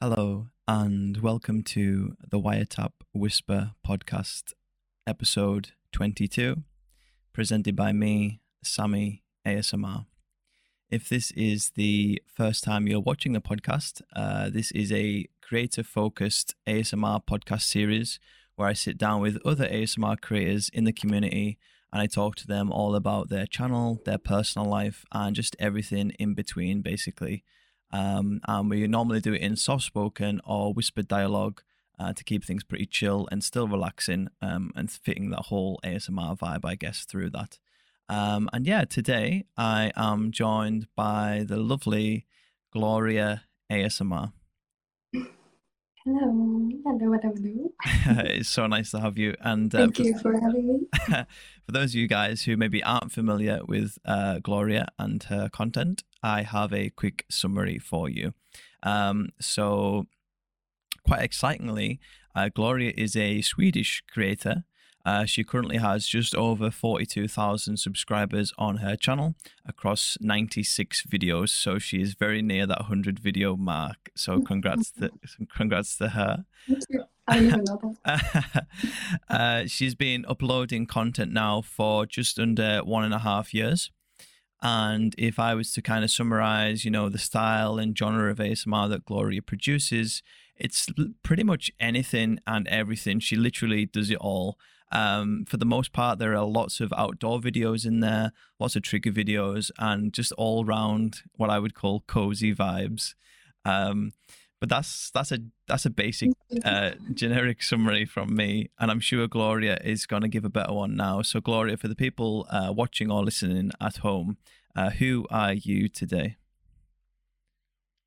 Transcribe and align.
Hello, 0.00 0.46
and 0.68 1.16
welcome 1.16 1.64
to 1.64 2.14
the 2.30 2.38
Wiretap 2.38 2.92
Whisper 3.12 3.72
podcast, 3.84 4.52
episode 5.08 5.72
22, 5.90 6.62
presented 7.32 7.74
by 7.74 7.92
me, 7.92 8.40
Sammy 8.62 9.24
ASMR. 9.44 10.06
If 10.88 11.08
this 11.08 11.32
is 11.32 11.70
the 11.70 12.22
first 12.32 12.62
time 12.62 12.86
you're 12.86 13.00
watching 13.00 13.32
the 13.32 13.40
podcast, 13.40 14.00
uh, 14.14 14.50
this 14.50 14.70
is 14.70 14.92
a 14.92 15.26
creator 15.42 15.82
focused 15.82 16.54
ASMR 16.64 17.20
podcast 17.28 17.62
series 17.62 18.20
where 18.54 18.68
I 18.68 18.74
sit 18.74 18.98
down 18.98 19.20
with 19.20 19.44
other 19.44 19.66
ASMR 19.66 20.20
creators 20.20 20.68
in 20.68 20.84
the 20.84 20.92
community 20.92 21.58
and 21.92 22.00
I 22.00 22.06
talk 22.06 22.36
to 22.36 22.46
them 22.46 22.70
all 22.70 22.94
about 22.94 23.30
their 23.30 23.46
channel, 23.46 24.00
their 24.04 24.18
personal 24.18 24.68
life, 24.68 25.04
and 25.10 25.34
just 25.34 25.56
everything 25.58 26.10
in 26.20 26.34
between, 26.34 26.82
basically. 26.82 27.42
Um, 27.90 28.40
and 28.46 28.68
we 28.68 28.86
normally 28.86 29.20
do 29.20 29.32
it 29.32 29.40
in 29.40 29.56
soft 29.56 29.84
spoken 29.84 30.40
or 30.44 30.72
whispered 30.72 31.08
dialogue 31.08 31.62
uh, 31.98 32.12
to 32.12 32.24
keep 32.24 32.44
things 32.44 32.64
pretty 32.64 32.86
chill 32.86 33.28
and 33.30 33.42
still 33.42 33.66
relaxing 33.66 34.28
um, 34.40 34.70
and 34.76 34.90
fitting 34.90 35.30
that 35.30 35.46
whole 35.46 35.80
ASMR 35.84 36.38
vibe, 36.38 36.64
I 36.64 36.74
guess, 36.74 37.04
through 37.04 37.30
that. 37.30 37.58
Um, 38.08 38.48
and 38.52 38.66
yeah, 38.66 38.84
today 38.84 39.44
I 39.56 39.92
am 39.96 40.32
joined 40.32 40.86
by 40.96 41.44
the 41.46 41.58
lovely 41.58 42.26
Gloria 42.72 43.44
ASMR. 43.70 44.32
Hello, 46.04 46.70
hello, 46.84 47.18
hello, 47.20 47.72
it's 48.24 48.48
so 48.48 48.66
nice 48.66 48.92
to 48.92 49.00
have 49.00 49.18
you. 49.18 49.34
And 49.40 49.74
uh, 49.74 49.78
Thank 49.78 49.96
for, 49.96 50.02
you 50.02 50.18
for 50.18 50.40
having 50.40 50.66
me. 50.66 50.86
for 51.66 51.72
those 51.72 51.90
of 51.90 51.96
you 51.96 52.08
guys 52.08 52.44
who 52.44 52.56
maybe 52.56 52.82
aren't 52.82 53.12
familiar 53.12 53.60
with 53.66 53.98
uh, 54.06 54.38
Gloria 54.38 54.88
and 54.98 55.22
her 55.24 55.50
content, 55.50 56.04
I 56.22 56.42
have 56.42 56.72
a 56.72 56.90
quick 56.90 57.24
summary 57.30 57.78
for 57.78 58.08
you. 58.08 58.34
Um, 58.82 59.28
so, 59.40 60.06
quite 61.06 61.22
excitingly, 61.22 62.00
uh, 62.34 62.48
Gloria 62.54 62.92
is 62.96 63.16
a 63.16 63.40
Swedish 63.42 64.02
creator. 64.10 64.64
Uh, 65.04 65.24
she 65.24 65.42
currently 65.42 65.78
has 65.78 66.06
just 66.06 66.34
over 66.34 66.70
42,000 66.70 67.78
subscribers 67.78 68.52
on 68.58 68.78
her 68.78 68.94
channel 68.94 69.34
across 69.66 70.18
96 70.20 71.04
videos. 71.08 71.48
So 71.48 71.78
she 71.78 72.02
is 72.02 72.12
very 72.12 72.42
near 72.42 72.66
that 72.66 72.80
100 72.80 73.18
video 73.18 73.56
mark. 73.56 74.10
So 74.14 74.40
congrats 74.40 74.90
to 74.92 75.10
congrats 75.56 75.96
to 75.96 76.10
her. 76.10 76.44
Thank 76.68 76.82
you. 76.90 77.04
I 77.26 77.40
didn't 77.40 77.48
even 77.48 77.64
know 77.64 77.96
that. 78.04 78.66
uh, 79.30 79.66
she's 79.66 79.94
been 79.94 80.26
uploading 80.28 80.84
content 80.84 81.32
now 81.32 81.62
for 81.62 82.04
just 82.04 82.38
under 82.38 82.80
one 82.84 83.04
and 83.04 83.14
a 83.14 83.20
half 83.20 83.54
years. 83.54 83.90
And 84.60 85.14
if 85.16 85.38
I 85.38 85.54
was 85.54 85.72
to 85.72 85.82
kind 85.82 86.04
of 86.04 86.10
summarize, 86.10 86.84
you 86.84 86.90
know, 86.90 87.08
the 87.08 87.18
style 87.18 87.78
and 87.78 87.96
genre 87.96 88.30
of 88.30 88.38
ASMR 88.38 88.88
that 88.90 89.04
Gloria 89.04 89.40
produces, 89.42 90.22
it's 90.56 90.88
pretty 91.22 91.44
much 91.44 91.70
anything 91.78 92.40
and 92.46 92.66
everything. 92.68 93.20
She 93.20 93.36
literally 93.36 93.86
does 93.86 94.10
it 94.10 94.18
all. 94.18 94.58
Um, 94.90 95.44
for 95.46 95.58
the 95.58 95.66
most 95.66 95.92
part, 95.92 96.18
there 96.18 96.34
are 96.34 96.44
lots 96.44 96.80
of 96.80 96.92
outdoor 96.96 97.40
videos 97.40 97.86
in 97.86 98.00
there, 98.00 98.32
lots 98.58 98.74
of 98.74 98.82
trigger 98.82 99.12
videos, 99.12 99.70
and 99.78 100.12
just 100.12 100.32
all 100.32 100.64
round 100.64 101.22
what 101.36 101.50
I 101.50 101.58
would 101.58 101.74
call 101.74 102.00
cozy 102.06 102.54
vibes. 102.54 103.14
Um, 103.64 104.12
but 104.60 104.68
that's 104.68 105.10
that's 105.10 105.32
a 105.32 105.38
that's 105.66 105.86
a 105.86 105.90
basic 105.90 106.30
uh, 106.64 106.92
generic 107.14 107.62
summary 107.62 108.04
from 108.04 108.34
me, 108.34 108.70
and 108.78 108.90
I'm 108.90 109.00
sure 109.00 109.26
Gloria 109.28 109.78
is 109.84 110.06
going 110.06 110.22
to 110.22 110.28
give 110.28 110.44
a 110.44 110.50
better 110.50 110.72
one 110.72 110.96
now. 110.96 111.22
So, 111.22 111.40
Gloria, 111.40 111.76
for 111.76 111.88
the 111.88 111.94
people 111.94 112.46
uh, 112.50 112.72
watching 112.74 113.10
or 113.10 113.24
listening 113.24 113.70
at 113.80 113.98
home, 113.98 114.36
uh, 114.74 114.90
who 114.90 115.26
are 115.30 115.52
you 115.52 115.88
today? 115.88 116.36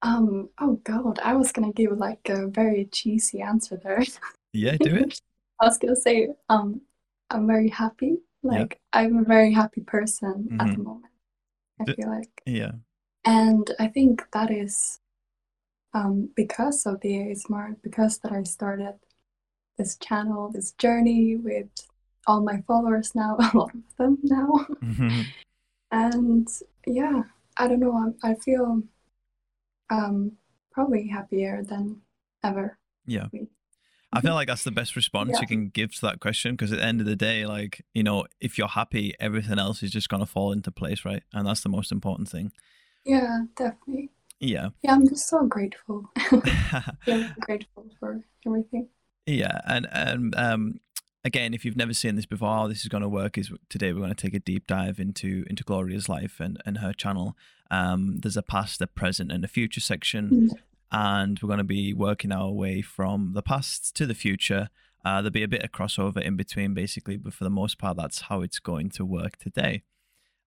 Um, 0.01 0.49
oh 0.59 0.79
God, 0.83 1.19
I 1.23 1.35
was 1.35 1.51
gonna 1.51 1.71
give 1.71 1.91
like 1.97 2.27
a 2.29 2.47
very 2.47 2.85
cheesy 2.91 3.41
answer 3.41 3.79
there. 3.83 4.03
Yeah, 4.53 4.75
do 4.77 4.95
it. 4.95 5.21
I 5.61 5.65
was 5.65 5.77
gonna 5.77 5.95
say, 5.95 6.29
um, 6.49 6.81
I'm 7.29 7.47
very 7.47 7.69
happy. 7.69 8.17
Like 8.43 8.81
I'm 8.91 9.17
a 9.19 9.23
very 9.23 9.53
happy 9.53 9.81
person 9.81 10.57
at 10.59 10.71
the 10.71 10.83
moment. 10.83 11.13
I 11.79 11.85
feel 11.93 12.09
like, 12.09 12.41
Yeah, 12.45 12.71
and 13.25 13.69
I 13.79 13.87
think 13.87 14.23
that 14.33 14.51
is, 14.51 14.99
um, 15.93 16.29
because 16.35 16.85
of 16.85 17.01
the 17.01 17.09
ASMR, 17.09 17.75
because 17.83 18.19
that 18.19 18.31
I 18.31 18.43
started 18.43 18.95
this 19.77 19.97
channel, 19.97 20.51
this 20.51 20.71
journey 20.73 21.35
with 21.35 21.67
all 22.27 22.41
my 22.41 22.61
followers 22.67 23.13
now, 23.15 23.35
a 23.39 23.57
lot 23.57 23.71
of 23.73 23.97
them 23.97 24.17
now. 24.23 24.65
Mhm. 24.83 25.25
And 25.91 26.47
yeah, 26.85 27.23
I 27.57 27.67
don't 27.67 27.79
know. 27.79 28.13
I, 28.23 28.31
I 28.31 28.35
feel 28.35 28.83
um 29.89 30.33
probably 30.71 31.07
happier 31.07 31.63
than 31.63 32.01
ever. 32.43 32.77
yeah. 33.05 33.27
I 34.13 34.19
feel 34.19 34.33
like 34.33 34.47
that's 34.49 34.65
the 34.65 34.71
best 34.71 34.97
response 34.97 35.31
Yeah. 35.33 35.41
you 35.41 35.47
can 35.47 35.69
give 35.69 35.93
to 35.95 36.01
that 36.01 36.19
question 36.19 36.53
because 36.53 36.71
at 36.73 36.79
the 36.79 36.85
end 36.85 36.99
of 36.99 37.07
the 37.07 37.15
day, 37.15 37.45
like 37.45 37.81
you 37.93 38.03
know, 38.03 38.25
if 38.41 38.57
you're 38.57 38.67
happy, 38.67 39.13
everything 39.19 39.57
else 39.57 39.83
is 39.83 39.91
just 39.91 40.09
going 40.09 40.19
to 40.21 40.25
fall 40.25 40.51
into 40.51 40.69
place, 40.71 41.05
right? 41.05 41.23
And 41.33 41.47
that's 41.47 41.61
the 41.61 41.69
most 41.69 41.91
important 41.93 42.27
thing. 42.29 42.51
Yeah, 43.05 43.43
definitely. 43.55 44.11
Yeah. 44.41 44.69
Yeah, 44.81 44.93
I'm 44.95 45.07
just 45.07 45.29
so 45.29 45.45
grateful. 45.45 46.09
yeah, 47.05 47.31
grateful 47.39 47.85
for 47.99 48.19
everything. 48.45 48.89
Yeah, 49.27 49.59
and 49.65 49.87
and 49.91 50.35
um, 50.35 50.79
again, 51.23 51.53
if 51.53 51.63
you've 51.63 51.77
never 51.77 51.93
seen 51.93 52.15
this 52.15 52.25
before, 52.25 52.49
how 52.49 52.67
this 52.67 52.81
is 52.81 52.87
going 52.87 53.03
to 53.03 53.09
work 53.09 53.37
is 53.37 53.51
today 53.69 53.93
we're 53.93 53.99
going 53.99 54.13
to 54.13 54.15
take 54.15 54.33
a 54.33 54.39
deep 54.39 54.65
dive 54.67 54.99
into 54.99 55.45
into 55.49 55.63
Gloria's 55.63 56.09
life 56.09 56.39
and 56.39 56.61
and 56.65 56.79
her 56.79 56.91
channel. 56.91 57.37
Um, 57.69 58.17
there's 58.21 58.35
a 58.35 58.41
past, 58.41 58.81
a 58.81 58.87
present, 58.87 59.31
and 59.31 59.45
a 59.45 59.47
future 59.47 59.79
section, 59.79 60.29
Mm. 60.29 60.49
and 60.91 61.39
we're 61.41 61.47
going 61.47 61.59
to 61.59 61.63
be 61.63 61.93
working 61.93 62.31
our 62.31 62.49
way 62.51 62.81
from 62.81 63.31
the 63.33 63.43
past 63.43 63.95
to 63.95 64.05
the 64.05 64.15
future. 64.15 64.69
Uh, 65.05 65.21
there'll 65.21 65.31
be 65.31 65.43
a 65.43 65.47
bit 65.47 65.63
of 65.63 65.71
crossover 65.71 66.21
in 66.21 66.35
between, 66.35 66.73
basically, 66.73 67.15
but 67.17 67.33
for 67.33 67.43
the 67.43 67.49
most 67.49 67.77
part, 67.77 67.95
that's 67.97 68.21
how 68.21 68.41
it's 68.41 68.59
going 68.59 68.89
to 68.89 69.05
work 69.05 69.37
today. 69.37 69.83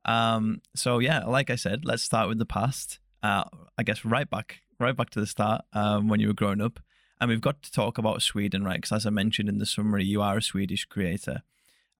Um, 0.04 0.60
so 0.76 0.98
yeah, 0.98 1.24
like 1.24 1.48
I 1.48 1.56
said, 1.56 1.84
let's 1.84 2.02
start 2.02 2.28
with 2.28 2.38
the 2.38 2.44
past. 2.46 2.98
Uh, 3.24 3.44
I 3.78 3.82
guess 3.82 4.04
right 4.04 4.28
back, 4.28 4.60
right 4.78 4.94
back 4.96 5.08
to 5.10 5.20
the 5.20 5.26
start, 5.26 5.62
um, 5.72 6.08
when 6.08 6.20
you 6.20 6.28
were 6.28 6.34
growing 6.34 6.60
up, 6.60 6.78
and 7.20 7.30
we've 7.30 7.40
got 7.40 7.62
to 7.62 7.72
talk 7.72 7.96
about 7.96 8.20
Sweden, 8.20 8.64
right? 8.64 8.76
Because 8.76 8.92
as 8.92 9.06
I 9.06 9.10
mentioned 9.10 9.48
in 9.48 9.58
the 9.58 9.66
summary, 9.66 10.04
you 10.04 10.20
are 10.20 10.36
a 10.36 10.42
Swedish 10.42 10.84
creator. 10.84 11.42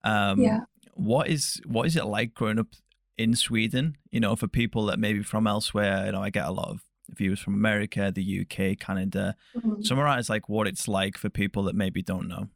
Um, 0.03 0.39
Yeah. 0.39 0.59
What 0.93 1.27
is 1.27 1.59
what 1.65 1.87
is 1.87 1.95
it 1.97 2.05
like 2.05 2.33
growing 2.35 2.59
up 2.59 2.67
in 3.17 3.35
Sweden? 3.35 3.97
You 4.11 4.19
know, 4.21 4.35
for 4.35 4.47
people 4.47 4.85
that 4.85 4.99
maybe 4.99 5.23
from 5.23 5.47
elsewhere. 5.47 6.05
You 6.05 6.11
know, 6.13 6.21
I 6.21 6.29
get 6.29 6.45
a 6.45 6.51
lot 6.51 6.69
of 6.69 6.79
viewers 7.09 7.39
from 7.39 7.53
America, 7.55 8.11
the 8.13 8.23
UK, 8.23 8.75
Canada. 8.79 9.35
Mhm. 9.55 9.83
Summarize 9.85 10.29
like 10.29 10.47
what 10.47 10.67
it's 10.67 10.87
like 10.87 11.17
for 11.17 11.29
people 11.29 11.63
that 11.63 11.75
maybe 11.75 12.01
don't 12.01 12.27
know. 12.27 12.49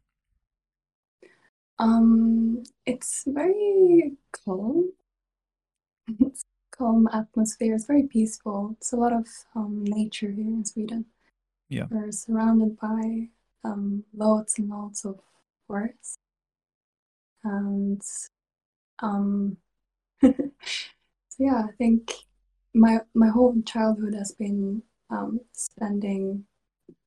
Um, 1.78 2.62
it's 2.86 3.24
very 3.26 4.12
calm. 4.32 4.92
It's 6.20 6.44
calm 6.80 7.08
atmosphere. 7.12 7.74
It's 7.74 7.84
very 7.84 8.04
peaceful. 8.04 8.74
It's 8.78 8.92
a 8.92 8.96
lot 8.96 9.12
of 9.12 9.26
um, 9.54 9.84
nature 9.84 10.30
here 10.30 10.46
in 10.46 10.64
Sweden. 10.64 11.04
Yeah. 11.68 11.84
We're 11.90 12.10
surrounded 12.10 12.78
by 12.80 13.28
um, 13.64 14.04
loads 14.14 14.58
and 14.58 14.70
loads 14.70 15.04
of 15.04 15.20
forests. 15.66 16.16
And 17.44 18.00
um, 19.00 19.58
so 20.22 20.32
yeah, 21.38 21.64
I 21.68 21.72
think 21.76 22.12
my 22.74 23.00
my 23.14 23.28
whole 23.28 23.54
childhood 23.62 24.14
has 24.14 24.32
been 24.32 24.82
um, 25.10 25.40
spending 25.52 26.44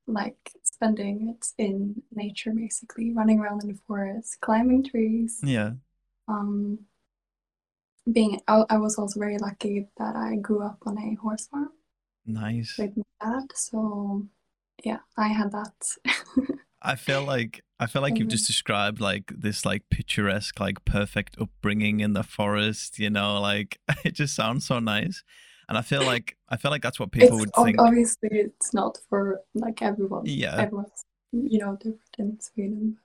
like 0.05 0.51
spending 0.63 1.35
it 1.35 1.47
in 1.57 2.03
nature 2.13 2.51
basically, 2.51 3.11
running 3.11 3.39
around 3.39 3.63
in 3.63 3.69
the 3.69 3.79
forest, 3.87 4.37
climbing 4.41 4.83
trees. 4.83 5.39
Yeah. 5.43 5.71
Um, 6.27 6.79
being 8.11 8.41
I, 8.47 8.63
I 8.69 8.77
was 8.77 8.97
also 8.97 9.19
very 9.19 9.37
lucky 9.37 9.87
that 9.97 10.15
I 10.15 10.35
grew 10.35 10.61
up 10.61 10.79
on 10.85 10.97
a 10.97 11.15
horse 11.15 11.47
farm 11.47 11.69
Nice. 12.25 12.75
with 12.77 12.95
my 12.95 13.03
dad, 13.21 13.47
so 13.53 14.27
yeah, 14.83 14.99
I 15.17 15.27
had 15.29 15.51
that. 15.51 15.73
I 16.81 16.95
feel 16.95 17.23
like 17.23 17.63
I 17.79 17.85
feel 17.85 18.01
like 18.01 18.17
you've 18.17 18.27
mm-hmm. 18.27 18.29
just 18.29 18.47
described 18.47 18.99
like 18.99 19.31
this 19.35 19.65
like 19.65 19.83
picturesque, 19.89 20.59
like 20.59 20.83
perfect 20.85 21.37
upbringing 21.39 22.01
in 22.01 22.13
the 22.13 22.23
forest. 22.23 22.99
You 22.99 23.09
know, 23.09 23.39
like 23.39 23.79
it 24.05 24.13
just 24.13 24.35
sounds 24.35 24.65
so 24.65 24.79
nice, 24.79 25.23
and 25.67 25.77
I 25.77 25.81
feel 25.81 26.03
like 26.03 26.37
I 26.49 26.57
feel 26.57 26.71
like 26.71 26.81
that's 26.81 26.99
what 26.99 27.11
people 27.11 27.37
It's 27.37 27.39
would 27.39 27.51
ob- 27.55 27.65
think. 27.65 27.81
obviously 27.81 28.29
it's 28.31 28.73
not 28.73 28.97
for 29.09 29.41
like 29.53 29.81
everyone. 29.81 30.23
Yeah, 30.25 30.55
Everyone's 30.57 31.05
you 31.31 31.59
know 31.59 31.75
different 31.75 32.01
in 32.17 32.39
Sweden. 32.39 32.97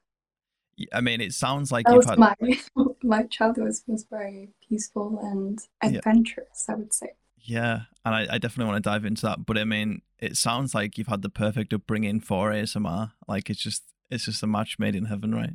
I 0.93 1.01
mean, 1.01 1.21
it 1.21 1.33
sounds 1.33 1.71
like 1.73 1.87
That 1.87 1.95
you've 1.95 2.05
had. 2.05 2.19
my 2.19 2.35
my 3.03 3.23
childhood 3.25 3.65
was, 3.67 3.83
was 3.87 4.05
very 4.09 4.51
peaceful 4.69 5.19
and 5.23 5.59
Yeah. 5.83 5.99
adventurous, 5.99 6.67
I 6.69 6.75
would 6.75 6.93
say. 6.93 7.11
Yeah, 7.41 7.83
and 8.05 8.15
I, 8.15 8.27
I 8.35 8.39
definitely 8.39 8.71
want 8.73 8.85
to 8.85 8.91
dive 8.91 9.05
into 9.05 9.23
that. 9.23 9.47
But 9.47 9.57
I 9.59 9.65
mean, 9.65 10.03
it 10.19 10.37
sounds 10.37 10.75
like 10.75 10.99
you've 10.99 11.07
had 11.07 11.23
the 11.23 11.31
perfect 11.31 11.73
upbringing 11.73 12.21
for 12.21 12.51
ASMR. 12.51 13.13
Like 13.27 13.49
it's 13.51 13.61
just 13.63 13.85
it's 14.11 14.25
just 14.27 14.43
a 14.43 14.47
match 14.47 14.79
made 14.79 14.95
in 14.95 15.07
heaven, 15.07 15.35
right? 15.35 15.55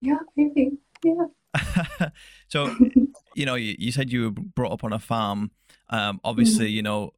Yeah, 0.00 0.18
maybe. 0.36 0.78
Yeah. 1.04 1.26
so 2.48 2.74
you 3.34 3.46
know, 3.46 3.54
you, 3.54 3.76
you 3.78 3.92
said 3.92 4.10
you 4.12 4.24
were 4.24 4.30
brought 4.30 4.72
up 4.72 4.84
on 4.84 4.92
a 4.92 4.98
farm. 4.98 5.50
Um, 5.90 6.20
obviously, 6.24 6.68
you 6.68 6.82
know, 6.82 7.12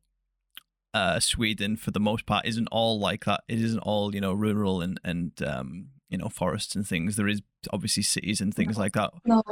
uh, 0.94 1.20
Sweden 1.20 1.76
for 1.76 1.90
the 1.90 2.00
most 2.00 2.26
part 2.26 2.46
isn't 2.46 2.68
all 2.70 2.98
like 2.98 3.24
that. 3.24 3.42
It 3.48 3.60
isn't 3.60 3.80
all 3.80 4.14
you 4.14 4.20
know 4.20 4.32
rural 4.32 4.80
and 4.82 5.00
and 5.04 5.32
um, 5.42 5.86
you 6.08 6.18
know 6.18 6.28
forests 6.28 6.74
and 6.76 6.86
things. 6.86 7.16
There 7.16 7.28
is 7.28 7.42
obviously 7.72 8.02
cities 8.02 8.40
and 8.40 8.54
things 8.54 8.78
like 8.78 8.92
that. 8.94 9.12
No, 9.24 9.42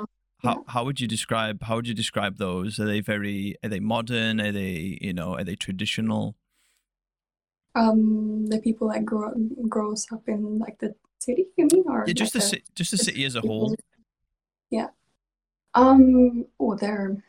How 0.42 0.64
how 0.68 0.84
would 0.84 1.00
you 1.00 1.08
describe 1.08 1.62
how 1.62 1.76
would 1.76 1.88
you 1.88 1.94
describe 1.94 2.38
those? 2.38 2.78
Are 2.78 2.84
they 2.86 3.00
very 3.00 3.56
are 3.62 3.68
they 3.68 3.80
modern? 3.80 4.40
Are 4.40 4.52
they 4.52 4.98
you 5.00 5.12
know 5.12 5.34
are 5.34 5.44
they 5.44 5.56
traditional? 5.56 6.36
um, 7.74 8.46
the 8.46 8.58
people 8.58 8.88
that 8.88 9.04
grow 9.04 9.32
grows 9.68 10.06
up 10.10 10.22
in 10.28 10.58
like 10.58 10.78
the 10.78 10.94
city, 11.18 11.46
you 11.58 11.68
mean, 11.70 11.84
or 11.86 12.04
Yeah, 12.06 12.14
just 12.14 12.32
the 12.32 12.38
like 12.38 12.48
ci- 12.48 12.62
just 12.74 12.90
the 12.90 12.96
city 12.98 13.24
as 13.24 13.34
a 13.34 13.42
people- 13.42 13.58
whole. 13.68 13.76
Yeah. 14.70 14.88
Um. 15.74 16.46
Oh, 16.58 16.74
they're. 16.74 17.22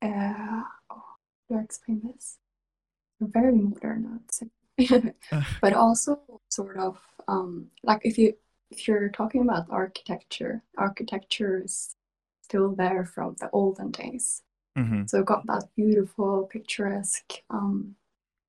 Uh. 0.00 0.62
Oh, 0.90 1.02
do 1.48 1.56
I 1.58 1.62
explain 1.62 2.02
this? 2.06 2.38
They're 3.18 3.28
very 3.28 3.52
modern, 3.52 4.06
I'd 4.14 4.32
say. 4.32 4.46
but 5.60 5.72
also 5.72 6.20
sort 6.48 6.78
of 6.78 6.98
um 7.28 7.68
like 7.82 8.00
if 8.04 8.18
you 8.18 8.34
if 8.70 8.88
you're 8.88 9.10
talking 9.10 9.42
about 9.42 9.66
architecture, 9.70 10.62
architecture 10.78 11.62
is 11.64 11.94
still 12.42 12.74
there 12.74 13.04
from 13.04 13.36
the 13.40 13.50
olden 13.52 13.90
days. 13.90 14.42
hmm 14.76 15.02
So 15.06 15.22
got 15.22 15.46
that 15.46 15.68
beautiful, 15.76 16.48
picturesque 16.50 17.32
um 17.50 17.96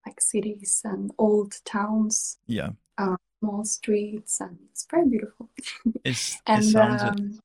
like 0.05 0.21
cities 0.21 0.81
and 0.85 1.11
old 1.17 1.53
towns, 1.65 2.37
Yeah, 2.47 2.71
small 3.39 3.65
streets, 3.65 4.39
and 4.39 4.57
it's 4.71 4.85
very 4.89 5.07
beautiful. 5.07 5.49
it's 6.03 6.35
it 6.35 6.41
and 6.47 6.63
sounds 6.63 7.03
it. 7.03 7.09
um, 7.09 7.39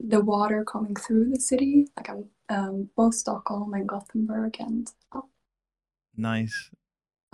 the 0.00 0.20
water 0.20 0.64
coming 0.64 0.94
through 0.96 1.30
the 1.30 1.40
city, 1.40 1.88
like 1.96 2.08
um, 2.10 2.24
um, 2.48 2.90
both 2.96 3.14
Stockholm 3.14 3.74
and 3.74 3.88
Gothenburg, 3.88 4.56
and 4.60 4.90
nice. 6.16 6.70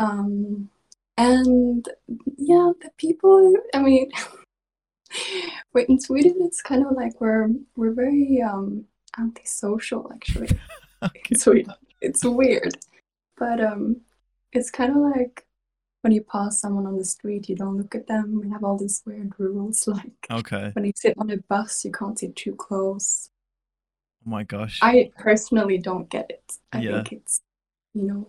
Um, 0.03 0.69
and 1.17 1.89
yeah, 2.37 2.73
the 2.83 2.91
people. 2.99 3.55
I 3.75 3.81
mean, 3.83 4.11
wait, 5.75 5.89
in 5.89 6.01
Sweden, 6.01 6.37
it's 6.41 6.63
kind 6.63 6.85
of 6.85 6.93
like 6.93 7.21
we're 7.21 7.49
we're 7.77 7.93
very 7.95 8.43
um 8.43 8.85
antisocial 9.19 10.11
actually. 10.15 10.49
Okay. 11.05 11.35
Sweden, 11.35 11.75
it's 12.01 12.25
weird, 12.25 12.75
but 13.37 13.61
um, 13.61 14.03
it's 14.53 14.71
kind 14.71 14.91
of 14.91 14.99
like. 15.17 15.47
When 16.05 16.13
you 16.13 16.23
pass 16.23 16.61
someone 16.61 16.87
on 16.89 16.97
the 16.99 17.05
street, 17.05 17.49
you 17.49 17.55
don't 17.55 17.77
look 17.77 17.95
at 17.95 18.09
them. 18.09 18.41
We 18.41 18.51
have 18.51 18.65
all 18.65 18.77
these 18.77 19.03
weird 19.07 19.33
rules, 19.39 19.87
like 19.97 20.27
Okay. 20.33 20.71
when 20.75 20.85
you 20.85 20.93
sit 20.97 21.15
on 21.17 21.31
a 21.31 21.37
bus, 21.37 21.85
you 21.85 21.93
can't 21.93 22.19
sit 22.19 22.35
too 22.35 22.57
close. 22.57 23.31
Oh 24.27 24.31
my 24.31 24.43
gosh. 24.43 24.81
I 24.83 25.13
personally 25.17 25.79
don't 25.79 26.09
get 26.11 26.27
it. 26.31 26.59
I 26.73 26.81
Yeah. 26.81 26.91
think 27.05 27.13
it's, 27.13 27.41
you 27.95 28.03
know, 28.03 28.27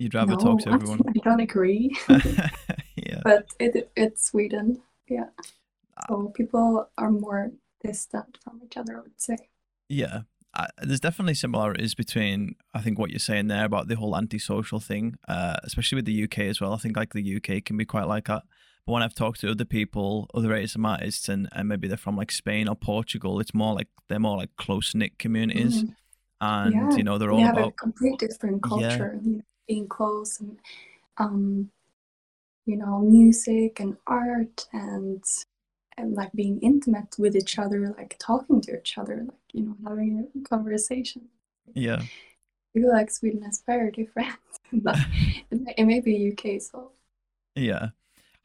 You'd 0.00 0.14
rather 0.14 0.32
no, 0.32 0.38
talk 0.38 0.60
to 0.62 0.70
everyone. 0.70 1.00
I 1.08 1.12
don't 1.22 1.40
agree, 1.40 1.94
yeah. 2.96 3.20
but 3.22 3.46
it 3.58 3.90
it's 3.94 4.24
Sweden, 4.30 4.80
yeah. 5.08 5.26
Ah. 5.98 6.04
So 6.08 6.32
people 6.34 6.88
are 6.96 7.10
more 7.10 7.50
distant 7.84 8.38
from 8.42 8.62
each 8.64 8.78
other, 8.78 8.96
I 8.96 9.00
would 9.02 9.20
say. 9.20 9.36
Yeah. 9.90 10.22
There's 10.82 11.00
definitely 11.00 11.34
similarities 11.34 11.94
between 11.94 12.54
I 12.74 12.80
think 12.80 12.98
what 12.98 13.10
you're 13.10 13.18
saying 13.18 13.48
there 13.48 13.66
about 13.66 13.88
the 13.88 13.94
whole 13.96 14.16
antisocial 14.16 14.80
thing, 14.80 15.16
uh, 15.28 15.56
especially 15.64 15.96
with 15.96 16.06
the 16.06 16.24
UK 16.24 16.38
as 16.40 16.60
well. 16.62 16.72
I 16.72 16.78
think 16.78 16.96
like 16.96 17.12
the 17.12 17.36
UK 17.36 17.62
can 17.64 17.76
be 17.76 17.84
quite 17.84 18.08
like 18.08 18.26
that. 18.26 18.42
But 18.86 18.92
when 18.94 19.02
I've 19.02 19.14
talked 19.14 19.40
to 19.42 19.50
other 19.50 19.66
people, 19.66 20.28
other 20.34 20.48
ASM 20.48 20.84
artists, 20.88 21.28
and, 21.28 21.46
and 21.52 21.68
maybe 21.68 21.86
they're 21.88 21.96
from 21.98 22.16
like 22.16 22.32
Spain 22.32 22.68
or 22.68 22.74
Portugal, 22.74 23.38
it's 23.38 23.54
more 23.54 23.74
like 23.74 23.88
they're 24.08 24.18
more 24.18 24.38
like 24.38 24.56
close 24.56 24.94
knit 24.94 25.18
communities, 25.18 25.84
Mhm. 25.84 25.94
and 26.40 26.74
Yeah, 26.74 26.96
you 26.96 27.04
know 27.04 27.18
they're 27.18 27.30
all 27.30 27.44
have 27.44 27.56
a 27.58 27.60
about 27.60 27.76
complete 27.76 28.18
different 28.18 28.62
culture, 28.62 29.20
know, 29.22 29.42
being 29.70 29.88
close 29.88 30.40
and, 30.40 30.58
um, 31.18 31.70
you 32.66 32.76
know, 32.76 32.98
music 32.98 33.80
and 33.80 33.96
art 34.06 34.66
and 34.72 35.22
and 35.96 36.14
like 36.14 36.32
being 36.32 36.58
intimate 36.60 37.14
with 37.18 37.36
each 37.36 37.58
other, 37.58 37.94
like 37.98 38.16
talking 38.18 38.60
to 38.62 38.78
each 38.78 38.96
other, 38.98 39.16
like 39.28 39.46
you 39.52 39.62
know, 39.64 39.76
having 39.86 40.10
a 40.38 40.48
conversation. 40.48 41.22
yeah 41.74 42.00
I 42.02 42.68
feel 42.74 42.90
like 42.92 43.10
Sweden 43.10 43.44
is 43.44 43.62
very 43.66 43.90
different. 43.90 44.38
but 44.72 44.96
it 45.78 45.84
may 45.84 46.00
be 46.00 46.32
UK, 46.32 46.60
so 46.60 46.92
yeah 47.54 47.86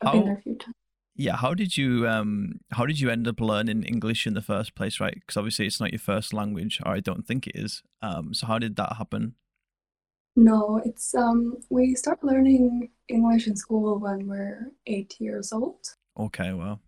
I've 0.02 0.14
been 0.14 0.26
there 0.26 0.38
a 0.38 0.42
few 0.42 0.56
times. 0.56 0.76
yeah. 1.16 1.38
How 1.44 1.54
did 1.62 1.72
you 1.80 2.08
um 2.16 2.60
how 2.78 2.86
did 2.86 3.00
you 3.02 3.10
end 3.10 3.28
up 3.28 3.40
learning 3.40 3.84
English 3.84 4.28
in 4.28 4.34
the 4.34 4.48
first 4.54 4.76
place, 4.76 5.00
right? 5.00 5.18
Because 5.20 5.38
obviously 5.38 5.66
it's 5.66 5.82
not 5.82 5.94
your 5.96 6.06
first 6.12 6.34
language, 6.34 6.80
or 6.86 6.92
I 6.98 7.00
don't 7.00 7.26
think 7.30 7.48
it 7.48 7.56
is. 7.66 7.84
Um, 8.02 8.34
so 8.34 8.48
how 8.48 8.60
did 8.60 8.76
that 8.76 8.94
happen? 9.02 9.36
No, 10.36 10.82
it's 10.86 11.14
um 11.16 11.58
we 11.70 11.96
start 11.96 12.24
learning 12.24 12.92
English 13.08 13.48
in 13.48 13.56
school 13.56 14.00
when 14.00 14.28
we're 14.28 14.72
eight 14.86 15.16
years 15.20 15.52
old. 15.54 15.96
Okay, 16.18 16.54
well, 16.54 16.82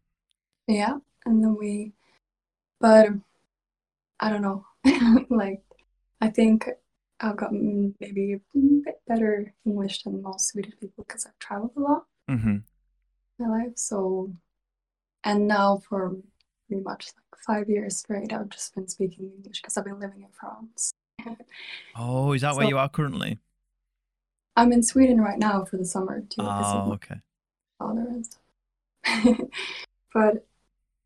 Yeah, 0.68 0.98
and 1.26 1.44
then 1.44 1.56
we, 1.58 1.94
but 2.80 3.10
I 4.20 4.30
don't 4.30 4.42
know. 4.42 4.66
like, 5.30 5.64
I 6.22 6.30
think 6.30 6.68
I've 7.20 7.38
gotten 7.38 7.96
maybe 8.00 8.34
a 8.34 8.40
bit 8.84 9.02
better 9.08 9.54
English 9.66 10.04
than 10.04 10.22
most 10.22 10.50
Swedish 10.50 10.80
people 10.80 11.04
because 11.08 11.26
I've 11.26 11.40
traveled 11.40 11.72
a 11.78 11.80
lot 11.80 12.06
hmm 12.30 12.58
in 13.40 13.50
my 13.50 13.64
life. 13.64 13.74
So, 13.78 14.34
and 15.24 15.48
now 15.48 15.80
for 15.90 16.16
pretty 16.68 16.84
much 16.84 17.08
like 17.16 17.42
five 17.46 17.70
years 17.70 18.00
straight, 18.00 18.34
I've 18.34 18.50
just 18.50 18.76
been 18.76 18.88
speaking 18.88 19.32
English 19.38 19.62
because 19.62 19.78
I've 19.78 19.86
been 19.86 20.00
living 20.00 20.24
in 20.24 20.32
France. 20.32 20.92
Oh, 21.96 22.34
is 22.34 22.42
that 22.42 22.56
where 22.56 22.68
you 22.68 22.78
are 22.78 22.90
currently? 22.90 23.40
I'm 24.56 24.72
in 24.72 24.82
Sweden 24.84 25.22
right 25.22 25.38
now 25.40 25.66
for 25.66 25.78
the 25.78 25.86
summer 25.86 26.22
to 26.22 26.42
visit 26.42 26.42
Oh, 26.42 26.86
my 26.88 26.94
okay. 26.96 27.16
father 27.78 28.08
and 28.10 28.26
stuff. 28.26 28.42
but 30.14 30.48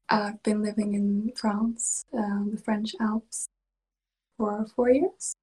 I've 0.10 0.42
been 0.44 0.62
living 0.64 0.94
in 0.94 1.32
France, 1.36 2.06
um, 2.14 2.52
the 2.54 2.62
French 2.62 2.94
Alps, 3.00 3.48
for 4.38 4.66
four 4.76 4.90
years. 4.90 5.36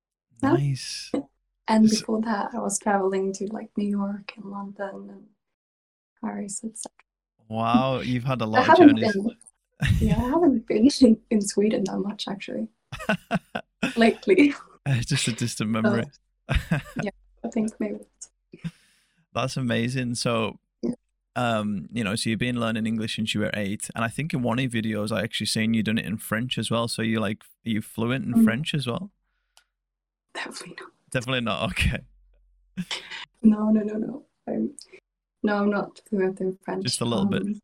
Yeah. 0.42 0.52
Nice. 0.52 1.12
And 1.70 1.86
So- 1.90 1.98
before 2.00 2.20
that, 2.22 2.54
I 2.54 2.60
was 2.60 2.78
traveling 2.78 3.30
to 3.34 3.46
like 3.52 3.68
New 3.76 3.88
York 3.88 4.32
and 4.36 4.46
London 4.46 5.10
and 5.10 5.24
Paris, 6.24 6.64
etc. 6.64 6.90
Wow, 7.46 8.00
you've 8.00 8.24
had 8.24 8.40
a 8.40 8.46
lot 8.52 8.60
of 8.62 8.66
haven't 8.68 8.96
journeys. 8.96 9.12
been, 9.12 9.36
yeah, 10.00 10.16
I 10.16 10.28
haven't 10.30 10.66
been 10.66 10.88
in, 11.02 11.18
in 11.30 11.42
Sweden 11.42 11.84
that 11.84 11.98
much 11.98 12.26
actually 12.26 12.68
lately. 13.96 14.54
It's 14.96 15.06
just 15.14 15.28
a 15.28 15.32
distant 15.32 15.70
memory. 15.70 16.04
Yeah, 17.02 17.10
I 17.44 17.48
think 17.52 17.72
maybe. 17.78 18.00
That's 19.34 19.56
amazing. 19.56 20.14
So, 20.16 20.58
um, 21.36 21.88
you 21.92 22.02
know, 22.02 22.16
so 22.16 22.30
you've 22.30 22.38
been 22.38 22.58
learning 22.58 22.86
English 22.86 23.16
since 23.16 23.34
you 23.34 23.40
were 23.40 23.50
eight, 23.54 23.88
and 23.94 24.04
I 24.04 24.08
think 24.08 24.32
in 24.34 24.42
one 24.42 24.58
of 24.58 24.74
your 24.74 24.82
videos 24.82 25.12
I 25.12 25.22
actually 25.22 25.46
seen 25.46 25.74
you 25.74 25.82
done 25.82 25.98
it 25.98 26.06
in 26.06 26.16
French 26.16 26.58
as 26.58 26.70
well. 26.70 26.88
So 26.88 27.02
you 27.02 27.20
like, 27.20 27.42
are 27.66 27.70
you 27.70 27.82
fluent 27.82 28.24
in 28.24 28.34
Mm. 28.34 28.44
French 28.44 28.74
as 28.74 28.86
well? 28.86 29.10
Definitely 30.34 30.76
not. 30.80 30.90
Definitely 31.10 31.40
not. 31.42 31.62
Okay, 31.70 32.00
No, 33.42 33.70
no, 33.70 33.80
no, 33.82 33.94
no. 33.94 34.24
I'm, 34.48 34.70
no, 35.42 35.56
I'm 35.62 35.70
not 35.70 36.00
fluent 36.08 36.40
in 36.40 36.58
French. 36.64 36.84
Just 36.84 37.00
a 37.00 37.04
little 37.04 37.26
bit. 37.26 37.42
Um, 37.42 37.60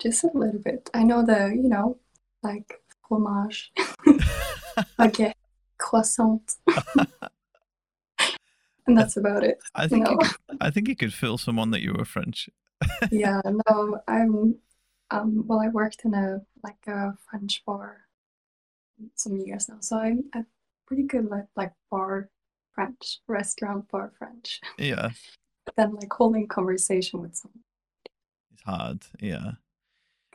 Just 0.00 0.24
a 0.24 0.30
little 0.34 0.60
bit. 0.60 0.90
I 0.94 1.02
know 1.04 1.24
the, 1.24 1.52
you 1.54 1.68
know, 1.68 1.98
like 2.42 2.80
fromage, 3.08 3.72
baguette, 4.98 5.34
croissant. 5.94 6.56
and 8.86 8.98
that's 8.98 9.16
about 9.16 9.44
it. 9.44 9.58
I 9.74 9.86
think 9.88 10.08
you 10.08 10.14
No. 10.14 10.18
could, 10.18 10.58
I 10.60 10.70
think 10.70 10.88
you 10.88 10.96
could 10.96 11.12
fool 11.14 11.38
someone 11.38 11.70
that 11.70 11.82
you 11.82 11.94
were 11.94 12.04
French. 12.04 12.50
yeah, 13.10 13.40
no, 13.44 13.98
I'm, 14.08 14.56
um, 15.10 15.44
well, 15.46 15.60
I 15.60 15.68
worked 15.68 16.04
in 16.04 16.14
a, 16.14 16.40
like 16.62 16.86
a 16.86 17.14
French 17.30 17.62
bar 17.64 18.00
some 19.14 19.36
years 19.38 19.68
now. 19.68 19.78
So 19.80 19.98
I'm, 19.98 20.24
I'm 20.34 20.46
pretty 20.86 21.04
good 21.04 21.30
at 21.32 21.48
like 21.56 21.72
bar 21.90 22.28
French, 22.74 23.20
restaurant 23.28 23.88
bar 23.90 24.12
French. 24.18 24.60
Yeah, 24.78 25.10
But 25.66 25.76
then 25.76 25.94
like 25.94 26.12
holding 26.12 26.46
conversation 26.46 27.22
with 27.22 27.34
someone. 27.36 27.62
it's 28.52 28.62
hard. 28.64 29.02
Yeah, 29.20 29.52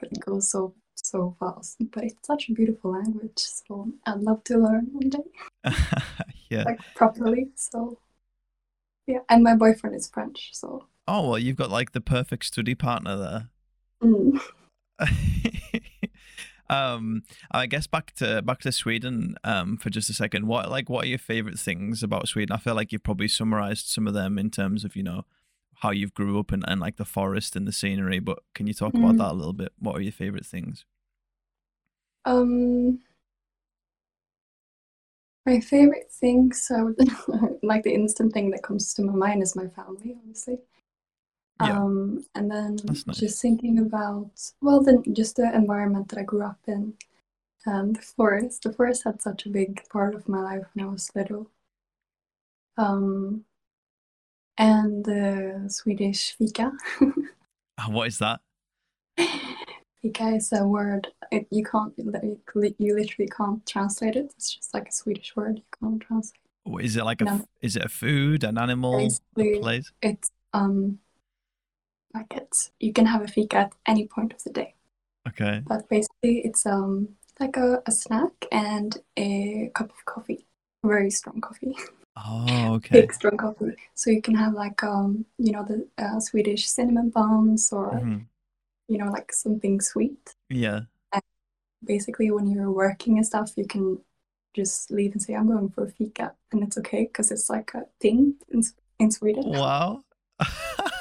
but 0.01 0.09
it 0.11 0.19
goes 0.25 0.49
so 0.49 0.73
so 1.03 1.35
fast. 1.39 1.77
But 1.91 2.05
it's 2.05 2.27
such 2.27 2.49
a 2.49 2.53
beautiful 2.53 2.91
language, 2.91 3.37
so 3.37 3.91
I'd 4.05 4.19
love 4.19 4.43
to 4.45 4.57
learn 4.57 4.87
one 4.91 5.09
day, 5.09 5.23
yeah. 6.49 6.63
like 6.63 6.79
properly. 6.95 7.49
So 7.55 7.99
yeah, 9.07 9.19
and 9.29 9.43
my 9.43 9.55
boyfriend 9.55 9.95
is 9.95 10.09
French, 10.09 10.49
so 10.53 10.85
Oh 11.07 11.29
well, 11.29 11.39
you've 11.39 11.57
got 11.57 11.71
like 11.71 11.93
the 11.93 12.01
perfect 12.01 12.45
study 12.45 12.75
partner 12.75 13.17
there. 13.17 13.49
mm. 14.03 14.39
um 16.69 17.23
i 17.51 17.65
guess 17.65 17.87
back 17.87 18.13
to 18.13 18.41
back 18.41 18.59
to 18.59 18.71
sweden 18.71 19.35
um 19.43 19.77
for 19.77 19.89
just 19.89 20.09
a 20.09 20.13
second 20.13 20.45
what 20.45 20.69
like 20.69 20.89
what 20.89 21.05
are 21.05 21.07
your 21.07 21.17
favorite 21.17 21.57
things 21.57 22.03
about 22.03 22.27
sweden 22.27 22.53
i 22.53 22.59
feel 22.59 22.75
like 22.75 22.91
you've 22.91 23.01
probably 23.01 23.27
summarized 23.27 23.87
some 23.87 24.07
of 24.07 24.13
them 24.13 24.37
in 24.37 24.51
terms 24.51 24.83
of 24.83 24.95
you 24.95 25.01
know 25.01 25.23
how 25.79 25.91
you've 25.91 26.13
grew 26.13 26.39
up 26.39 26.51
and, 26.51 26.63
and 26.67 26.79
like 26.81 26.98
the 26.98 27.05
forest 27.05 27.55
and 27.55 27.67
the 27.67 27.71
scenery 27.71 28.19
but 28.19 28.39
can 28.55 28.67
you 28.67 28.74
talk 28.74 28.98
about 28.98 29.17
Mhm. 29.17 29.17
that 29.17 29.31
a 29.31 29.33
little 29.33 29.53
bit 29.53 29.74
what 29.79 29.95
are 29.95 30.01
your 30.01 30.12
favorite 30.12 30.45
things 30.45 30.86
um, 32.25 33.00
My 35.45 35.59
favorite 35.59 36.09
thing, 36.13 36.53
so 36.53 36.95
like 37.63 37.83
the 37.83 37.93
instant 37.93 38.31
thing 38.31 38.51
that 38.51 38.63
comes 38.63 38.93
to 38.93 39.01
my 39.01 39.12
mind 39.13 39.43
is 39.43 39.53
my 39.55 39.67
family, 39.67 40.15
obviously. 40.17 40.59
Yeah. 41.59 41.81
Um, 41.81 42.25
and 42.36 42.50
then 42.51 43.01
nice. 43.05 43.05
just 43.12 43.41
thinking 43.41 43.79
about, 43.79 44.51
well, 44.62 44.81
then 44.81 45.03
just 45.13 45.36
the 45.38 45.53
environment 45.53 46.09
that 46.09 46.19
I 46.19 46.24
grew 46.24 46.43
up 46.43 46.59
in 46.67 46.95
and 47.65 47.95
the 47.98 48.01
forest. 48.01 48.63
The 48.63 48.74
forest 48.74 49.03
had 49.05 49.21
such 49.21 49.45
a 49.45 49.50
big 49.51 49.88
part 49.89 50.15
of 50.15 50.29
my 50.29 50.41
life 50.41 50.67
when 50.74 50.86
I 50.86 50.89
was 50.89 51.12
little. 51.15 51.51
Um, 52.77 53.45
and 54.59 55.03
the 55.05 55.65
Swedish 55.69 56.35
fika. 56.37 56.71
Uh, 57.01 57.83
What 57.89 58.07
is 58.07 58.19
that? 58.19 58.41
Fika 60.01 60.27
is 60.35 60.53
a 60.53 60.65
word 60.65 61.07
it, 61.31 61.45
you 61.51 61.63
can't 61.63 61.93
you 61.97 62.95
literally 62.95 63.29
can't 63.29 63.65
translate 63.65 64.15
it. 64.15 64.31
It's 64.37 64.53
just 64.55 64.73
like 64.73 64.87
a 64.89 64.91
Swedish 64.91 65.35
word 65.35 65.57
you 65.57 65.63
can't 65.81 66.01
translate. 66.01 66.39
What- 66.63 66.85
Is 66.85 66.95
it 66.95 67.03
like 67.03 67.21
a? 67.21 67.25
No. 67.25 67.35
f- 67.35 67.45
Is 67.61 67.75
it 67.75 67.83
a 67.83 67.89
food, 67.89 68.43
an 68.43 68.57
animal, 68.57 69.09
a 69.37 69.59
place? 69.59 69.91
it's 70.01 70.29
um 70.53 70.99
like 72.13 72.31
it's 72.35 72.71
you 72.79 72.91
can 72.93 73.05
have 73.05 73.21
a 73.23 73.27
fika 73.27 73.57
at 73.57 73.73
any 73.85 74.07
point 74.07 74.33
of 74.33 74.43
the 74.43 74.51
day. 74.51 74.73
Okay. 75.27 75.61
But 75.65 75.89
basically 75.89 76.39
it's 76.47 76.65
um 76.65 77.09
like 77.39 77.57
a, 77.57 77.81
a 77.85 77.91
snack 77.91 78.45
and 78.51 78.97
a 79.17 79.71
cup 79.73 79.89
of 79.91 80.05
coffee. 80.05 80.45
Very 80.83 81.11
strong 81.11 81.41
coffee. 81.41 81.75
Oh, 82.27 82.73
okay. 82.75 83.01
Big 83.01 83.13
strong 83.13 83.38
coffee. 83.38 83.75
So 83.95 84.09
you 84.11 84.21
can 84.21 84.35
have 84.35 84.53
like 84.53 84.83
um 84.83 85.25
you 85.38 85.51
know 85.51 85.63
the 85.63 85.88
uh, 86.03 86.19
Swedish 86.19 86.67
cinnamon 86.69 87.09
buns 87.09 87.71
or 87.71 87.91
Mhm. 88.01 88.25
you 88.88 88.97
know 88.97 89.09
like 89.11 89.31
something 89.33 89.81
sweet. 89.81 90.35
Yeah. 90.49 90.81
basically 91.85 92.29
when 92.31 92.45
you're 92.47 92.71
working 92.71 93.15
and 93.17 93.25
stuff 93.25 93.51
you 93.55 93.65
can 93.65 93.97
just 94.53 94.91
leave 94.91 95.13
and 95.13 95.21
say 95.21 95.33
i'm 95.33 95.47
going 95.47 95.69
for 95.69 95.85
a 95.85 95.91
fika 95.91 96.33
and 96.51 96.61
it's 96.63 96.77
okay 96.77 97.03
because 97.05 97.31
it's 97.31 97.49
like 97.49 97.71
a 97.73 97.83
thing 98.01 98.35
in, 98.49 98.61
in 98.99 99.09
sweden 99.11 99.43
Wow. 99.45 100.03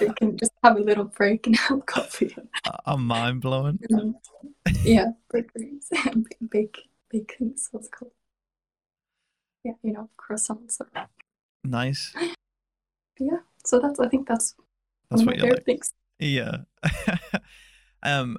you 0.01 0.13
can 0.15 0.37
just 0.37 0.53
have 0.63 0.77
a 0.77 0.81
little 0.81 1.05
break 1.19 1.47
and 1.49 1.57
have 1.67 1.85
coffee 1.87 2.33
I'm 2.87 3.07
mind 3.07 3.41
blown. 3.41 3.81
and, 3.91 4.15
yeah 4.85 5.09
bakeries 5.33 5.89
bake 6.55 6.79
bake 7.11 7.35
things 7.39 7.69
what's 7.73 7.89
called 7.89 8.13
yeah 9.69 9.75
you 9.83 9.93
know 9.93 10.09
croissants 10.19 10.81
or, 10.81 10.89
Nice. 11.65 12.15
yeah 13.19 13.41
so 13.65 13.79
that's 13.79 14.01
i 14.01 14.09
think 14.09 14.27
that's, 14.29 14.55
That's 15.11 15.21
one 15.21 15.27
what 15.27 15.39
you 15.39 15.51
like. 15.51 15.65
things 15.65 15.93
Yeah. 16.19 16.59
um, 18.03 18.39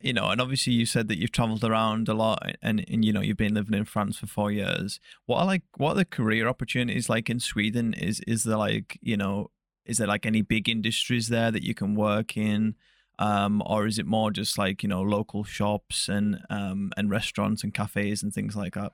you 0.00 0.12
know, 0.14 0.30
and 0.30 0.40
obviously 0.40 0.72
you 0.72 0.86
said 0.86 1.08
that 1.08 1.18
you've 1.18 1.32
traveled 1.32 1.62
around 1.62 2.08
a 2.08 2.14
lot 2.14 2.56
and, 2.62 2.84
and 2.88 3.04
you 3.04 3.12
know, 3.12 3.20
you've 3.20 3.36
been 3.36 3.54
living 3.54 3.78
in 3.78 3.84
France 3.84 4.18
for 4.18 4.26
four 4.26 4.50
years. 4.50 4.98
What 5.26 5.38
are 5.40 5.46
like 5.46 5.62
what 5.76 5.92
are 5.92 5.96
the 5.96 6.04
career 6.06 6.48
opportunities 6.48 7.08
like 7.10 7.28
in 7.28 7.38
Sweden? 7.38 7.92
Is 7.94 8.20
is 8.26 8.44
there 8.44 8.56
like, 8.56 8.98
you 9.02 9.16
know, 9.16 9.50
is 9.84 9.98
there 9.98 10.06
like 10.08 10.24
any 10.26 10.42
big 10.42 10.68
industries 10.68 11.28
there 11.28 11.50
that 11.50 11.62
you 11.62 11.74
can 11.74 11.94
work 11.94 12.36
in? 12.36 12.76
Um, 13.18 13.62
or 13.66 13.86
is 13.86 13.98
it 13.98 14.06
more 14.06 14.30
just 14.30 14.56
like, 14.56 14.82
you 14.82 14.88
know, 14.88 15.02
local 15.02 15.44
shops 15.44 16.08
and 16.08 16.40
um 16.48 16.90
and 16.96 17.10
restaurants 17.10 17.62
and 17.62 17.74
cafes 17.74 18.22
and 18.22 18.32
things 18.32 18.56
like 18.56 18.74
that? 18.74 18.92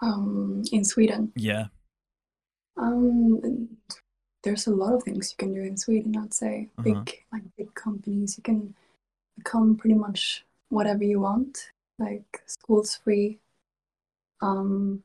Um 0.00 0.62
in 0.72 0.84
sweden 0.84 1.32
Yeah. 1.36 1.66
Um, 2.76 3.76
there's 4.44 4.68
a 4.68 4.70
lot 4.70 4.94
of 4.94 5.02
things 5.02 5.32
you 5.32 5.36
can 5.36 5.52
do 5.52 5.62
in 5.62 5.76
Sweden, 5.76 6.16
I'd 6.16 6.32
say. 6.32 6.70
Uh-huh. 6.78 6.84
Big, 6.84 7.24
like 7.32 7.42
big 7.56 7.74
companies. 7.74 8.36
You 8.38 8.44
can 8.44 8.72
become 9.36 9.76
pretty 9.76 9.96
much 9.96 10.44
whatever 10.68 11.02
you 11.02 11.18
want. 11.18 11.72
Like 11.98 12.42
school's 12.46 12.94
free. 12.94 13.40
Um, 14.40 15.02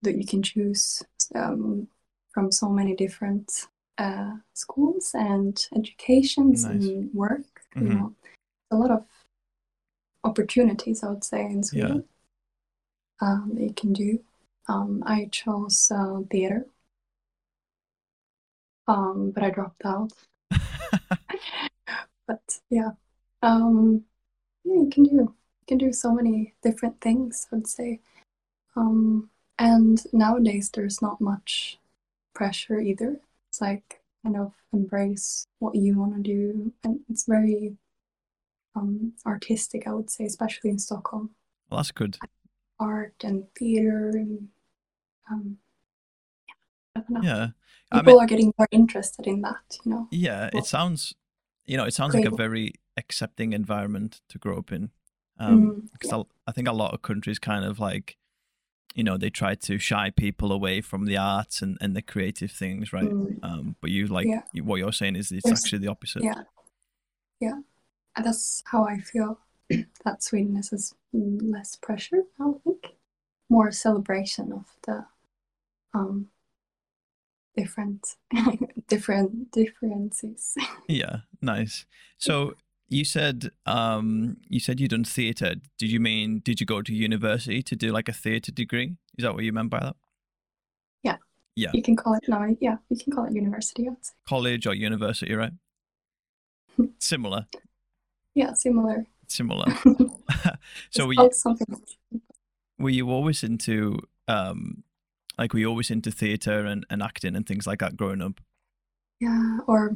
that 0.00 0.16
you 0.16 0.24
can 0.24 0.42
choose 0.42 1.02
um, 1.34 1.88
from 2.32 2.50
so 2.50 2.70
many 2.70 2.96
different 2.96 3.66
uh, 3.98 4.36
schools 4.54 5.10
and 5.12 5.62
educations 5.76 6.64
Nice. 6.64 6.72
and 6.86 7.12
work. 7.12 7.44
You 7.76 7.82
Mhm. 7.82 7.98
know, 7.98 8.14
a 8.70 8.76
lot 8.76 8.90
of 8.90 9.04
opportunities, 10.24 11.02
I 11.04 11.10
would 11.10 11.24
say, 11.24 11.44
in 11.44 11.62
Sweden 11.62 12.04
um, 13.20 13.52
that 13.54 13.62
you 13.62 13.72
can 13.74 13.92
do. 13.92 14.20
Um, 14.68 15.02
I 15.06 15.28
chose 15.30 15.90
uh, 15.90 16.20
theater, 16.30 16.66
um, 18.86 19.32
but 19.34 19.42
I 19.42 19.50
dropped 19.50 19.84
out. 19.84 20.12
but 22.26 22.58
yeah, 22.70 22.90
um, 23.42 24.04
yeah, 24.64 24.74
you 24.74 24.90
can 24.90 25.04
do 25.04 25.10
you 25.10 25.34
can 25.66 25.78
do 25.78 25.92
so 25.92 26.12
many 26.12 26.54
different 26.62 27.00
things. 27.00 27.48
I'd 27.52 27.66
say, 27.66 28.00
um, 28.76 29.30
and 29.58 30.02
nowadays 30.12 30.70
there's 30.72 31.02
not 31.02 31.20
much 31.20 31.78
pressure 32.34 32.80
either. 32.80 33.20
It's 33.48 33.60
like 33.60 34.00
kind 34.22 34.36
of 34.36 34.52
embrace 34.72 35.46
what 35.58 35.74
you 35.74 35.98
want 35.98 36.16
to 36.16 36.22
do, 36.22 36.72
and 36.84 37.00
it's 37.08 37.24
very 37.26 37.76
um, 38.76 39.14
artistic. 39.26 39.86
I 39.88 39.92
would 39.94 40.10
say, 40.10 40.26
especially 40.26 40.70
in 40.70 40.78
Stockholm 40.78 41.30
well, 41.70 41.78
that's 41.78 41.92
good. 41.92 42.18
Art 42.80 43.14
and 43.22 43.44
theater 43.56 44.08
and 44.14 44.48
um 45.30 45.58
I 46.96 47.00
don't 47.00 47.10
know. 47.10 47.20
Yeah. 47.22 47.48
I 47.92 47.98
People 47.98 48.14
mean, 48.14 48.22
are 48.24 48.26
getting 48.26 48.52
more 48.58 48.68
interested 48.72 49.26
in 49.26 49.42
that, 49.42 49.78
you 49.84 49.92
know. 49.92 50.08
yeah, 50.10 50.50
Well, 50.52 50.62
it 50.62 50.66
sounds, 50.66 51.14
you 51.66 51.76
know, 51.76 51.84
it 51.84 51.94
sounds 51.94 52.14
like 52.14 52.24
a 52.24 52.30
very 52.30 52.74
accepting 52.96 53.52
environment 53.52 54.20
to 54.28 54.38
grow 54.38 54.58
up 54.58 54.72
in. 54.72 54.90
Um, 55.38 55.60
Mm, 55.60 55.92
because 55.92 56.12
I, 56.12 56.22
I 56.48 56.52
think 56.52 56.68
a 56.68 56.72
lot 56.72 56.92
of 56.94 57.02
countries 57.02 57.38
kind 57.38 57.64
of 57.64 57.78
like, 57.80 58.16
you 58.94 59.04
know, 59.04 59.16
they 59.16 59.30
try 59.30 59.54
to 59.54 59.78
shy 59.78 60.10
people 60.10 60.52
away 60.52 60.80
from 60.80 61.04
the 61.06 61.16
arts 61.16 61.62
and, 61.62 61.78
and 61.80 61.96
the 61.96 62.02
creative 62.02 62.50
things, 62.50 62.92
right? 62.92 63.08
mm, 63.10 63.38
Um, 63.42 63.76
but 63.80 63.90
you 63.90 64.06
like 64.08 64.26
Yeah. 64.26 64.42
you, 64.52 64.64
what 64.64 64.78
you're 64.80 64.92
saying 64.92 65.16
is 65.16 65.30
it's 65.32 65.44
There's- 65.44 65.64
actually 65.64 65.78
the 65.78 65.88
opposite. 65.90 66.22
yeah. 66.24 66.42
Yeah. 67.40 67.60
And 68.16 68.26
that's 68.26 68.62
how 68.66 68.84
I 68.84 68.98
feel 69.00 69.38
that 70.04 70.22
Sweden 70.22 70.56
is 70.56 70.72
is 70.72 70.94
less 71.12 71.76
pressure, 71.76 72.24
I 72.40 72.52
think. 72.64 72.94
More 73.48 73.72
celebration 73.72 74.52
of 74.52 74.66
the 74.86 75.06
um 75.92 76.28
different 77.56 78.16
different 78.88 79.50
differences. 79.52 80.54
Yeah, 80.88 81.18
nice. 81.40 81.86
So 82.18 82.54
you 82.88 83.04
said 83.04 83.50
um 83.66 84.36
you 84.48 84.60
said 84.60 84.80
you 84.80 84.88
done 84.88 85.04
theatre. 85.04 85.54
Did 85.78 85.90
you 85.90 86.00
mean 86.00 86.40
did 86.44 86.60
you 86.60 86.66
go 86.66 86.82
to 86.82 86.94
university 86.94 87.62
to 87.62 87.76
do 87.76 87.92
like 87.92 88.08
a 88.08 88.12
theatre 88.12 88.52
degree? 88.52 88.96
Is 89.16 89.24
that 89.24 89.34
what 89.34 89.44
you 89.44 89.52
meant 89.52 89.70
by 89.70 89.80
that? 89.80 89.96
Yeah. 91.02 91.16
Yeah. 91.56 91.70
You 91.74 91.82
can 91.82 91.96
call 91.96 92.14
it 92.14 92.24
no, 92.28 92.56
yeah, 92.60 92.76
you 92.88 92.96
can 92.96 93.12
call 93.12 93.24
it 93.24 93.34
university, 93.34 93.88
College 94.28 94.66
or 94.66 94.74
university, 94.74 95.34
right? 95.34 95.52
Similar. 96.98 97.46
Yeah, 98.34 98.54
similar. 98.54 99.06
Similar. 99.30 99.66
So 100.90 101.06
were 101.06 101.14
you, 101.14 101.30
were 102.78 102.90
you 102.90 103.10
always 103.10 103.42
into 103.42 103.98
um 104.28 104.84
like 105.38 105.52
were 105.52 105.60
you 105.60 105.68
always 105.68 105.90
into 105.90 106.10
theatre 106.10 106.64
and, 106.66 106.84
and 106.90 107.02
acting 107.02 107.36
and 107.36 107.46
things 107.46 107.66
like 107.66 107.80
that 107.80 107.96
growing 107.96 108.22
up? 108.22 108.40
Yeah, 109.20 109.58
or 109.66 109.94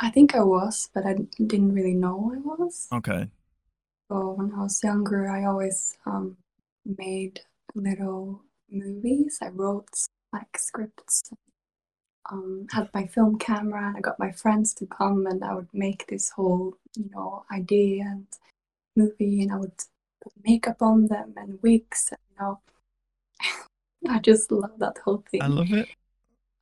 I 0.00 0.10
think 0.10 0.34
I 0.34 0.42
was, 0.42 0.88
but 0.94 1.04
I 1.04 1.14
didn't 1.44 1.74
really 1.74 1.94
know 1.94 2.32
I 2.34 2.38
was. 2.38 2.88
Okay. 2.92 3.28
So 4.10 4.32
when 4.32 4.52
I 4.54 4.62
was 4.62 4.82
younger, 4.82 5.28
I 5.28 5.44
always 5.44 5.96
um, 6.06 6.36
made 6.84 7.40
little 7.74 8.42
movies. 8.70 9.38
I 9.42 9.48
wrote 9.48 9.88
like 10.32 10.58
scripts, 10.58 11.30
um, 12.30 12.66
had 12.70 12.90
my 12.94 13.06
film 13.06 13.38
camera, 13.38 13.88
and 13.88 13.96
I 13.96 14.00
got 14.00 14.18
my 14.18 14.32
friends 14.32 14.74
to 14.74 14.86
come, 14.86 15.26
and 15.26 15.44
I 15.44 15.54
would 15.54 15.68
make 15.72 16.06
this 16.06 16.30
whole, 16.30 16.74
you 16.96 17.10
know, 17.10 17.44
idea 17.50 18.04
and 18.04 18.26
movie, 18.96 19.42
and 19.42 19.52
I 19.52 19.56
would 19.56 19.76
put 20.22 20.32
makeup 20.44 20.82
on 20.82 21.06
them 21.06 21.34
and 21.36 21.58
wigs, 21.62 22.10
and 22.10 22.20
you 22.30 22.36
know, 22.40 22.60
I 24.14 24.18
just 24.20 24.52
love 24.52 24.78
that 24.78 24.98
whole 25.04 25.24
thing. 25.30 25.42
I 25.42 25.46
love 25.46 25.72
it. 25.72 25.88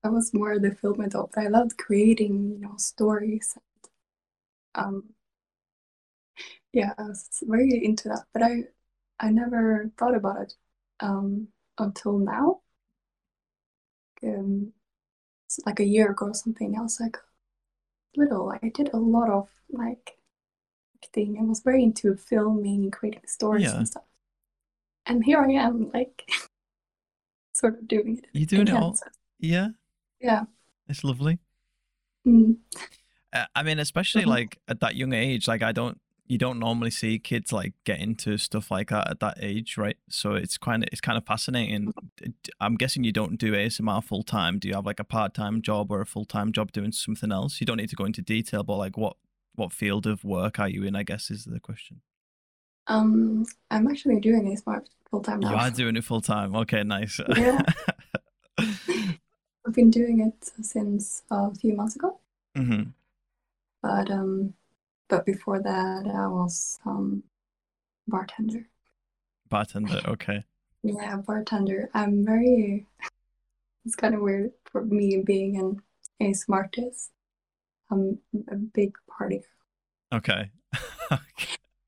I 0.04 0.08
was 0.08 0.32
more 0.32 0.58
the 0.58 0.70
film 0.74 1.04
though, 1.08 1.28
but 1.34 1.42
I 1.42 1.48
loved 1.48 1.78
creating, 1.78 2.52
you 2.52 2.58
know, 2.58 2.74
stories. 2.76 3.58
And, 4.76 4.84
um, 4.84 5.04
yeah, 6.72 6.92
I 6.96 7.02
was 7.04 7.28
very 7.42 7.84
into 7.84 8.08
that, 8.10 8.24
but 8.32 8.42
I, 8.42 8.64
I 9.18 9.30
never 9.30 9.90
thought 9.98 10.14
about 10.14 10.42
it 10.42 10.54
um, 11.00 11.48
until 11.78 12.18
now. 12.18 12.60
Um, 14.22 14.72
like 15.64 15.80
a 15.80 15.84
year 15.84 16.10
ago 16.10 16.26
or 16.26 16.34
something. 16.34 16.76
I 16.78 16.82
was 16.82 17.00
like 17.00 17.16
little. 18.16 18.52
I 18.62 18.68
did 18.68 18.90
a 18.92 18.98
lot 18.98 19.30
of 19.30 19.48
like 19.70 20.18
acting. 21.02 21.38
I 21.40 21.44
was 21.44 21.60
very 21.60 21.82
into 21.82 22.16
filming 22.16 22.84
and 22.84 22.92
creating 22.92 23.22
stories 23.26 23.64
Yeah. 23.64 23.76
and 23.78 23.88
stuff. 23.88 24.04
And 25.06 25.24
here 25.24 25.40
I 25.40 25.52
am, 25.52 25.90
like 25.94 26.28
sort 27.54 27.78
of 27.78 27.88
doing 27.88 28.18
it. 28.18 28.26
You're 28.32 28.46
doing 28.46 28.68
it 28.68 28.74
all. 28.74 28.96
Yeah. 29.38 29.68
Yeah. 30.20 30.44
It's 30.88 31.04
lovely. 31.04 31.38
Mm. 32.26 32.56
Uh, 33.32 33.44
I 33.54 33.62
mean, 33.62 33.78
especially 33.78 34.22
Mhm. 34.24 34.28
like 34.28 34.58
at 34.68 34.80
that 34.80 34.96
young 34.96 35.12
age, 35.12 35.46
like 35.48 35.62
I 35.62 35.72
don't, 35.72 36.00
you 36.28 36.38
don't 36.38 36.58
normally 36.58 36.90
see 36.90 37.18
kids 37.18 37.52
like 37.52 37.74
get 37.84 38.00
into 38.00 38.36
stuff 38.38 38.70
like 38.70 38.88
that 38.90 39.10
at 39.10 39.20
that 39.20 39.38
age, 39.40 39.76
right? 39.76 39.96
So 40.08 40.34
it's 40.34 40.58
kind 40.58 40.82
of 40.82 40.88
it's 40.92 41.00
kind 41.00 41.18
of 41.18 41.24
fascinating. 41.26 41.92
I'm 42.60 42.76
guessing 42.76 43.04
you 43.04 43.12
don't 43.12 43.38
do 43.38 43.54
ASMR 43.54 44.00
full 44.00 44.22
time. 44.22 44.58
Do 44.58 44.68
you 44.68 44.74
have 44.74 44.86
like 44.86 45.00
a 45.00 45.04
part 45.04 45.34
time 45.34 45.62
job 45.62 45.90
or 45.90 46.00
a 46.00 46.06
full 46.06 46.24
time 46.24 46.52
job 46.52 46.72
doing 46.72 46.92
something 46.92 47.32
else? 47.32 47.60
You 47.60 47.66
don't 47.66 47.76
need 47.78 47.90
to 47.90 47.96
go 47.96 48.04
into 48.04 48.22
detail, 48.22 48.62
but 48.62 48.76
like 48.76 48.96
what 48.96 49.16
what 49.54 49.72
field 49.72 50.06
of 50.06 50.24
work 50.24 50.58
are 50.58 50.68
you 50.68 50.84
in? 50.84 50.96
I 50.96 51.02
guess 51.02 51.30
is 51.30 51.44
the 51.44 51.60
question. 51.60 52.00
Um, 52.88 53.46
I'm 53.70 53.88
actually 53.88 54.20
doing 54.20 54.44
ASMR 54.44 54.84
full 55.10 55.22
time 55.22 55.40
now. 55.40 55.50
You 55.50 55.56
are 55.56 55.70
doing 55.70 55.96
it 55.96 56.04
full 56.04 56.20
time. 56.20 56.54
Okay, 56.54 56.82
nice. 56.82 57.20
Yeah. 57.36 57.60
I've 59.66 59.74
been 59.74 59.90
doing 59.90 60.20
it 60.20 60.50
since 60.64 61.22
a 61.30 61.54
few 61.54 61.74
months 61.74 61.96
ago. 61.96 62.20
hmm 62.54 62.94
But 63.82 64.10
um, 64.10 64.54
but 65.08 65.24
before 65.26 65.60
that, 65.62 66.06
I 66.06 66.26
was 66.26 66.78
um 66.84 67.22
bartender. 68.08 68.68
Bartender. 69.48 70.00
Okay. 70.08 70.44
Yeah, 70.82 71.16
bartender. 71.16 71.90
I'm 71.94 72.24
very. 72.24 72.86
It's 73.84 73.94
kind 73.94 74.16
of 74.16 74.20
weird 74.20 74.50
for 74.64 74.84
me 74.84 75.22
being 75.24 75.58
an 75.60 75.80
ASMR 76.20 76.54
artist. 76.64 77.12
I'm 77.88 78.18
a 78.50 78.56
big 78.56 78.94
party. 79.06 79.36
girl. 79.38 79.44
Okay. 80.18 80.50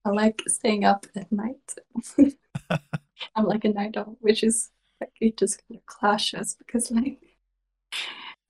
I 0.05 0.11
like 0.11 0.43
staying 0.47 0.85
up 0.85 1.07
at 1.17 1.31
night. 1.33 1.75
I'm 3.35 3.45
like 3.47 3.65
a 3.65 3.71
night 3.71 3.97
owl, 3.97 4.17
which 4.21 4.45
is 4.45 4.71
like 5.01 5.11
it 5.21 5.37
just 5.37 5.61
kind 5.67 5.79
of 5.81 5.87
clashes 5.87 6.55
because 6.57 6.91
like 6.93 7.19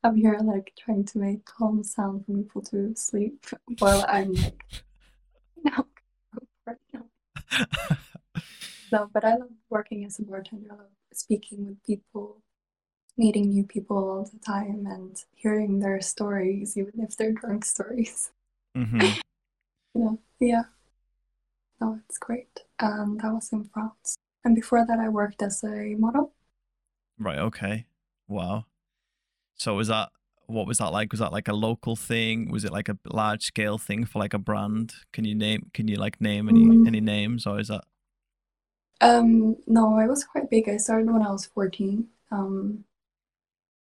I'm 0.05 0.17
here 0.17 0.39
like 0.43 0.73
trying 0.79 1.05
to 1.07 1.19
make 1.19 1.45
calm 1.45 1.83
sound 1.83 2.25
for 2.25 2.33
people 2.33 2.63
to 2.63 2.95
sleep 2.95 3.45
while 3.79 4.05
I'm 4.09 4.33
like 4.35 4.65
no, 5.65 5.87
for 6.65 6.79
it, 6.93 7.03
no. 8.93 9.11
But 9.13 9.25
I 9.25 9.37
love 9.37 9.51
working 9.69 10.05
as 10.05 10.19
a 10.19 10.23
bartender. 10.23 10.69
I 10.73 10.77
love 10.77 10.87
speaking 11.13 11.67
with 11.67 11.83
people, 11.85 12.43
meeting 13.17 13.51
new 13.51 13.65
people 13.65 13.97
all 13.97 14.25
the 14.25 14.39
time, 14.39 14.87
and 14.87 15.17
hearing 15.35 15.81
their 15.81 16.01
stories, 16.01 16.77
even 16.77 17.01
if 17.01 17.17
they're 17.17 17.33
drunk 17.33 17.65
stories. 17.65 18.31
Mm-hmm. 18.77 19.21
You 19.95 20.05
know, 20.05 20.19
yeah. 20.39 20.63
No, 21.81 21.99
it's 22.05 22.19
great. 22.19 22.61
And 22.79 23.19
that 23.21 23.33
was 23.33 23.51
in 23.53 23.65
France. 23.65 24.17
And 24.45 24.55
before 24.55 24.87
that, 24.87 24.99
I 25.01 25.09
worked 25.09 25.43
as 25.43 25.65
a 25.65 25.97
model. 25.99 26.35
Right. 27.19 27.39
Okay. 27.39 27.87
Wow. 28.29 28.67
So 29.59 29.75
was 29.75 29.89
that 29.89 30.11
what 30.47 30.67
was 30.67 30.79
that 30.79 30.93
like? 30.93 31.13
Was 31.13 31.21
that 31.21 31.33
like 31.33 31.49
a 31.49 31.53
local 31.53 31.95
thing? 31.97 32.51
Was 32.51 32.65
it 32.65 32.73
like 32.73 32.89
a 32.89 32.99
large 33.13 33.45
scale 33.45 33.77
thing 33.79 34.07
for 34.07 34.19
like 34.19 34.33
a 34.35 34.39
brand? 34.39 34.95
Can 35.13 35.25
you 35.25 35.35
name? 35.35 35.71
Can 35.75 35.89
you 35.89 35.97
like 35.97 36.21
name 36.21 36.49
any 36.49 36.71
Mm. 36.71 36.87
any 36.87 37.01
names, 37.01 37.47
or 37.47 37.61
is 37.61 37.69
that 37.69 37.85
Um, 39.01 39.57
no, 39.67 39.99
it 39.99 40.07
was 40.09 40.23
quite 40.25 40.51
big. 40.51 40.69
I 40.69 40.77
started 40.77 41.11
when 41.11 41.23
I 41.23 41.31
was 41.33 41.47
14 41.47 42.09
um, 42.31 42.85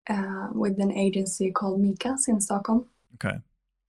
uh, 0.10 0.50
with 0.54 0.80
an 0.82 0.92
agency 0.92 1.52
called 1.52 1.80
Mikas 1.82 2.28
in 2.28 2.42
Stockholm. 2.42 2.90
okay? 3.16 3.40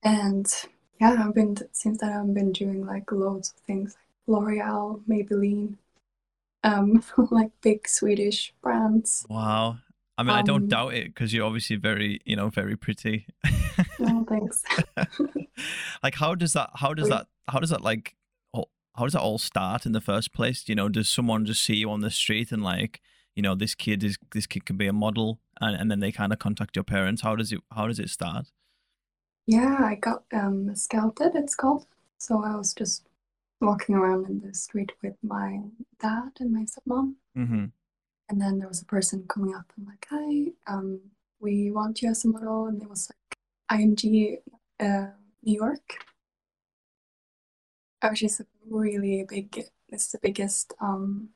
And 0.02 0.52
yeah, 1.00 1.24
I've 1.24 1.34
been 1.34 1.56
since 1.72 1.98
then 1.98 2.12
I've 2.12 2.34
been 2.34 2.50
doing 2.52 2.84
like 2.84 3.12
loads 3.12 3.50
of 3.52 3.58
things 3.60 3.96
like 4.26 4.42
L'Oreal, 4.42 5.04
Maybelline, 5.06 5.76
um, 6.64 7.02
like 7.30 7.52
big 7.62 7.88
Swedish 7.88 8.54
brands. 8.62 9.28
Wow. 9.28 9.78
I 10.18 10.22
mean, 10.24 10.34
I 10.34 10.42
don't 10.42 10.64
Um, 10.64 10.68
doubt 10.68 10.94
it 10.94 11.06
because 11.06 11.32
you're 11.32 11.46
obviously 11.46 11.76
very, 11.76 12.20
you 12.26 12.36
know, 12.36 12.48
very 12.50 12.76
pretty. 12.76 13.26
No, 13.98 14.24
thanks. 14.28 14.64
like, 16.02 16.16
how 16.16 16.34
does 16.34 16.52
that? 16.52 16.70
How 16.74 16.92
does 16.92 17.08
that? 17.08 17.28
How 17.48 17.60
does 17.60 17.70
that 17.70 17.82
like? 17.82 18.16
How 18.96 19.04
does 19.04 19.12
that 19.12 19.20
all 19.20 19.38
start 19.38 19.86
in 19.86 19.92
the 19.92 20.00
first 20.00 20.32
place? 20.32 20.68
You 20.68 20.74
know, 20.74 20.88
does 20.88 21.08
someone 21.08 21.46
just 21.46 21.62
see 21.62 21.76
you 21.76 21.88
on 21.88 22.00
the 22.00 22.10
street 22.10 22.50
and 22.50 22.64
like, 22.64 23.00
you 23.36 23.42
know, 23.42 23.54
this 23.54 23.76
kid 23.76 24.02
is 24.02 24.18
this 24.32 24.48
kid 24.48 24.66
can 24.66 24.76
be 24.76 24.88
a 24.88 24.92
model, 24.92 25.38
and, 25.60 25.76
and 25.76 25.88
then 25.88 26.00
they 26.00 26.10
kind 26.10 26.32
of 26.32 26.40
contact 26.40 26.74
your 26.74 26.82
parents? 26.82 27.22
How 27.22 27.36
does 27.36 27.52
it? 27.52 27.60
How 27.70 27.86
does 27.86 28.00
it 28.00 28.10
start? 28.10 28.46
Yeah, 29.46 29.78
I 29.80 29.94
got 29.94 30.24
um, 30.32 30.74
scouted, 30.74 31.36
it's 31.36 31.54
called. 31.54 31.86
So 32.18 32.42
I 32.44 32.56
was 32.56 32.74
just 32.74 33.06
walking 33.60 33.94
around 33.94 34.26
in 34.28 34.40
the 34.40 34.52
street 34.52 34.90
with 35.00 35.14
my 35.22 35.60
dad 36.00 36.32
and 36.40 36.52
my 36.52 36.64
stepmom. 36.64 37.14
Mm-hmm. 37.36 37.64
And 38.28 38.40
then 38.40 38.58
there 38.58 38.68
was 38.68 38.82
a 38.82 38.84
person 38.86 39.24
coming 39.28 39.54
up 39.54 39.72
and 39.76 39.86
like, 39.86 40.06
hi, 40.10 40.52
um, 40.66 41.00
we 41.40 41.70
want 41.70 42.02
you 42.02 42.10
as 42.10 42.24
a 42.24 42.28
model. 42.28 42.66
And 42.66 42.82
it 42.82 42.88
was 42.88 43.10
like 43.10 43.38
IMG 43.80 44.38
uh, 44.80 45.06
New 45.42 45.54
York, 45.54 46.04
which 48.08 48.22
is 48.22 48.40
a 48.40 48.46
really 48.68 49.24
big, 49.28 49.64
it's 49.88 50.12
the 50.12 50.18
biggest 50.18 50.74
um, 50.80 51.30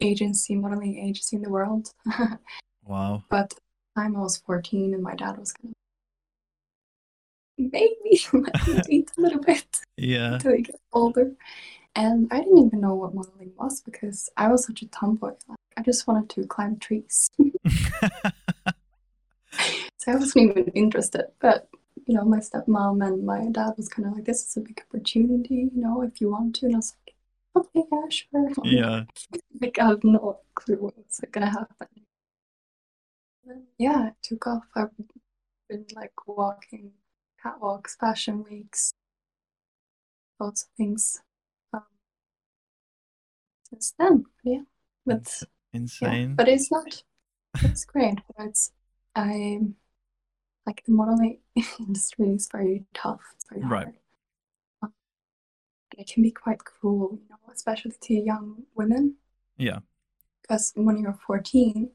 agency, 0.00 0.54
modeling 0.54 0.98
agency 0.98 1.36
in 1.36 1.42
the 1.42 1.50
world. 1.50 1.92
Wow. 2.86 3.22
But 3.28 3.42
at 3.42 3.50
the 3.50 4.00
time 4.00 4.16
I 4.16 4.20
was 4.20 4.38
14 4.38 4.94
and 4.94 5.02
my 5.02 5.14
dad 5.14 5.38
was 5.38 5.52
kind 5.52 5.74
of, 7.58 7.72
maybe 7.72 8.20
let 8.32 8.66
me 8.66 8.80
date 8.86 9.10
a 9.16 9.20
little 9.20 9.40
bit 9.40 9.80
Yeah. 9.96 10.32
until 10.34 10.54
he 10.56 10.62
gets 10.62 10.78
older. 10.92 11.32
And 12.00 12.28
I 12.30 12.38
didn't 12.38 12.64
even 12.64 12.80
know 12.80 12.94
what 12.94 13.14
modeling 13.14 13.52
was 13.58 13.82
because 13.82 14.30
I 14.34 14.48
was 14.48 14.64
such 14.64 14.80
a 14.80 14.86
tomboy. 14.86 15.34
Like, 15.46 15.58
I 15.76 15.82
just 15.82 16.06
wanted 16.06 16.30
to 16.30 16.46
climb 16.46 16.78
trees. 16.78 17.30
So 19.98 20.12
I 20.12 20.14
wasn't 20.14 20.56
even 20.56 20.72
interested. 20.72 21.26
But, 21.40 21.68
you 22.06 22.14
know, 22.14 22.24
my 22.24 22.38
stepmom 22.38 23.06
and 23.06 23.26
my 23.26 23.48
dad 23.50 23.74
was 23.76 23.90
kind 23.90 24.08
of 24.08 24.14
like, 24.14 24.24
this 24.24 24.42
is 24.46 24.56
a 24.56 24.60
big 24.60 24.80
opportunity, 24.88 25.68
you 25.74 25.82
know, 25.82 26.00
if 26.00 26.22
you 26.22 26.30
want 26.30 26.54
to. 26.56 26.66
And 26.66 26.76
I 26.76 26.78
was 26.78 26.94
like, 27.04 27.14
okay, 27.54 27.86
yeah, 27.92 28.08
sure. 28.08 28.48
yeah. 28.64 29.04
Like, 29.60 29.78
I 29.78 29.88
have 29.88 30.02
no 30.02 30.38
clue 30.54 30.76
what 30.76 30.96
was 30.96 31.20
going 31.30 31.46
to 31.46 31.52
happen. 31.52 31.88
Then, 33.44 33.64
yeah, 33.76 34.06
it 34.06 34.14
took 34.22 34.46
off. 34.46 34.64
I've 34.74 34.88
been 35.68 35.84
like 35.94 36.12
walking 36.26 36.92
catwalks, 37.44 37.98
fashion 37.98 38.42
weeks, 38.44 38.94
lots 40.38 40.62
of 40.62 40.68
things 40.78 41.20
since 43.70 43.94
then. 43.98 44.24
Yeah, 44.44 44.60
but 45.06 45.28
yeah, 45.40 45.46
Insane. 45.80 46.34
but 46.34 46.48
it's 46.48 46.70
not. 46.70 47.02
It's 47.62 47.84
great. 47.84 48.18
But 48.36 48.46
it's 48.46 48.72
I 49.14 49.60
like 50.66 50.82
the 50.84 50.92
modeling 50.92 51.38
industry 51.78 52.28
is 52.30 52.48
very 52.50 52.84
tough. 52.94 53.20
It's 53.34 53.46
very 53.50 53.62
Right. 53.62 53.84
hard. 53.84 53.94
Um, 54.82 54.92
it 55.96 56.06
can 56.12 56.22
be 56.22 56.30
quite 56.30 56.64
cruel, 56.64 57.18
you 57.22 57.28
know, 57.30 57.52
especially 57.52 57.92
to 58.02 58.14
young 58.14 58.64
women. 58.74 59.16
Yeah. 59.56 59.80
Because 60.42 60.72
when 60.76 60.98
you're 60.98 61.18
14, 61.26 61.90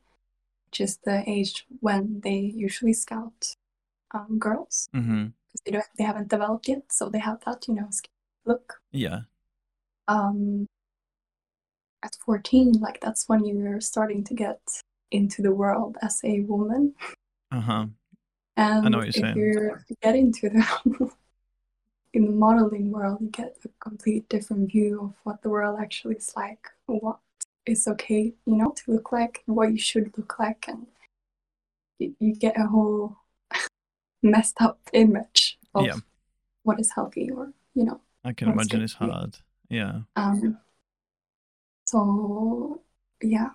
which 0.68 0.82
is 0.82 0.98
the 1.06 1.24
age 1.30 1.66
when 1.80 2.22
they 2.22 2.38
usually 2.38 2.94
scout 2.94 3.56
um, 4.14 4.38
girls, 4.40 4.90
Mm-hmm. 4.94 5.26
because 5.52 5.62
they 5.66 5.72
don't, 5.72 5.86
they 5.98 6.04
haven't 6.04 6.28
developed 6.30 6.68
yet, 6.68 6.92
so 6.92 7.10
they 7.10 7.20
have 7.20 7.40
that, 7.46 7.68
you 7.68 7.76
know, 7.76 7.90
look. 8.46 8.82
Yeah. 8.92 9.22
Um, 10.08 10.68
at 12.06 12.16
14, 12.26 12.74
like 12.80 13.00
that's 13.02 13.28
when 13.28 13.44
you're 13.46 13.82
starting 13.82 14.24
to 14.26 14.34
get 14.34 14.60
into 15.12 15.42
the 15.42 15.52
world 15.54 15.98
as 16.02 16.22
a 16.24 16.42
woman. 16.42 16.94
Uh 17.52 17.62
huh. 17.62 17.86
And 18.58 18.86
I 18.86 18.90
know 18.90 19.00
what 19.00 19.16
you're 19.16 19.26
if 19.26 19.36
saying. 19.36 19.38
you 19.38 19.96
get 20.02 20.16
into 20.16 20.50
the 20.50 21.12
in 22.14 22.26
the 22.26 22.32
modeling 22.32 22.92
world, 22.92 23.18
you 23.22 23.28
get 23.28 23.58
a 23.66 23.70
complete 23.80 24.30
different 24.30 24.72
view 24.72 25.02
of 25.02 25.14
what 25.24 25.42
the 25.42 25.50
world 25.50 25.78
actually 25.82 26.16
is 26.16 26.32
like, 26.36 26.70
what 26.86 27.18
is 27.66 27.88
okay, 27.88 28.34
you 28.46 28.56
know, 28.56 28.72
to 28.78 28.92
look 28.94 29.12
like, 29.12 29.44
what 29.48 29.72
you 29.72 29.78
should 29.80 30.14
look 30.18 30.40
like, 30.40 30.66
and 30.68 30.86
you, 32.00 32.16
you 32.20 32.36
get 32.36 32.58
a 32.60 32.68
whole 32.68 33.18
messed 34.24 34.62
up 34.62 34.80
image 34.94 35.58
of 35.74 35.86
Yeah. 35.86 35.98
what 36.64 36.80
is 36.80 36.92
healthy, 36.94 37.30
or 37.32 37.52
you 37.74 37.84
know. 37.86 38.00
I 38.24 38.34
can 38.34 38.50
imagine 38.50 38.82
it's 38.82 38.94
hard. 38.94 39.38
Yeah. 39.70 40.02
Um. 40.16 40.58
So 41.96 42.82
yeah. 43.22 43.50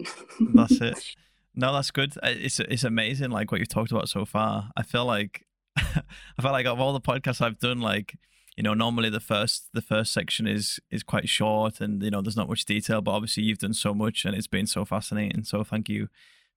That's 0.54 0.80
it. 0.80 1.14
No, 1.56 1.72
that's 1.72 1.92
good. 1.92 2.14
It's 2.24 2.58
it's 2.58 2.82
amazing, 2.82 3.30
like 3.30 3.52
what 3.52 3.60
you've 3.60 3.68
talked 3.68 3.92
about 3.92 4.08
so 4.08 4.24
far. 4.24 4.70
I 4.76 4.82
feel 4.82 5.04
like 5.04 5.46
I 5.76 6.02
feel 6.42 6.50
like 6.50 6.66
of 6.66 6.80
all 6.80 6.92
the 6.92 7.00
podcasts 7.00 7.40
I've 7.40 7.60
done, 7.60 7.80
like 7.80 8.16
you 8.56 8.64
know, 8.64 8.74
normally 8.74 9.08
the 9.08 9.20
first 9.20 9.68
the 9.72 9.80
first 9.80 10.12
section 10.12 10.48
is 10.48 10.80
is 10.90 11.04
quite 11.04 11.28
short, 11.28 11.80
and 11.80 12.02
you 12.02 12.10
know, 12.10 12.20
there's 12.22 12.36
not 12.36 12.48
much 12.48 12.64
detail. 12.64 13.02
But 13.02 13.12
obviously, 13.12 13.44
you've 13.44 13.58
done 13.60 13.72
so 13.72 13.94
much, 13.94 14.24
and 14.24 14.34
it's 14.34 14.48
been 14.48 14.66
so 14.66 14.84
fascinating. 14.84 15.44
So 15.44 15.62
thank 15.62 15.88
you 15.88 16.08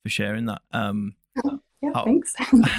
for 0.02 0.10
sharing 0.10 0.46
that. 0.48 0.64
Um, 0.72 1.16
Yeah, 1.84 1.92
How- 1.94 2.06
thanks. 2.06 2.34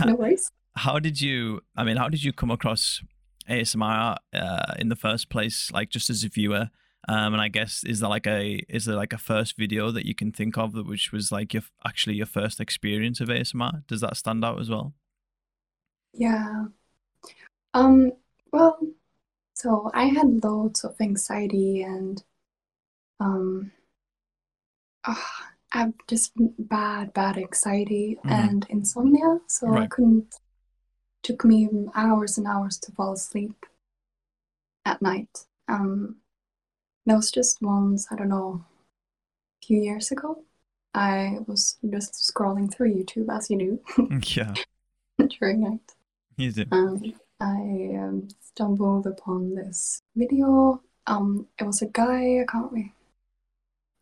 no 0.05 0.17
worries. 0.17 0.51
how 0.75 0.99
did 0.99 1.21
you? 1.21 1.61
I 1.77 1.85
mean, 1.85 1.99
how 1.99 2.09
did 2.09 2.25
you 2.25 2.33
come 2.33 2.51
across 2.51 3.01
ASMR 3.49 4.17
uh, 4.35 4.75
in 4.79 4.89
the 4.89 4.97
first 4.97 5.29
place? 5.31 5.71
Like 5.73 5.91
just 5.91 6.11
as 6.11 6.25
a 6.25 6.29
viewer. 6.29 6.71
Um, 7.09 7.33
and 7.33 7.41
I 7.41 7.49
guess 7.49 7.85
is 7.85 8.01
there 8.01 8.11
like 8.11 8.27
a 8.27 8.63
is 8.69 8.85
there 8.85 8.97
like 8.97 9.13
a 9.15 9.19
first 9.19 9.57
video 9.57 9.91
that 9.93 10.05
you 10.05 10.15
can 10.15 10.31
think 10.33 10.59
of 10.59 10.73
that 10.75 10.87
which 10.87 11.11
was 11.13 11.33
like 11.33 11.55
your 11.55 11.63
actually 11.87 12.17
your 12.17 12.27
first 12.27 12.61
experience 12.61 13.21
of 13.21 13.31
ASMR? 13.31 13.83
Does 13.87 14.01
that 14.03 14.17
stand 14.17 14.45
out 14.45 14.61
as 14.61 14.69
well? 14.69 14.95
Yeah. 16.13 16.67
Um, 17.75 18.13
well, 18.53 18.79
so 19.55 19.91
I 19.95 20.07
had 20.07 20.45
loads 20.45 20.85
of 20.85 21.01
anxiety 21.01 21.83
and 21.83 22.23
um 23.21 23.73
ah, 25.05 25.53
I 25.73 25.79
have 25.79 25.95
just 26.07 26.33
bad, 26.59 27.13
bad 27.13 27.37
anxiety 27.37 28.17
Mhm. 28.25 28.31
and 28.31 28.67
insomnia. 28.71 29.41
So 29.49 29.77
I 29.77 29.87
couldn't 29.87 30.35
took 31.29 31.45
me 31.45 31.69
hours 31.95 32.39
and 32.39 32.47
hours 32.47 32.79
to 32.79 32.91
fall 32.93 33.13
asleep 33.13 33.67
at 34.87 35.03
night. 35.03 35.45
Um, 35.69 36.17
there 37.05 37.17
was 37.17 37.31
just 37.31 37.61
once, 37.61 38.07
I 38.11 38.17
don't 38.17 38.31
know, 38.31 38.65
a 39.63 39.67
few 39.67 39.79
years 39.79 40.11
ago. 40.11 40.43
I 40.95 41.41
was 41.47 41.77
just 41.91 42.15
scrolling 42.15 42.73
through 42.73 42.95
YouTube 42.95 43.29
as 43.31 43.51
you 43.51 43.59
do 43.59 44.19
Yeah, 44.35 44.55
during 45.39 45.61
night. 45.61 45.93
you 46.39 46.51
do. 46.51 46.65
Um, 46.73 47.13
I 47.41 47.91
um, 48.01 48.29
stumbled 48.41 49.07
upon 49.07 49.55
this 49.55 50.01
video. 50.17 50.81
Um, 51.07 51.47
it 51.59 51.65
was 51.65 51.83
a 51.83 51.87
guy. 51.87 52.41
I 52.41 52.47
can't 52.51 52.73
re- 52.73 52.93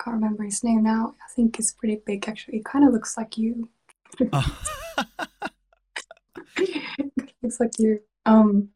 can't 0.00 0.14
remember 0.14 0.44
his 0.44 0.62
name 0.62 0.84
now. 0.84 1.16
I 1.20 1.32
think 1.34 1.56
he's 1.56 1.72
pretty 1.72 2.00
big 2.06 2.28
actually. 2.28 2.58
He 2.58 2.62
kind 2.62 2.86
of 2.86 2.92
looks 2.92 3.16
like 3.16 3.36
you. 3.36 3.68
Oh. 4.32 4.58
looks 7.46 7.60
like 7.60 7.78
you. 7.78 8.00
Um, 8.24 8.70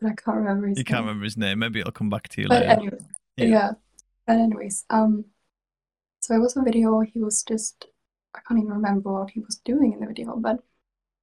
but 0.00 0.10
I 0.10 0.14
can't 0.14 0.36
remember 0.38 0.68
his 0.68 0.78
you 0.78 0.84
name. 0.84 0.92
can't 0.94 1.04
remember 1.06 1.24
his 1.24 1.36
name. 1.36 1.58
Maybe 1.58 1.80
it'll 1.80 1.92
come 1.92 2.10
back 2.10 2.28
to 2.28 2.40
you 2.42 2.48
But 2.48 2.62
later. 2.62 2.70
anyway, 2.72 2.98
Yeah. 3.36 3.46
yeah. 3.46 3.70
But 4.26 4.38
anyways, 4.38 4.84
um, 4.90 5.24
so 6.20 6.34
it 6.34 6.38
was 6.38 6.56
a 6.56 6.62
video. 6.62 7.00
He 7.00 7.20
was 7.20 7.42
just 7.42 7.86
I 8.34 8.40
can't 8.46 8.60
even 8.60 8.72
remember 8.72 9.12
what 9.12 9.30
he 9.30 9.40
was 9.40 9.56
doing 9.64 9.92
in 9.92 10.00
the 10.00 10.06
video, 10.06 10.36
but 10.36 10.62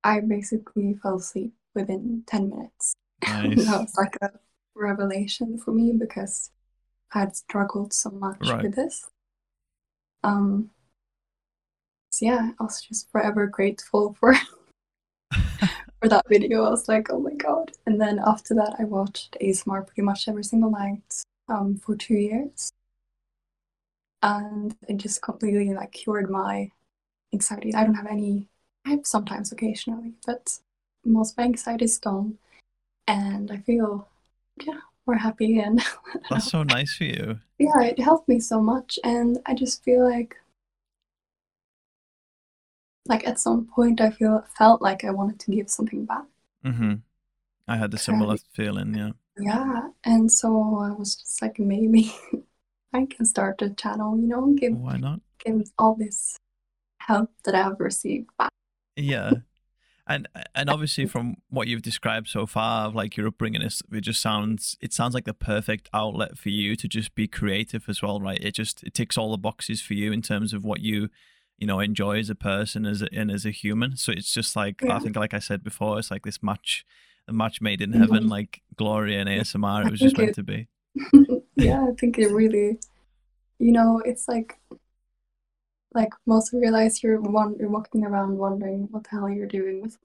I 0.04 0.20
basically 0.20 0.94
fell 1.02 1.18
asleep 1.18 1.54
within 1.74 2.24
ten 2.28 2.50
minutes. 2.50 2.94
Nice. 3.28 3.66
that 3.66 3.80
was 3.82 3.96
like 3.98 4.16
a 4.22 4.32
revelation 4.76 5.58
for 5.58 5.72
me 5.72 5.94
because 5.98 6.52
I 7.14 7.20
had 7.20 7.36
struggled 7.36 7.94
so 7.94 8.10
much 8.12 8.38
Right. 8.42 8.64
with 8.64 8.76
this. 8.76 9.08
Um. 10.24 10.72
So 12.12 12.26
yeah, 12.26 12.52
I 12.60 12.64
was 12.64 12.82
just 12.82 13.10
forever 13.12 13.48
grateful 13.48 14.16
for 14.20 14.36
for 16.02 16.08
that 16.10 16.28
video. 16.28 16.64
I 16.64 16.70
was 16.70 16.88
like, 16.88 17.08
oh 17.10 17.20
my 17.20 17.34
god. 17.34 17.72
And 17.86 18.00
then 18.00 18.20
after 18.26 18.54
that, 18.56 18.76
I 18.80 18.86
watched 18.86 19.38
ASMR 19.42 19.86
pretty 19.86 20.02
much 20.02 20.28
every 20.28 20.44
single 20.44 20.72
night 20.72 21.24
um, 21.48 21.78
for 21.78 21.96
two 21.96 22.16
years. 22.16 22.72
And 24.22 24.76
it 24.88 24.98
just 24.98 25.22
completely 25.22 25.74
like 25.74 25.92
cured 25.92 26.30
my 26.30 26.72
anxiety. 27.34 27.74
I 27.74 27.84
don't 27.84 27.96
have 27.96 28.08
any, 28.08 28.48
I 28.86 28.92
have 28.92 29.06
sometimes 29.06 29.52
occasionally, 29.52 30.14
but 30.26 30.60
most 31.06 31.32
of 31.32 31.38
my 31.38 31.46
anxiety 31.46 31.86
is 31.86 31.98
gone. 31.98 32.38
And 33.08 33.52
I 33.52 33.58
feel, 33.58 34.08
yeah, 34.62 34.80
more 35.08 35.16
happy. 35.16 35.60
And 35.60 35.82
That's 36.30 36.52
so 36.52 36.64
nice 36.64 36.96
for 36.96 37.06
you. 37.06 37.40
yeah, 37.58 37.82
it 37.82 38.00
helped 38.00 38.28
me 38.28 38.40
so 38.40 38.62
much. 38.62 39.00
And 39.04 39.40
I 39.46 39.54
just 39.54 39.84
feel 39.84 40.08
like, 40.08 40.36
like 43.10 43.28
at 43.28 43.40
some 43.40 43.66
point, 43.66 44.00
I 44.00 44.12
feel 44.12 44.46
felt 44.58 44.82
like 44.82 45.04
I 45.04 45.10
wanted 45.10 45.40
to 45.42 45.52
give 45.52 45.70
something 45.70 46.06
back. 46.06 46.24
Mm-hmm. 46.64 46.94
I 47.68 47.78
had 47.78 47.94
a 47.94 47.98
similar 47.98 48.38
feeling. 48.54 48.96
Yeah. 48.96 49.12
Yeah, 49.42 49.88
and 50.04 50.30
so 50.32 50.50
I 50.50 50.92
was 50.92 51.16
just 51.16 51.42
like, 51.42 51.60
maybe 51.60 52.14
I 52.94 53.06
can 53.06 53.26
start 53.26 53.62
a 53.62 53.70
channel, 53.70 54.18
you 54.18 54.28
know, 54.28 54.54
give 54.58 54.74
Why 54.78 54.98
not? 54.98 55.22
give 55.44 55.62
all 55.78 55.96
this 55.96 56.36
help 57.00 57.32
that 57.46 57.56
I 57.56 57.64
have 57.64 57.80
received 57.80 58.30
back. 58.38 58.52
Yeah. 58.96 59.32
And 60.12 60.28
and 60.56 60.72
obviously 60.72 61.06
from 61.06 61.36
what 61.50 61.68
you've 61.68 61.84
described 61.84 62.30
so 62.30 62.48
far 62.48 62.88
of 62.88 62.96
like 62.96 63.16
your 63.16 63.28
upbringing 63.28 63.62
is 63.62 63.84
it 63.92 64.02
just 64.02 64.20
sounds 64.20 64.76
it 64.82 64.92
sounds 64.92 65.14
like 65.14 65.26
the 65.26 65.36
perfect 65.36 65.88
outlet 65.94 66.36
for 66.36 66.50
you 66.50 66.76
to 66.78 66.88
just 66.88 67.14
be 67.14 67.28
creative 67.28 67.88
as 67.88 68.02
well, 68.02 68.20
right? 68.20 68.44
It 68.44 68.56
just 68.56 68.82
it 68.82 68.96
ticks 68.96 69.20
all 69.20 69.30
the 69.30 69.38
boxes 69.38 69.84
for 69.84 69.94
you 69.94 70.12
in 70.12 70.24
terms 70.24 70.52
of 70.52 70.64
what 70.64 70.80
you 70.80 71.10
you 71.60 71.68
know 71.68 71.80
enjoy 71.80 72.20
as 72.20 72.30
a 72.30 72.36
person 72.36 72.86
as 72.86 73.02
a, 73.02 73.08
and 73.14 73.30
as 73.32 73.46
a 73.46 73.52
human. 73.52 73.96
So 73.98 74.12
it's 74.12 74.34
just 74.34 74.56
like 74.56 74.84
I 74.86 75.00
think 75.00 75.16
like 75.16 75.34
I 75.34 75.40
said 75.40 75.64
before, 75.64 76.00
it's 76.00 76.12
like 76.12 76.24
this 76.26 76.42
match 76.42 76.86
a 77.28 77.34
match 77.34 77.62
made 77.62 77.82
in 77.82 77.94
heaven, 77.94 78.24
Mhm. 78.24 78.30
like 78.30 78.62
Gloria 78.76 79.20
and 79.20 79.30
ASMR. 79.30 79.86
It 79.86 79.92
was 79.92 80.00
just 80.00 80.18
meant 80.18 80.32
it- 80.32 80.36
to 80.36 80.44
be. 80.44 80.68
yeah, 81.56 81.86
I 81.88 81.92
think 82.00 82.18
it 82.18 82.32
really, 82.42 82.80
you 83.60 83.72
know, 83.72 84.02
it's 84.04 84.28
like, 84.28 84.58
like 85.94 86.12
most 86.26 86.54
life 86.54 87.04
you're 87.04 87.22
one, 87.22 87.56
you're 87.60 87.70
walking 87.70 88.04
around 88.04 88.38
wondering 88.38 88.88
what 88.92 89.04
the 89.04 89.10
hell 89.12 89.30
you're 89.30 89.46
doing 89.48 89.82
with, 89.82 89.98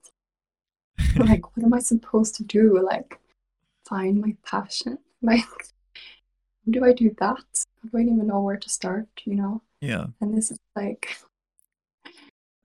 like, 1.17 1.55
what 1.55 1.65
am 1.65 1.73
I 1.73 1.79
supposed 1.79 2.35
to 2.35 2.43
do? 2.43 2.79
Like, 2.83 3.19
find 3.87 4.21
my 4.21 4.35
passion. 4.45 4.99
Like, 5.21 5.39
how 6.65 6.71
do 6.71 6.85
I 6.85 6.93
do 6.93 7.15
that? 7.19 7.43
I 7.83 7.87
don't 7.91 8.09
even 8.09 8.27
know 8.27 8.41
where 8.41 8.57
to 8.57 8.69
start, 8.69 9.07
you 9.25 9.35
know? 9.35 9.61
yeah. 9.81 10.07
And 10.21 10.35
this 10.37 10.51
is 10.51 10.59
like, 10.75 11.17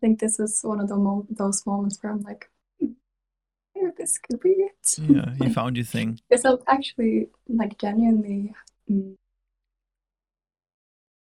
think 0.00 0.20
this 0.20 0.40
is 0.40 0.60
one 0.62 0.80
of 0.80 0.88
the 0.88 0.96
mo- 0.96 1.26
those 1.30 1.64
moments 1.66 1.98
where 2.02 2.12
I'm 2.12 2.22
like, 2.22 2.50
"Hmm, 2.80 2.92
maybe 3.74 3.92
this 3.96 4.18
could 4.18 4.40
be 4.40 4.50
it. 4.50 4.98
Yeah. 4.98 5.34
You 5.38 5.52
found 5.52 5.76
your 5.76 5.86
thing. 5.86 6.20
Because 6.28 6.44
I'm 6.44 6.58
actually 6.66 7.28
like 7.48 7.78
genuinely 7.78 8.54
mm, 8.90 9.16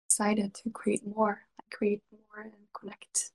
excited 0.09 0.55
to 0.55 0.71
create 0.71 1.07
more, 1.07 1.43
like 1.61 1.71
create 1.71 2.03
more 2.13 2.43
and 2.45 2.53
connect 2.79 3.31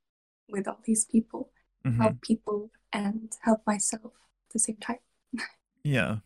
with 0.48 0.66
all 0.68 0.78
these 0.84 1.04
people, 1.04 1.50
hmm 1.84 2.00
help 2.00 2.20
people 2.22 2.70
and 2.92 3.32
help 3.42 3.60
myself 3.66 4.04
at 4.04 4.52
the 4.52 4.58
same 4.58 4.76
time. 4.76 4.98
Yeah. 5.84 6.18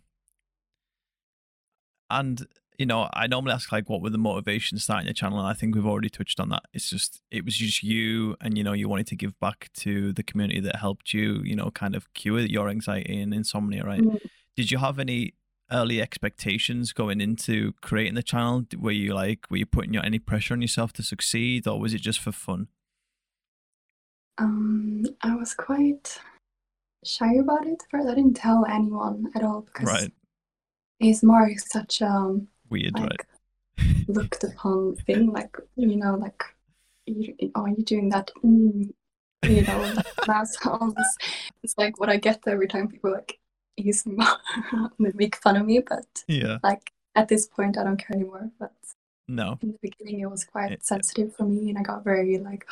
And 2.11 2.47
you 2.79 2.87
know, 2.87 3.09
I 3.15 3.27
normally 3.27 3.53
ask 3.53 3.71
like 3.71 3.89
what 3.89 4.03
were 4.03 4.11
the 4.11 4.19
motivations 4.19 4.85
starting 4.85 5.07
the 5.07 5.15
channel, 5.15 5.39
and 5.39 5.47
I 5.47 5.53
think 5.53 5.75
we've 5.75 5.87
already 5.87 6.09
touched 6.09 6.41
on 6.41 6.49
that. 6.49 6.65
It's 6.73 6.91
just 6.91 7.23
it 7.31 7.45
was 7.45 7.57
just 7.57 7.83
you 7.83 8.37
and 8.41 8.59
you 8.59 8.65
know, 8.65 8.73
you 8.73 8.89
wanted 8.89 9.07
to 9.09 9.17
give 9.17 9.39
back 9.39 9.71
to 9.79 10.13
the 10.13 10.23
community 10.23 10.61
that 10.61 10.77
helped 10.77 11.13
you, 11.13 11.41
you 11.45 11.55
know, 11.55 11.71
kind 11.71 11.95
of 11.95 12.13
cure 12.15 12.41
your 12.41 12.69
anxiety 12.69 13.21
and 13.21 13.33
insomnia, 13.33 13.85
right? 13.85 14.03
Mm. 14.03 14.19
Did 14.57 14.71
you 14.71 14.79
have 14.79 14.99
any 14.99 15.35
early 15.71 16.01
expectations 16.01 16.93
going 16.93 17.21
into 17.21 17.73
creating 17.81 18.15
the 18.15 18.23
channel? 18.23 18.65
Were 18.77 18.91
you 18.91 19.15
like 19.15 19.47
were 19.51 19.57
you 19.57 19.67
putting 19.67 19.95
your, 19.95 20.05
any 20.05 20.19
pressure 20.19 20.55
on 20.55 20.63
yourself 20.63 20.93
to 20.95 21.03
succeed 21.03 21.69
or 21.69 21.79
was 21.79 21.95
it 21.95 22.01
just 22.01 22.21
for 22.21 22.33
fun? 22.33 22.69
Um, 24.39 25.05
I 25.23 25.37
was 25.37 25.55
quite 25.55 26.19
shy 27.05 27.35
about 27.35 27.67
it. 27.67 27.85
First, 27.89 28.09
I 28.09 28.15
didn't 28.15 28.35
tell 28.35 28.65
anyone 28.67 29.31
at 29.37 29.45
all 29.45 29.61
because 29.61 29.87
Right. 29.87 30.13
ASMR 31.03 31.55
is 31.55 31.65
such 31.71 32.03
um 32.03 32.49
Weird, 32.71 32.99
right? 32.99 33.21
looked 34.09 34.45
upon 34.45 34.95
thing 35.07 35.33
like 35.33 35.57
you 35.77 35.97
know 35.97 36.15
like 36.15 36.43
you, 37.07 37.35
oh 37.55 37.67
you're 37.67 37.77
doing 37.85 38.09
that 38.11 38.31
mm, 38.45 38.93
you 39.43 39.63
know 39.63 39.93
mouth 40.27 40.49
sounds 40.49 40.95
it's 41.63 41.77
like 41.79 41.99
what 41.99 42.09
i 42.09 42.17
get 42.17 42.41
every 42.47 42.69
time 42.69 42.87
people 42.89 43.11
like 43.13 43.39
use 43.77 44.05
make 44.99 45.37
fun 45.37 45.57
of 45.57 45.67
me 45.67 45.81
but 45.81 46.07
Yeah. 46.29 46.59
like 46.63 46.93
at 47.15 47.29
this 47.29 47.47
point 47.47 47.79
i 47.79 47.83
don't 47.85 47.97
care 47.97 48.17
anymore 48.17 48.51
but 48.59 48.73
No. 49.27 49.59
in 49.63 49.73
the 49.73 49.79
beginning 49.83 50.21
it 50.21 50.31
was 50.31 50.45
quite 50.45 50.73
It- 50.73 50.85
sensitive 50.85 51.35
for 51.35 51.45
me 51.45 51.71
and 51.71 51.79
i 51.79 51.83
got 51.83 52.05
very 52.05 52.39
like 52.39 52.67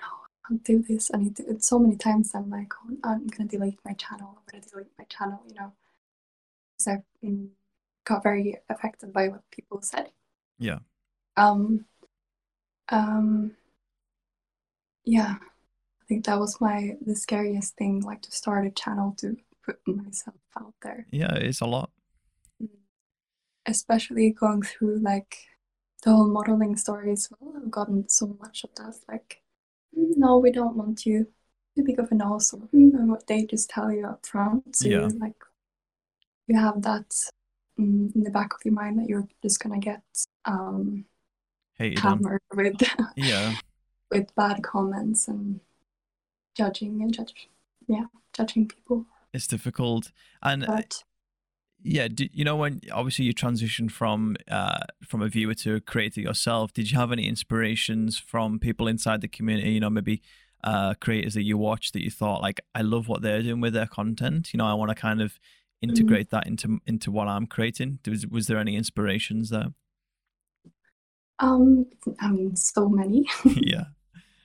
no 0.00 0.06
i 0.06 0.48
can't 0.48 0.64
do 0.64 0.82
this 0.82 1.10
i 1.14 1.18
need 1.18 1.36
to 1.36 1.48
it's 1.48 1.68
so 1.68 1.78
many 1.78 1.96
times 1.96 2.34
i'm 2.34 2.50
like 2.50 2.72
oh, 2.84 2.96
i'm 3.04 3.26
gonna 3.28 3.48
delete 3.48 3.78
my 3.84 3.92
channel 3.94 4.38
i'm 4.38 4.44
gonna 4.50 4.64
delete 4.70 4.92
my 4.98 5.04
channel 5.04 5.40
you 5.48 5.54
know 5.54 5.72
because 6.76 6.88
i 6.98 7.26
mm, 7.26 7.48
got 8.04 8.22
very 8.22 8.56
affected 8.68 9.12
by 9.12 9.28
what 9.28 9.42
people 9.50 9.80
said 9.82 10.10
Yeah. 10.58 10.78
um 11.36 11.84
um 12.88 13.56
yeah 15.04 15.36
i 16.02 16.04
think 16.08 16.24
that 16.24 16.38
was 16.38 16.60
my 16.60 16.96
the 17.06 17.14
scariest 17.16 17.76
thing 17.76 18.00
like 18.00 18.22
to 18.22 18.30
start 18.32 18.66
a 18.66 18.70
channel 18.70 19.14
to 19.18 19.36
put 19.64 19.78
myself 19.86 20.36
out 20.60 20.74
there 20.82 21.06
Yeah, 21.10 21.34
it's 21.36 21.60
a 21.62 21.66
lot. 21.66 21.90
Mm. 22.62 22.68
especially 23.66 24.30
going 24.30 24.62
through 24.62 24.98
like 24.98 25.36
the 26.02 26.10
whole 26.10 26.28
modeling 26.28 26.76
story 26.76 27.12
as 27.12 27.28
well 27.30 27.54
i've 27.56 27.70
gotten 27.70 28.08
so 28.08 28.36
much 28.40 28.64
of 28.64 28.70
that 28.76 28.94
like 29.08 29.42
"Mm, 29.96 30.16
no 30.16 30.38
we 30.38 30.50
don't 30.52 30.76
want 30.76 31.06
you 31.06 31.26
too 31.76 31.84
big 31.84 31.98
of 31.98 32.12
a 32.12 32.14
nose 32.14 32.52
or 32.52 32.68
"Mm," 32.74 32.94
and 32.94 33.08
what 33.10 33.26
they 33.26 33.46
just 33.46 33.70
tell 33.70 33.90
you 33.90 34.06
up 34.06 34.26
front 34.26 34.76
so 34.76 34.88
Yeah. 34.88 35.08
you 35.08 35.18
like 35.18 35.40
you 36.46 36.58
have 36.58 36.82
that 36.82 37.08
in 37.76 38.12
the 38.22 38.30
back 38.30 38.54
of 38.54 38.60
your 38.64 38.74
mind 38.74 38.98
that 38.98 39.08
you're 39.08 39.26
just 39.42 39.60
gonna 39.60 39.78
get 39.78 40.02
um 40.44 41.04
hammered 41.78 42.40
with 42.54 42.82
Yeah. 43.16 43.54
with 44.10 44.34
bad 44.34 44.62
comments 44.62 45.28
and 45.28 45.60
judging 46.56 47.02
and 47.02 47.12
judge 47.12 47.48
yeah 47.88 48.04
judging 48.32 48.68
people 48.68 49.06
It's 49.32 49.46
difficult. 49.48 50.12
And 50.42 50.64
but 50.66 51.02
Yeah, 51.82 52.08
do, 52.08 52.28
you 52.32 52.44
know 52.44 52.56
when 52.56 52.80
obviously 52.92 53.24
you 53.26 53.34
transitioned 53.34 53.90
from 53.90 54.36
uh, 54.48 54.80
from 55.06 55.20
a 55.22 55.28
viewer 55.28 55.54
to 55.54 55.74
a 55.74 55.80
creator 55.80 56.20
yourself. 56.20 56.72
Did 56.72 56.90
you 56.90 56.98
have 56.98 57.12
any 57.12 57.26
inspirations 57.28 58.18
from 58.18 58.58
people 58.58 58.86
inside 58.88 59.20
the 59.20 59.28
community? 59.28 59.72
You 59.72 59.80
know, 59.80 59.90
maybe 59.90 60.22
uh, 60.62 60.94
creators 61.00 61.34
that 61.34 61.42
you 61.42 61.58
watch 61.58 61.92
that 61.92 62.02
you 62.02 62.10
thought 62.10 62.40
like 62.40 62.60
I 62.74 62.82
love 62.82 63.06
what 63.08 63.20
they're 63.22 63.42
doing 63.42 63.60
with 63.60 63.74
their 63.74 63.86
content? 63.86 64.52
You 64.54 64.58
know, 64.58 64.66
I 64.66 64.74
want 64.74 64.90
to 64.90 64.94
kind 64.94 65.20
of 65.20 65.38
integrate 65.80 66.30
that 66.30 66.46
into 66.46 66.80
into 66.86 67.10
what 67.10 67.28
I'm 67.28 67.46
creating. 67.46 67.98
Was 68.06 68.26
was 68.26 68.46
there 68.46 68.58
any 68.58 68.76
inspirations 68.76 69.50
there? 69.50 69.72
Um, 71.38 71.86
I 72.20 72.30
mean, 72.30 72.56
so 72.56 72.88
many. 72.88 73.26
yeah. 73.44 73.84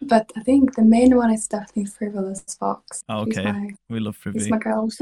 But 0.02 0.32
I 0.36 0.42
think 0.44 0.76
the 0.76 0.84
main 0.84 1.15
one 1.18 1.32
is 1.32 1.48
definitely 1.48 1.86
Frivolous 1.86 2.42
Fox. 2.58 3.04
Oh, 3.10 3.22
okay. 3.22 3.52
my, 3.52 3.70
We 3.89 4.00
love 4.00 4.15
frivolous 4.15 4.46
she's 4.46 4.52
my 4.52 4.58
girl. 4.58 4.89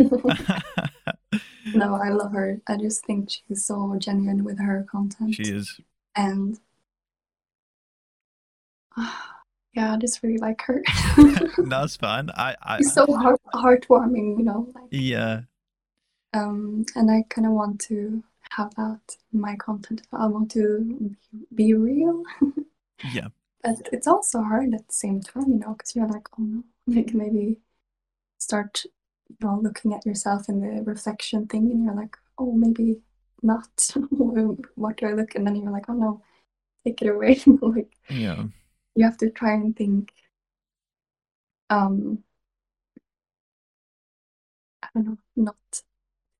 no, 1.75 1.95
I 1.95 2.09
love 2.09 2.31
her. 2.31 2.59
I 2.67 2.77
just 2.77 3.05
think 3.05 3.29
she's 3.29 3.63
so 3.65 3.95
genuine 3.99 4.43
with 4.43 4.59
her 4.59 4.87
content. 4.89 5.35
she 5.35 5.43
is. 5.43 5.79
And 6.15 6.59
yeah, 9.73 9.93
I 9.93 9.97
just 9.97 10.23
really 10.23 10.39
like 10.39 10.61
her. 10.63 10.81
That's 11.59 11.95
fine. 11.95 12.31
I, 12.31 12.55
I 12.63 12.77
She's 12.77 12.93
so 12.93 13.05
heart 13.05 13.39
heartwarming, 13.53 14.39
you 14.39 14.43
know. 14.43 14.67
Like, 14.73 14.85
yeah. 14.89 15.41
Um, 16.33 16.85
and 16.95 17.09
I 17.11 17.23
kind 17.29 17.47
of 17.47 17.53
want 17.53 17.81
to 17.81 18.23
have 18.51 18.73
that 18.75 18.99
in 19.33 19.41
my 19.41 19.55
content. 19.55 20.01
I 20.13 20.27
want 20.27 20.51
to 20.51 21.15
be 21.53 21.73
real, 21.73 22.23
Yeah. 23.03 23.29
but 23.63 23.75
it's 23.91 24.07
also 24.07 24.41
hard 24.41 24.73
at 24.73 24.87
the 24.87 24.93
same 24.93 25.21
time, 25.21 25.47
you 25.53 25.59
know, 25.59 25.73
because 25.73 25.95
you're 25.95 26.07
like, 26.07 26.27
oh 26.39 26.43
no, 26.43 26.63
like 26.87 27.13
maybe 27.13 27.57
start, 28.39 28.83
you 29.29 29.37
know, 29.41 29.59
looking 29.61 29.93
at 29.93 30.05
yourself 30.05 30.49
in 30.49 30.61
the 30.61 30.83
reflection 30.83 31.47
thing, 31.47 31.71
and 31.71 31.85
you're 31.85 31.95
like, 31.95 32.17
oh, 32.39 32.53
maybe 32.53 33.01
not. 33.43 33.69
what 34.75 34.97
do 34.97 35.07
I 35.07 35.13
look? 35.13 35.35
And 35.35 35.47
then 35.47 35.55
you're 35.57 35.71
like, 35.71 35.89
oh 35.89 35.93
no, 35.93 36.23
take 36.85 37.01
it 37.01 37.09
away. 37.09 37.41
like 37.61 37.93
Yeah. 38.09 38.47
you 38.95 39.05
have 39.05 39.17
to 39.17 39.29
try 39.29 39.53
and 39.53 39.75
think. 39.75 40.11
Um, 41.69 42.23
I 44.81 44.87
don't 44.95 45.05
know, 45.05 45.17
not 45.35 45.83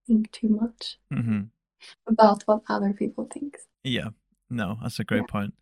think 0.07 0.31
too 0.31 0.49
much 0.49 0.97
hmm 1.11 1.41
about 2.07 2.43
what 2.45 2.63
other 2.69 2.93
people 2.93 3.27
think. 3.31 3.57
Yeah. 3.83 4.09
No, 4.49 4.77
that's 4.81 4.99
a 4.99 5.03
great 5.03 5.21
Yeah. 5.21 5.25
point. 5.27 5.53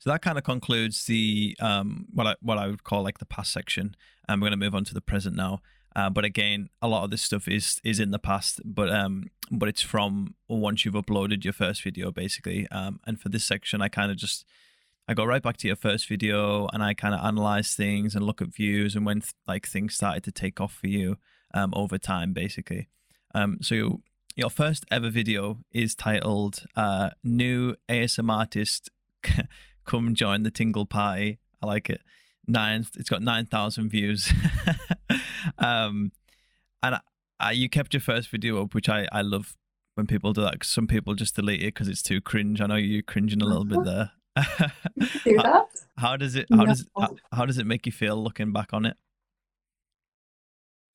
So 0.00 0.10
that 0.10 0.22
kind 0.22 0.38
of 0.38 0.44
concludes 0.44 1.06
the 1.06 1.56
um 1.60 2.06
what 2.12 2.26
I 2.26 2.36
what 2.42 2.58
I 2.58 2.66
would 2.68 2.84
call 2.84 3.02
like 3.02 3.18
the 3.18 3.26
past 3.26 3.52
section. 3.52 3.94
And 4.28 4.40
we're 4.42 4.48
gonna 4.48 4.56
move 4.58 4.74
on 4.74 4.84
to 4.86 4.94
the 4.94 5.00
present 5.00 5.36
now. 5.36 5.60
Uh, 5.96 6.10
but 6.10 6.24
again, 6.24 6.68
a 6.82 6.88
lot 6.88 7.04
of 7.04 7.10
this 7.10 7.22
stuff 7.22 7.48
is 7.48 7.80
is 7.84 8.00
in 8.00 8.10
the 8.12 8.18
past, 8.18 8.60
but 8.64 8.90
um, 8.90 9.26
but 9.50 9.68
it's 9.68 9.82
from 9.82 10.34
once 10.48 10.84
you've 10.84 10.94
uploaded 10.94 11.44
your 11.44 11.52
first 11.54 11.82
video, 11.82 12.12
basically. 12.12 12.68
Um, 12.70 13.00
and 13.06 13.20
for 13.20 13.28
this 13.30 13.44
section, 13.44 13.82
I 13.82 13.88
kind 13.88 14.10
of 14.10 14.16
just 14.16 14.44
I 15.08 15.14
go 15.14 15.24
right 15.24 15.42
back 15.42 15.56
to 15.58 15.66
your 15.68 15.76
first 15.76 16.08
video, 16.08 16.68
and 16.72 16.82
I 16.82 16.94
kind 16.94 17.14
of 17.14 17.20
analyze 17.24 17.74
things 17.74 18.14
and 18.14 18.24
look 18.26 18.42
at 18.42 18.54
views 18.54 18.96
and 18.96 19.06
when 19.06 19.22
like 19.46 19.66
things 19.66 19.94
started 19.94 20.24
to 20.24 20.32
take 20.32 20.60
off 20.60 20.72
for 20.74 20.88
you 20.88 21.16
um 21.54 21.72
over 21.76 21.98
time, 21.98 22.32
basically. 22.32 22.88
Um, 23.34 23.58
so 23.60 24.00
your 24.36 24.50
first 24.50 24.84
ever 24.90 25.10
video 25.10 25.58
is 25.72 25.94
titled 25.94 26.64
uh, 26.76 27.10
"New 27.22 27.74
ASM 27.88 28.30
Artist, 28.32 28.90
Come 29.84 30.14
Join 30.14 30.42
the 30.42 30.50
Tingle 30.50 30.86
Party." 30.86 31.38
I 31.62 31.66
like 31.66 31.90
it. 31.90 32.02
Nine. 32.46 32.86
It's 32.96 33.10
got 33.10 33.22
nine 33.22 33.46
thousand 33.46 33.90
views. 33.90 34.32
um, 35.58 36.12
and 36.82 36.96
uh, 37.40 37.50
you 37.52 37.68
kept 37.68 37.92
your 37.94 38.00
first 38.00 38.28
video 38.30 38.62
up, 38.62 38.74
which 38.74 38.88
I 38.88 39.06
I 39.12 39.20
love 39.22 39.56
when 39.96 40.06
people 40.06 40.32
do 40.32 40.42
that. 40.42 40.60
'cause 40.60 40.68
some 40.70 40.86
people 40.86 41.14
just 41.14 41.34
delete 41.36 41.60
it 41.62 41.74
because 41.74 41.88
it's 41.88 42.02
too 42.02 42.20
cringe. 42.20 42.60
I 42.60 42.66
know 42.66 42.76
you're 42.76 43.02
cringing 43.02 43.42
a 43.42 43.46
little 43.46 43.64
bit 43.64 43.84
there. 43.84 44.12
Do 45.24 45.36
that? 45.38 45.66
how 45.96 46.16
does 46.16 46.36
it? 46.36 46.46
How 46.54 46.64
does 46.64 46.86
No. 46.96 47.02
how, 47.06 47.16
how 47.32 47.44
does 47.46 47.58
it 47.58 47.66
make 47.66 47.86
you 47.86 47.92
feel 47.92 48.16
looking 48.22 48.52
back 48.52 48.72
on 48.72 48.86
it? 48.86 48.96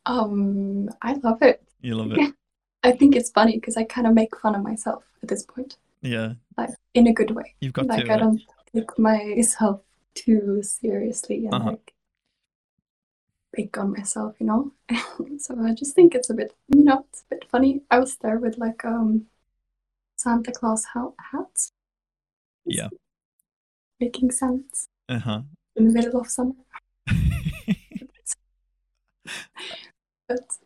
Um, 0.05 0.89
I 1.01 1.13
love 1.13 1.41
it. 1.41 1.61
You 1.83 1.95
love 1.95 2.13
it. 2.13 2.33
I 2.81 2.91
think 2.93 3.15
it's 3.15 3.29
funny 3.29 3.57
because 3.57 3.77
I 3.77 3.83
kind 3.83 4.07
of 4.07 4.13
make 4.13 4.35
fun 4.39 4.55
of 4.55 4.63
myself 4.63 5.03
at 5.21 5.29
this 5.29 5.43
point, 5.43 5.77
Yeah, 6.01 6.33
like 6.57 6.71
in 6.93 7.07
a 7.07 7.13
good 7.13 7.31
way. 7.31 7.53
you've 7.61 7.73
got 7.73 7.87
Like 7.87 8.05
to. 8.05 8.13
I 8.13 8.17
don't 8.17 8.41
take 8.73 8.97
myself 8.97 9.81
too 10.15 10.61
seriously 10.63 11.45
and 11.45 11.53
Uh-huh. 11.53 11.69
like 11.71 11.93
pick 13.55 13.77
on 13.77 13.91
myself, 13.91 14.35
you 14.39 14.45
know. 14.47 14.71
so 15.39 15.59
I 15.63 15.73
just 15.73 15.95
think 15.95 16.15
it's 16.15 16.29
a 16.29 16.33
bit, 16.33 16.55
you 16.73 16.83
know, 16.83 17.05
it's 17.09 17.21
a 17.21 17.35
bit 17.35 17.45
funny. 17.49 17.81
I 17.91 17.99
was 17.99 18.15
there 18.17 18.37
with 18.37 18.57
like 18.57 18.83
um 18.85 19.27
Santa 20.17 20.51
Claus 20.51 20.85
ha- 20.85 21.11
hats, 21.31 21.71
Yeah. 22.65 22.89
making 23.99 24.31
sense. 24.31 24.87
Uh 25.09 25.19
huh. 25.19 25.41
in 25.75 25.87
the 25.87 25.93
middle 25.93 26.19
of 26.19 26.27
summer. 26.29 26.53
But 30.27 30.57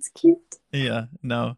it's 0.00 0.08
cute. 0.08 0.56
Yeah, 0.72 1.06
no. 1.22 1.56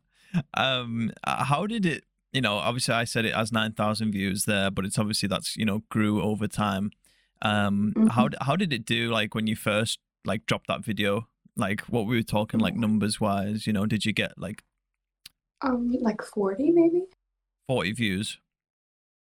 Um, 0.55 1.13
uh, 1.25 1.45
how 1.45 1.67
did 1.67 1.87
it? 1.87 2.05
You 2.33 2.41
know, 2.41 2.57
obviously, 2.57 2.95
I 2.95 3.05
said 3.05 3.25
it 3.25 3.35
has 3.35 3.53
nine 3.53 3.73
thousand 3.73 4.13
views 4.13 4.45
there, 4.47 4.71
but 4.71 4.85
it's 4.85 4.99
obviously 4.99 5.29
that's 5.29 5.57
you 5.57 5.65
know 5.65 5.83
grew 5.91 6.23
over 6.23 6.49
time. 6.49 6.91
Um, 7.43 7.93
how 8.11 8.29
d- 8.29 8.39
how 8.41 8.57
did 8.57 8.73
it 8.73 8.85
do? 8.87 9.11
Like 9.11 9.35
when 9.35 9.47
you 9.47 9.57
first 9.57 9.99
like 10.25 10.47
dropped 10.47 10.69
that 10.69 10.85
video, 10.85 11.29
like 11.57 11.81
what 11.83 12.07
we 12.07 12.17
were 12.17 12.23
talking 12.23 12.61
like 12.61 12.75
numbers 12.75 13.21
wise. 13.21 13.67
You 13.67 13.73
know, 13.75 13.87
did 13.87 14.05
you 14.07 14.13
get 14.13 14.33
like 14.39 14.63
Um, 15.61 15.93
like 16.01 16.23
forty 16.23 16.71
maybe. 16.71 17.03
forty 17.69 17.93
views? 17.93 18.39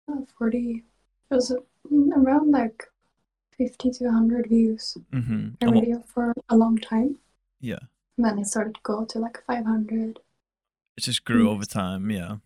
Uh, 0.10 0.26
40 0.38 0.84
it 1.30 1.34
was 1.36 1.54
mm, 1.92 2.10
around 2.18 2.52
like 2.52 2.84
50 3.58 3.92
to 3.92 4.06
100 4.06 4.48
views 4.48 4.98
Mm-hmm. 5.14 5.68
a 5.68 5.72
video 5.72 6.04
for 6.14 6.34
a 6.50 6.56
long 6.58 6.78
time 6.78 7.18
yeah, 7.62 7.80
and 8.18 8.26
then 8.26 8.40
it 8.40 8.48
started 8.48 8.76
to 8.76 8.82
go 8.84 9.06
to 9.06 9.20
like 9.20 9.44
500 9.46 10.20
it 10.98 11.02
just 11.04 11.24
grew 11.26 11.48
Mm. 11.48 11.52
over 11.52 11.66
time. 11.66 12.10
Yeah. 12.12 12.38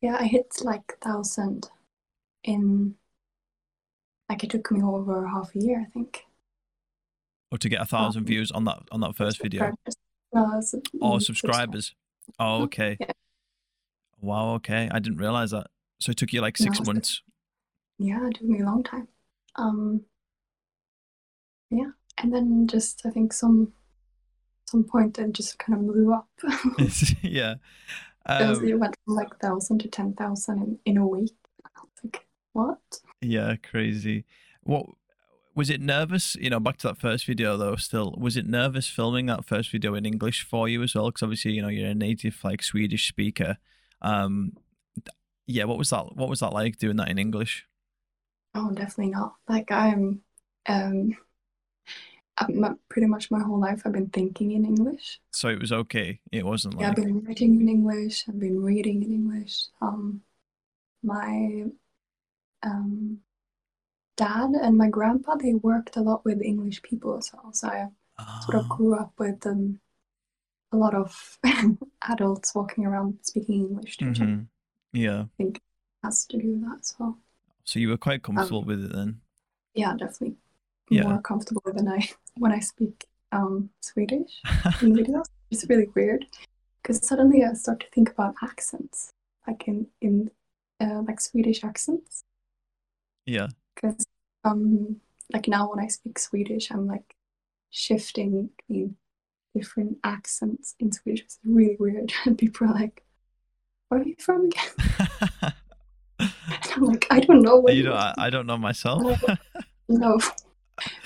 yeah 0.00 0.16
i 0.18 0.26
hit 0.26 0.52
like 0.62 0.92
1000 1.00 1.70
in 2.44 2.96
like 4.28 4.42
it 4.44 4.50
took 4.50 4.70
me 4.72 4.82
over 4.82 5.26
half 5.28 5.54
a 5.54 5.58
year 5.60 5.80
i 5.80 5.90
think 5.90 6.24
Or 7.50 7.58
to 7.58 7.68
get 7.68 7.80
a 7.80 7.84
thousand 7.84 8.20
Um, 8.22 8.26
views 8.26 8.50
on 8.50 8.64
that 8.64 8.80
on 8.90 9.00
that 9.00 9.14
first 9.14 9.38
video. 9.40 9.74
No, 10.34 10.60
Or 11.00 11.18
mm, 11.18 11.22
subscribers. 11.22 11.94
Oh, 12.38 12.62
okay. 12.62 12.96
Yeah. 12.98 13.12
Wow. 14.20 14.54
Okay, 14.54 14.88
I 14.90 14.98
didn't 15.00 15.18
realize 15.18 15.50
that. 15.50 15.66
So 16.00 16.10
it 16.10 16.16
took 16.16 16.32
you 16.32 16.40
like 16.40 16.56
six 16.56 16.80
No, 16.80 16.84
months. 16.86 17.22
yeah 17.98 18.26
it 18.28 18.34
took 18.34 18.48
me 18.48 18.60
a 18.60 18.64
long 18.64 18.82
time 18.82 19.08
um 19.56 20.04
yeah 21.70 21.90
and 22.18 22.32
then 22.32 22.66
just 22.66 23.04
i 23.06 23.10
think 23.10 23.32
some 23.32 23.72
some 24.66 24.84
point 24.84 25.18
it 25.18 25.32
just 25.32 25.58
kind 25.58 25.78
of 25.78 25.86
blew 25.86 26.12
up 26.12 26.28
yeah. 27.22 27.54
Um, 28.26 28.64
it 28.66 28.78
went 28.78 28.96
from 29.04 29.16
like 29.16 29.38
thousand 29.40 29.80
to 29.80 29.88
ten 29.88 30.14
thousand 30.14 30.62
in, 30.62 30.78
in 30.84 30.96
a 30.96 31.06
week. 31.06 31.34
Like, 32.04 32.24
what? 32.52 32.78
Yeah, 33.20 33.56
crazy. 33.56 34.24
What 34.62 34.86
was 35.54 35.70
it 35.70 35.80
nervous? 35.80 36.36
You 36.36 36.50
know, 36.50 36.60
back 36.60 36.76
to 36.78 36.88
that 36.88 37.00
first 37.00 37.26
video 37.26 37.56
though. 37.56 37.76
Still, 37.76 38.14
was 38.16 38.36
it 38.36 38.46
nervous 38.46 38.86
filming 38.86 39.26
that 39.26 39.44
first 39.44 39.70
video 39.70 39.94
in 39.94 40.06
English 40.06 40.42
for 40.42 40.68
you 40.68 40.82
as 40.82 40.94
well? 40.94 41.06
Because 41.06 41.22
obviously, 41.22 41.52
you 41.52 41.62
know, 41.62 41.68
you're 41.68 41.90
a 41.90 41.94
native 41.94 42.38
like 42.44 42.62
Swedish 42.62 43.08
speaker. 43.08 43.58
Um, 44.00 44.52
yeah. 45.46 45.64
What 45.64 45.78
was 45.78 45.90
that? 45.90 46.16
What 46.16 46.28
was 46.28 46.40
that 46.40 46.52
like 46.52 46.78
doing 46.78 46.96
that 46.96 47.08
in 47.08 47.18
English? 47.18 47.66
Oh, 48.54 48.70
definitely 48.70 49.12
not. 49.12 49.34
Like 49.48 49.72
I'm, 49.72 50.20
um, 50.66 51.16
I'm 52.38 52.64
uh, 52.64 52.74
pretty 52.88 53.06
much 53.08 53.30
my 53.30 53.40
whole 53.42 53.60
life 53.60 53.82
I've 53.84 53.92
been 53.92 54.10
thinking 54.10 54.52
in 54.52 54.64
English. 54.66 55.20
So 55.32 55.48
it 55.48 55.60
was 55.60 55.72
okay. 55.72 56.20
It 56.30 56.44
wasn't 56.44 56.76
Yeah, 56.78 56.88
I've 56.90 56.96
been 56.96 57.22
writing 57.24 57.60
in 57.60 57.68
English. 57.68 58.28
I've 58.28 58.38
been 58.40 58.62
reading 58.62 59.02
in 59.02 59.12
English. 59.12 59.66
Um, 59.80 60.22
my 61.02 61.66
um 62.62 63.20
dad 64.16 64.50
and 64.62 64.76
my 64.78 64.88
grandpa 64.88 65.36
they 65.36 65.54
worked 65.54 65.96
a 65.96 66.02
lot 66.02 66.24
with 66.24 66.42
English 66.42 66.82
people 66.82 67.16
as 67.18 67.32
well. 67.34 67.52
So 67.52 67.68
I 67.68 67.88
sort 68.40 68.56
of 68.58 68.68
Ah, 68.68 68.68
grew 68.68 68.94
up 68.96 69.12
with 69.18 69.46
um 69.46 69.80
a 70.72 70.76
lot 70.78 70.94
of 70.94 71.38
adults 72.02 72.54
walking 72.54 72.86
around 72.86 73.18
speaking 73.22 73.56
English 73.68 73.98
to 73.98 74.08
each 74.10 74.22
other. 74.22 74.32
mhm. 74.32 74.48
Yeah. 74.92 75.26
Has 76.04 76.26
to 76.26 76.38
do 76.38 76.48
with 76.52 76.60
that 76.62 76.78
as 76.80 76.94
well. 76.98 77.18
So 77.64 77.80
you 77.80 77.88
were 77.88 77.96
quite 77.96 78.22
comfortable 78.22 78.62
with 78.62 78.84
it 78.84 78.92
then. 78.92 79.20
Yeah, 79.74 79.94
definitely 79.96 80.36
Yeah. 80.90 81.02
more 81.04 81.20
comfortable 81.22 81.62
than 81.74 81.88
I 81.88 82.08
when 82.36 82.52
I 82.52 82.60
speak 82.60 83.06
um 83.32 83.70
Swedish 83.80 84.40
in 84.82 84.94
videos. 84.94 85.26
It's 85.50 85.66
really 85.68 85.88
weird 85.94 86.26
because 86.82 87.06
suddenly 87.06 87.44
I 87.44 87.52
start 87.54 87.80
to 87.80 87.86
think 87.94 88.10
about 88.10 88.34
accents, 88.42 89.12
like 89.46 89.66
in 89.68 89.86
in 90.00 90.30
uh, 90.80 91.02
like 91.06 91.20
Swedish 91.20 91.64
accents. 91.64 92.24
Yeah. 93.26 93.48
Because 93.74 94.04
um 94.44 94.96
like 95.32 95.48
now 95.48 95.70
when 95.70 95.84
I 95.84 95.88
speak 95.88 96.18
Swedish, 96.18 96.70
I'm 96.70 96.86
like 96.86 97.14
shifting 97.70 98.50
between 98.58 98.96
different 99.54 99.98
accents 100.04 100.74
in 100.78 100.92
Swedish. 100.92 101.24
It's 101.24 101.38
really 101.44 101.76
weird, 101.78 102.12
and 102.24 102.38
people 102.38 102.68
are 102.68 102.74
like, 102.74 103.02
"Where 103.88 104.00
are 104.00 104.04
you 104.04 104.16
from 104.18 104.46
again?" 104.46 105.52
And 106.18 106.72
I'm 106.76 106.84
like, 106.84 107.06
"I 107.10 107.20
don't 107.20 107.42
know." 107.42 107.66
You 107.68 107.82
know, 107.82 107.94
I, 107.94 108.14
I 108.16 108.30
don't 108.30 108.46
know 108.46 108.56
myself. 108.56 109.02
No. 109.88 110.20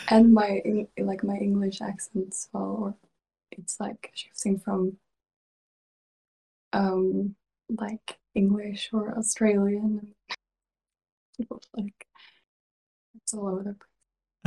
And 0.09 0.33
my 0.33 0.63
like 0.99 1.23
my 1.25 1.37
English 1.37 1.81
accent 1.81 2.29
as 2.29 2.49
well, 2.53 2.77
or 2.81 2.95
it's 3.53 3.81
like 3.81 4.11
shifting 4.15 4.59
from 4.59 4.99
um 6.73 7.35
like 7.69 8.19
English 8.35 8.91
or 8.93 9.17
Australian, 9.19 10.15
like 11.77 12.07
it's 13.15 13.35
all 13.35 13.49
over 13.49 13.63
the 13.63 13.77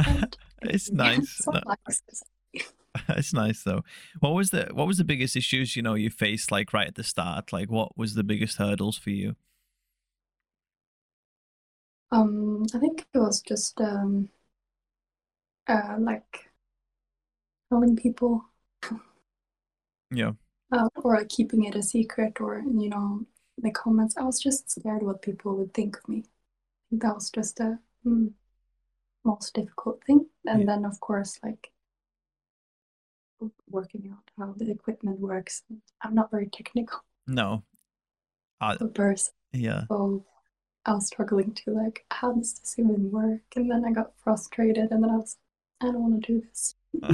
place. 0.04 0.26
It's 0.62 0.92
nice. 0.92 1.38
some 1.38 1.56
No, 1.56 1.62
it's 3.10 3.34
nice 3.34 3.64
though. 3.64 3.84
What 4.20 4.34
was 4.34 4.50
the 4.50 4.70
what 4.74 4.88
was 4.88 4.98
the 4.98 5.04
biggest 5.06 5.36
issues 5.36 5.76
you 5.76 5.82
know 5.82 5.94
you 5.94 6.10
faced 6.10 6.52
like 6.52 6.74
right 6.74 6.88
at 6.88 6.96
the 6.96 7.04
start? 7.04 7.54
Like 7.54 7.70
what 7.72 7.98
was 7.98 8.16
the 8.16 8.24
biggest 8.24 8.58
hurdles 8.58 8.98
for 8.98 9.10
you? 9.10 9.36
Um, 12.12 12.66
I 12.74 12.80
think 12.80 13.06
it 13.14 13.20
was 13.20 13.42
just 13.42 13.80
um 13.80 14.30
uh 15.70 15.96
like 16.00 16.50
telling 17.70 17.96
people 17.96 18.46
Yeah. 20.12 20.34
uh, 20.72 20.88
or 21.04 21.18
like 21.18 21.30
keeping 21.30 21.64
it 21.66 21.76
a 21.76 21.84
secret 21.84 22.40
or 22.42 22.60
you 22.60 22.90
know 22.90 23.26
the 23.58 23.72
comments. 23.72 24.16
I 24.18 24.24
was 24.24 24.40
just 24.40 24.70
scared 24.72 25.04
what 25.04 25.22
people 25.22 25.56
would 25.58 25.74
think 25.74 25.98
of 25.98 26.08
me. 26.08 26.24
That 26.92 27.16
was 27.16 27.30
just 27.32 27.58
the 27.58 27.80
mm, 28.06 28.34
most 29.26 29.54
difficult 29.56 30.04
thing. 30.06 30.28
And 30.48 30.62
Yeah. 30.62 30.66
then 30.68 30.86
of 30.86 31.00
course 31.02 31.40
like 31.44 31.72
working 33.70 34.10
out 34.12 34.24
how 34.38 34.54
the 34.58 34.72
equipment 34.72 35.20
works. 35.20 35.64
I'm 36.02 36.16
not 36.16 36.32
very 36.32 36.48
technical 36.48 37.02
No. 37.28 37.64
Uh, 38.62 38.76
person, 38.94 39.34
yeah. 39.54 39.86
so 39.90 40.26
I 40.86 40.94
was 40.96 41.08
struggling 41.08 41.54
to 41.56 41.72
like 41.72 42.06
how 42.12 42.34
does 42.34 42.60
this 42.60 42.80
even 42.80 43.12
work? 43.12 43.42
And 43.56 43.72
then 43.72 43.86
I 43.86 43.92
got 43.94 44.14
frustrated, 44.24 44.92
and 44.92 45.04
then 45.04 45.12
I 45.12 45.18
was 45.18 45.38
I 45.82 45.86
don't 45.86 46.02
want 46.02 46.24
to 46.26 46.34
do 46.34 46.42
this. 46.48 46.76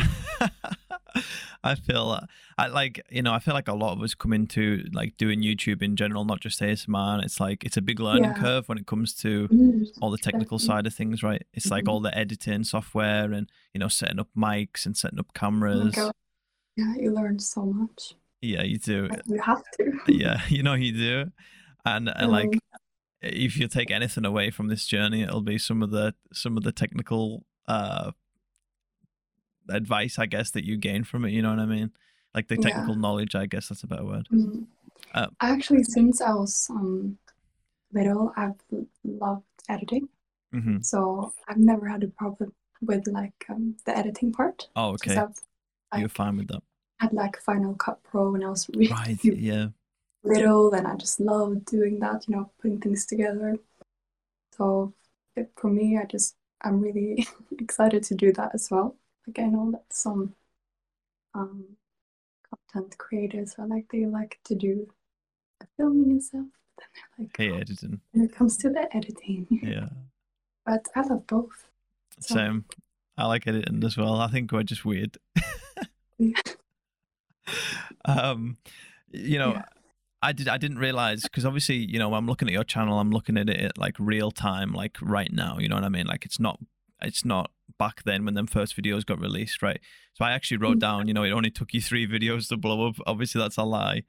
I 1.64 1.76
feel 1.76 2.10
uh, 2.12 2.26
I 2.58 2.68
like 2.68 3.02
you 3.10 3.22
know 3.22 3.34
I 3.34 3.40
feel 3.40 3.54
like 3.54 3.68
a 3.68 3.74
lot 3.74 3.94
of 3.94 4.02
us 4.02 4.14
come 4.14 4.34
into 4.34 4.84
like 4.94 5.18
doing 5.18 5.42
YouTube 5.42 5.82
in 5.82 5.96
general, 5.96 6.26
not 6.26 6.40
just 6.40 6.60
ASMR. 6.62 7.24
It's 7.24 7.40
like 7.40 7.64
it's 7.64 7.78
a 7.78 7.82
big 7.82 8.00
learning 8.00 8.24
Yeah. 8.32 8.34
curve 8.34 8.68
when 8.70 8.78
it 8.78 8.88
comes 8.88 9.14
to 9.16 9.48
Mm, 9.48 9.88
all 10.02 10.12
the 10.12 10.18
technical 10.18 10.58
definitely. 10.58 10.76
side 10.82 10.88
of 10.88 10.94
things, 10.94 11.24
right? 11.24 11.44
It's 11.54 11.72
like 11.72 11.86
Mhm. 11.86 11.90
all 11.90 12.00
the 12.00 12.16
editing 12.18 12.64
software 12.64 13.32
and 13.32 13.50
you 13.74 13.80
know 13.80 13.88
setting 13.88 14.20
up 14.20 14.30
mics 14.38 14.86
and 14.86 14.96
setting 14.98 15.20
up 15.20 15.28
Oh 15.30 15.40
cameras. 15.40 15.96
God. 15.96 16.12
Yeah, 16.76 16.94
you 16.96 17.12
learn 17.12 17.40
so 17.40 17.66
much. 17.66 18.14
Yeah, 18.42 18.64
you 18.64 18.78
do. 18.78 19.08
Like, 19.08 19.22
you 19.28 19.42
have 19.42 19.64
to. 19.78 19.92
Yeah, 20.08 20.42
you 20.50 20.62
know 20.64 20.74
you 20.74 20.92
do. 20.94 21.32
And, 21.86 22.10
and 22.10 22.32
like 22.32 22.54
Um, 22.54 22.60
if 23.22 23.58
you 23.58 23.68
take 23.68 23.92
anything 23.92 24.26
away 24.26 24.52
from 24.52 24.68
this 24.68 24.86
journey, 24.86 25.22
it'll 25.24 25.42
be 25.42 25.58
some 25.58 25.82
of 25.82 25.92
the 25.92 26.16
some 26.34 26.58
of 26.58 26.64
the 26.64 26.72
technical 26.72 27.46
uh 27.68 28.12
advice, 29.70 30.20
I 30.20 30.26
guess, 30.26 30.52
that 30.52 30.66
you 30.66 30.78
gain 30.78 31.04
from 31.04 31.26
it. 31.26 31.32
You 31.32 31.42
know 31.42 31.50
what 31.50 31.60
I 31.60 31.66
mean? 31.66 31.92
Like 32.34 32.48
the 32.48 32.58
Yeah. 32.58 32.64
technical 32.64 32.96
knowledge, 32.96 33.36
I 33.36 33.46
guess 33.46 33.70
that's 33.70 33.84
a 33.84 33.88
better 33.88 34.06
word. 34.06 34.28
Mm. 34.32 34.66
Uh, 35.14 35.28
Actually, 35.42 35.84
since 35.84 36.22
I 36.22 36.34
was 36.34 36.68
um, 36.70 37.18
little, 37.94 38.34
I've 38.38 38.56
loved 39.04 39.44
editing. 39.70 40.10
hmm 40.52 40.78
So 40.82 41.34
I've 41.48 41.58
never 41.58 41.88
had 41.88 42.04
a 42.04 42.08
problem 42.08 42.54
with 42.82 43.08
like 43.08 43.46
um, 43.50 43.78
the 43.86 43.98
editing 43.98 44.32
part. 44.32 44.68
Oh, 44.76 44.92
okay. 44.94 45.16
I've 45.18 45.40
You're 46.00 46.10
fine 46.10 46.38
with 46.38 46.48
that, 46.50 46.62
I 47.00 47.06
had 47.06 47.14
like 47.14 47.38
Final 47.42 47.76
Cut 47.76 48.04
Pro 48.04 48.32
when 48.32 48.44
I 48.44 48.50
was 48.50 48.70
really 48.70 48.90
right? 48.92 49.18
Yeah, 49.24 49.68
little, 50.24 50.74
and 50.74 50.88
I 50.88 50.96
just 50.96 51.20
loved 51.20 51.66
doing 51.66 52.00
that. 52.00 52.28
You 52.28 52.36
know, 52.36 52.52
putting 52.62 52.80
things 52.82 53.06
together. 53.06 53.58
So 54.54 54.94
it, 55.36 55.52
for 55.58 55.70
me, 55.70 55.98
I 55.98 56.06
just 56.06 56.36
I'm 56.62 56.82
really 56.82 57.28
excited 57.60 58.04
to 58.04 58.16
do 58.16 58.32
that 58.34 58.52
as 58.56 58.70
well. 58.72 58.96
Like 59.28 59.40
I 59.40 59.44
know 59.50 59.72
that 59.72 59.86
some 59.90 60.34
um, 61.34 61.66
content 62.74 62.98
creators 62.98 63.56
are 63.58 63.68
like 63.68 63.86
they 63.92 64.06
like 64.06 64.40
to 64.46 64.56
do 64.56 64.88
the 65.60 65.68
filming 65.78 66.12
and 66.12 66.24
stuff. 66.24 66.46
But 66.76 66.86
then 66.94 67.04
they're 67.18 67.26
like, 67.26 67.38
hey, 67.38 67.52
"Oh, 67.52 67.62
editing. 67.62 68.02
when 68.12 68.26
it 68.26 68.36
comes 68.36 68.58
to 68.58 68.70
the 68.70 68.94
editing. 68.96 69.48
Yeah, 69.50 69.90
But 70.66 70.88
I 70.96 71.02
love 71.02 71.26
both. 71.28 71.70
So, 72.20 72.36
same. 72.36 72.66
I 73.18 73.28
like 73.28 73.48
editing 73.48 73.84
as 73.84 73.98
well. 73.98 74.16
I 74.16 74.28
think 74.28 74.52
we're 74.52 74.64
just 74.64 74.84
weird. 74.86 75.18
yeah. 76.18 76.32
um, 78.06 78.58
you 79.12 79.40
know, 79.40 79.54
Yeah. 79.54 79.64
I 80.22 80.32
did. 80.32 80.48
I 80.48 80.58
didn't 80.58 80.80
realize 80.80 81.22
because 81.24 81.46
obviously, 81.46 81.76
you 81.76 82.00
know, 82.00 82.10
when 82.10 82.18
I'm 82.18 82.26
looking 82.26 82.48
at 82.48 82.54
your 82.54 82.64
channel, 82.64 83.00
I'm 83.00 83.12
looking 83.12 83.38
at 83.38 83.48
it 83.50 83.78
like 83.78 83.96
real 84.00 84.32
time, 84.32 84.74
like 84.74 84.98
right 85.02 85.32
now. 85.32 85.58
You 85.60 85.70
know 85.70 85.76
what 85.76 85.84
I 85.84 85.90
mean? 85.90 86.08
Like 86.08 86.26
it's 86.26 86.40
not. 86.40 86.60
It's 87.02 87.24
not 87.24 87.52
back 87.78 88.04
then 88.04 88.26
when 88.26 88.34
them 88.34 88.48
first 88.48 88.76
videos 88.76 89.06
got 89.06 89.20
released, 89.20 89.62
right? 89.62 89.80
So 90.14 90.26
I 90.26 90.32
actually 90.32 90.58
wrote 90.58 90.78
Mm. 90.78 90.82
down, 90.82 91.08
you 91.08 91.14
know, 91.14 91.24
it 91.24 91.32
only 91.32 91.52
took 91.52 91.74
you 91.74 91.82
three 91.82 92.08
videos 92.16 92.48
to 92.50 92.58
blow 92.58 92.88
up. 92.88 92.96
Obviously, 93.06 93.40
that's 93.42 93.58
a 93.58 93.64
lie. 93.64 94.04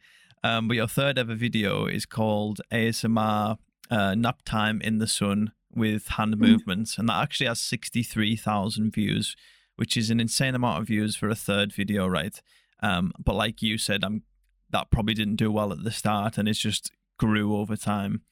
Um, 0.45 0.69
but 0.69 0.75
your 0.77 0.87
third 0.87 1.19
ever 1.19 1.35
video 1.35 1.87
is 1.87 2.07
called 2.07 2.61
ASMR 2.71 3.59
uh, 3.91 4.15
Nap 4.15 4.43
Time 4.45 4.81
in 4.83 4.99
the 4.99 5.07
Sun 5.07 5.53
with 5.75 6.09
Hand 6.09 6.35
Mm. 6.37 6.41
Movements, 6.41 6.99
and 6.99 7.09
that 7.09 7.23
actually 7.23 7.47
has 7.47 7.61
sixty-three 7.61 8.37
thousand 8.37 8.93
views, 8.93 9.35
which 9.77 9.97
is 9.97 10.11
an 10.11 10.21
insane 10.21 10.55
amount 10.55 10.81
of 10.81 10.87
views 10.87 11.17
for 11.17 11.29
a 11.29 11.35
third 11.35 11.73
video, 11.73 12.07
right? 12.07 12.41
Um, 12.83 13.13
but 13.23 13.35
like 13.35 13.63
you 13.63 13.79
said, 13.79 14.05
I'm 14.05 14.23
that 14.71 14.91
probably 14.91 15.15
didn't 15.15 15.37
do 15.37 15.51
well 15.51 15.73
at 15.73 15.85
the 15.85 15.91
start, 15.91 16.39
and 16.39 16.49
it's 16.49 16.59
just 16.59 16.91
grew 17.19 17.57
over 17.57 17.77
time. 17.77 18.23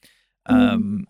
Mm. 0.48 0.54
Um, 0.72 1.06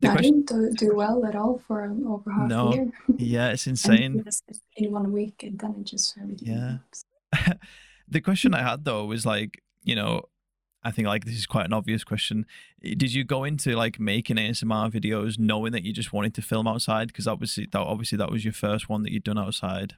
the 0.00 0.08
I 0.08 0.12
question, 0.12 0.42
didn't 0.44 0.78
do, 0.78 0.88
do 0.88 0.94
well 0.96 1.24
at 1.26 1.34
all 1.34 1.60
for 1.66 1.84
um, 1.84 2.06
over 2.06 2.30
half 2.30 2.48
No, 2.48 2.68
a 2.68 2.74
year. 2.74 2.92
yeah, 3.16 3.48
it's 3.50 3.66
insane. 3.66 4.24
in 4.76 4.92
one 4.92 5.12
week, 5.12 5.42
and 5.42 5.58
then 5.58 5.76
it 5.80 5.84
just 5.84 6.16
everything. 6.18 6.48
Yeah. 6.48 7.52
the 8.08 8.20
question 8.20 8.54
I 8.54 8.62
had 8.62 8.84
though 8.84 9.04
was 9.06 9.24
like, 9.26 9.62
you 9.82 9.94
know, 9.94 10.22
I 10.84 10.90
think 10.90 11.06
like 11.08 11.24
this 11.24 11.34
is 11.36 11.46
quite 11.46 11.66
an 11.66 11.72
obvious 11.72 12.04
question. 12.04 12.46
Did 12.82 13.12
you 13.14 13.24
go 13.24 13.44
into 13.44 13.74
like 13.76 13.98
making 14.00 14.36
ASMR 14.36 14.90
videos 14.90 15.38
knowing 15.38 15.72
that 15.72 15.84
you 15.84 15.92
just 15.92 16.12
wanted 16.12 16.34
to 16.34 16.42
film 16.42 16.66
outside? 16.66 17.08
Because 17.08 17.26
obviously, 17.26 17.66
that 17.72 17.78
obviously 17.78 18.18
that 18.18 18.30
was 18.30 18.44
your 18.44 18.52
first 18.54 18.88
one 18.88 19.02
that 19.04 19.12
you'd 19.12 19.24
done 19.24 19.38
outside. 19.38 19.94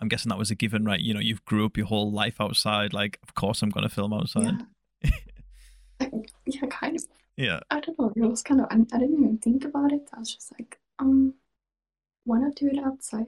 I'm 0.00 0.08
guessing 0.08 0.30
that 0.30 0.38
was 0.38 0.50
a 0.50 0.54
given, 0.54 0.84
right? 0.84 1.00
You 1.00 1.14
know, 1.14 1.20
you've 1.20 1.44
grew 1.44 1.64
up 1.64 1.76
your 1.76 1.86
whole 1.86 2.10
life 2.10 2.40
outside. 2.40 2.92
Like, 2.92 3.18
of 3.22 3.34
course, 3.34 3.62
I'm 3.62 3.70
going 3.70 3.88
to 3.88 3.94
film 3.94 4.12
outside. 4.12 4.64
Yeah. 5.02 5.10
Yeah, 6.44 6.66
kind 6.68 6.96
of. 6.96 7.04
Yeah. 7.36 7.60
I 7.70 7.80
don't 7.80 7.98
know. 7.98 8.12
It 8.14 8.20
was 8.20 8.42
kind 8.42 8.60
of. 8.60 8.66
I, 8.70 8.74
I 8.94 8.98
didn't 8.98 9.18
even 9.18 9.38
think 9.38 9.64
about 9.64 9.92
it. 9.92 10.08
I 10.12 10.18
was 10.18 10.34
just 10.34 10.52
like, 10.58 10.78
um, 10.98 11.34
why 12.24 12.38
not 12.38 12.54
do 12.54 12.68
it 12.68 12.78
outside? 12.78 13.26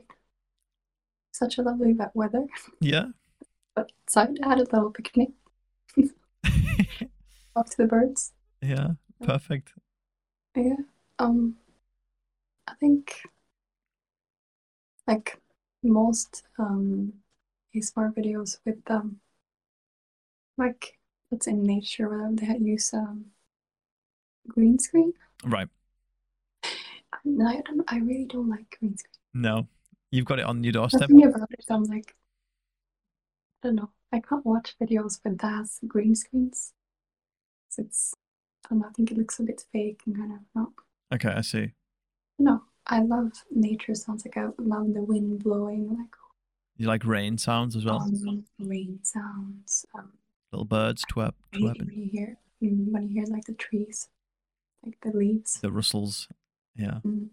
Such 1.33 1.59
a 1.59 1.63
lovely 1.63 1.93
wet 1.95 2.13
weather. 2.15 2.47
Yeah. 2.81 3.07
But 3.75 3.91
outside, 4.07 4.39
I 4.41 4.51
had 4.51 4.59
a 4.59 4.63
little 4.73 4.91
picnic. 4.91 5.31
Talk 7.55 7.71
to 7.71 7.77
the 7.77 7.87
birds. 7.87 8.33
yeah. 8.63 8.91
Perfect. 9.21 9.73
Yeah. 10.57 10.77
Um, 11.19 11.57
I 12.69 12.75
think 12.75 13.23
like 15.09 15.41
most 15.83 16.45
um 16.59 17.15
ASMR 17.75 18.15
videos 18.15 18.59
with 18.65 18.89
um 18.89 19.21
like 20.57 20.99
that's 21.31 21.47
in 21.47 21.63
nature 21.65 22.09
where 22.09 22.31
they 22.33 22.57
use 22.59 22.93
um 22.95 23.27
green 24.49 24.79
screen. 24.79 25.13
Right. 25.45 25.69
I, 26.65 26.69
I 27.47 27.61
don't. 27.65 27.85
I 27.89 27.99
really 27.99 28.27
don't 28.27 28.49
like 28.49 28.77
green 28.79 28.97
screen. 28.97 29.13
No, 29.35 29.67
you've 30.11 30.25
got 30.27 30.39
it 30.39 30.45
on 30.47 30.63
your 30.65 30.73
doorstep. 30.73 31.11
About 31.11 31.51
it. 31.51 31.65
I'm 31.71 31.85
like, 31.85 32.15
I 33.63 33.69
don't 33.69 33.77
know. 33.77 33.91
I 34.13 34.21
can't 34.21 34.45
watch 34.47 34.75
videos 34.81 35.19
with 35.25 35.39
that 35.39 35.69
green 35.87 36.15
screens. 36.15 36.73
'Cause 37.69 37.79
It's. 37.85 38.15
I 38.67 38.69
don't 38.71 38.79
know. 38.81 38.89
I 38.89 38.93
think 38.93 39.11
it 39.11 39.19
looks 39.19 39.39
a 39.39 39.43
bit 39.43 39.65
fake 39.73 40.03
and 40.07 40.17
kind 40.17 40.33
of 40.33 40.39
not. 40.55 40.73
Okay, 41.13 41.29
I 41.31 41.43
see. 41.43 41.73
No, 42.39 42.63
I 42.87 43.01
love 43.03 43.33
nature 43.51 43.95
sounds. 43.95 44.25
Like 44.25 44.37
I 44.37 44.49
love 44.59 44.95
the 44.95 45.03
wind 45.03 45.43
blowing, 45.45 45.97
like 45.97 46.15
You 46.77 46.87
like 46.87 47.05
rain 47.05 47.37
sounds 47.39 47.77
as 47.77 47.85
well. 47.85 48.01
um, 48.01 48.45
rain 48.59 49.01
sounds. 49.03 49.85
Um, 49.95 50.13
Little 50.53 50.65
birds 50.65 51.05
twerp, 51.05 51.35
twerping. 51.53 51.87
when 51.87 52.03
you 52.03 52.09
hear 52.11 52.39
when 52.61 53.09
you 53.09 53.23
hear 53.23 53.25
like 53.27 53.45
the 53.45 53.53
trees, 53.55 54.09
like 54.85 54.99
the 55.03 55.17
leaves. 55.17 55.61
The 55.61 55.73
rustles. 55.73 56.29
Yeah. 56.77 56.99
Mm. 57.07 57.29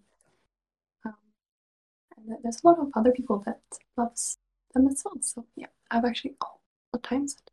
Um, 1.06 1.16
and 2.18 2.38
there's 2.44 2.62
a 2.64 2.68
lot 2.68 2.80
of 2.80 2.90
other 2.96 3.12
people 3.12 3.42
that 3.46 3.62
loves 3.98 4.38
them 4.74 4.88
as 4.88 5.02
well. 5.04 5.16
So 5.22 5.46
yeah, 5.56 5.68
I've 5.90 6.06
actually 6.06 6.36
oh, 6.44 6.60
what 6.92 7.04
time 7.04 7.26
is 7.26 7.34
it? 7.36 7.52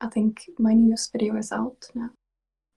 I 0.00 0.08
think 0.08 0.48
my 0.58 0.74
newest 0.74 1.12
video 1.12 1.36
is 1.36 1.52
out 1.52 1.86
now. 1.94 2.10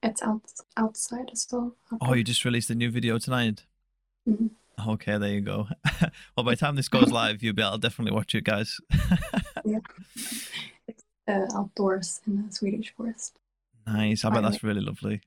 It's 0.01 0.21
out 0.21 0.41
outside 0.77 1.29
as 1.33 1.45
well. 1.51 1.75
Oh, 2.01 2.13
you 2.13 2.23
just 2.23 2.45
released 2.45 2.69
a 2.69 2.75
new 2.75 2.89
video 2.89 3.17
tonight. 3.19 3.65
Mhm. 4.27 4.51
Okay, 4.87 5.17
there 5.17 5.29
you 5.33 5.41
go. 5.41 5.67
well, 6.37 6.45
by 6.45 6.51
the 6.51 6.55
time 6.55 6.77
this 6.77 6.87
goes 6.87 7.11
live, 7.11 7.43
you'll 7.43 7.53
be 7.53 7.61
able 7.61 7.73
to 7.73 7.79
definitely 7.79 8.15
watch 8.15 8.33
it, 8.35 8.45
guys. 8.45 8.79
Yeah, 9.65 9.79
it's 10.87 11.03
uh, 11.27 11.45
outdoors 11.53 12.21
in 12.25 12.47
the 12.47 12.51
Swedish 12.51 12.93
forest. 12.95 13.37
nice. 13.85 14.23
I 14.23 14.29
bet 14.29 14.35
Finally. 14.37 14.51
that's 14.51 14.63
really 14.63 14.81
lovely. 14.81 15.21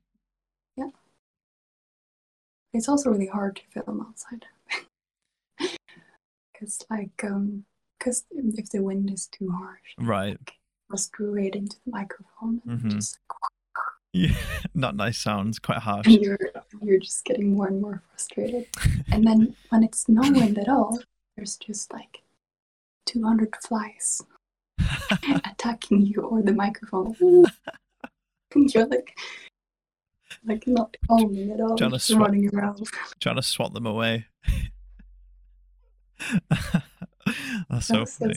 It's 2.74 2.88
also 2.88 3.10
really 3.10 3.26
hard 3.26 3.56
to 3.56 3.62
film 3.82 4.00
outside. 4.08 4.46
because 6.52 6.84
like 6.90 7.22
um 7.24 7.64
because 7.98 8.24
if 8.30 8.70
the 8.70 8.82
wind 8.82 9.10
is 9.10 9.26
too 9.26 9.50
harsh, 9.50 9.94
Right. 9.98 10.38
just 10.90 11.06
straight 11.08 11.54
into 11.54 11.76
the 11.84 11.92
microphone 11.92 12.60
Mhm. 12.66 12.92
just 12.92 13.18
Yeah. 14.14 14.34
Not 14.74 14.94
nice 14.96 15.18
sounds. 15.18 15.58
Quite 15.58 15.78
harsh. 15.78 16.06
and 16.06 16.20
you're 16.20 16.38
you're 16.82 16.98
just 16.98 17.24
getting 17.24 17.54
more 17.54 17.68
and 17.68 17.80
more 17.80 18.02
frustrated. 18.10 18.66
And 19.10 19.26
then 19.26 19.56
when 19.70 19.82
it's 19.84 20.08
no 20.08 20.20
wind 20.22 20.58
at 20.58 20.68
all, 20.68 20.98
there's 21.36 21.56
just 21.56 21.92
like 21.92 22.22
200 23.06 23.54
flies 23.66 24.22
attacking 25.44 26.02
you 26.06 26.20
or 26.22 26.42
the 26.42 26.52
microphone. 26.52 27.14
and 28.54 28.74
you're 28.74 28.86
like, 28.86 29.16
like 30.46 30.66
not 30.66 30.96
calming 31.08 31.50
at 31.52 31.60
all, 31.60 31.76
Trying 31.76 31.90
to 31.90 31.96
just 31.96 32.08
swat- 32.08 32.20
running 32.20 32.48
around. 32.54 32.86
Trying 33.20 33.36
to 33.36 33.42
swat 33.42 33.72
them 33.74 33.86
away. 33.86 34.26
That's 37.70 37.86
so 37.86 37.94
That's- 38.04 38.18
funny. 38.18 38.34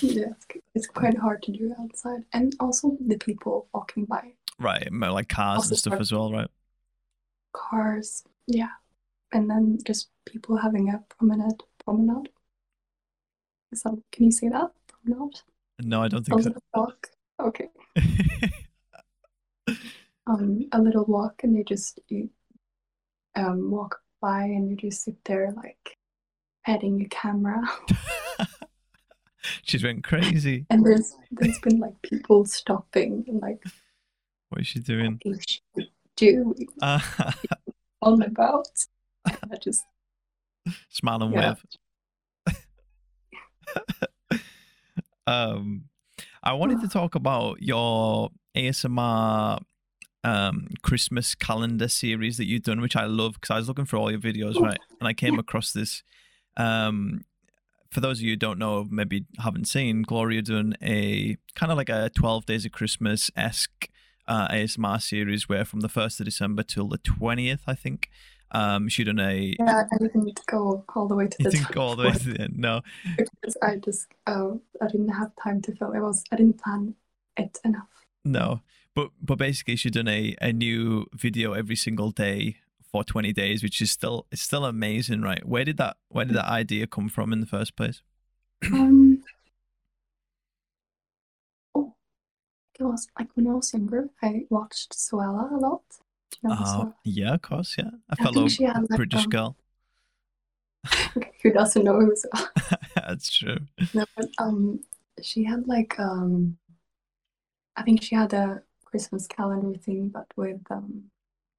yeah, 0.00 0.26
it's, 0.30 0.46
it's 0.74 0.86
quite 0.86 1.16
hard 1.18 1.42
to 1.44 1.52
do 1.52 1.74
outside, 1.80 2.22
and 2.32 2.54
also 2.60 2.96
the 3.00 3.16
people 3.18 3.68
walking 3.74 4.04
by, 4.04 4.32
Right. 4.58 4.88
Like 4.92 5.28
cars 5.28 5.56
Also 5.58 5.70
and 5.70 5.78
stuff 5.78 6.00
as 6.00 6.12
well, 6.12 6.32
right? 6.32 6.48
cars, 7.52 8.22
yeah, 8.46 8.68
and 9.32 9.50
then 9.50 9.78
just 9.84 10.10
people 10.26 10.56
having 10.58 10.88
a 10.90 11.02
promenade. 11.16 11.62
Promenade. 11.84 12.28
Is 13.72 13.82
that, 13.82 14.00
can 14.12 14.26
you 14.26 14.30
say 14.30 14.48
that? 14.48 14.70
Promenade. 14.86 15.40
No, 15.82 16.02
I 16.02 16.08
don't 16.08 16.24
think 16.24 16.40
A 16.40 16.52
so. 16.74 16.92
Okay. 17.40 17.68
Um 20.30 20.66
a 20.72 20.80
little 20.80 21.04
walk 21.06 21.42
and 21.42 21.56
they 21.56 21.62
just 21.64 21.98
you 22.08 22.30
um 23.36 23.70
walk 23.70 24.00
by 24.20 24.42
and 24.44 24.70
you 24.70 24.76
just 24.76 25.02
sit 25.04 25.16
there 25.24 25.52
like 25.56 25.96
petting 26.64 27.02
a 27.02 27.08
camera 27.08 27.60
She's 29.62 29.82
went 29.82 30.04
crazy. 30.04 30.66
and 30.70 30.84
there's 30.84 31.16
there's 31.30 31.58
been 31.60 31.78
like 31.80 32.00
people 32.02 32.44
stopping 32.44 33.24
and 33.26 33.40
like 33.40 33.64
What 34.50 34.60
is 34.60 34.66
she 34.66 34.78
doing? 34.80 35.18
what 35.24 35.36
is 35.36 35.44
she 35.48 35.60
doing 36.16 36.66
Ah, 36.82 37.34
on 38.02 38.22
about 38.22 38.68
and 39.26 39.38
I 39.52 39.56
just 39.56 39.82
smile 40.90 41.22
and 41.22 41.32
Yeah. 41.34 41.54
wave. 41.54 41.64
um, 45.26 45.84
I 46.42 46.52
wanted 46.52 46.80
to 46.82 46.88
talk 46.98 47.14
about 47.14 47.62
your 47.62 48.30
ASMR 48.54 49.60
um 50.24 50.68
Christmas 50.82 51.34
calendar 51.34 51.88
series 51.88 52.36
that 52.36 52.46
you've 52.46 52.62
done, 52.62 52.80
which 52.80 52.96
I 52.96 53.04
love 53.04 53.34
because 53.34 53.50
I 53.50 53.56
was 53.56 53.68
looking 53.68 53.84
for 53.84 53.96
all 53.96 54.10
your 54.10 54.20
videos, 54.20 54.60
right? 54.60 54.78
And 54.98 55.08
I 55.08 55.12
came 55.12 55.38
across 55.38 55.72
this. 55.72 56.02
Um, 56.56 57.24
for 57.90 58.00
those 58.00 58.18
of 58.18 58.22
you 58.22 58.32
who 58.32 58.36
don't 58.36 58.58
know, 58.58 58.86
maybe 58.88 59.24
haven't 59.38 59.66
seen, 59.66 60.02
Gloria 60.02 60.42
done 60.42 60.76
a 60.82 61.36
kind 61.54 61.72
of 61.72 61.78
like 61.78 61.88
a 61.88 62.10
12 62.14 62.46
Days 62.46 62.64
of 62.64 62.72
Christmas 62.72 63.30
esque 63.36 63.88
uh, 64.28 64.46
ASMR 64.48 65.02
series 65.02 65.48
where 65.48 65.64
from 65.64 65.80
the 65.80 65.88
1st 65.88 66.20
of 66.20 66.26
December 66.26 66.62
till 66.62 66.86
the 66.86 66.98
20th, 66.98 67.60
I 67.66 67.74
think, 67.74 68.08
um, 68.52 68.88
she 68.88 69.02
done 69.02 69.18
a. 69.18 69.56
yeah 69.58 69.84
I 69.92 69.98
didn't 69.98 70.40
go 70.46 70.84
all 70.94 71.08
the 71.08 71.16
way 71.16 71.26
to 71.28 71.36
the 71.42 71.50
didn't 71.50 71.72
go 71.72 71.82
all 71.82 71.96
the 71.96 72.04
way 72.04 72.12
to 72.12 72.32
the 72.32 72.40
end. 72.42 72.58
No, 72.58 72.82
because 73.16 73.56
I 73.62 73.76
just 73.76 74.08
uh, 74.26 74.50
I 74.80 74.86
didn't 74.88 75.08
have 75.10 75.30
time 75.42 75.60
to 75.62 75.74
film 75.76 75.94
it 75.94 76.00
was 76.00 76.24
I 76.32 76.36
didn't 76.36 76.60
plan 76.60 76.94
it 77.36 77.58
enough 77.64 77.86
no. 78.24 78.60
But 79.00 79.12
but 79.22 79.38
basically, 79.38 79.76
she 79.76 79.88
done 79.88 80.08
a, 80.08 80.36
a 80.42 80.52
new 80.52 81.06
video 81.14 81.54
every 81.54 81.76
single 81.76 82.10
day 82.10 82.56
for 82.92 83.02
20 83.02 83.32
days, 83.32 83.62
which 83.62 83.80
is 83.80 83.90
still 83.90 84.26
it's 84.30 84.42
still 84.42 84.66
amazing, 84.66 85.22
right? 85.22 85.42
Where 85.46 85.64
did 85.64 85.78
that 85.78 85.96
where 86.08 86.26
did 86.26 86.36
that 86.36 86.44
idea 86.50 86.86
come 86.86 87.08
from 87.08 87.32
in 87.32 87.40
the 87.40 87.46
first 87.46 87.76
place? 87.76 88.02
Um. 88.72 89.22
Oh, 91.74 91.94
it 92.78 92.82
was 92.84 93.06
like 93.18 93.28
when 93.34 93.46
I 93.46 93.54
was 93.54 93.72
younger, 93.72 94.10
I 94.22 94.44
watched 94.50 94.92
Zoella 94.92 95.50
a 95.52 95.56
lot. 95.56 95.82
You 96.42 96.48
know 96.50 96.54
Uh, 96.56 96.64
Zoella? 96.64 96.94
yeah, 97.04 97.34
of 97.34 97.42
course, 97.42 97.76
yeah. 97.78 97.90
A 98.10 98.16
I 98.18 98.22
fellow 98.24 98.48
she 98.48 98.64
had 98.64 98.82
like 98.90 98.96
British 98.98 99.24
um, 99.24 99.30
girl. 99.30 99.56
who 101.42 101.52
doesn't 101.52 101.84
know 101.84 102.00
who 102.00 102.12
Zoella? 102.14 102.48
That's 102.96 103.30
true. 103.32 103.58
No, 103.94 104.04
but 104.16 104.28
um, 104.38 104.80
she 105.22 105.44
had 105.44 105.66
like 105.68 105.98
um, 105.98 106.58
I 107.76 107.82
think 107.82 108.02
she 108.02 108.14
had 108.14 108.32
a 108.34 108.62
Christmas 108.90 109.26
calendar 109.26 109.78
thing, 109.78 110.08
but 110.08 110.26
with 110.36 110.60
um, 110.70 111.04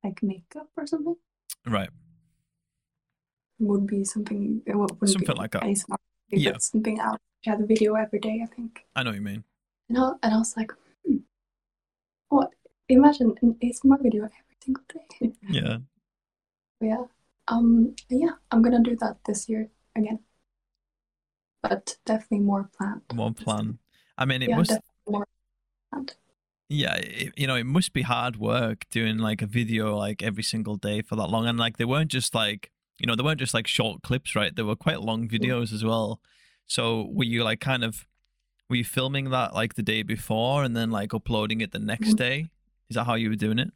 like 0.03 0.21
makeup 0.21 0.67
or 0.77 0.85
something. 0.85 1.15
Right. 1.65 1.89
Would 3.59 3.87
be 3.87 4.03
something. 4.03 4.61
It 4.65 4.75
would, 4.75 4.89
Something 5.09 5.35
be 5.35 5.39
like 5.39 5.51
that. 5.51 5.63
ASMR, 5.63 5.97
Yeah. 6.29 6.57
something 6.57 6.99
else. 6.99 7.19
She 7.41 7.51
the 7.51 7.65
video 7.65 7.95
every 7.95 8.19
day, 8.19 8.41
I 8.43 8.47
think. 8.55 8.85
I 8.95 9.03
know 9.03 9.11
what 9.11 9.15
you 9.15 9.21
mean. 9.21 9.43
And 9.89 9.97
I, 9.97 10.11
and 10.23 10.33
I 10.33 10.37
was 10.37 10.55
like, 10.55 10.71
hmm, 11.05 11.17
what? 12.29 12.49
Imagine 12.89 13.35
an 13.41 13.55
ASMR 13.61 14.01
video 14.01 14.23
every 14.23 14.57
single 14.63 14.83
day. 14.93 15.33
Yeah. 15.49 15.77
yeah. 16.79 17.03
Um. 17.47 17.95
Yeah, 18.09 18.35
I'm 18.51 18.61
gonna 18.61 18.81
do 18.83 18.95
that 18.97 19.17
this 19.25 19.49
year 19.49 19.69
again. 19.95 20.19
But 21.61 21.97
definitely 22.05 22.39
more 22.39 22.69
planned. 22.77 23.01
More 23.13 23.31
plan. 23.33 23.79
I 24.17 24.25
mean, 24.25 24.41
it 24.41 24.49
yeah, 24.49 24.57
must. 24.57 24.79
more 25.07 25.27
planned. 25.91 26.15
Yeah, 26.73 26.95
it, 26.95 27.33
you 27.35 27.47
know, 27.47 27.55
it 27.55 27.65
must 27.65 27.91
be 27.91 28.01
hard 28.03 28.37
work 28.37 28.85
doing 28.89 29.17
like 29.17 29.41
a 29.41 29.45
video 29.45 29.93
like 29.97 30.23
every 30.23 30.41
single 30.43 30.77
day 30.77 31.01
for 31.01 31.17
that 31.17 31.27
long, 31.29 31.45
and 31.45 31.59
like 31.59 31.75
they 31.75 31.83
weren't 31.83 32.09
just 32.09 32.33
like 32.33 32.71
you 32.97 33.05
know 33.07 33.15
they 33.15 33.23
weren't 33.23 33.39
just 33.39 33.53
like 33.53 33.67
short 33.67 34.03
clips, 34.03 34.35
right? 34.37 34.55
They 34.55 34.63
were 34.63 34.77
quite 34.77 35.01
long 35.01 35.27
videos 35.27 35.73
as 35.73 35.83
well. 35.83 36.21
So 36.67 37.09
were 37.11 37.25
you 37.25 37.43
like 37.43 37.59
kind 37.59 37.83
of 37.83 38.07
were 38.69 38.77
you 38.77 38.85
filming 38.85 39.31
that 39.31 39.53
like 39.53 39.73
the 39.73 39.83
day 39.83 40.01
before 40.01 40.63
and 40.63 40.73
then 40.73 40.91
like 40.91 41.13
uploading 41.13 41.59
it 41.59 41.71
the 41.73 41.79
next 41.79 42.11
Mhm. 42.11 42.17
day? 42.17 42.49
Is 42.89 42.95
that 42.95 43.03
how 43.03 43.15
you 43.15 43.29
were 43.29 43.35
doing 43.35 43.59
it? 43.59 43.71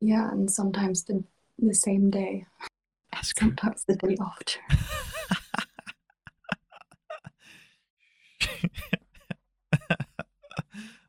Yeah, 0.00 0.30
and 0.30 0.50
sometimes 0.50 1.04
the 1.04 1.24
the 1.58 1.74
same 1.74 2.08
day. 2.10 2.46
That's. 3.12 3.32
Sometimes 3.38 3.84
the 3.84 3.96
day 3.96 4.16
after. 4.18 4.60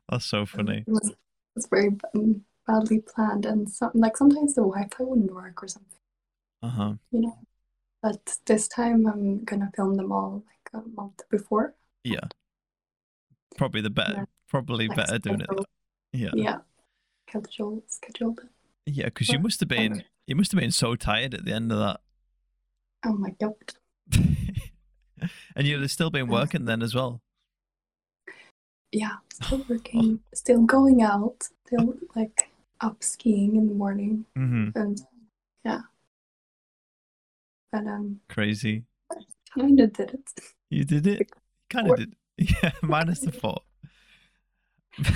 That's 0.08 0.26
so 0.26 0.46
funny. 0.46 0.84
It 0.86 0.90
was, 0.90 1.10
it 1.10 1.16
was 1.54 1.66
very 1.66 1.90
um, 2.14 2.42
badly 2.66 3.00
planned, 3.00 3.46
and 3.46 3.68
some 3.68 3.90
like 3.94 4.16
sometimes 4.16 4.54
the 4.54 4.62
Wi-Fi 4.62 5.04
wouldn't 5.04 5.34
work 5.34 5.62
or 5.62 5.68
something. 5.68 5.98
Uh 6.62 6.68
huh. 6.68 6.94
you 7.10 7.20
know. 7.20 7.38
But 8.02 8.38
this 8.46 8.68
time 8.68 9.06
I'm 9.06 9.44
gonna 9.44 9.70
film 9.74 9.96
them 9.96 10.12
all 10.12 10.44
like 10.46 10.82
a 10.82 10.88
month 10.88 11.22
before. 11.30 11.74
Yeah. 12.04 12.28
Probably 13.56 13.80
the 13.80 13.90
better. 13.90 14.14
Yeah. 14.14 14.24
Probably 14.48 14.88
Like 14.88 14.96
better 14.96 15.18
doing 15.18 15.40
it. 15.40 15.48
Yeah. 16.12 16.30
Yeah. 16.34 16.58
Schedule 17.28 17.82
scheduled. 17.88 18.40
Yeah, 18.86 19.06
because 19.06 19.28
you 19.30 19.40
must 19.40 19.58
have 19.60 19.68
been 19.68 19.94
okay. 19.94 20.06
you 20.26 20.36
must 20.36 20.52
have 20.52 20.60
been 20.60 20.70
so 20.70 20.94
tired 20.94 21.34
at 21.34 21.44
the 21.44 21.52
end 21.52 21.72
of 21.72 21.78
that. 21.78 22.00
Oh 23.04 23.14
my 23.14 23.30
god. 23.40 23.54
and 25.56 25.66
you'd 25.66 25.80
have 25.80 25.90
still 25.90 26.10
been 26.10 26.28
working 26.28 26.64
then 26.64 26.82
as 26.82 26.94
well. 26.94 27.22
Yeah. 28.92 29.16
Still 29.32 29.64
working, 29.68 30.20
still 30.34 30.62
going 30.62 31.02
out, 31.02 31.48
still 31.66 31.94
like 32.14 32.50
up 32.80 33.02
skiing 33.02 33.56
in 33.56 33.68
the 33.68 33.74
morning 33.74 34.24
Mm-hmm. 34.36 34.78
and 34.78 35.00
yeah. 35.64 35.80
But 37.72 37.86
um 37.86 38.20
Crazy. 38.28 38.84
kinda 39.54 39.86
did 39.88 40.10
it. 40.14 40.30
You 40.70 40.84
did 40.84 41.06
it. 41.06 41.30
Kind 41.70 41.90
of 41.90 41.96
did. 41.96 42.14
Yeah, 42.38 42.72
minus 42.82 43.20
the 43.20 43.32
four. 43.32 43.62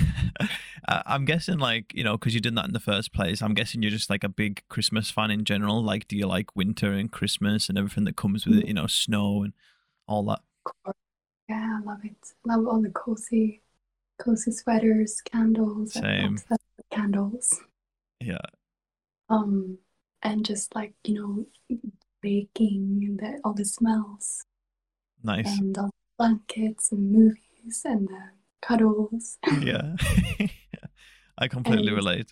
I'm 0.89 1.25
guessing, 1.27 1.59
like 1.59 1.93
you 1.95 2.03
know, 2.03 2.17
because 2.17 2.35
you 2.35 2.41
did 2.41 2.57
that 2.57 2.65
in 2.67 2.73
the 2.73 2.81
first 2.81 3.13
place. 3.13 3.43
I'm 3.43 3.55
guessing 3.55 3.83
you're 3.83 3.91
just 3.91 4.11
like 4.11 4.25
a 4.25 4.29
big 4.29 4.63
Christmas 4.69 5.11
fan 5.11 5.31
in 5.31 5.45
general. 5.45 5.83
Like, 5.83 6.09
do 6.09 6.17
you 6.17 6.27
like 6.27 6.57
winter 6.57 6.93
and 6.93 7.11
Christmas 7.11 7.69
and 7.69 7.77
everything 7.79 8.05
that 8.05 8.17
comes 8.17 8.47
with 8.47 8.59
it? 8.59 8.67
You 8.67 8.75
know, 8.75 8.87
snow 8.87 9.43
and 9.43 9.53
all 10.07 10.23
that. 10.25 10.41
Yeah, 11.51 11.79
I 11.81 11.85
love 11.85 12.05
it. 12.05 12.33
Love 12.47 12.67
all 12.69 12.81
the 12.81 12.91
cozy 12.91 13.63
cozy 14.23 14.53
sweaters, 14.53 15.21
candles, 15.23 15.95
Same. 15.95 16.39
candles. 16.91 17.59
Yeah, 18.21 18.47
um 19.31 19.79
and 20.23 20.45
just 20.45 20.75
like 20.75 20.95
you 21.05 21.15
know 21.15 21.47
baking 22.21 23.01
and 23.07 23.19
the, 23.19 23.41
all 23.45 23.55
the 23.55 23.65
smells 23.65 24.45
nice. 25.23 25.47
and 25.59 25.77
all 25.79 25.87
the 25.87 25.93
blankets 26.19 26.93
and 26.93 27.11
movies 27.11 27.83
and 27.85 28.07
the 28.09 28.23
cuddles 28.61 29.39
yeah, 29.63 29.97
I 31.39 31.49
completely 31.49 31.89
And- 31.89 31.97
relate. 31.97 32.31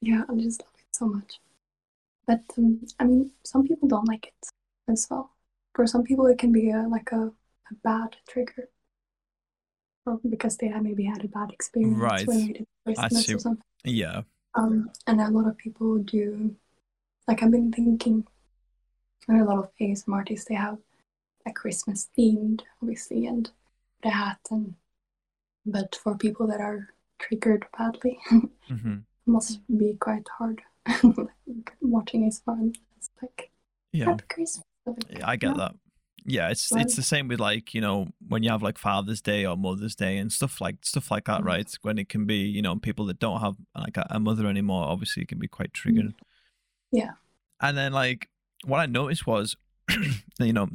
yeah 0.00 0.22
i 0.28 0.34
just 0.34 0.60
love 0.62 0.74
it 0.76 0.90
so 0.90 1.06
much 1.06 1.38
but 2.26 2.40
um, 2.58 2.80
i 2.98 3.04
mean 3.04 3.30
some 3.44 3.62
people 3.68 3.86
don't 3.86 4.08
like 4.08 4.26
it 4.26 4.48
as 4.90 5.06
well 5.08 5.30
for 5.74 5.86
some 5.86 6.02
people 6.02 6.26
it 6.26 6.38
can 6.38 6.50
be 6.50 6.70
a, 6.70 6.82
like 6.88 7.12
a, 7.12 7.30
a 7.72 7.76
bad 7.88 8.16
trigger 8.28 8.68
or 10.06 10.20
because 10.28 10.56
they 10.56 10.68
have 10.68 10.82
maybe 10.82 11.04
had 11.04 11.24
a 11.24 11.28
bad 11.28 11.50
experience 11.52 11.98
Right. 12.00 12.26
related 12.28 12.56
to 12.58 12.66
Christmas 12.84 13.26
see. 13.26 13.34
or 13.34 13.38
something 13.38 13.64
Yeah, 13.84 14.22
Um, 14.54 14.90
and 15.06 15.20
a 15.20 15.28
lot 15.30 15.46
of 15.48 15.56
people 15.56 15.98
do, 15.98 16.56
like 17.28 17.42
I've 17.42 17.50
been 17.50 17.72
thinking, 17.72 18.26
and 19.28 19.40
a 19.40 19.44
lot 19.44 19.58
of 19.58 19.70
ASMR 19.80 20.18
artists 20.18 20.46
they 20.48 20.54
have 20.54 20.78
a 21.46 21.52
Christmas 21.52 22.08
themed, 22.16 22.62
obviously, 22.82 23.26
and 23.26 23.50
the 24.02 24.10
hat 24.10 24.38
and 24.50 24.74
but 25.66 25.94
for 25.94 26.16
people 26.16 26.46
that 26.48 26.60
are 26.60 26.88
triggered 27.18 27.66
badly, 27.78 28.18
hmm 28.68 28.96
must 29.26 29.60
be 29.78 29.94
quite 30.00 30.26
hard. 30.38 30.62
like, 31.04 31.72
watching 31.80 32.26
is 32.26 32.40
fun. 32.40 32.72
It's 32.96 33.10
like 33.22 33.50
Yeah. 33.92 34.06
happy 34.06 34.24
Christmas. 34.28 34.64
Like, 34.86 35.04
Yeah, 35.10 35.28
I 35.28 35.36
get 35.36 35.50
yeah. 35.50 35.54
that. 35.56 35.74
Yeah, 36.24 36.50
it's 36.50 36.70
Right. 36.72 36.82
it's 36.84 36.94
the 36.96 37.02
same 37.02 37.26
with 37.28 37.40
like 37.40 37.74
you 37.74 37.80
know 37.80 38.08
when 38.28 38.42
you 38.42 38.50
have 38.50 38.62
like 38.62 38.78
Father's 38.78 39.20
Day 39.20 39.44
or 39.44 39.56
Mother's 39.56 39.94
Day 39.96 40.18
and 40.18 40.32
stuff 40.32 40.60
like 40.60 40.84
stuff 40.84 41.10
like 41.10 41.24
that, 41.24 41.40
Mhm. 41.40 41.44
right? 41.44 41.74
When 41.82 41.98
it 41.98 42.08
can 42.08 42.26
be 42.26 42.36
you 42.38 42.62
know 42.62 42.76
people 42.76 43.06
that 43.06 43.18
don't 43.18 43.40
have 43.40 43.56
like 43.74 43.96
a, 43.96 44.20
mother 44.20 44.46
anymore, 44.46 44.84
obviously, 44.84 45.22
it 45.22 45.28
can 45.28 45.38
be 45.38 45.48
quite 45.48 45.72
triggered. 45.74 46.14
Mm. 46.14 46.14
Yeah. 46.92 47.10
And 47.60 47.76
then 47.76 47.92
like 47.92 48.28
what 48.64 48.78
I 48.80 48.86
noticed 48.86 49.26
was, 49.26 49.56
you 50.38 50.52
know, 50.52 50.68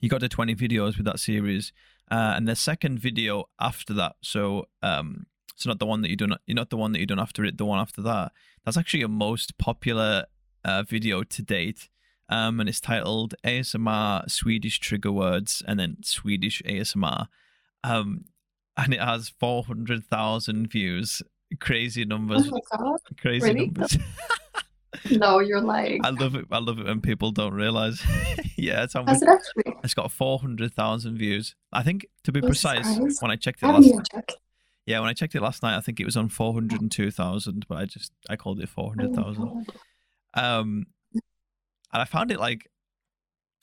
you 0.00 0.08
got 0.08 0.20
to 0.20 0.28
twenty 0.28 0.54
videos 0.54 0.96
with 0.96 1.06
that 1.06 1.20
series, 1.20 1.72
uh, 2.10 2.34
and 2.36 2.46
the 2.46 2.56
second 2.56 2.98
video 2.98 3.44
after 3.58 3.94
that, 3.94 4.16
so 4.20 4.68
um, 4.82 5.26
so 5.54 5.70
not 5.70 5.78
the 5.78 5.86
one 5.86 6.02
that 6.02 6.10
you 6.10 6.16
do 6.16 6.26
not 6.26 6.42
you're 6.46 6.54
not 6.54 6.68
the 6.70 6.76
one 6.76 6.92
that 6.92 7.00
you 7.00 7.06
done 7.06 7.18
after 7.18 7.44
it, 7.44 7.56
the 7.56 7.64
one 7.64 7.78
after 7.78 8.02
that. 8.02 8.32
That's 8.64 8.76
actually 8.76 9.00
your 9.00 9.08
most 9.08 9.56
popular 9.58 10.26
uh, 10.64 10.82
video 10.82 11.22
to 11.22 11.42
date 11.42 11.88
um, 12.28 12.60
and 12.60 12.68
it's 12.68 12.80
titled 12.80 13.34
ASMR 13.44 14.30
Swedish 14.30 14.78
trigger 14.80 15.12
words 15.12 15.62
and 15.66 15.78
then 15.78 15.98
Swedish 16.02 16.62
ASMR, 16.64 17.28
um, 17.84 18.24
and 18.76 18.92
it 18.94 19.00
has 19.00 19.28
four 19.28 19.64
hundred 19.64 20.04
thousand 20.06 20.68
views. 20.68 21.22
Crazy 21.60 22.04
numbers, 22.04 22.48
Oh 22.48 22.50
my 22.72 22.78
god! 22.78 22.98
crazy 23.20 23.46
really? 23.52 23.66
numbers. 23.66 23.96
No, 25.10 25.40
you're 25.40 25.60
lying. 25.60 26.04
I 26.04 26.10
love 26.10 26.34
it. 26.34 26.46
I 26.50 26.58
love 26.58 26.78
it 26.78 26.86
when 26.86 27.00
people 27.00 27.30
don't 27.30 27.52
realize. 27.52 28.02
yeah, 28.56 28.84
it's, 28.84 28.94
Has 28.94 29.20
it 29.22 29.28
actually? 29.28 29.76
it's 29.84 29.94
got 29.94 30.10
four 30.10 30.38
hundred 30.38 30.72
thousand 30.74 31.18
views. 31.18 31.54
I 31.72 31.82
think 31.82 32.06
to 32.24 32.32
be 32.32 32.40
Jesus 32.40 32.62
precise, 32.62 32.96
Christ. 32.98 33.22
when 33.22 33.30
I 33.30 33.36
checked 33.36 33.62
it 33.62 33.66
I 33.66 33.72
last, 33.72 34.10
yeah, 34.86 34.98
when 35.00 35.08
I 35.08 35.12
checked 35.12 35.34
it 35.34 35.42
last 35.42 35.62
night, 35.62 35.76
I 35.76 35.80
think 35.80 36.00
it 36.00 36.06
was 36.06 36.16
on 36.16 36.28
four 36.28 36.54
hundred 36.54 36.80
and 36.80 36.90
two 36.90 37.10
thousand, 37.10 37.66
but 37.68 37.76
I 37.78 37.84
just 37.84 38.10
I 38.30 38.36
called 38.36 38.58
it 38.60 38.68
four 38.70 38.86
Oh 38.86 38.88
hundred 38.88 39.14
my 39.14 39.22
thousand. 39.22 39.66
God. 40.34 40.42
Um, 40.42 40.86
and 41.92 42.02
I 42.02 42.04
found 42.04 42.30
it 42.30 42.38
like, 42.40 42.68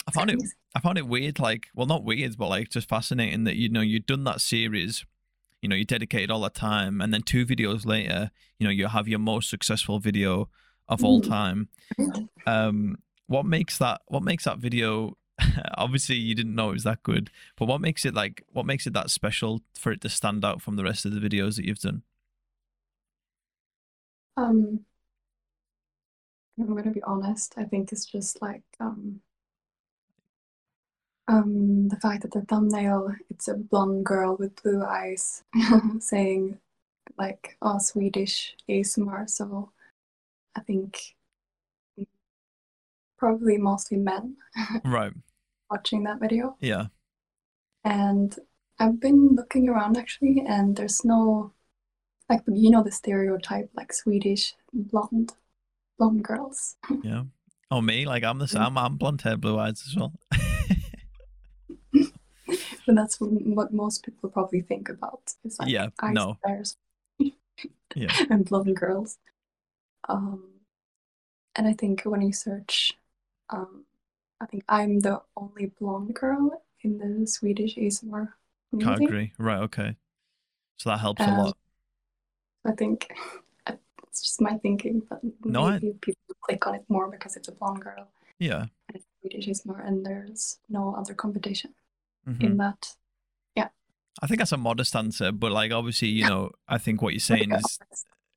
I 0.07 0.11
found 0.11 0.29
it. 0.29 0.39
I 0.75 0.79
found 0.79 0.97
it 0.97 1.07
weird, 1.07 1.39
like, 1.39 1.67
well, 1.75 1.85
not 1.85 2.03
weird, 2.03 2.37
but 2.37 2.49
like 2.49 2.69
just 2.69 2.89
fascinating 2.89 3.43
that 3.43 3.55
you 3.55 3.69
know 3.69 3.81
you'd 3.81 4.05
done 4.07 4.23
that 4.23 4.41
series, 4.41 5.05
you 5.61 5.69
know, 5.69 5.75
you 5.75 5.85
dedicated 5.85 6.31
all 6.31 6.41
that 6.41 6.55
time, 6.55 6.99
and 7.01 7.13
then 7.13 7.21
two 7.21 7.45
videos 7.45 7.85
later, 7.85 8.31
you 8.59 8.65
know, 8.65 8.71
you 8.71 8.87
have 8.87 9.07
your 9.07 9.19
most 9.19 9.49
successful 9.49 9.99
video 9.99 10.49
of 10.89 11.03
all 11.03 11.21
Mm. 11.21 11.29
time. 11.29 11.69
Um, 12.45 12.97
what 13.27 13.45
makes 13.45 13.77
that? 13.77 14.01
What 14.07 14.23
makes 14.23 14.43
that 14.45 14.57
video? 14.57 15.17
Obviously, 15.77 16.15
you 16.15 16.35
didn't 16.35 16.55
know 16.55 16.69
it 16.71 16.73
was 16.73 16.83
that 16.83 17.03
good, 17.03 17.29
but 17.55 17.67
what 17.67 17.81
makes 17.81 18.05
it 18.05 18.13
like? 18.13 18.43
What 18.51 18.65
makes 18.65 18.85
it 18.87 18.93
that 18.93 19.09
special 19.09 19.61
for 19.75 19.91
it 19.91 20.01
to 20.01 20.09
stand 20.09 20.43
out 20.43 20.61
from 20.61 20.75
the 20.75 20.83
rest 20.83 21.05
of 21.05 21.13
the 21.13 21.21
videos 21.21 21.55
that 21.55 21.65
you've 21.65 21.79
done? 21.79 22.03
Um, 24.37 24.85
I'm 26.59 26.75
gonna 26.75 26.91
be 26.91 27.03
honest. 27.03 27.55
I 27.57 27.63
think 27.63 27.91
it's 27.91 28.05
just 28.05 28.41
like 28.41 28.63
um, 28.79 29.21
um, 31.27 31.87
the 31.89 31.95
fact 31.97 32.21
that 32.23 32.31
the 32.31 32.41
thumbnail 32.41 33.15
it's 33.29 33.47
a 33.47 33.55
blonde 33.55 34.05
girl 34.05 34.35
with 34.35 34.61
blue 34.61 34.83
eyes 34.83 35.43
saying 35.99 36.59
like 37.17 37.57
oh 37.61 37.79
Swedish 37.79 38.55
ASMR. 38.69 39.29
So 39.29 39.71
I 40.55 40.61
think 40.61 41.15
probably 43.17 43.57
mostly 43.57 43.97
men 43.97 44.35
Right. 44.83 45.13
watching 45.71 46.03
that 46.03 46.19
video. 46.19 46.57
Yeah. 46.59 46.87
And 47.83 48.37
I've 48.79 48.99
been 48.99 49.29
looking 49.35 49.69
around 49.69 49.97
actually, 49.97 50.43
and 50.45 50.75
there's 50.75 51.03
no 51.05 51.51
like 52.29 52.41
you 52.47 52.69
know 52.69 52.83
the 52.83 52.91
stereotype 52.91 53.69
like 53.75 53.93
Swedish 53.93 54.55
blonde 54.73 55.33
blonde 55.97 56.23
girls. 56.23 56.75
Yeah. 57.03 57.23
Oh, 57.71 57.81
me? 57.81 58.05
Like 58.05 58.23
I'm 58.23 58.37
the 58.39 58.45
Mm. 58.45 58.65
I'm, 58.67 58.77
I'm 58.77 58.97
blonde 58.97 59.21
hair, 59.21 59.37
blue 59.37 59.57
eyes 59.57 59.83
as 59.87 59.95
well. 59.95 60.13
But 62.85 62.95
that's 62.95 63.19
what 63.19 63.73
most 63.73 64.03
people 64.03 64.29
probably 64.29 64.61
think 64.61 64.89
about. 64.89 65.33
It's 65.43 65.57
like 65.59 65.69
Yeah, 65.69 65.87
ice 65.99 66.13
no. 66.15 66.37
Yeah. 67.95 68.25
and 68.29 68.45
blonde 68.45 68.75
girls. 68.75 69.17
Um, 70.09 70.61
and 71.55 71.67
I 71.67 71.73
think 71.73 72.01
when 72.03 72.21
you 72.21 72.33
search, 72.33 72.93
um, 73.49 73.85
I 74.41 74.45
think 74.47 74.63
I'm 74.67 74.99
the 74.99 75.21
only 75.37 75.67
blonde 75.79 76.15
girl 76.15 76.63
in 76.81 76.97
the 76.97 77.27
Swedish 77.27 77.75
ASMR 77.77 78.33
community. 78.71 79.05
agree. 79.05 79.33
Right. 79.37 79.59
Okay. 79.59 79.95
So 80.77 80.89
that 80.89 80.99
helps 80.99 81.21
a 81.21 81.25
Um, 81.25 81.37
lot. 81.37 81.57
I 82.65 82.71
think 82.71 83.07
it's 84.13 84.21
just 84.21 84.39
my 84.41 84.57
thinking, 84.59 85.01
but 85.09 85.19
No, 85.43 85.63
I- 85.65 85.71
maybe 85.79 85.93
people 85.99 86.35
click 86.41 86.67
on 86.67 86.75
it 86.75 86.85
more 86.87 87.09
because 87.09 87.35
it's 87.35 87.47
a 87.47 87.51
blonde 87.51 87.81
girl 87.81 88.11
Yeah. 88.37 88.67
and 88.93 89.03
Swedish 89.21 89.47
ASMR, 89.47 89.79
and 89.87 90.05
there's 90.05 90.59
no 90.69 90.93
other 90.95 91.15
competition 91.15 91.73
Mhm. 92.27 92.43
in 92.43 92.57
that. 92.57 92.95
Yeah. 93.55 93.69
I 94.21 94.27
think 94.27 94.37
that's 94.37 94.51
a 94.51 94.57
modest 94.57 94.95
answer, 94.95 95.31
but 95.31 95.51
like 95.51 95.71
obviously, 95.71 96.09
you 96.09 96.25
know, 96.27 96.51
I 96.67 96.77
think 96.77 97.01
what 97.01 97.13
you're 97.13 97.19
saying 97.19 97.51
is, 97.53 97.79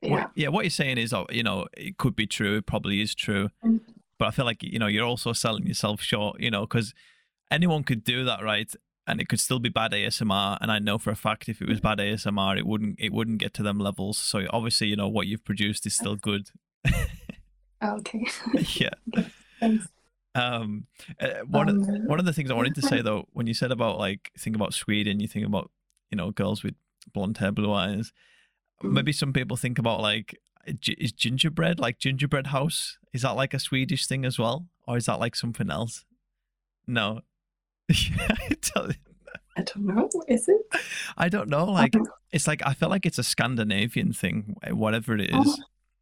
Yeah. 0.01 0.11
what, 0.13 0.31
yeah, 0.35 0.49
what 0.49 0.65
you're 0.65 0.71
saying 0.71 0.97
is, 0.97 1.13
uh, 1.13 1.25
you 1.31 1.43
know, 1.43 1.67
it 1.77 1.99
could 1.99 2.17
be 2.17 2.27
true. 2.27 2.57
It 2.57 2.67
probably 2.67 3.03
is 3.03 3.15
true, 3.15 3.51
Mm. 3.63 3.81
but 4.19 4.29
I 4.29 4.31
feel 4.31 4.47
like 4.47 4.63
you 4.63 4.79
know 4.79 4.87
you're 4.87 5.05
also 5.07 5.35
selling 5.35 5.67
yourself 5.67 6.01
short, 6.01 6.41
you 6.41 6.51
know, 6.51 6.63
because 6.63 6.95
anyone 7.51 7.85
could 7.85 8.03
do 8.03 8.25
that, 8.25 8.43
right? 8.43 8.75
And 9.09 9.21
it 9.21 9.29
could 9.29 9.39
still 9.41 9.61
be 9.61 9.69
bad 9.69 9.93
ASMR. 9.93 10.59
And 10.61 10.71
I 10.73 10.79
know 10.81 10.99
for 10.99 11.11
a 11.11 11.17
fact, 11.17 11.49
if 11.49 11.63
it 11.63 11.69
was 11.69 11.81
bad 11.81 11.99
ASMR, 11.99 12.59
it 12.59 12.67
wouldn't 12.67 12.97
it 12.99 13.13
wouldn't 13.13 13.39
get 13.39 13.55
to 13.55 13.63
them 13.63 13.79
levels. 13.79 14.19
So 14.19 14.47
obviously, 14.51 14.89
you 14.89 14.97
know, 14.97 15.09
what 15.09 15.27
you've 15.29 15.45
produced 15.45 15.87
is 15.87 15.95
still 15.95 16.17
good. 16.17 16.49
Okay. 17.83 18.27
yeah. 18.81 18.91
Thanks. 19.61 19.87
Um, 20.35 20.87
uh, 21.21 21.29
one 21.47 21.69
of- 21.69 21.77
Um, 21.89 22.07
one 22.07 22.19
of 22.19 22.25
the 22.25 22.33
things 22.33 22.51
I 22.51 22.55
wanted 22.55 22.75
to 22.77 22.83
say 22.83 23.01
though, 23.07 23.29
when 23.33 23.47
you 23.47 23.55
said 23.55 23.71
about 23.71 23.99
like 23.99 24.33
think 24.39 24.57
about 24.57 24.75
Sweden, 24.75 25.21
you 25.21 25.29
think 25.29 25.47
about 25.47 25.71
you 26.11 26.17
know 26.17 26.31
girls 26.31 26.63
with 26.63 26.75
blonde 27.13 27.37
hair, 27.39 27.53
blue 27.53 27.73
eyes. 27.73 28.13
Mhm. 28.83 28.93
Maybe 28.93 29.13
some 29.13 29.33
people 29.33 29.57
think 29.57 29.79
about 29.79 30.01
like 30.01 30.39
is 30.67 31.13
gingerbread 31.13 31.79
like 31.79 31.99
gingerbread 31.99 32.49
house? 32.49 32.99
Is 33.13 33.23
that 33.23 33.37
like 33.37 33.55
a 33.55 33.59
Swedish 33.59 34.07
thing 34.07 34.25
as 34.25 34.39
well, 34.39 34.67
or 34.89 34.97
is 34.97 35.07
that 35.07 35.21
like 35.21 35.37
something 35.37 35.71
else? 35.71 36.05
No. 36.87 37.21
I 37.91 38.49
don't- 38.75 38.97
I 39.59 39.63
don't 39.63 39.87
know. 39.87 40.11
Is 40.29 40.49
it? 40.49 40.61
I 41.17 41.31
don't 41.31 41.49
know. 41.49 41.65
Like 41.65 41.95
it's 42.31 42.47
like 42.47 42.61
I 42.67 42.75
feel 42.75 42.91
like 42.91 43.07
it's 43.07 43.19
a 43.19 43.23
Scandinavian 43.25 44.13
thing, 44.13 44.55
whatever 44.71 45.15
it 45.15 45.31
is. 45.31 45.31
Oh. 45.33 45.57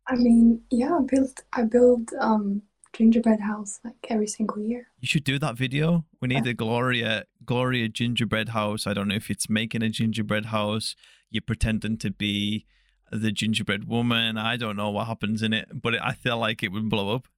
I 0.08 0.16
mean, 0.16 0.60
yeah, 0.70 0.96
I 0.98 1.02
built 1.06 1.40
I 1.52 1.62
build 1.62 2.10
um 2.20 2.62
gingerbread 2.92 3.40
house 3.40 3.78
like 3.84 3.94
every 4.08 4.26
single 4.26 4.58
year. 4.60 4.88
You 5.00 5.06
should 5.06 5.22
do 5.22 5.38
that 5.38 5.56
video. 5.56 6.04
We 6.20 6.28
need 6.28 6.46
a 6.48 6.52
Gloria 6.54 7.26
Gloria 7.46 7.88
gingerbread 7.88 8.48
house. 8.48 8.88
I 8.88 8.92
don't 8.92 9.06
know 9.08 9.14
if 9.14 9.30
it's 9.30 9.48
making 9.48 9.82
a 9.84 9.88
gingerbread 9.88 10.46
house. 10.46 10.96
You're 11.30 11.42
pretending 11.42 11.96
to 11.98 12.10
be 12.10 12.66
the 13.12 13.30
gingerbread 13.30 13.86
woman. 13.86 14.36
I 14.36 14.56
don't 14.56 14.76
know 14.76 14.90
what 14.90 15.06
happens 15.06 15.42
in 15.42 15.52
it, 15.52 15.68
but 15.80 15.94
I 16.02 16.12
feel 16.14 16.38
like 16.38 16.64
it 16.64 16.72
would 16.72 16.88
blow 16.90 17.14
up. 17.14 17.28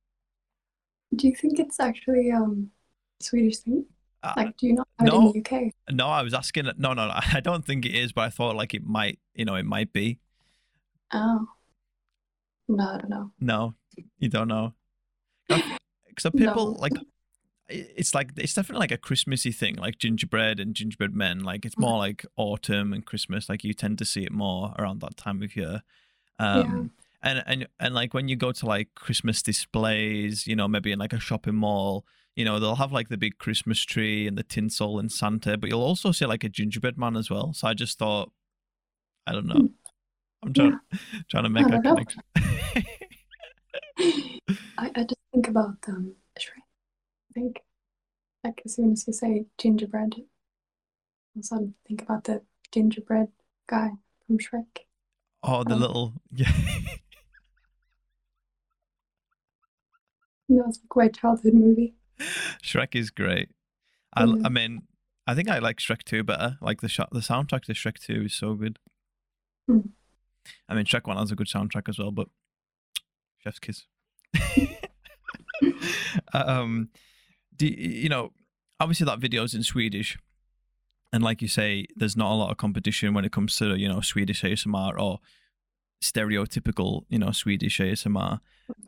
Do 1.14 1.28
you 1.28 1.34
think 1.36 1.58
it's 1.58 1.78
actually 1.78 2.30
um 2.32 2.70
Swedish 3.20 3.58
thing? 3.58 3.84
Uh, 4.22 4.32
Like, 4.36 4.56
do 4.56 4.66
you 4.66 4.72
not 4.74 4.88
have 4.98 5.08
it 5.08 5.12
no. 5.12 5.20
in 5.32 5.32
the 5.32 5.56
UK? 5.56 5.72
no, 5.92 6.08
I 6.08 6.22
was 6.22 6.34
asking. 6.34 6.64
No, 6.78 6.92
no, 6.92 7.06
no, 7.06 7.12
I 7.32 7.40
don't 7.40 7.64
think 7.64 7.84
it 7.86 7.94
is, 7.94 8.12
but 8.12 8.22
I 8.22 8.30
thought 8.30 8.56
like 8.56 8.74
it 8.74 8.84
might. 8.84 9.18
You 9.34 9.44
know, 9.44 9.54
it 9.54 9.64
might 9.66 9.92
be. 9.92 10.18
Oh, 11.12 11.46
no, 12.68 12.84
I 12.88 12.98
don't 12.98 13.10
know. 13.10 13.30
No, 13.40 13.74
you 14.18 14.28
don't 14.28 14.48
know. 14.48 14.74
Because 15.48 16.30
people 16.36 16.72
No. 16.72 16.80
like 16.80 16.92
it's 17.68 18.14
like 18.14 18.30
it's 18.36 18.54
definitely 18.54 18.80
like 18.80 18.92
a 18.92 18.96
Christmassy 18.96 19.52
thing, 19.52 19.74
like 19.76 19.98
gingerbread 19.98 20.58
and 20.60 20.74
gingerbread 20.74 21.14
men. 21.14 21.40
Like 21.40 21.64
it's 21.64 21.78
more 21.78 21.98
like 21.98 22.24
autumn 22.36 22.92
and 22.92 23.04
Christmas. 23.04 23.48
Like 23.48 23.64
you 23.64 23.72
tend 23.74 23.98
to 23.98 24.04
see 24.04 24.22
it 24.24 24.32
more 24.32 24.74
around 24.78 25.00
that 25.00 25.16
time 25.16 25.42
of 25.42 25.54
year. 25.56 25.82
Um, 26.38 26.92
and 27.22 27.42
and 27.46 27.66
and 27.80 27.94
like 27.94 28.14
when 28.14 28.28
you 28.28 28.36
go 28.36 28.52
to 28.52 28.66
like 28.66 28.94
Christmas 28.94 29.42
displays, 29.42 30.46
you 30.46 30.54
know, 30.56 30.68
maybe 30.68 30.92
in 30.92 30.98
like 30.98 31.12
a 31.12 31.20
shopping 31.20 31.56
mall, 31.56 32.04
you 32.36 32.44
know, 32.44 32.60
they'll 32.60 32.76
have 32.76 32.92
like 32.92 33.08
the 33.08 33.16
big 33.16 33.38
Christmas 33.38 33.80
tree 33.82 34.26
and 34.26 34.36
the 34.36 34.42
tinsel 34.42 34.98
and 34.98 35.10
Santa, 35.10 35.56
but 35.56 35.70
you'll 35.70 35.82
also 35.82 36.12
see 36.12 36.26
like 36.26 36.44
a 36.44 36.48
gingerbread 36.48 36.98
man 36.98 37.16
as 37.16 37.30
well. 37.30 37.52
So 37.54 37.66
I 37.66 37.74
just 37.74 37.98
thought, 37.98 38.30
I 39.26 39.32
don't 39.32 39.46
know. 39.46 39.68
I'm 40.42 40.52
trying 40.52 40.78
trying 41.30 41.44
to 41.44 41.48
make 41.50 41.66
a 41.66 41.80
connection. 41.80 42.22
I, 44.78 44.90
I 44.94 45.02
just 45.04 45.16
think 45.32 45.48
about 45.48 45.76
um 45.88 46.14
Shrek. 46.38 46.62
I 47.30 47.32
think 47.34 47.60
like 48.44 48.60
as 48.64 48.74
soon 48.74 48.92
as 48.92 49.06
you 49.06 49.12
say 49.14 49.46
gingerbread, 49.58 50.14
I 51.36 51.40
suddenly 51.40 51.72
think 51.88 52.02
about 52.02 52.24
the 52.24 52.42
gingerbread 52.72 53.28
guy 53.66 53.92
from 54.26 54.38
Shrek. 54.38 54.84
Oh, 55.42 55.64
the 55.64 55.74
Um, 55.74 55.80
little 55.80 56.12
yeah. 56.32 56.52
That 60.48 60.66
was 60.66 60.78
a 60.78 60.86
great 60.88 61.14
childhood 61.14 61.54
movie. 61.54 61.94
Shrek 62.62 62.94
is 62.94 63.10
great. 63.10 63.50
I. 64.14 64.22
I 64.22 64.48
mean, 64.48 64.82
I 65.26 65.34
think 65.34 65.48
I 65.48 65.58
like 65.58 65.78
Shrek 65.78 66.04
2 66.04 66.22
better. 66.22 66.58
Like 66.60 66.80
the 66.80 66.88
sh- 66.88 67.00
the 67.10 67.20
soundtrack 67.20 67.62
to 67.62 67.72
Shrek 67.72 67.98
2 67.98 68.26
is 68.26 68.34
so 68.34 68.54
good. 68.54 68.78
Mm. 69.68 69.90
I 70.68 70.74
mean, 70.74 70.84
Shrek 70.84 71.06
1 71.06 71.16
has 71.16 71.32
a 71.32 71.36
good 71.36 71.48
soundtrack 71.48 71.88
as 71.88 71.98
well, 71.98 72.12
but 72.12 72.28
Chef's 73.38 73.58
Kiss. 73.58 73.86
um, 76.32 76.90
do 77.56 77.66
you, 77.66 77.74
you 77.76 78.08
know? 78.08 78.32
Obviously, 78.78 79.06
that 79.06 79.18
video 79.18 79.42
is 79.42 79.54
in 79.54 79.62
Swedish, 79.62 80.18
and 81.12 81.24
like 81.24 81.40
you 81.40 81.48
say, 81.48 81.86
there's 81.96 82.16
not 82.16 82.30
a 82.30 82.34
lot 82.34 82.50
of 82.50 82.58
competition 82.58 83.14
when 83.14 83.24
it 83.24 83.32
comes 83.32 83.56
to 83.56 83.74
you 83.74 83.88
know 83.88 84.00
Swedish 84.00 84.42
ASMR 84.42 84.98
or 85.00 85.20
stereotypical 86.02 87.04
you 87.08 87.18
know 87.18 87.32
Swedish 87.32 87.78
ASMR. 87.78 88.40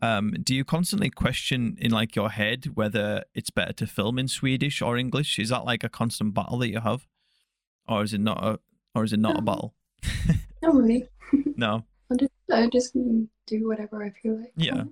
Um, 0.02 0.34
do 0.42 0.54
you 0.54 0.64
constantly 0.64 1.08
question 1.10 1.76
in 1.80 1.92
like 1.92 2.16
your 2.16 2.30
head 2.30 2.66
whether 2.74 3.22
it's 3.34 3.50
better 3.50 3.72
to 3.74 3.86
film 3.86 4.18
in 4.18 4.28
Swedish 4.28 4.82
or 4.82 4.96
English? 4.96 5.38
Is 5.38 5.50
that 5.50 5.64
like 5.64 5.84
a 5.84 5.88
constant 5.88 6.34
battle 6.34 6.58
that 6.58 6.68
you 6.68 6.80
have, 6.80 7.06
or 7.86 8.02
is 8.02 8.12
it 8.12 8.20
not 8.20 8.42
a, 8.44 8.58
or 8.94 9.04
is 9.04 9.12
it 9.12 9.20
not 9.20 9.36
a 9.36 9.38
Um, 9.38 9.44
battle? 9.44 9.74
Not 10.62 10.74
really. 10.74 11.04
no. 11.56 11.84
I 12.10 12.16
just, 12.16 12.32
I 12.52 12.68
just 12.68 12.94
do 13.46 13.68
whatever 13.68 14.02
I 14.02 14.10
feel 14.10 14.40
like. 14.40 14.52
Yeah. 14.56 14.84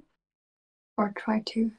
Or 0.97 1.13
try 1.17 1.43
to. 1.47 1.73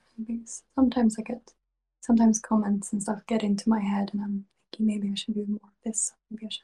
Sometimes 0.76 1.16
I 1.18 1.22
get, 1.22 1.54
sometimes 2.02 2.40
comments 2.40 2.92
and 2.92 3.02
stuff 3.02 3.22
get 3.28 3.44
into 3.44 3.70
my 3.70 3.80
head, 3.80 4.10
and 4.12 4.22
I'm 4.22 4.46
thinking 4.72 4.88
maybe 4.88 5.10
I 5.12 5.16
should 5.16 5.36
do 5.36 5.46
more 5.48 5.60
of 5.64 5.84
this. 5.86 6.12
Maybe 6.30 6.48
I 6.48 6.50
should 6.50 6.64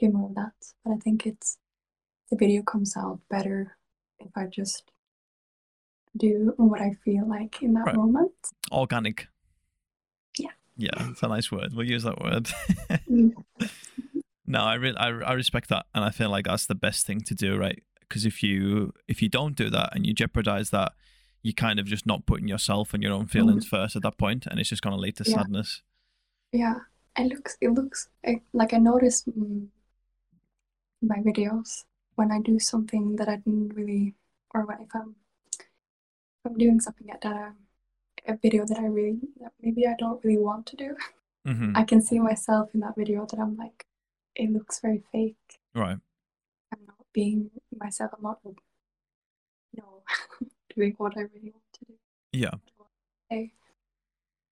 do 0.00 0.10
more 0.10 0.28
of 0.28 0.34
that. 0.36 0.52
But 0.84 0.92
I 0.92 0.96
think 0.98 1.26
it's 1.26 1.58
the 2.30 2.36
video 2.36 2.62
comes 2.62 2.96
out 2.96 3.20
better 3.30 3.76
if 4.18 4.30
I 4.36 4.46
just 4.46 4.90
do 6.16 6.54
what 6.56 6.80
I 6.80 6.92
feel 7.04 7.28
like 7.28 7.62
in 7.62 7.74
that 7.74 7.86
Right. 7.86 7.94
moment. 7.96 8.32
Organic. 8.72 9.28
Yeah. 10.38 10.50
Yeah, 10.76 11.10
it's 11.10 11.22
a 11.22 11.28
nice 11.28 11.52
word. 11.52 11.74
We'll 11.74 11.86
use 11.88 12.02
that 12.04 12.20
word. 12.22 12.48
Mm. 13.10 13.32
no, 14.46 14.60
I 14.60 14.74
really, 14.74 14.96
I, 14.96 15.08
I 15.08 15.32
respect 15.34 15.68
that, 15.70 15.86
and 15.94 16.04
I 16.04 16.10
feel 16.10 16.30
like 16.30 16.44
that's 16.46 16.66
the 16.66 16.74
best 16.74 17.06
thing 17.06 17.20
to 17.22 17.34
do, 17.34 17.56
right? 17.56 17.82
Because 18.00 18.24
if 18.26 18.42
you 18.42 18.92
if 19.08 19.20
you 19.22 19.28
don't 19.28 19.56
do 19.56 19.68
that 19.70 19.90
and 19.94 20.06
you 20.06 20.12
jeopardize 20.12 20.70
that, 20.70 20.92
you 21.42 21.52
kind 21.54 21.78
of 21.80 21.86
just 21.86 22.06
not 22.06 22.26
putting 22.26 22.48
yourself 22.48 22.94
and 22.94 23.02
your 23.02 23.12
own 23.12 23.26
feelings 23.26 23.66
first 23.66 23.94
at 23.96 24.02
that 24.02 24.18
point, 24.18 24.46
and 24.46 24.58
it's 24.60 24.68
just 24.68 24.82
going 24.82 24.94
to 24.94 25.00
lead 25.00 25.16
to 25.16 25.24
Yeah. 25.26 25.36
sadness. 25.36 25.82
Yeah, 26.52 26.74
it 27.16 27.24
looks 27.28 27.56
it 27.60 27.68
looks 27.70 28.08
I- 28.24 28.42
like 28.52 28.72
I 28.74 28.78
notice 28.78 29.24
mm, 29.24 29.66
my 31.02 31.18
videos 31.18 31.84
when 32.16 32.32
I 32.32 32.40
do 32.40 32.58
something 32.58 33.16
that 33.16 33.28
I 33.28 33.36
didn't 33.36 33.74
really, 33.74 34.14
or 34.54 34.66
when 34.66 34.80
if 34.80 34.88
I'm 34.94 35.16
if 35.58 36.50
I'm 36.50 36.58
doing 36.58 36.80
something 36.80 37.06
that 37.08 37.24
a 38.26 38.36
video 38.42 38.64
that 38.66 38.78
I 38.78 38.86
really 38.86 39.20
that 39.40 39.52
maybe 39.62 39.86
I 39.86 39.94
don't 39.98 40.22
really 40.24 40.38
want 40.38 40.66
to 40.66 40.76
do. 40.76 40.96
hmm 41.46 41.76
I 41.76 41.84
can 41.84 42.02
see 42.02 42.18
myself 42.18 42.70
in 42.74 42.80
that 42.80 42.96
video 42.96 43.26
that 43.26 43.38
I'm 43.38 43.56
like, 43.56 43.86
it 44.34 44.50
looks 44.50 44.80
very 44.80 45.02
fake. 45.12 45.60
Right. 45.74 45.98
I'm 46.72 46.80
not 46.86 47.06
being 47.12 47.50
myself. 47.78 48.12
I'm 48.16 48.22
not, 48.22 48.40
you 48.44 48.54
know, 49.76 50.02
doing 50.74 50.94
what 50.98 51.16
I 51.16 51.20
really 51.20 51.52
want 51.52 51.72
to 51.74 51.84
do. 51.86 51.94
Yeah. 52.32 52.54
I, 53.30 53.50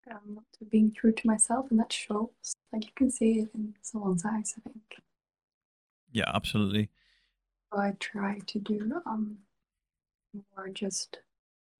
I'm 0.08 0.34
not 0.34 0.44
being 0.70 0.92
true 0.92 1.12
to 1.12 1.26
myself, 1.26 1.70
and 1.70 1.80
that 1.80 1.92
shows. 1.92 2.28
Like 2.72 2.84
you 2.84 2.92
can 2.94 3.10
see 3.10 3.40
it 3.40 3.48
in 3.54 3.74
someone's 3.82 4.24
eyes. 4.24 4.54
I 4.58 4.68
think. 4.68 4.96
Yeah. 6.12 6.30
Absolutely. 6.32 6.90
I 7.76 7.94
try 7.98 8.40
to 8.46 8.58
do 8.58 9.02
um, 9.06 9.38
or 10.56 10.68
just, 10.68 11.18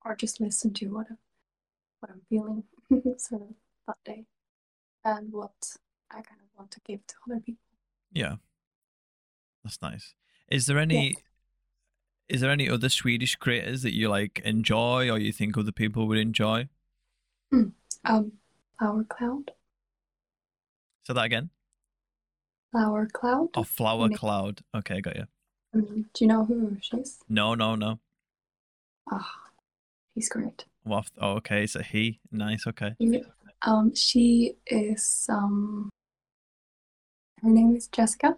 or 0.05 0.15
just 0.15 0.41
listen 0.41 0.73
to 0.75 0.87
what 0.87 1.07
I'm, 1.11 1.19
what 2.01 2.13
I'm 2.13 2.21
feeling, 2.29 2.65
sort 3.19 3.43
of 3.43 3.49
that 3.87 3.97
day, 4.05 4.25
and 5.05 5.33
what 5.33 5.53
I 6.11 6.17
kind 6.17 6.41
of 6.41 6.59
want 6.59 6.71
to 6.73 6.81
give 6.87 7.07
to 7.07 7.15
other 7.29 7.41
people. 7.41 7.61
Yeah. 8.13 8.37
That's 9.63 9.81
nice. 9.81 10.15
Is 10.49 10.67
there 10.67 10.79
any 10.79 11.17
is 12.29 12.41
there 12.41 12.51
any 12.51 12.69
other 12.69 12.89
Swedish 12.89 13.37
creators 13.37 13.83
that 13.83 13.95
you 13.95 14.09
like 14.09 14.41
enjoy 14.45 15.11
or 15.11 15.19
you 15.19 15.33
think 15.33 15.57
other 15.57 15.73
people 15.73 16.07
would 16.09 16.19
enjoy? 16.19 16.69
Um, 18.05 18.33
Flower 18.79 19.05
Cloud, 19.05 19.53
Say 21.05 21.15
that 21.15 21.25
again. 21.25 21.51
Flower 22.73 23.07
Cloud. 23.13 23.49
Oh, 23.55 23.63
Flower. 23.63 24.09
Cloud. 24.09 24.63
Okay, 24.75 25.01
got 25.01 25.17
you. 25.17 25.25
Um, 25.75 26.07
do 26.15 26.25
you 26.25 26.29
know 26.29 26.45
who 26.45 26.77
she 26.81 26.99
is? 26.99 27.19
No, 27.29 27.55
no, 27.55 27.75
no. 27.75 27.99
Ah, 29.11 29.35
he's 30.15 30.29
great. 30.29 30.65
Waft. 30.85 31.13
Oh, 31.19 31.33
okay. 31.33 31.65
It's 31.65 31.75
a 31.77 31.83
he. 31.83 32.21
Nice. 32.31 32.67
Okay. 32.67 32.95
Yeah. 32.99 33.21
Um, 33.63 33.95
she 33.95 34.55
is 34.67 35.27
um, 35.29 35.91
her 37.43 37.49
name 37.49 37.75
is 37.75 37.89
Jessica, 37.89 38.37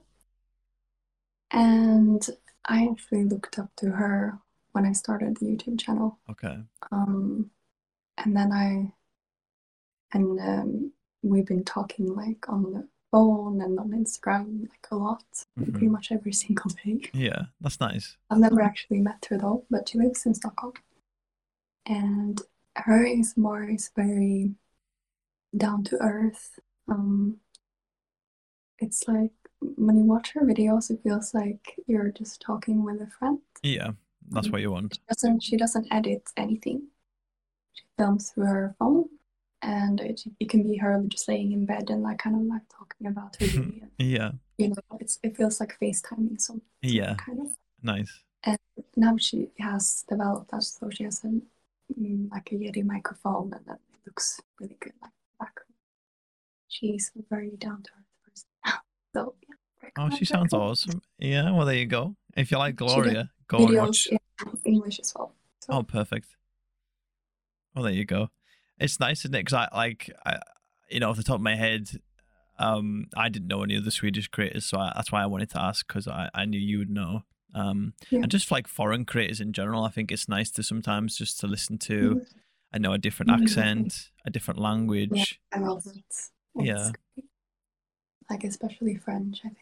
and 1.51 2.27
I 2.65 2.89
actually 2.91 3.25
looked 3.25 3.59
up 3.59 3.71
to 3.77 3.91
her 3.91 4.39
when 4.73 4.87
I 4.87 4.93
started 4.93 5.37
the 5.37 5.47
YouTube 5.47 5.81
channel. 5.81 6.19
Okay. 6.31 6.57
Um, 6.93 7.51
and 8.19 8.37
then 8.37 8.53
I, 8.53 8.93
and 10.13 10.41
um, 10.41 10.93
we've 11.23 11.47
been 11.47 11.65
talking 11.65 12.15
like 12.15 12.49
on 12.49 12.73
the 12.73 12.89
phone 13.11 13.61
and 13.61 13.79
on 13.79 13.91
Instagram 13.91 14.69
like 14.69 14.87
a 14.91 14.97
lot, 14.97 15.25
Mhm. 15.59 15.73
pretty 15.73 15.89
much 15.89 16.11
every 16.13 16.33
single 16.33 16.71
day. 16.71 17.01
Yeah, 17.15 17.47
that's 17.61 17.81
nice. 17.81 18.17
I've 18.31 18.39
never 18.39 18.61
actually 18.63 19.01
met 19.01 19.25
her 19.31 19.39
though, 19.39 19.65
but 19.71 19.89
she 19.89 19.99
lives 19.99 20.27
in 20.27 20.35
Stockholm. 20.35 20.75
And 21.87 22.41
her 22.77 23.07
ASMR 23.07 23.69
is 23.73 23.91
very 23.95 24.55
down 25.57 25.85
to 25.85 25.97
earth. 26.03 26.59
Um, 26.89 27.41
it's 28.79 29.07
like 29.09 29.33
when 29.61 29.97
you 29.97 30.05
watch 30.05 30.33
her 30.33 30.43
videos, 30.43 30.91
it 30.91 31.03
feels 31.03 31.33
like 31.33 31.79
you're 31.87 32.11
just 32.11 32.41
talking 32.41 32.83
with 32.85 33.01
a 33.01 33.07
friend. 33.07 33.41
Yeah, 33.63 33.93
that's 34.31 34.51
what 34.51 34.61
you 34.61 34.71
want. 34.73 34.95
She 34.95 35.01
doesn't 35.09 35.41
she 35.43 35.57
doesn't 35.57 35.87
edit 35.91 36.31
anything. 36.37 36.89
She 37.73 37.85
films 37.97 38.31
through 38.31 38.47
her 38.47 38.75
phone, 38.79 39.09
and 39.63 40.01
it, 40.01 40.23
it 40.39 40.49
can 40.49 40.63
be 40.63 40.77
her 40.77 41.03
just 41.09 41.29
laying 41.29 41.53
in 41.53 41.67
bed 41.67 41.91
and 41.91 42.03
like 42.03 42.19
kind 42.19 42.37
of 42.37 42.43
like 42.43 42.63
talking 42.69 43.07
about 43.07 43.37
her 43.41 43.47
day. 43.47 43.83
Yeah. 43.99 44.33
you 44.59 44.69
know, 44.69 44.77
it's 45.01 45.19
it 45.23 45.37
feels 45.37 45.61
like 45.61 45.77
FaceTiming 45.81 46.41
So 46.41 46.61
Yeah. 46.83 47.15
kind 47.15 47.41
of. 47.41 47.49
Nice. 47.83 48.23
And 48.45 48.59
now 48.97 49.17
she 49.17 49.49
has 49.59 50.05
developed 50.09 50.51
that 50.51 50.63
so 50.63 50.91
she 50.91 51.05
has 51.05 51.25
a 51.25 51.29
mm, 51.99 52.31
like 52.31 52.51
a 52.53 52.57
Yeti 52.57 52.85
microphone 52.85 53.53
and 53.55 53.65
then 53.67 53.77
it 53.93 54.01
looks 54.07 54.41
really 54.61 54.77
good 54.81 54.93
like 55.03 55.11
background. 55.41 55.73
She's 56.69 57.11
very 57.31 57.51
down 57.59 57.83
to 57.83 57.91
earth 57.99 58.15
person. 58.25 58.49
so 59.15 59.35
yeah. 59.49 59.55
Oh, 59.99 60.11
she 60.11 60.25
sounds 60.27 60.53
awesome. 60.53 61.01
Yeah. 61.19 61.51
Well, 61.53 61.65
there 61.67 61.77
you 61.77 61.87
go. 61.87 62.17
If 62.37 62.51
you 62.51 62.59
like 62.59 62.77
Gloria, 62.77 63.31
go 63.49 63.67
and 63.67 63.77
watch. 63.79 64.07
in 64.09 64.19
English 64.65 65.01
as 65.01 65.13
well. 65.17 65.35
So 65.61 65.73
Oh, 65.73 65.83
perfect. 65.83 66.29
Well, 67.75 67.85
there 67.85 67.93
you 67.95 68.05
go. 68.05 68.29
It's 68.79 69.01
nice, 69.01 69.21
isn't 69.21 69.35
it? 69.35 69.39
Because 69.45 69.55
I 69.55 69.69
like, 69.75 70.11
I, 70.25 70.39
you 70.91 71.01
know, 71.01 71.11
off 71.11 71.17
the 71.17 71.23
top 71.23 71.37
of 71.37 71.41
my 71.43 71.57
head, 71.57 71.89
um, 72.59 73.07
I 73.17 73.29
didn't 73.29 73.49
know 73.49 73.63
any 73.63 73.77
of 73.77 73.85
the 73.85 73.91
Swedish 73.91 74.29
creators, 74.29 74.65
so 74.67 74.79
I, 74.79 74.93
that's 74.95 75.11
why 75.13 75.23
I 75.23 75.27
wanted 75.27 75.51
to 75.51 75.61
ask 75.61 75.87
because 75.87 76.07
I, 76.09 76.29
I 76.35 76.45
knew 76.45 76.59
you 76.61 76.79
would 76.79 76.91
know. 76.91 77.23
Um, 77.55 77.95
Yeah. 78.11 78.21
and 78.23 78.31
just 78.31 78.51
like 78.51 78.67
foreign 78.69 79.05
creators 79.07 79.41
in 79.41 79.53
general, 79.53 79.85
I 79.85 79.91
think 79.91 80.13
it's 80.13 80.29
nice 80.29 80.51
to 80.53 80.63
sometimes 80.63 81.17
just 81.17 81.41
to 81.41 81.47
listen 81.47 81.79
to. 81.79 82.17
Mhm. 82.17 82.27
I 82.75 82.79
know 82.79 82.93
a 82.93 82.99
different 82.99 83.31
Mhm. 83.31 83.43
accent, 83.43 84.11
a 84.27 84.31
different 84.31 84.61
language. 84.61 85.41
I 85.53 85.59
love 85.61 85.85
Yeah. 86.55 86.91
great. 87.15 87.27
Like 88.29 88.45
especially 88.45 88.97
French, 88.97 89.39
I 89.45 89.49
think. 89.49 89.59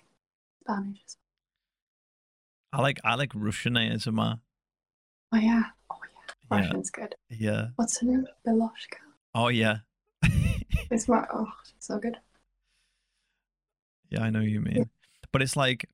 Spanish 0.63 0.99
as 1.07 1.17
well. 2.73 2.81
I 2.81 2.83
like 2.83 2.99
I 3.05 3.15
like 3.15 3.31
Russian 3.35 3.75
ASMR. 3.77 4.41
Oh 5.33 5.37
yeah. 5.37 5.65
Oh 5.91 5.97
yeah. 6.03 6.35
Yeah. 6.51 6.57
Russian's 6.59 6.91
good. 6.91 7.15
Yeah. 7.29 7.69
What's 7.77 8.01
her 8.01 8.07
name? 8.07 8.27
Beloshka. 8.47 9.04
Oh 9.35 9.49
yeah. 9.49 9.79
It's 10.91 11.09
more 11.09 11.27
oh 11.33 11.51
so 11.79 11.99
good. 11.99 12.17
Yeah, 14.11 14.23
I 14.23 14.31
know 14.31 14.41
you 14.41 14.61
mean. 14.61 14.91
But 15.33 15.43
it's 15.43 15.57
like 15.57 15.87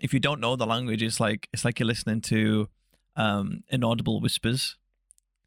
if 0.00 0.12
you 0.12 0.20
don't 0.20 0.40
know 0.40 0.56
the 0.56 0.66
language, 0.66 1.02
it's 1.02 1.20
like 1.20 1.48
it's 1.52 1.64
like 1.64 1.78
you're 1.80 1.86
listening 1.86 2.20
to 2.22 2.68
um 3.16 3.62
inaudible 3.68 4.20
whispers. 4.20 4.76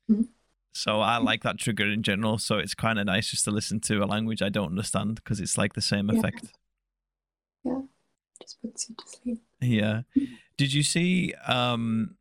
Mhm. 0.10 0.28
So 0.74 1.02
I 1.02 1.18
like 1.18 1.44
that 1.44 1.58
trigger 1.58 1.88
in 1.90 2.04
general. 2.04 2.38
So 2.38 2.58
it's 2.58 2.74
kind 2.76 3.00
of 3.00 3.06
nice 3.06 3.30
just 3.32 3.46
to 3.46 3.52
listen 3.52 3.80
to 3.82 4.04
a 4.04 4.06
language 4.06 4.42
I 4.42 4.50
don't 4.50 4.70
understand 4.70 5.16
because 5.16 5.40
it's 5.40 5.58
like 5.58 5.74
the 5.74 5.82
same 5.82 6.10
Yeah. 6.10 6.20
effect. 6.20 6.52
Yeah, 7.64 7.82
just 8.42 8.62
puts 8.62 8.90
you 8.90 8.96
to 8.96 9.08
sleep. 9.08 9.44
Yeah. 9.62 10.02
Did 10.58 10.74
you 10.74 10.84
see 10.84 11.34
um 11.48 12.18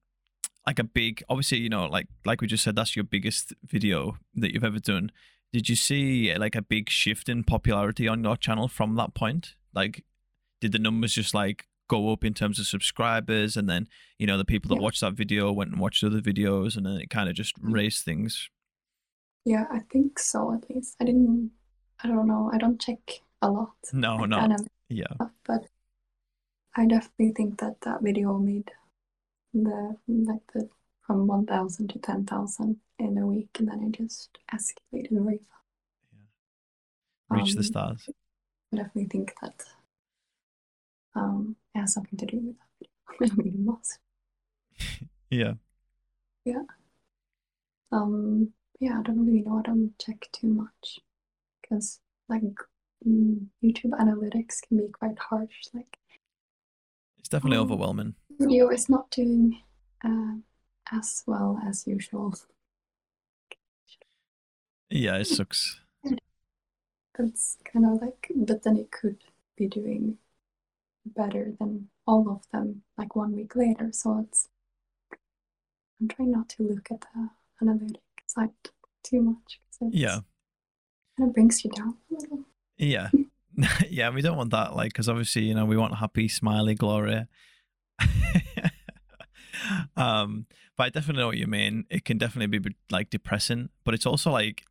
like 0.67 0.79
a 0.79 0.85
big 0.85 1.23
obviously, 1.29 1.59
you 1.59 1.69
know, 1.69 1.87
like 1.87 2.07
like 2.25 2.41
we 2.41 2.47
just 2.47 2.65
said 2.65 2.77
that's 2.77 2.97
your 2.97 3.05
biggest 3.05 3.53
video 3.65 4.19
that 4.35 4.53
you've 4.53 4.65
ever 4.65 4.79
done. 4.81 5.11
Did 5.53 5.69
you 5.69 5.77
see 5.77 6.35
like 6.37 6.57
a 6.57 6.63
big 6.63 6.91
shift 6.91 7.29
in 7.29 7.45
popularity 7.45 8.09
on 8.09 8.25
your 8.25 8.37
channel 8.37 8.69
from 8.69 8.97
that 8.97 9.15
point? 9.15 9.55
Like 9.75 10.05
did 10.61 10.73
the 10.73 10.79
numbers 10.79 11.13
just 11.15 11.35
like 11.35 11.67
go 11.89 12.11
up 12.13 12.25
in 12.25 12.33
terms 12.33 12.59
of 12.59 12.67
subscribers 12.67 13.57
and 13.59 13.69
then, 13.69 13.87
you 14.19 14.27
know, 14.27 14.39
the 14.39 14.45
people 14.45 14.69
that 14.71 14.77
Yeah. 14.77 14.83
watched 14.85 15.03
that 15.03 15.13
video 15.13 15.53
went 15.53 15.71
and 15.71 15.79
watched 15.81 16.03
other 16.03 16.21
videos 16.21 16.77
and 16.77 16.87
then 16.87 16.95
it 16.97 17.11
kind 17.11 17.29
of 17.29 17.35
just 17.35 17.61
Mhm. 17.61 17.73
raised 17.75 18.05
things. 18.05 18.49
Yeah, 19.45 19.67
I 19.71 19.81
think 19.81 20.19
so 20.19 20.55
at 20.55 20.69
least. 20.71 20.97
I 21.01 21.05
didn't 21.05 21.53
I 22.03 22.09
don't 22.09 22.27
know. 22.27 22.51
I 22.53 22.59
don't 22.59 22.81
check 22.81 22.99
a 23.41 23.51
lot. 23.51 23.75
No, 23.93 24.17
like 24.17 24.29
no. 24.31 24.57
Yeah. 24.89 25.05
stuff, 25.15 25.31
but 25.45 25.67
I 26.77 26.87
definitely 26.87 27.33
think 27.33 27.61
that 27.61 27.81
that 27.83 28.03
video 28.03 28.39
made 28.39 28.71
the 29.55 29.97
like 30.09 30.43
the 30.53 30.69
from 31.07 31.27
1,000 31.27 31.89
to 31.91 31.99
10,000 31.99 32.81
in 32.99 33.17
a 33.19 33.27
week, 33.27 33.51
and 33.59 33.69
then 33.69 33.83
it 33.85 33.93
just 33.93 34.39
escalated 34.53 35.11
very 35.13 35.39
fast. 35.39 35.51
Reach 37.29 37.55
the 37.55 37.63
Um, 37.63 37.65
stars. 37.65 38.11
I 38.73 38.77
definitely 38.77 39.07
think 39.07 39.35
that 39.43 39.65
um, 41.15 41.57
it 41.75 41.81
has 41.81 41.93
something 41.95 42.19
to 42.19 42.27
do 42.27 42.39
with 42.39 42.57
that. 42.59 43.33
I 43.33 43.37
mean, 43.37 43.55
it 43.55 43.59
must. 43.61 43.99
Yeah. 45.31 45.55
Um, 47.93 48.53
yeah, 48.81 48.99
I 48.99 49.03
don't 49.03 49.25
really 49.25 49.41
know. 49.43 49.59
I 49.59 49.63
don't 49.63 49.99
check 49.99 50.29
too 50.33 50.49
much 50.49 51.01
because 51.63 52.01
like 52.29 52.43
mm, 53.07 53.47
YouTube 53.63 53.93
analytics 53.93 54.63
can 54.67 54.79
be 54.79 54.89
quite 54.89 55.19
harsh. 55.19 55.65
Like 55.75 55.99
It's 57.19 57.29
definitely 57.29 57.57
Oh. 57.57 57.63
overwhelming. 57.63 58.15
Video 58.39 58.69
is 58.69 58.89
not 58.89 59.11
doing 59.11 59.61
uh, 60.05 60.35
as 60.93 61.23
well 61.27 61.61
as 61.67 61.87
usual. 61.87 62.35
Yeah, 64.91 65.17
it 65.17 65.27
sucks. 65.27 65.81
It's 67.19 67.57
kind 67.65 67.87
of 67.87 68.01
like, 68.03 68.31
but 68.35 68.63
then 68.65 68.77
it 68.77 68.91
could 68.91 69.19
be 69.57 69.69
doing 69.69 70.19
better 71.07 71.53
than 71.61 71.89
all 72.07 72.29
of 72.29 72.43
them 72.53 72.83
like 72.99 73.15
one 73.15 73.37
week 73.37 73.55
later. 73.55 73.91
So 73.93 74.25
it's, 74.27 74.49
I'm 76.01 76.09
trying 76.09 76.33
not 76.33 76.49
to 76.51 76.65
look 76.65 76.89
at 76.91 77.01
the 77.15 77.31
analytic 77.63 78.01
side 78.27 78.51
too 79.03 79.23
much 79.23 79.61
because 79.71 79.95
Yeah. 79.95 80.21
kind 81.17 81.29
of 81.31 81.35
brings 81.35 81.65
you 81.65 81.71
down 81.71 81.97
a 82.11 82.15
little. 82.15 82.41
Yeah. 82.79 83.11
yeah, 83.89 84.11
we 84.11 84.21
don't 84.21 84.37
want 84.37 84.51
that, 84.51 84.75
like, 84.75 84.93
because 84.93 85.09
obviously, 85.09 85.43
you 85.43 85.55
know, 85.55 85.65
we 85.65 85.77
want 85.77 85.97
happy, 85.97 86.27
smiley 86.27 86.75
Gloria. 86.75 87.29
um, 89.97 90.47
but 90.77 90.85
I 90.85 90.89
definitely 90.91 91.23
know 91.23 91.29
what 91.29 91.37
you 91.39 91.47
mean. 91.47 91.85
It 91.91 92.05
can 92.05 92.19
definitely 92.19 92.59
be 92.59 92.75
like 92.91 93.11
depressing, 93.11 93.71
but 93.85 93.95
it's 93.95 94.07
also 94.07 94.31
like 94.31 94.65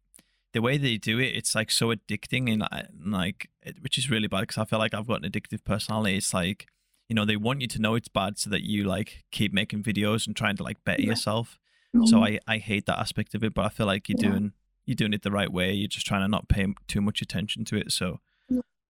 the 0.53 0.61
way 0.61 0.77
they 0.77 0.97
do 0.97 1.19
it. 1.19 1.35
It's 1.35 1.55
like 1.55 1.71
so 1.71 1.93
addicting, 1.93 2.51
and 2.51 2.63
like, 3.11 3.49
it, 3.61 3.81
which 3.81 3.97
is 3.97 4.09
really 4.09 4.27
bad 4.27 4.41
because 4.41 4.57
I 4.57 4.65
feel 4.65 4.79
like 4.79 4.93
I've 4.93 5.07
got 5.07 5.23
an 5.23 5.31
addictive 5.31 5.63
personality. 5.63 6.17
It's 6.17 6.33
like, 6.33 6.67
you 7.09 7.15
know, 7.15 7.25
they 7.25 7.37
want 7.37 7.61
you 7.61 7.67
to 7.67 7.79
know 7.81 7.95
it's 7.95 8.07
bad 8.09 8.37
so 8.37 8.49
that 8.49 8.63
you 8.63 8.83
like 8.83 9.23
keep 9.31 9.53
making 9.53 9.83
videos 9.83 10.27
and 10.27 10.35
trying 10.35 10.55
to 10.57 10.63
like 10.63 10.83
better 10.83 11.01
Yeah. 11.01 11.09
yourself. 11.09 11.57
So 12.05 12.17
Mhm. 12.17 12.39
I 12.47 12.53
I 12.55 12.57
hate 12.57 12.85
that 12.87 12.99
aspect 12.99 13.35
of 13.35 13.43
it, 13.43 13.53
but 13.53 13.65
I 13.65 13.69
feel 13.69 13.85
like 13.85 14.09
you're 14.09 14.17
Yeah. 14.19 14.29
doing 14.29 14.53
you're 14.85 14.95
doing 14.95 15.13
it 15.13 15.21
the 15.21 15.31
right 15.31 15.51
way. 15.51 15.71
You're 15.73 15.87
just 15.87 16.05
trying 16.05 16.21
to 16.23 16.27
not 16.27 16.49
pay 16.49 16.67
too 16.87 16.99
much 17.01 17.21
attention 17.21 17.63
to 17.65 17.77
it. 17.77 17.91
So, 17.93 18.19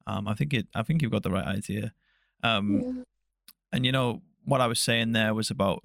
um, 0.08 0.28
I 0.28 0.34
think 0.34 0.54
it 0.54 0.68
I 0.74 0.82
think 0.84 1.02
you've 1.02 1.12
got 1.12 1.22
the 1.24 1.30
right 1.32 1.46
idea. 1.46 1.94
Um, 2.42 2.82
yeah. 2.82 3.04
And 3.74 3.86
you 3.86 3.92
know 3.92 4.22
what 4.46 4.62
I 4.62 4.68
was 4.68 4.80
saying 4.80 5.12
there 5.12 5.34
was 5.34 5.50
about 5.50 5.84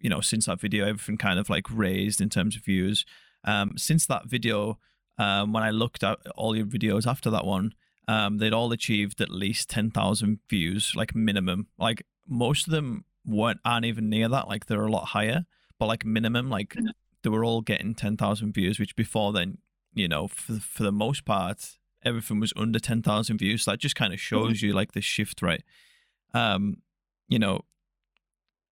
you 0.00 0.08
know 0.10 0.20
since 0.20 0.46
that 0.46 0.60
video 0.60 0.86
everything 0.86 1.16
kind 1.18 1.38
of 1.38 1.48
like 1.50 1.66
raised 1.70 2.20
in 2.20 2.28
terms 2.30 2.56
of 2.56 2.64
views. 2.64 3.04
Um, 3.44 3.78
since 3.78 4.04
that 4.06 4.26
video, 4.26 4.78
um, 5.18 5.52
when 5.52 5.62
I 5.62 5.70
looked 5.70 6.02
at 6.02 6.18
all 6.34 6.56
your 6.56 6.66
videos 6.66 7.06
after 7.06 7.30
that 7.30 7.44
one, 7.46 7.72
um, 8.08 8.38
they'd 8.38 8.52
all 8.52 8.72
achieved 8.72 9.20
at 9.20 9.30
least 9.30 9.70
ten 9.70 9.90
thousand 9.90 10.40
views, 10.50 10.94
like 10.96 11.14
minimum. 11.14 11.68
Like 11.78 12.02
most 12.26 12.66
of 12.66 12.72
them 12.72 13.04
weren't 13.24 13.60
aren't 13.64 13.86
even 13.86 14.08
near 14.08 14.28
that. 14.28 14.48
Like 14.48 14.66
they're 14.66 14.84
a 14.84 14.90
lot 14.90 15.06
higher, 15.08 15.44
but 15.78 15.86
like 15.86 16.04
minimum, 16.04 16.50
like 16.50 16.74
Mhm. 16.74 16.88
they 17.22 17.30
were 17.30 17.44
all 17.44 17.60
getting 17.62 17.94
ten 17.94 18.16
thousand 18.16 18.52
views, 18.54 18.78
which 18.80 18.96
before 18.96 19.32
then, 19.32 19.58
you 19.94 20.08
know, 20.08 20.26
for 20.28 20.54
for 20.60 20.82
the 20.82 20.92
most 20.92 21.24
part, 21.24 21.78
everything 22.04 22.40
was 22.40 22.52
under 22.56 22.78
ten 22.80 23.02
thousand 23.02 23.38
views. 23.38 23.62
So 23.64 23.70
that 23.72 23.78
just 23.78 23.96
kind 23.96 24.12
of 24.12 24.20
shows 24.20 24.62
you 24.62 24.72
like 24.72 24.92
the 24.92 25.00
shift, 25.00 25.42
right? 25.42 25.62
Um, 26.34 26.78
you 27.28 27.38
know, 27.38 27.62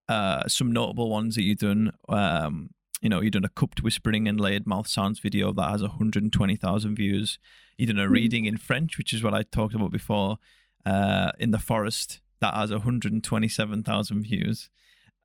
uh, 0.08 0.46
some 0.48 0.72
notable 0.72 1.10
ones 1.10 1.34
that 1.34 1.42
you've 1.42 1.58
done. 1.58 1.92
Um, 2.08 2.70
you 3.02 3.08
know, 3.08 3.20
you've 3.20 3.32
done 3.32 3.44
a 3.44 3.48
cupped 3.50 3.82
whispering 3.82 4.26
and 4.26 4.40
layered 4.40 4.66
mouth 4.66 4.88
sounds 4.88 5.18
video 5.18 5.52
that 5.52 5.70
has 5.70 5.82
120,000 5.82 6.96
views. 6.96 7.38
You've 7.76 7.90
done 7.90 7.98
a 7.98 8.06
Mhm. 8.08 8.10
reading 8.12 8.44
in 8.46 8.56
French, 8.56 8.96
which 8.98 9.12
is 9.12 9.22
what 9.22 9.34
I 9.34 9.42
talked 9.42 9.74
about 9.74 9.90
before, 9.92 10.38
uh, 10.86 11.32
in 11.38 11.50
the 11.50 11.58
forest 11.58 12.20
that 12.40 12.54
has 12.54 12.70
127,000 12.70 14.22
views. 14.22 14.70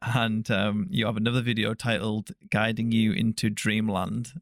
And 0.02 0.50
um, 0.50 0.88
you 0.90 1.06
have 1.06 1.16
another 1.16 1.42
video 1.42 1.74
titled 1.76 2.32
"Guiding 2.50 2.92
You 2.92 3.12
into 3.14 3.50
Dreamland." 3.52 4.34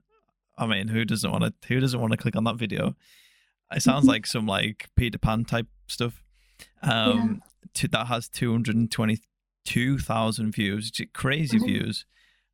I 0.58 0.66
mean, 0.66 0.88
who 0.88 1.04
doesn't 1.06 1.30
want 1.30 1.44
to? 1.44 1.68
Who 1.68 1.80
doesn't 1.82 2.00
want 2.00 2.12
to 2.12 2.18
click 2.18 2.36
on 2.38 2.46
that 2.46 2.56
video? 2.56 2.96
It 3.72 3.82
sounds 3.82 4.06
like 4.08 4.26
some 4.26 4.48
like 4.48 4.88
Peter 4.96 5.18
Pan 5.18 5.44
type 5.46 5.68
stuff. 5.88 6.24
Um, 6.82 7.42
to, 7.76 7.88
that 7.90 8.08
has 8.08 8.28
222,000 8.30 10.52
views, 10.52 10.92
crazy 11.14 11.60
Mhm. 11.60 11.66
views. 11.66 12.06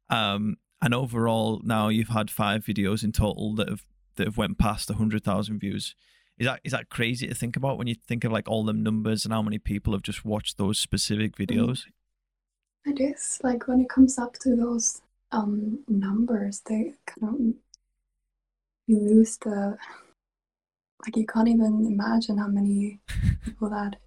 Um, 0.10 0.58
and 0.82 0.93
overall, 0.93 1.62
now 1.64 1.88
you've 1.88 2.10
had 2.10 2.30
five 2.30 2.64
videos 2.64 3.03
in 3.03 3.12
total 3.12 3.56
that 3.56 3.70
have 3.70 3.86
that 4.16 4.28
have 4.28 4.38
went 4.38 4.58
past 4.58 4.89
100,000 4.89 5.60
views. 5.60 5.95
Is 6.38 6.45
that 6.45 6.62
is 6.64 6.72
that 6.72 6.89
crazy 6.89 7.28
to 7.28 7.36
think 7.36 7.58
about 7.58 7.78
when 7.78 7.88
you 7.88 7.95
think 7.95 8.24
of 8.24 8.32
like 8.32 8.47
all 8.47 8.64
them 8.64 8.84
numbers 8.84 9.26
and 9.26 9.34
how 9.34 9.41
many 9.41 9.58
people 9.58 9.93
have 9.93 10.03
just 10.03 10.24
watched 10.26 10.58
those 10.58 10.80
specific 10.80 11.36
videos? 11.36 11.86
It 12.86 12.99
is 13.01 13.39
like 13.43 13.68
when 13.68 13.82
it 13.82 13.89
comes 13.89 14.18
up 14.18 14.38
to 14.39 14.56
those 14.56 15.01
um 15.32 15.84
numbers, 15.88 16.62
they 16.62 16.93
kind 17.06 17.34
of 17.34 17.39
you 18.88 18.99
lose 18.99 19.38
the 19.38 19.78
like 21.06 21.18
you 21.18 21.26
can't 21.26 21.47
even 21.47 21.86
imagine 21.86 22.38
how 22.38 22.47
many 22.47 22.99
people 23.43 23.70
that 23.70 23.97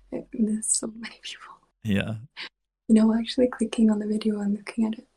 there's 0.46 0.66
so 0.66 0.88
many 0.96 1.18
people. 1.22 1.54
Yeah, 1.84 2.16
You 2.88 2.94
know, 2.94 3.14
actually 3.14 3.48
clicking 3.48 3.90
on 3.90 3.98
the 3.98 4.06
video 4.06 4.40
and 4.40 4.54
looking 4.56 4.84
at 4.86 4.94
it, 4.98 5.08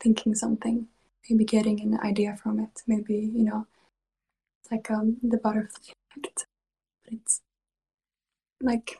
thinking 0.00 0.34
something, 0.34 0.88
maybe 1.28 1.44
getting 1.44 1.80
an 1.80 1.98
idea 2.00 2.36
from 2.36 2.60
it, 2.60 2.82
maybe 2.86 3.14
you 3.14 3.44
know, 3.44 3.66
it's 4.62 4.70
like 4.72 4.90
um 4.90 5.16
the 5.22 5.38
butterfly 5.38 5.92
effect. 6.16 6.46
But 7.04 7.14
it's 7.14 7.40
like 8.60 8.98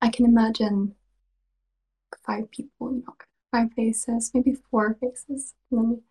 I 0.00 0.08
can 0.10 0.26
imagine 0.26 0.94
five 2.24 2.50
people, 2.50 2.92
you 2.92 3.02
know, 3.06 3.14
five 3.50 3.72
faces, 3.74 4.30
maybe 4.34 4.54
four 4.70 4.94
faces, 5.00 5.54
and 5.70 5.80
then 5.80 6.02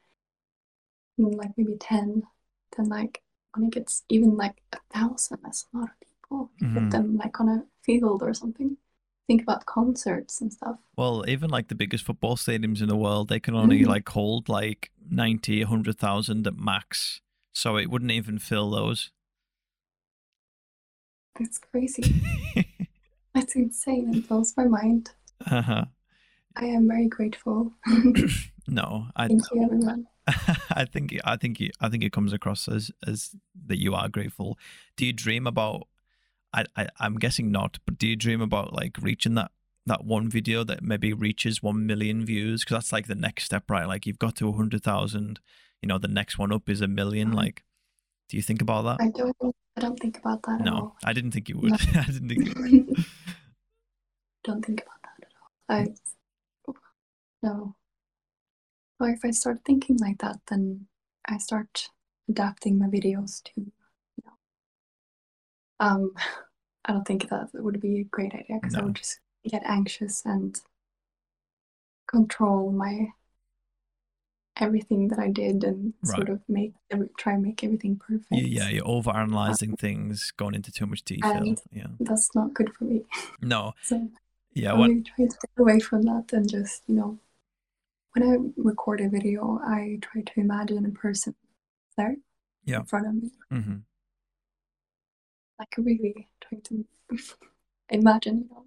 and 1.18 1.36
like 1.36 1.52
maybe 1.58 1.76
ten. 1.80 2.24
Then 2.76 2.90
like 2.90 3.22
when 3.54 3.68
it 3.68 3.74
gets 3.74 4.04
even 4.10 4.38
like 4.38 4.62
a 4.74 4.80
thousand, 4.94 5.40
that's 5.44 5.68
a 5.74 5.78
lot 5.78 5.90
of 5.90 6.00
people. 6.00 6.11
You 6.32 6.50
Mhm. 6.68 6.74
Put 6.74 6.92
them 6.92 7.18
like 7.18 7.40
on 7.40 7.50
a 7.50 7.66
field 7.84 8.24
or 8.24 8.34
something. 8.34 8.78
Think 9.28 9.42
about 9.44 9.66
concerts 9.66 10.42
and 10.42 10.52
stuff. 10.52 10.78
Well, 10.98 11.24
even 11.28 11.50
like 11.50 11.68
the 11.68 11.76
biggest 11.76 12.04
football 12.06 12.36
stadiums 12.38 12.82
in 12.82 12.88
the 12.88 12.96
world, 12.98 13.28
they 13.30 13.40
can 13.40 13.56
only 13.56 13.82
Mhm. 13.82 13.88
like 13.88 14.10
hold 14.10 14.50
like 14.50 14.92
90, 15.10 15.62
100,000 15.62 16.48
at 16.48 16.58
max. 16.58 17.22
So 17.54 17.78
it 17.78 17.90
wouldn't 17.90 18.12
even 18.12 18.40
fill 18.40 18.70
those. 18.72 19.12
That's 21.40 21.58
crazy. 21.60 22.04
That's 23.34 23.56
insane. 23.56 24.14
It 24.16 24.28
blows 24.28 24.54
my 24.58 24.66
mind. 24.66 25.12
uh-huh. 25.46 25.86
I 26.56 26.66
am 26.66 26.88
very 26.88 27.08
grateful. 27.08 27.74
No, 28.68 29.08
I 29.16 29.28
Thank 29.28 29.42
you, 29.52 29.64
everyone. 29.64 30.06
I 30.70 30.86
think 30.86 31.18
I 31.26 31.36
think 31.36 31.60
you, 31.60 31.72
I 31.82 31.90
think 31.90 32.04
it 32.04 32.14
comes 32.14 32.32
across 32.32 32.68
as 32.68 32.92
as 33.06 33.36
that 33.66 33.80
you 33.82 33.96
are 33.96 34.08
grateful. 34.08 34.58
Do 34.96 35.06
you 35.06 35.14
dream 35.14 35.48
about? 35.48 35.88
I, 36.54 36.66
I 36.76 36.88
I'm 37.00 37.16
guessing 37.16 37.52
not, 37.52 37.80
but 37.86 37.98
do 37.98 38.08
you 38.08 38.16
dream 38.16 38.42
about 38.42 38.74
like 38.74 38.98
reaching 39.02 39.36
that 39.36 39.52
that 39.86 40.06
one 40.06 40.30
video 40.30 40.64
that 40.64 40.84
maybe 40.84 41.14
reaches 41.14 41.64
one 41.64 41.86
million 41.86 42.26
views? 42.26 42.64
Because 42.64 42.76
that's 42.76 42.94
like 42.94 43.08
the 43.08 43.16
next 43.16 43.46
step, 43.46 43.70
right? 43.70 43.88
Like 43.88 44.06
you've 44.06 44.20
got 44.20 44.36
to 44.38 44.50
a 44.50 44.54
hundred 44.54 44.84
thousand. 44.84 45.40
You 45.82 45.88
know, 45.88 45.98
the 45.98 46.08
next 46.08 46.38
one 46.38 46.52
up 46.52 46.70
is 46.70 46.82
a 46.82 46.88
1000000 46.88 47.32
Mhm. 47.32 47.34
Like, 47.34 47.64
do 48.30 48.38
you 48.38 48.44
think 48.44 48.62
about 48.62 48.84
that? 48.84 49.04
I 49.04 49.10
don't. 49.10 49.36
I 49.76 49.82
don't 49.82 50.00
think 50.00 50.18
about 50.18 50.44
that 50.44 50.62
at 50.62 50.66
no. 50.66 50.96
I 51.04 51.14
didn't 51.14 51.32
think 51.32 51.50
you 51.50 51.58
would. 51.58 51.72
No. 51.72 51.78
I 51.96 52.06
didn't 52.06 52.30
think 52.30 52.46
you 52.46 52.54
would. 52.62 53.06
don't 54.44 54.66
think 54.66 54.82
about 54.82 55.02
that 55.04 55.28
at 55.28 55.34
all. 55.42 55.76
I 55.76 56.76
no. 57.42 57.76
Or 59.00 59.10
if 59.10 59.26
I 59.26 59.32
start 59.32 59.62
thinking 59.66 59.98
like 59.98 60.20
that, 60.20 60.42
then 60.48 60.88
I 61.26 61.38
start 61.38 61.90
adapting 62.30 62.78
my 62.78 62.86
videos 62.86 63.42
to. 63.44 63.72
Um, 65.82 66.14
I 66.86 66.94
don't 66.94 67.06
think 67.06 67.30
that 67.30 67.50
would 67.54 67.80
be 67.82 68.00
a 68.00 68.04
great 68.06 68.34
idea 68.34 68.58
because 68.62 68.74
I 68.76 68.82
would 68.84 68.96
just 68.96 69.20
get 69.48 69.62
anxious 69.66 70.24
and 70.26 70.60
control 72.08 72.72
my 72.72 73.08
everything 74.58 75.08
that 75.10 75.20
I 75.20 75.30
did 75.30 75.64
and 75.64 75.94
sort 76.04 76.30
of 76.30 76.42
make 76.50 76.74
every, 76.92 77.08
try 77.18 77.34
and 77.34 77.44
make 77.44 77.64
everything 77.64 77.98
perfect. 77.98 78.32
You- 78.32 78.48
yeah, 78.48 78.70
you're 78.70 78.88
over 78.88 79.12
analyzing 79.12 79.76
things, 79.76 80.32
going 80.36 80.56
into 80.56 80.72
too 80.72 80.86
much 80.88 81.04
detail. 81.04 81.32
And- 81.32 81.62
yeah. 81.72 81.88
That's 82.00 82.34
not 82.36 82.54
good 82.54 82.72
for 82.76 82.86
me. 82.86 83.04
No. 83.42 83.74
So 83.84 84.10
Yeah. 84.54 84.74
I 84.74 84.78
What? 84.80 84.90
really 84.90 85.04
try 85.04 85.26
to 85.26 85.38
get 85.42 85.52
away 85.60 85.80
from 85.80 86.02
that 86.04 86.34
and 86.34 86.50
just, 86.50 86.84
you 86.88 86.96
know, 86.96 87.20
when 88.14 88.24
I 88.30 88.38
record 88.58 89.02
a 89.02 89.10
video, 89.10 89.60
I 89.64 90.00
try 90.02 90.22
to 90.24 90.40
imagine 90.40 90.86
a 90.86 90.90
person 90.92 91.36
there 91.98 92.18
Yeah. 92.66 92.80
in 92.80 92.86
front 92.86 93.08
of 93.08 93.14
me. 93.16 93.32
hmm 93.52 93.78
like 95.62 95.76
really 95.78 96.28
trying 96.42 96.62
to 96.64 96.86
imagine, 97.90 98.46
you 98.50 98.56
know, 98.56 98.66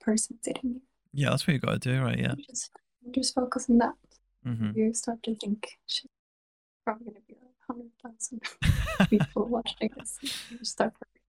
a 0.00 0.04
person 0.04 0.38
sitting 0.42 0.70
here. 0.70 0.80
Yeah, 1.12 1.30
that's 1.30 1.46
what 1.46 1.54
you 1.54 1.60
got 1.60 1.82
to 1.82 1.90
do, 1.92 2.00
right? 2.02 2.18
Yeah. 2.18 2.34
You 2.36 2.44
Just 2.48 2.70
just 3.12 3.34
focus 3.34 3.68
on 3.68 3.78
that. 3.78 3.94
hmm 4.44 4.70
You 4.74 4.94
start 4.94 5.22
to 5.24 5.34
think, 5.34 5.78
shit, 5.86 6.10
probably 6.84 7.06
gonna 7.06 7.20
be 7.26 7.34
a 7.34 7.72
hundred 7.72 7.90
thousand 8.02 8.40
people 9.10 9.46
watching 9.46 9.90
this. 9.96 10.18
You 10.22 10.58
start 10.62 10.92
worrying. 10.94 11.24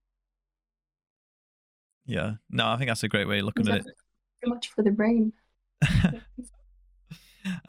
yeah. 2.06 2.36
No, 2.50 2.68
I 2.68 2.78
think 2.78 2.90
that's 2.90 3.04
a 3.04 3.08
great 3.10 3.28
way 3.28 3.40
of 3.40 3.46
looking 3.46 3.68
at 3.68 3.80
it. 3.80 3.86
Too 4.44 4.50
much 4.50 4.70
for 4.70 4.84
the 4.84 4.92
brain. 4.92 5.34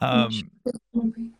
Um, 0.01 0.23
much 0.23 0.43
for 0.63 0.71
the 0.73 0.79
brain. 0.93 1.33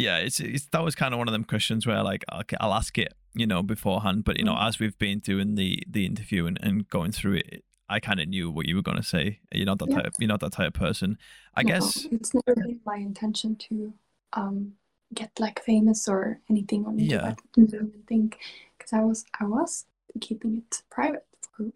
Yeah, 0.00 0.18
it's, 0.18 0.40
it's 0.40 0.66
that 0.72 0.82
was 0.82 0.94
kind 0.94 1.12
of 1.14 1.18
one 1.18 1.28
of 1.28 1.32
them 1.32 1.44
questions 1.44 1.86
where 1.86 2.02
like 2.02 2.24
okay, 2.40 2.56
I'll 2.60 2.74
ask 2.74 2.96
it, 2.98 3.12
you 3.34 3.46
know, 3.46 3.62
beforehand, 3.62 4.24
but 4.24 4.38
you 4.38 4.44
know, 4.44 4.54
Mm. 4.54 4.66
as 4.68 4.78
we've 4.78 4.98
been 4.98 5.18
doing 5.20 5.54
the 5.54 5.82
the 5.88 6.04
interview 6.06 6.46
and, 6.46 6.58
and 6.62 6.88
going 6.88 7.12
through 7.12 7.36
it, 7.44 7.64
I 7.88 8.00
kind 8.00 8.20
of 8.20 8.28
knew 8.28 8.50
what 8.50 8.66
you 8.66 8.76
were 8.76 8.82
going 8.82 8.96
to 8.98 9.02
say. 9.02 9.40
You're 9.52 9.66
not 9.66 9.78
that 9.80 9.90
Yeah. 9.90 10.00
type. 10.02 10.12
You're 10.18 10.28
not 10.28 10.40
that 10.40 10.52
type 10.52 10.68
of 10.68 10.74
person. 10.74 11.18
I 11.54 11.62
No, 11.62 11.68
guess. 11.68 12.06
it's 12.10 12.32
never 12.34 12.54
been 12.54 12.80
my 12.84 12.96
intention 12.96 13.56
to 13.68 13.94
um 14.32 14.74
get 15.12 15.30
like 15.40 15.60
famous 15.64 16.06
or 16.08 16.40
anything 16.48 16.86
on 16.86 16.96
YouTube. 16.96 17.10
Yeah. 17.10 17.30
I 17.30 17.34
didn't 17.54 18.06
think 18.06 18.38
because 18.78 18.92
I 18.92 19.00
was 19.00 19.24
I 19.40 19.44
was 19.44 19.86
keeping 20.20 20.56
it 20.58 20.82
private 20.90 21.26
for 21.52 21.66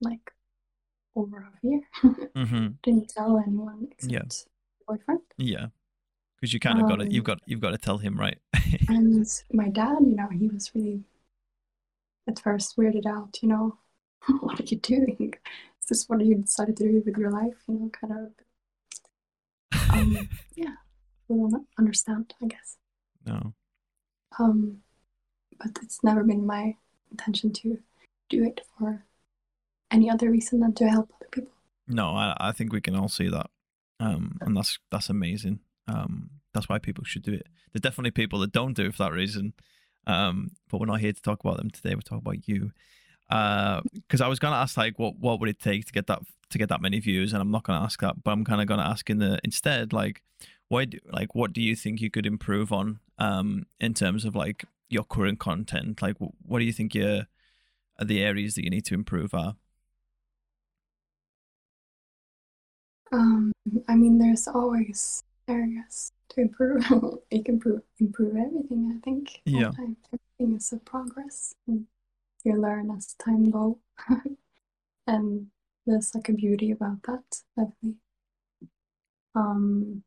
like 0.00 0.32
over 1.16 1.38
a 1.62 1.66
year. 1.66 1.82
mm-hmm. 2.02 2.66
Didn't 2.82 3.08
tell 3.10 3.38
anyone 3.38 3.88
except 3.92 4.12
Yeah. 4.12 4.22
boyfriend. 4.88 5.20
Yeah, 5.38 5.66
because 6.44 6.52
you 6.52 6.60
kind 6.60 6.78
of 6.78 6.86
got 6.86 7.00
it. 7.00 7.06
Um, 7.06 7.10
You've 7.10 7.24
got 7.24 7.40
you've 7.46 7.60
got 7.60 7.70
to 7.70 7.78
tell 7.78 7.96
him, 7.96 8.20
right? 8.20 8.36
And 8.88 9.26
my 9.52 9.70
dad, 9.70 9.96
you 10.02 10.14
know, 10.14 10.28
he 10.28 10.48
was 10.48 10.70
really 10.74 11.02
at 12.28 12.38
first 12.38 12.76
weirded 12.76 13.06
out, 13.06 13.38
you 13.40 13.48
know, 13.48 13.78
what 14.40 14.60
are 14.60 14.64
you 14.64 14.76
doing? 14.76 15.32
Is 15.80 15.86
this 15.88 16.06
what 16.06 16.22
you 16.22 16.34
decided 16.34 16.76
to 16.76 16.84
do 16.84 17.02
with 17.04 17.16
your 17.16 17.30
life? 17.30 17.56
You 17.66 17.74
know, 17.74 17.90
kind 17.98 18.12
of 19.72 19.90
um 19.94 20.28
yeah. 20.54 20.74
We 21.28 21.50
don't 21.50 21.66
understand, 21.78 22.34
I 22.42 22.46
guess. 22.46 22.76
no. 23.24 23.54
Um 24.38 24.82
but 25.58 25.78
it's 25.82 26.04
never 26.04 26.24
been 26.24 26.44
my 26.44 26.76
intention 27.10 27.54
to 27.54 27.78
do 28.28 28.44
it 28.44 28.60
for 28.78 29.02
any 29.90 30.10
other 30.10 30.30
reason 30.30 30.60
than 30.60 30.74
to 30.74 30.88
help 30.90 31.10
other 31.16 31.28
people. 31.30 31.52
No, 31.86 32.10
I, 32.10 32.36
I 32.38 32.52
think 32.52 32.70
we 32.70 32.82
can 32.82 32.96
all 32.96 33.08
see 33.08 33.28
that, 33.28 33.48
um, 34.00 34.38
and 34.40 34.56
that's 34.56 34.78
that's 34.90 35.08
amazing. 35.08 35.60
Um, 35.88 36.30
that's 36.52 36.68
why 36.68 36.78
people 36.78 37.04
should 37.04 37.22
do 37.22 37.32
it. 37.32 37.46
There's 37.72 37.82
definitely 37.82 38.12
people 38.12 38.38
that 38.40 38.52
don't 38.52 38.74
do 38.74 38.86
it 38.86 38.94
for 38.94 39.04
that 39.04 39.12
reason, 39.12 39.52
um, 40.06 40.52
but 40.70 40.78
we're 40.78 40.86
not 40.86 41.00
here 41.00 41.12
to 41.12 41.22
talk 41.22 41.40
about 41.40 41.56
them 41.56 41.70
today. 41.70 41.94
We're 41.94 42.00
talking 42.00 42.18
about 42.26 42.48
you, 42.48 42.72
because 43.28 44.20
I 44.20 44.28
was 44.28 44.38
gonna 44.38 44.56
ask 44.56 44.76
like, 44.76 44.98
what 44.98 45.18
what 45.18 45.40
would 45.40 45.48
it 45.48 45.58
take 45.60 45.86
to 45.86 45.92
get 45.92 46.06
that 46.06 46.20
to 46.50 46.58
get 46.58 46.68
that 46.68 46.80
many 46.80 47.00
views, 47.00 47.32
and 47.32 47.42
I'm 47.42 47.50
not 47.50 47.64
gonna 47.64 47.84
ask 47.84 48.00
that, 48.00 48.22
but 48.22 48.30
I'm 48.30 48.44
kind 48.44 48.60
of 48.60 48.66
gonna 48.68 48.82
ask 48.82 49.10
in 49.10 49.18
the 49.18 49.40
instead 49.42 49.92
like, 49.92 50.22
why 50.68 50.84
do, 50.84 50.98
like 51.10 51.34
what 51.34 51.52
do 51.52 51.60
you 51.60 51.74
think 51.74 52.00
you 52.00 52.10
could 52.10 52.26
improve 52.26 52.72
on, 52.72 53.00
um, 53.18 53.66
in 53.80 53.94
terms 53.94 54.24
of 54.24 54.34
like 54.36 54.64
your 54.88 55.04
current 55.04 55.38
content? 55.40 56.00
Like, 56.02 56.16
wh- 56.18 56.48
what 56.48 56.60
do 56.60 56.64
you 56.64 56.72
think 56.72 56.94
your 56.94 57.26
are 57.98 58.04
the 58.04 58.22
areas 58.22 58.54
that 58.54 58.64
you 58.64 58.70
need 58.70 58.84
to 58.86 58.94
improve 58.94 59.34
are? 59.34 59.56
Um 63.12 63.52
I 63.88 63.94
mean 63.94 64.18
there's 64.18 64.46
always 64.48 65.22
areas 65.48 66.12
to 66.30 66.40
improve. 66.42 66.84
you 67.30 67.42
can 67.44 67.54
improve 67.54 67.82
improve 67.98 68.36
everything, 68.36 68.92
I 68.96 69.00
think. 69.04 69.40
Yeah. 69.44 69.70
time. 69.70 69.96
Everything 70.12 70.56
is 70.56 70.72
a 70.72 70.78
progress. 70.78 71.54
And 71.66 71.86
you 72.44 72.60
learn 72.60 72.90
as 72.90 73.14
time 73.14 73.50
goes. 73.50 73.76
and 75.06 75.46
there's 75.86 76.14
like 76.14 76.28
a 76.28 76.32
beauty 76.32 76.70
about 76.70 77.02
that, 77.04 77.42
definitely. 77.56 77.98
Um 79.34 80.02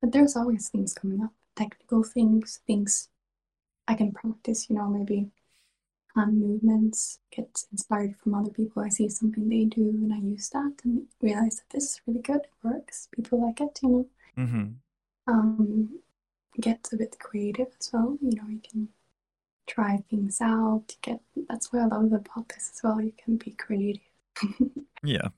but 0.00 0.12
there's 0.12 0.36
always 0.36 0.68
things 0.68 0.94
coming 0.94 1.22
up, 1.22 1.32
technical 1.54 2.02
things, 2.02 2.60
things 2.66 3.08
I 3.86 3.94
can 3.94 4.12
practice, 4.12 4.68
you 4.68 4.76
know, 4.76 4.88
maybe 4.88 5.30
hand 6.14 6.38
movements, 6.40 7.18
get 7.30 7.64
inspired 7.72 8.16
from 8.22 8.34
other 8.34 8.50
people. 8.50 8.82
I 8.82 8.88
see 8.88 9.08
something 9.08 9.48
they 9.48 9.64
do 9.64 9.82
and 9.88 10.12
I 10.12 10.18
use 10.18 10.48
that 10.50 10.74
and 10.84 11.06
realize 11.20 11.56
that 11.56 11.70
this 11.70 11.84
is 11.84 12.00
really 12.06 12.20
good, 12.20 12.36
it 12.42 12.50
works, 12.62 13.08
people 13.14 13.40
like 13.46 13.60
it, 13.60 13.78
you 13.82 13.88
know. 13.88 14.06
Mm-hmm. 14.38 14.68
Um, 15.26 15.98
get 16.60 16.88
a 16.92 16.96
bit 16.96 17.18
creative 17.18 17.68
as 17.80 17.90
well, 17.92 18.18
you 18.20 18.36
know, 18.36 18.48
you 18.48 18.60
can 18.68 18.88
try 19.66 20.02
things 20.10 20.40
out, 20.40 20.96
get 21.02 21.20
that's 21.48 21.72
why 21.72 21.80
I 21.80 21.86
love 21.86 22.10
the 22.10 22.18
podcast 22.18 22.72
as 22.72 22.80
well. 22.82 23.00
You 23.00 23.12
can 23.22 23.36
be 23.36 23.52
creative. 23.52 24.02
Yeah, 25.04 25.28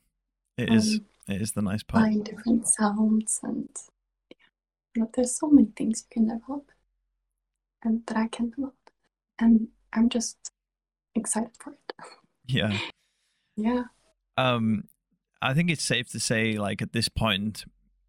it 0.59 0.71
is. 0.73 0.95
Um, 0.97 1.07
It 1.27 1.41
is 1.41 1.53
the 1.53 1.63
nice 1.63 1.83
part. 1.83 2.05
find 2.05 2.23
different 2.25 2.69
sounds 2.69 3.41
and 3.43 3.69
yeah. 4.95 5.07
There's 5.15 5.39
so 5.39 5.49
many 5.49 5.69
things 5.75 6.05
you 6.05 6.13
can 6.13 6.29
develop 6.29 6.71
and 7.83 8.03
that 8.07 8.17
I 8.17 8.29
can 8.29 8.51
develop. 8.51 8.77
And 9.39 9.69
I'm 9.93 10.09
just 10.11 10.37
excited 11.15 11.51
for 11.59 11.73
it. 11.73 11.93
Yeah. 12.47 12.79
yeah. 13.57 13.85
Um, 14.37 14.85
I 15.41 15.55
think 15.55 15.71
it's 15.71 15.85
safe 15.85 16.11
to 16.13 16.21
say, 16.21 16.59
like 16.59 16.83
at 16.83 16.93
this 16.93 17.09
point, 17.09 17.65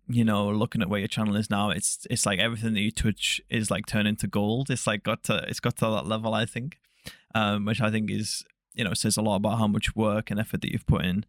you 0.07 0.23
know, 0.23 0.49
looking 0.49 0.81
at 0.81 0.89
where 0.89 0.99
your 0.99 1.07
channel 1.07 1.35
is 1.35 1.49
now, 1.49 1.69
it's 1.71 2.05
it's 2.09 2.25
like 2.25 2.39
everything 2.39 2.73
that 2.73 2.81
you 2.81 2.91
touch 2.91 3.41
is 3.49 3.71
like 3.71 3.85
turning 3.85 4.11
into 4.11 4.27
gold. 4.27 4.69
It's 4.69 4.87
like 4.87 5.03
got 5.03 5.23
to 5.23 5.43
it's 5.47 5.59
got 5.59 5.77
to 5.77 5.85
that 5.85 6.05
level, 6.05 6.33
I 6.33 6.45
think, 6.45 6.77
um, 7.33 7.65
which 7.65 7.81
I 7.81 7.91
think 7.91 8.11
is 8.11 8.43
you 8.73 8.83
know 8.83 8.93
says 8.93 9.17
a 9.17 9.21
lot 9.21 9.37
about 9.37 9.57
how 9.57 9.67
much 9.67 9.95
work 9.95 10.31
and 10.31 10.39
effort 10.39 10.61
that 10.61 10.71
you've 10.71 10.87
put 10.87 11.05
in. 11.05 11.25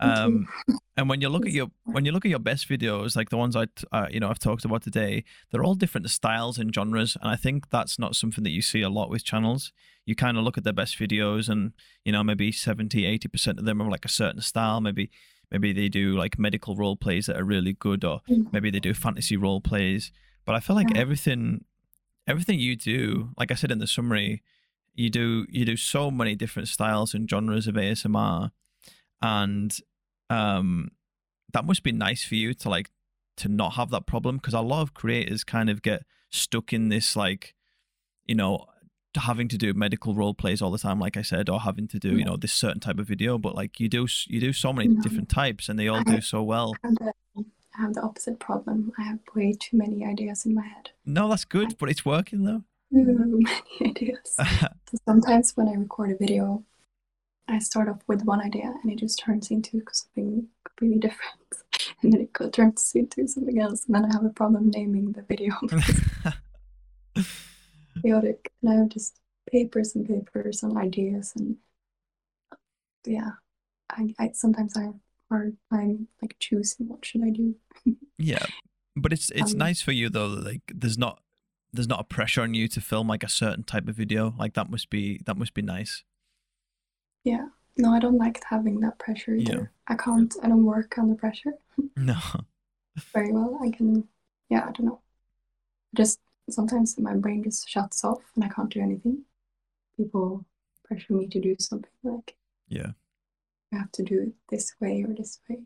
Um, 0.00 0.48
and 0.96 1.08
when 1.08 1.20
you 1.20 1.28
look 1.28 1.46
at 1.46 1.52
your 1.52 1.70
when 1.84 2.04
you 2.04 2.12
look 2.12 2.24
at 2.24 2.30
your 2.30 2.38
best 2.38 2.68
videos, 2.68 3.16
like 3.16 3.30
the 3.30 3.36
ones 3.36 3.54
I 3.56 3.66
uh, 3.92 4.06
you 4.10 4.20
know 4.20 4.28
I've 4.28 4.38
talked 4.38 4.64
about 4.64 4.82
today, 4.82 5.24
they're 5.50 5.64
all 5.64 5.74
different 5.74 6.08
styles 6.10 6.58
and 6.58 6.74
genres, 6.74 7.16
and 7.20 7.30
I 7.30 7.36
think 7.36 7.70
that's 7.70 7.98
not 7.98 8.16
something 8.16 8.44
that 8.44 8.50
you 8.50 8.62
see 8.62 8.82
a 8.82 8.88
lot 8.90 9.10
with 9.10 9.24
channels. 9.24 9.72
You 10.06 10.14
kind 10.14 10.36
of 10.38 10.44
look 10.44 10.58
at 10.58 10.64
their 10.64 10.72
best 10.72 10.98
videos, 10.98 11.48
and 11.48 11.72
you 12.04 12.12
know 12.12 12.24
maybe 12.24 12.50
70 12.52 13.04
80 13.04 13.28
percent 13.28 13.58
of 13.58 13.64
them 13.64 13.80
are 13.82 13.90
like 13.90 14.04
a 14.04 14.08
certain 14.08 14.40
style. 14.40 14.80
Maybe 14.80 15.10
maybe 15.50 15.72
they 15.72 15.88
do 15.88 16.16
like 16.16 16.38
medical 16.38 16.76
role 16.76 16.96
plays 16.96 17.26
that 17.26 17.36
are 17.36 17.44
really 17.44 17.72
good, 17.72 18.04
or 18.04 18.20
Mm. 18.28 18.52
maybe 18.52 18.70
they 18.70 18.80
do 18.80 18.94
fantasy 18.94 19.36
role 19.36 19.60
plays. 19.60 20.12
But 20.46 20.54
I 20.54 20.60
feel 20.60 20.76
like 20.76 20.96
everything 20.96 21.64
everything 22.26 22.58
you 22.58 22.76
do, 22.76 23.30
like 23.36 23.50
I 23.50 23.54
said 23.54 23.70
in 23.70 23.78
the 23.78 23.86
summary, 23.86 24.42
you 24.94 25.10
do 25.10 25.46
you 25.50 25.64
do 25.64 25.76
so 25.76 26.10
many 26.10 26.34
different 26.34 26.68
styles 26.68 27.14
and 27.14 27.28
genres 27.28 27.66
of 27.66 27.74
ASMR, 27.76 28.50
and 29.22 29.76
um, 30.30 30.90
that 31.52 31.64
must 31.64 31.82
be 31.82 31.92
nice 31.92 32.22
for 32.24 32.36
you 32.36 32.54
to 32.54 32.68
like 32.68 32.90
to 33.38 33.48
not 33.48 33.74
have 33.74 33.90
that 33.90 34.06
problem 34.06 34.36
because 34.36 34.54
a 34.54 34.60
lot 34.60 34.82
of 34.82 34.94
creators 34.94 35.44
kind 35.44 35.68
of 35.70 35.82
get 35.82 36.02
stuck 36.30 36.72
in 36.72 36.88
this 36.88 37.16
like, 37.16 37.54
you 38.26 38.34
know, 38.34 38.66
having 39.16 39.48
to 39.48 39.58
do 39.58 39.74
medical 39.74 40.14
role 40.14 40.34
plays 40.34 40.62
all 40.62 40.70
the 40.70 40.78
time, 40.78 41.00
like 41.00 41.16
I 41.16 41.22
said, 41.22 41.48
or 41.48 41.60
having 41.60 41.88
to 41.88 41.98
do 41.98 42.16
you 42.16 42.24
know 42.24 42.36
this 42.36 42.52
certain 42.52 42.80
type 42.80 42.98
of 42.98 43.06
video. 43.08 43.38
But 43.38 43.54
like 43.56 43.80
you 43.80 43.88
do 43.88 44.06
you 44.28 44.40
do 44.40 44.52
so 44.52 44.72
many 44.72 44.88
No. 44.88 45.00
different 45.02 45.28
types, 45.28 45.68
and 45.68 45.78
they 45.78 45.88
all 45.88 46.00
I- 46.06 46.14
do 46.16 46.20
so 46.20 46.42
well. 46.42 46.74
I 46.84 46.86
have 46.88 46.94
the, 46.96 47.12
I 47.76 47.82
have 47.82 47.94
the 47.94 48.02
opposite 48.02 48.38
problem. 48.38 48.92
I 48.98 49.02
have 49.02 49.18
way 49.34 49.54
too 49.58 49.76
many 49.78 50.04
ideas 50.04 50.44
in 50.46 50.54
my 50.54 50.62
head. 50.66 50.90
No, 51.04 51.28
that's 51.28 51.44
good, 51.44 51.76
but 51.78 51.88
it's 51.90 52.04
working 52.04 52.44
though. 52.44 52.62
Too 52.92 53.04
many 53.04 53.44
ideas. 53.90 54.36
So 54.90 54.98
sometimes 55.06 55.56
when 55.56 55.68
I 55.68 55.74
record 55.74 56.10
a 56.10 56.16
video, 56.16 56.64
I 57.52 57.58
start 57.58 57.88
off 57.88 58.00
with 58.06 58.24
one 58.24 58.40
idea 58.40 58.72
and 58.82 58.92
it 58.92 58.96
just 58.98 59.18
turns 59.18 59.50
into 59.50 59.82
something 59.92 60.48
completely 60.64 60.98
different. 60.98 61.30
And 62.02 62.12
then 62.12 62.20
it 62.22 62.52
turns 62.52 62.92
into 62.94 63.26
something 63.26 63.58
else. 63.60 63.84
And 63.86 63.94
then 63.94 64.04
I 64.06 64.12
have 64.14 64.24
a 64.24 64.30
problem 64.30 64.70
naming 64.70 65.12
the 65.12 65.22
video. 65.22 65.54
chaotic. 68.02 68.52
And 68.62 68.70
I 68.70 68.74
have 68.76 68.88
just 68.88 69.20
papers 69.50 69.94
and 69.94 70.06
papers 70.06 70.62
and 70.62 70.76
ideas 70.78 71.32
and 71.36 71.56
yeah. 73.06 73.30
I, 73.90 74.14
I 74.18 74.30
sometimes 74.32 74.76
I 74.76 74.90
hard 75.30 75.56
time 75.72 76.08
like 76.22 76.36
choosing 76.38 76.88
what 76.88 77.04
should 77.04 77.22
I 77.24 77.30
do. 77.30 77.54
Yeah, 78.18 78.44
but 78.94 79.12
it's 79.12 79.30
it's 79.30 79.52
Um, 79.52 79.58
nice 79.58 79.80
for 79.80 79.92
you 79.92 80.10
though. 80.10 80.26
Like, 80.26 80.60
there's 80.74 80.98
not 80.98 81.22
there's 81.72 81.88
not 81.88 82.00
a 82.00 82.04
pressure 82.04 82.42
on 82.42 82.52
you 82.54 82.68
to 82.68 82.80
film 82.80 83.08
like 83.08 83.24
a 83.24 83.28
certain 83.28 83.64
type 83.64 83.88
of 83.88 83.96
video. 83.96 84.34
Like 84.38 84.54
that 84.54 84.70
must 84.70 84.90
be 84.90 85.20
that 85.26 85.36
must 85.36 85.54
be 85.54 85.62
nice. 85.62 86.04
Yeah. 87.24 87.48
No, 87.76 87.92
I 87.92 87.98
don't 87.98 88.18
like 88.18 88.42
having 88.44 88.80
that 88.80 88.98
pressure 88.98 89.34
Yeah. 89.34 89.66
I 89.86 89.94
can't 89.94 90.34
I 90.42 90.48
don't 90.48 90.64
work 90.64 90.98
under 90.98 91.14
pressure 91.14 91.54
No, 91.96 92.18
very 93.12 93.32
well. 93.32 93.58
I 93.62 93.70
can 93.70 94.08
yeah, 94.48 94.66
I 94.68 94.72
don't 94.72 94.86
know. 94.86 95.00
Just 95.94 96.20
sometimes 96.48 96.98
my 96.98 97.14
brain 97.14 97.42
just 97.44 97.68
shuts 97.68 98.04
off 98.04 98.22
and 98.34 98.44
I 98.44 98.48
can't 98.48 98.70
do 98.72 98.80
anything. 98.80 99.24
People 99.96 100.44
pressure 100.84 101.12
me 101.14 101.28
to 101.28 101.40
do 101.40 101.56
something 101.58 101.90
like 102.02 102.36
yeah, 102.68 102.92
you 103.72 103.78
have 103.78 103.92
to 103.92 104.02
do 104.02 104.20
it 104.22 104.32
this 104.48 104.74
way 104.80 105.04
or 105.06 105.14
this 105.14 105.40
way. 105.48 105.60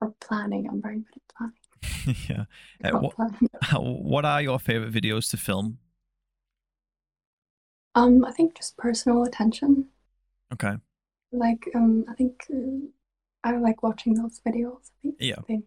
Or 0.00 0.14
planning. 0.20 0.68
I'm 0.68 0.82
very 0.82 0.96
good 0.98 1.16
at 1.16 1.28
planning. 1.36 2.26
yeah. 2.28 2.44
Uh, 2.84 2.98
what 2.98 3.14
plan. 3.16 3.48
what 4.02 4.24
are 4.24 4.42
your 4.42 4.58
favorite 4.58 4.92
videos 4.92 5.30
to 5.30 5.36
film? 5.36 5.78
Um, 7.94 8.24
I 8.24 8.32
think 8.32 8.56
just 8.56 8.76
personal 8.76 9.22
attention. 9.24 9.88
Okay. 10.52 10.74
Like, 11.32 11.68
um, 11.74 12.04
I 12.08 12.14
think 12.14 12.44
uh, 12.52 12.86
I 13.44 13.56
like 13.56 13.82
watching 13.82 14.14
those 14.14 14.40
videos. 14.46 14.90
I 14.90 14.94
think. 15.02 15.16
Yeah. 15.20 15.36
I 15.38 15.42
think. 15.42 15.64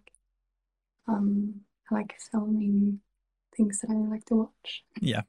Um, 1.08 1.62
I 1.92 1.96
like 1.96 2.16
filming 2.32 3.00
things 3.56 3.80
that 3.82 3.90
I 3.92 3.96
like 4.10 4.26
to 4.26 4.36
watch. 4.36 4.84
Yeah. 5.02 5.22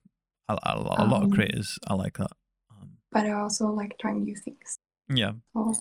A, 0.48 0.54
a, 0.54 0.74
a 0.76 1.06
lot 1.06 1.22
of 1.22 1.24
Um, 1.24 1.30
creators 1.32 1.78
I 1.86 1.94
like 1.94 2.18
that. 2.18 2.32
Um, 2.70 2.90
But 3.12 3.26
I 3.26 3.32
also 3.32 3.66
like 3.68 3.96
trying 3.98 4.24
new 4.24 4.36
things. 4.36 4.78
yeah. 5.08 5.32
So 5.54 5.74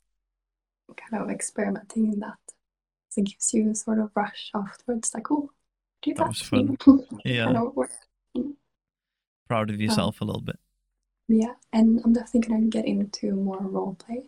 kind 0.98 1.24
of 1.24 1.30
experimenting 1.30 2.14
in 2.14 2.20
that. 2.20 2.38
So 3.10 3.22
it 3.22 3.26
gives 3.28 3.54
you 3.54 3.72
a 3.72 3.76
sort 3.76 4.00
of 4.00 4.12
rush 4.16 4.52
afterwards, 4.54 5.12
like, 5.14 5.32
oh, 5.32 5.50
do 6.02 6.14
that. 6.14 6.18
That 6.18 6.28
was 6.28 6.42
fun. 6.42 6.78
Yeah. 7.26 7.54
of. 7.54 8.56
Proud 9.48 9.70
of 9.70 9.80
yourself 9.80 10.22
a 10.22 10.26
little 10.26 10.42
bit. 10.42 10.60
Yeah, 11.28 11.54
and 11.74 12.02
I'm 12.04 12.14
definitely 12.14 12.50
gonna 12.50 12.68
get 12.68 12.86
into 12.86 13.36
more 13.36 13.60
role 13.62 13.96
play. 13.96 14.26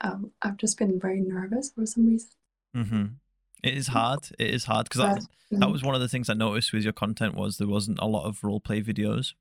Um, 0.00 0.32
I've 0.42 0.56
just 0.56 0.78
been 0.78 0.98
very 1.00 1.20
nervous 1.20 1.70
for 1.70 1.84
some 1.86 2.06
reason. 2.06 2.30
hmm 2.74 3.04
It 3.62 3.74
is 3.74 3.88
hard. 3.88 4.20
It 4.38 4.50
is 4.54 4.64
hard 4.64 4.88
because 4.88 5.00
that, 5.00 5.26
that 5.60 5.66
mm, 5.66 5.72
was 5.72 5.82
one 5.82 5.94
of 5.94 6.00
the 6.00 6.08
things 6.08 6.28
I 6.30 6.34
noticed 6.34 6.72
with 6.72 6.84
your 6.84 6.92
content 6.92 7.34
was 7.34 7.58
there 7.58 7.66
wasn't 7.68 7.98
a 8.00 8.06
lot 8.06 8.24
of 8.26 8.44
role 8.44 8.60
play 8.60 8.80
videos. 8.82 9.34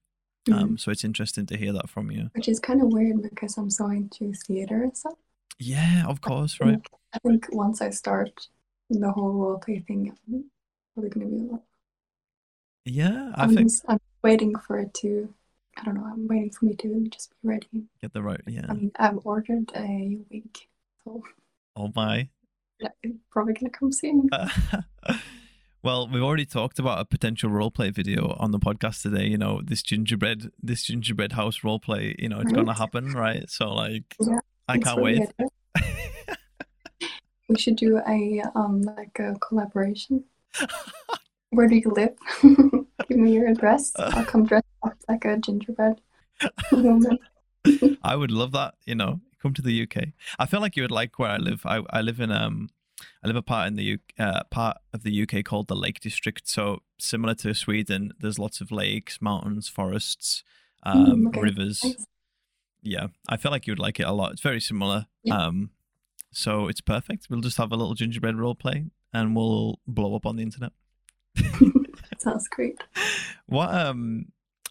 Um, 0.52 0.78
so 0.78 0.92
it's 0.92 1.04
interesting 1.04 1.46
to 1.48 1.58
hear 1.58 1.74
that 1.74 1.90
from 1.90 2.10
you. 2.10 2.30
which 2.34 2.48
is 2.48 2.60
kind 2.60 2.82
of 2.82 2.88
weird 2.94 3.22
because 3.22 3.58
I'm 3.58 3.70
so 3.70 3.88
into 3.90 4.34
theater 4.34 4.84
and 4.84 4.96
stuff. 4.98 5.16
Yeah, 5.60 6.06
of 6.08 6.22
course, 6.22 6.58
I 6.62 6.66
right. 6.66 6.72
think, 6.74 6.90
I 7.14 7.20
think 7.20 7.48
once 7.52 7.82
I 7.82 7.90
start 7.90 8.48
the 8.90 9.12
whole 9.12 9.34
role 9.34 9.60
play 9.60 9.80
thing, 9.80 10.18
I'm 10.28 10.46
probably 10.94 11.10
gonna 11.10 11.26
be. 11.28 11.50
Like, 11.52 11.62
Yeah, 12.86 13.32
I 13.36 13.44
I'm, 13.44 13.50
think 13.50 13.70
just- 13.70 13.86
I'm 13.88 14.00
waiting 14.24 14.56
for 14.56 14.80
it 14.80 14.94
to. 14.96 15.34
I 15.78 15.84
don't 15.86 15.96
know. 15.96 16.06
I'm 16.06 16.28
waiting 16.28 16.52
for 16.52 16.66
me 16.66 16.76
to 16.76 17.08
just 17.10 17.32
be 17.42 17.50
ready. 17.50 17.84
get 18.02 18.14
the 18.14 18.22
right. 18.24 18.42
Yeah. 18.48 18.66
I 18.68 18.74
mean, 18.74 18.92
I've 18.98 19.20
ordered 19.26 19.72
a 19.76 20.18
wig, 20.30 20.58
so 21.04 21.22
Oh 21.76 21.92
my. 21.96 22.30
yeah, 22.80 22.90
it's 23.04 23.18
probably 23.32 23.54
gonna 23.54 23.70
come 23.70 23.92
soon. 23.92 24.30
well, 25.84 26.08
we've 26.08 26.24
already 26.24 26.46
talked 26.46 26.80
about 26.80 27.00
a 27.00 27.06
potential 27.06 27.50
roleplay 27.52 27.94
video 27.94 28.36
on 28.40 28.52
the 28.52 28.60
podcast 28.60 29.04
today. 29.04 29.28
You 29.28 29.38
know, 29.38 29.62
this 29.64 29.84
gingerbread, 29.84 30.52
this 30.62 30.84
gingerbread 30.84 31.34
house 31.34 31.60
roleplay. 31.60 32.16
You 32.18 32.30
know, 32.30 32.40
it's 32.40 32.52
gonna 32.52 32.74
happen, 32.74 33.12
right? 33.14 33.48
So, 33.50 33.72
like, 33.74 34.16
Yeah, 34.20 34.40
I 34.68 34.80
can't 34.80 35.02
wait. 35.02 35.22
We 37.50 37.58
should 37.58 37.78
do 37.78 38.02
a 38.06 38.42
um 38.56 38.82
like 38.82 39.20
a 39.20 39.36
collaboration. 39.40 40.26
Where 41.52 41.68
do 41.68 41.76
you 41.76 41.94
live? 41.96 42.18
Give 43.08 43.18
me 43.18 43.34
your 43.34 43.48
address. 43.48 43.92
I'll 43.98 44.26
come 44.26 44.46
dressed 44.46 44.66
up 44.84 44.98
like 45.08 45.26
a 45.26 45.38
gingerbread 45.38 46.02
woman. 46.72 47.18
I 48.04 48.16
would 48.16 48.32
love 48.32 48.52
that. 48.54 48.76
You 48.86 48.96
know, 48.96 49.22
come 49.42 49.54
to 49.54 49.62
the 49.62 49.84
UK. 49.84 50.10
I 50.40 50.46
feel 50.46 50.62
like 50.62 50.76
you 50.76 50.84
would 50.84 50.92
like 50.92 51.18
where 51.20 51.32
I 51.32 51.38
live. 51.38 51.62
I, 51.66 51.82
I 51.90 52.02
live 52.02 52.20
in 52.20 52.32
um, 52.32 52.70
I 53.24 53.28
live 53.28 53.36
a 53.36 53.42
part 53.42 53.68
in 53.68 53.76
the 53.76 53.84
U, 53.84 53.98
uh, 54.20 54.44
part 54.52 54.78
of 54.94 55.04
the 55.04 55.22
UK 55.24 55.44
called 55.46 55.68
the 55.68 55.76
Lake 55.76 56.00
District. 56.00 56.48
So 56.48 56.82
similar 57.00 57.36
to 57.36 57.54
Sweden, 57.54 58.12
there's 58.20 58.40
lots 58.40 58.60
of 58.62 58.72
lakes, 58.72 59.22
mountains, 59.22 59.68
forests, 59.70 60.44
um, 60.84 61.24
Mm, 61.26 61.28
okay. 61.28 61.42
rivers. 61.42 61.84
Nice. 61.84 62.06
Yeah, 62.82 63.08
I 63.28 63.38
feel 63.38 63.52
like 63.52 63.68
you 63.68 63.72
would 63.72 63.80
like 63.80 64.00
it 64.00 64.08
a 64.08 64.12
lot. 64.14 64.32
It's 64.34 64.42
very 64.42 64.62
similar. 64.62 65.08
Yeah. 65.24 65.36
Um, 65.36 65.72
so 66.32 66.68
it's 66.68 66.82
perfect. 66.82 67.28
We'll 67.30 67.42
just 67.42 67.58
have 67.58 67.72
a 67.72 67.76
little 67.76 67.96
gingerbread 67.96 68.36
role 68.38 68.56
play, 68.56 68.86
and 69.14 69.36
we'll 69.36 69.80
blow 69.88 70.16
up 70.16 70.26
on 70.26 70.36
the 70.38 70.44
internet. 70.44 70.72
Sounds 72.18 72.48
great. 72.48 72.80
What 73.48 73.74
um 73.74 74.28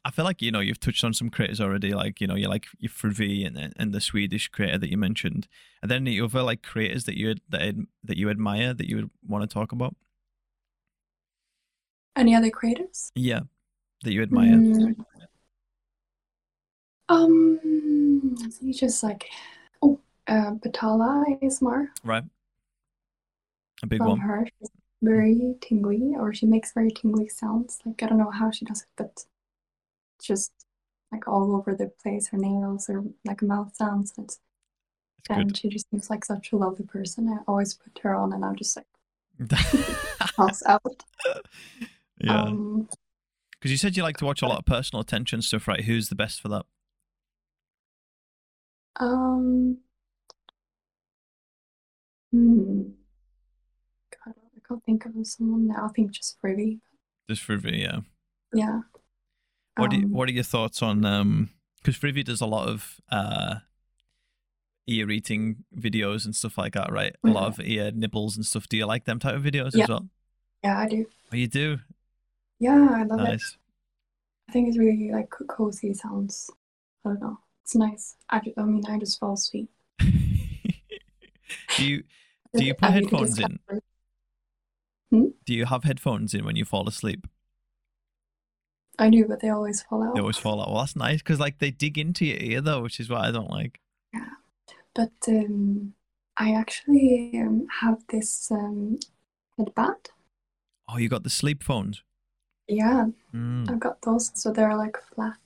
I 0.07 0.11
feel 0.13 0.25
like 0.25 0.41
you 0.41 0.53
know 0.53 0.61
you've 0.61 0.79
touched 0.79 1.03
on 1.03 1.13
some 1.15 1.31
creators 1.31 1.61
already, 1.61 1.93
like 1.93 2.21
you 2.21 2.29
know 2.29 2.37
you 2.37 2.49
like 2.49 2.67
your 2.79 2.91
Fruvi 2.91 3.45
and 3.45 3.75
and 3.77 3.93
the 3.93 4.01
Swedish 4.01 4.49
creator 4.49 4.79
that 4.79 4.89
you 4.89 4.97
mentioned, 4.97 5.49
and 5.83 5.91
then 5.91 6.05
the 6.05 6.21
other 6.21 6.43
like 6.43 6.63
creators 6.63 7.05
that 7.05 7.19
you 7.19 7.35
that 7.49 7.75
that 8.05 8.17
you 8.17 8.31
admire 8.31 8.73
that 8.73 8.89
you 8.89 8.97
would 8.97 9.11
want 9.27 9.43
to 9.43 9.53
talk 9.53 9.73
about. 9.73 9.97
Any 12.15 12.37
other 12.37 12.51
creators? 12.51 13.11
Yeah, 13.17 13.41
that 14.05 14.13
you 14.13 14.23
admire. 14.23 14.55
Mm. 14.55 14.95
Um, 17.09 18.37
think 18.49 18.77
just 18.77 19.03
like 19.03 19.29
oh, 19.83 19.99
uh, 20.29 20.53
Batala 20.53 21.41
ASMR 21.43 21.89
Right, 22.05 22.25
a 23.83 23.87
big 23.87 23.99
from 23.99 24.09
one. 24.09 24.19
her. 24.21 24.47
She's 24.59 24.71
very 25.03 25.55
tingly, 25.61 26.15
or 26.17 26.35
she 26.35 26.47
makes 26.47 26.73
very 26.73 26.91
tingly 26.91 27.29
sounds. 27.29 27.79
Like 27.85 28.03
I 28.03 28.07
don't 28.09 28.19
know 28.19 28.31
how 28.31 28.51
she 28.51 28.65
does 28.65 28.83
it, 28.83 28.89
but 28.97 29.25
just 30.23 30.53
like 31.13 31.29
all 31.29 31.55
over 31.57 31.75
the 31.75 31.89
place. 32.03 32.29
Her 32.29 32.39
nails 32.39 32.89
or 32.89 33.05
like 33.25 33.43
mouth 33.43 33.75
sounds. 33.77 34.13
Good. 35.29 35.39
and 35.39 35.57
she 35.57 35.69
just 35.69 35.91
seems 35.91 36.11
like 36.11 36.25
such 36.25 36.53
a 36.53 36.57
lovely 36.57 36.87
person. 36.87 37.29
I 37.29 37.43
always 37.49 37.75
put 37.75 37.99
her 38.03 38.15
on, 38.15 38.33
and 38.33 38.45
I'm 38.45 38.57
just 38.57 38.77
like 38.77 38.87
yeah, 39.39 39.97
pass 40.37 40.63
out. 40.67 41.05
because 41.29 41.43
Um, 42.49 42.89
you 43.63 43.77
said 43.77 43.97
you 43.97 44.03
like 44.03 44.17
to 44.19 44.25
watch 44.25 44.43
a 44.43 44.47
lot 44.47 44.59
of 44.59 44.65
personal 44.65 45.01
attention 45.03 45.43
stuff, 45.43 45.69
right? 45.69 45.85
Who's 45.85 46.09
the 46.09 46.15
best 46.15 46.41
for 46.41 46.49
that? 46.49 46.67
um, 49.01 49.79
hmm. 52.33 52.93
Can't 54.69 54.83
think 54.85 55.05
of 55.07 55.12
someone 55.27 55.69
now. 55.69 55.87
I 55.87 55.93
think 55.95 56.11
just 56.12 56.37
Freebie. 56.43 56.81
Just 57.29 57.47
Fruvi, 57.47 57.81
yeah. 57.83 58.01
Yeah. 58.53 58.81
What 59.77 59.91
do 59.91 59.97
you, 59.99 60.05
Um, 60.05 60.12
what 60.12 60.29
are 60.29 60.33
your 60.33 60.45
thoughts 60.45 60.83
on 60.83 61.05
um 61.05 61.51
because 61.83 61.97
Frivi 61.99 62.25
does 62.25 62.41
a 62.41 62.47
lot 62.47 62.69
of 62.69 63.01
uh 63.11 63.57
ear 64.89 65.11
eating 65.11 65.64
videos 65.77 66.25
and 66.25 66.35
stuff 66.35 66.57
like 66.57 66.75
that, 66.75 66.91
right? 66.93 67.14
A 67.25 67.29
lot 67.29 67.49
of 67.49 67.61
ear 67.61 67.91
nibbles 67.93 68.37
and 68.37 68.47
stuff. 68.47 68.69
Do 68.69 68.77
you 68.77 68.87
like 68.87 69.05
them 69.05 69.19
type 69.19 69.35
of 69.35 69.43
videos 69.43 69.73
Yeah. 69.75 69.85
as 69.85 69.89
well? 69.89 70.09
Yeah, 70.62 70.79
I 70.79 70.89
do. 70.89 71.07
Oh, 71.33 71.37
you 71.37 71.49
do? 71.49 71.79
Yeah, 72.61 72.89
I 72.91 73.03
love 73.03 73.21
it. 73.21 73.25
Nice. 73.25 73.57
I 74.49 74.53
think 74.53 74.69
it's 74.69 74.79
really 74.79 75.11
like 75.12 75.29
cozy 75.49 75.93
sounds. 75.93 76.49
I 77.05 77.11
don't 77.11 77.21
know. 77.21 77.39
It's 77.64 77.75
nice. 77.75 78.17
I, 78.31 78.41
I 78.57 78.62
mean, 78.62 78.85
I 78.89 78.99
just 78.99 79.19
fall 79.19 79.35
asleep. 79.35 79.69
do 79.99 81.85
you 81.85 82.05
Do 82.57 82.64
you 82.64 82.75
put 82.79 82.91
I 82.91 83.01
need 83.01 83.09
to 83.11 83.17
headphones 83.17 83.39
in? 83.41 83.59
Do 85.11 85.33
you 85.47 85.65
have 85.67 85.85
headphones 85.85 86.35
in 86.35 86.45
when 86.45 86.57
you 86.57 86.65
fall 86.65 86.89
asleep? 86.89 87.27
I 88.99 89.11
do, 89.11 89.27
but 89.27 89.41
they 89.41 89.51
always 89.51 89.83
fall 89.83 90.03
out. 90.03 90.15
They 90.15 90.21
always 90.21 90.39
fall 90.39 90.61
out. 90.61 90.69
Well, 90.71 90.81
that's 90.81 90.97
nice 90.97 91.19
because 91.19 91.39
like 91.39 91.59
they 91.59 91.71
dig 91.71 91.99
into 91.99 92.25
your 92.25 92.39
ear 92.39 92.61
though, 92.61 92.83
which 92.83 92.99
is 92.99 93.11
what 93.11 93.21
I 93.21 93.31
don't 93.31 93.51
like. 93.51 93.81
Yeah, 94.13 94.31
but 94.95 95.13
um, 95.29 95.93
I 96.37 96.53
actually 96.55 97.33
um, 97.35 97.67
have 97.81 98.03
this 98.09 98.51
um, 98.51 98.99
headband. 99.59 100.11
Oh, 100.89 100.97
you 100.99 101.09
got 101.09 101.25
the 101.25 101.31
sleep 101.31 101.63
phones. 101.63 102.03
Yeah, 102.69 103.07
Mm. 103.35 103.71
I've 103.71 103.81
got 103.81 104.01
those. 104.03 104.33
So 104.35 104.51
they're 104.53 104.77
like 104.77 104.97
flat. 105.15 105.39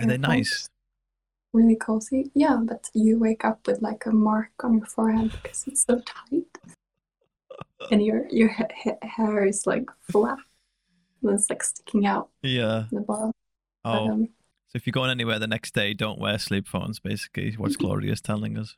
Are 0.00 0.06
they 0.06 0.18
nice? 0.18 0.68
Really 1.52 1.76
cozy. 1.76 2.30
Yeah, 2.34 2.58
but 2.62 2.88
you 2.92 3.18
wake 3.18 3.44
up 3.44 3.66
with 3.66 3.82
like 3.82 4.04
a 4.06 4.10
mark 4.10 4.50
on 4.64 4.74
your 4.78 4.86
forehead 4.86 5.32
because 5.42 5.64
it's 5.66 5.84
so 5.84 6.00
tight. 6.00 6.46
And 7.90 8.02
your 8.04 8.26
your 8.30 8.48
ha- 8.48 8.68
ha- 8.84 9.06
hair 9.06 9.44
is 9.46 9.66
like 9.66 9.88
flat. 10.10 10.38
And 11.22 11.32
it's 11.34 11.50
like 11.50 11.62
sticking 11.62 12.06
out 12.06 12.28
Yeah. 12.42 12.84
the 12.90 13.00
bottom. 13.00 13.32
But, 13.84 13.90
Oh, 13.90 14.10
um, 14.12 14.28
so 14.68 14.76
if 14.76 14.86
you're 14.86 14.92
going 14.92 15.10
anywhere 15.10 15.38
the 15.38 15.46
next 15.46 15.74
day, 15.74 15.94
don't 15.94 16.18
wear 16.18 16.38
sleep 16.38 16.66
phones. 16.66 16.98
Basically, 17.00 17.52
what's 17.52 17.76
Gloria's 17.82 18.20
telling 18.20 18.58
us. 18.58 18.76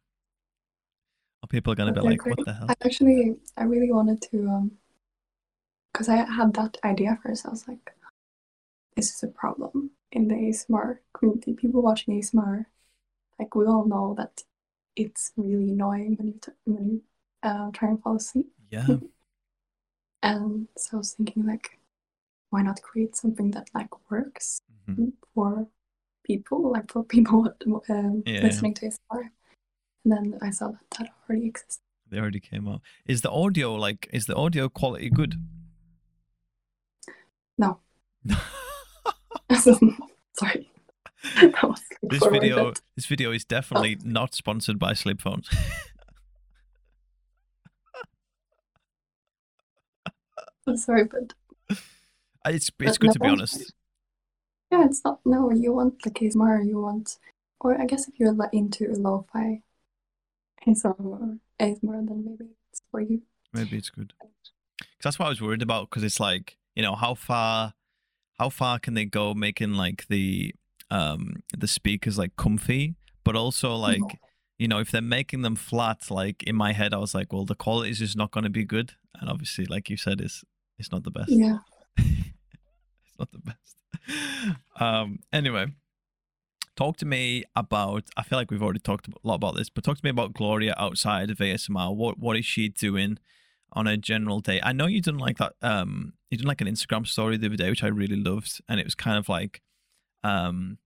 Or 1.43 1.47
people 1.49 1.73
are 1.73 1.77
going 1.77 1.93
to 1.95 2.01
be 2.01 2.07
like, 2.07 2.27
"What 2.27 2.45
the 2.45 2.53
hell?" 2.53 2.67
I 2.69 2.75
actually, 2.85 3.37
I 3.57 3.65
really 3.65 3.93
wanted 3.93 4.21
to, 4.31 4.49
um, 4.49 4.73
because 5.93 6.09
I 6.09 6.17
had 6.17 6.53
that 6.55 6.77
idea 6.85 7.19
first. 7.23 7.47
I 7.47 7.51
was 7.51 7.67
like, 7.69 7.93
this 8.97 9.15
is 9.15 9.23
a 9.23 9.29
problem 9.29 9.91
in 10.13 10.29
the 10.29 10.35
ASMR 10.35 10.99
community. 11.15 11.55
People 11.55 11.81
watching 11.81 12.19
ASMR, 12.21 12.67
like 13.39 13.55
we 13.55 13.67
all 13.67 13.87
know 13.87 14.15
that 14.19 14.43
it's 14.97 15.33
really 15.37 15.71
annoying 15.71 16.17
when 16.17 16.27
you 16.29 16.39
t- 16.41 16.53
when 16.65 16.87
you 16.91 17.03
uh, 17.45 17.71
try 17.73 17.89
and 17.89 18.03
fall 18.03 18.17
asleep. 18.17 18.51
Yeah, 18.71 18.87
And 20.23 20.69
so 20.77 20.97
I 20.97 20.99
was 20.99 21.13
thinking, 21.15 21.47
like, 21.47 21.79
why 22.51 22.63
not 22.63 22.83
create 22.83 23.17
something 23.17 23.51
that 23.53 23.69
like 23.75 23.89
works 24.11 24.61
Mhm. 24.89 25.13
for 25.35 25.69
people, 26.25 26.71
like 26.73 26.91
for 26.93 27.05
people 27.05 27.49
um, 27.89 28.23
Yeah, 28.27 28.43
listening 28.43 28.75
to 28.75 28.87
ASMR. 28.87 29.31
And 30.05 30.13
then 30.13 30.39
I 30.43 30.51
saw 30.51 30.69
that 30.69 30.91
that 30.99 31.09
already 31.29 31.47
exists. 31.47 31.81
they 32.11 32.19
already 32.19 32.41
came 32.41 32.67
out. 32.69 32.81
Is 33.07 33.21
the 33.23 33.31
audio 33.31 33.75
like? 33.75 34.09
Is 34.13 34.27
the 34.27 34.35
audio 34.35 34.69
quality 34.69 35.11
good? 35.11 35.35
No. 37.59 37.81
Sorry. 40.33 40.71
this 42.03 42.25
video, 42.27 42.73
this 42.97 43.07
video 43.07 43.33
is 43.33 43.45
definitely 43.45 43.99
not 44.05 44.35
sponsored 44.35 44.79
by 44.79 44.95
sleep 44.95 45.21
phones. 45.21 45.49
I'm 50.69 50.77
sorry, 50.77 51.05
but 51.05 51.35
uh, 51.71 51.75
it's 52.47 52.71
it's 52.81 52.99
But 52.99 53.01
good 53.01 53.13
to 53.13 53.19
be 53.21 53.29
honest. 53.29 53.73
yeah, 54.71 54.85
it's 54.85 55.03
not 55.05 55.21
no. 55.25 55.51
You 55.51 55.73
want 55.73 56.05
like 56.05 56.15
ASMR. 56.15 56.67
You 56.67 56.81
want, 56.81 57.19
or 57.61 57.81
I 57.81 57.87
guess 57.87 58.09
if 58.09 58.15
you're 58.19 58.37
into 58.53 58.93
lo-fi 58.93 59.63
ASMR, 60.67 61.39
ASMR, 61.61 62.09
then 62.09 62.25
maybe 62.25 62.51
it's 62.71 62.83
for 62.91 63.01
you. 63.01 63.23
Maybe 63.53 63.77
it's 63.77 63.91
good. 63.91 64.13
Cause 64.21 65.03
that's 65.03 65.19
what 65.19 65.27
I 65.27 65.31
was 65.31 65.41
worried 65.41 65.63
about. 65.63 65.91
Because 65.91 66.05
it's 66.05 66.21
like 66.21 66.57
you 66.75 66.83
know 66.83 66.95
how 66.95 67.15
far, 67.15 67.75
how 68.39 68.49
far 68.49 68.79
can 68.79 68.95
they 68.95 69.05
go 69.05 69.35
making 69.35 69.75
like 69.75 70.07
the 70.09 70.55
um 70.91 71.43
the 71.57 71.69
speakers 71.69 72.19
like 72.19 72.37
comfy, 72.37 72.95
but 73.25 73.37
also 73.37 73.71
mm-hmm. 73.71 74.03
like 74.03 74.19
you 74.59 74.69
know 74.69 74.79
if 74.79 74.91
they're 74.91 75.03
making 75.03 75.43
them 75.43 75.57
flat, 75.57 76.11
like 76.11 76.43
in 76.45 76.57
my 76.57 76.73
head 76.73 76.95
I 76.95 76.99
was 76.99 77.15
like, 77.15 77.33
well 77.33 77.45
the 77.45 77.55
quality 77.55 77.91
is 77.91 77.99
just 77.99 78.17
not 78.17 78.31
going 78.31 78.45
to 78.45 78.51
be 78.51 78.65
good, 78.65 78.93
and 79.21 79.29
obviously 79.29 79.65
like 79.65 79.91
you 79.91 79.97
said, 79.97 80.21
it's 80.21 80.45
it's 80.79 80.93
not 80.93 81.05
the 81.05 81.11
best. 81.11 81.31
Yeah. 81.31 81.59
it's 81.97 83.19
not 83.19 83.31
the 83.33 83.39
best. 83.39 83.77
Um. 84.81 85.19
Anyway, 85.33 85.67
talk 86.77 86.97
to 86.99 87.05
me 87.05 87.45
about. 87.57 88.05
I 88.17 88.23
feel 88.23 88.39
like 88.39 88.51
we've 88.51 88.63
already 88.63 88.79
talked 88.79 89.09
a 89.09 89.13
lot 89.23 89.35
about 89.35 89.57
this, 89.57 89.69
but 89.69 89.85
talk 89.85 89.99
to 89.99 90.05
me 90.05 90.11
about 90.11 90.33
Gloria 90.33 90.75
outside 90.79 91.31
of 91.31 91.39
ASMR. 91.39 91.95
What 91.95 92.19
What 92.19 92.37
is 92.37 92.47
she 92.47 92.69
doing 92.69 93.19
on 93.73 93.87
a 93.87 93.97
general 93.97 94.41
day? 94.41 94.61
I 94.63 94.73
know 94.73 94.87
you 94.87 95.03
didn't 95.03 95.21
like 95.21 95.37
that. 95.39 95.55
Um, 95.61 96.15
you 96.31 96.39
didn't 96.39 96.49
like 96.49 96.61
an 96.61 96.69
Instagram 96.69 97.07
story 97.07 97.37
the 97.37 97.49
other 97.49 97.57
day, 97.57 97.69
which 97.69 97.83
I 97.83 97.89
really 97.89 98.17
loved, 98.17 98.61
and 98.69 98.79
it 98.81 98.87
was 98.87 98.95
kind 98.95 99.19
of 99.19 99.29
like, 99.29 99.63
um, 100.23 100.79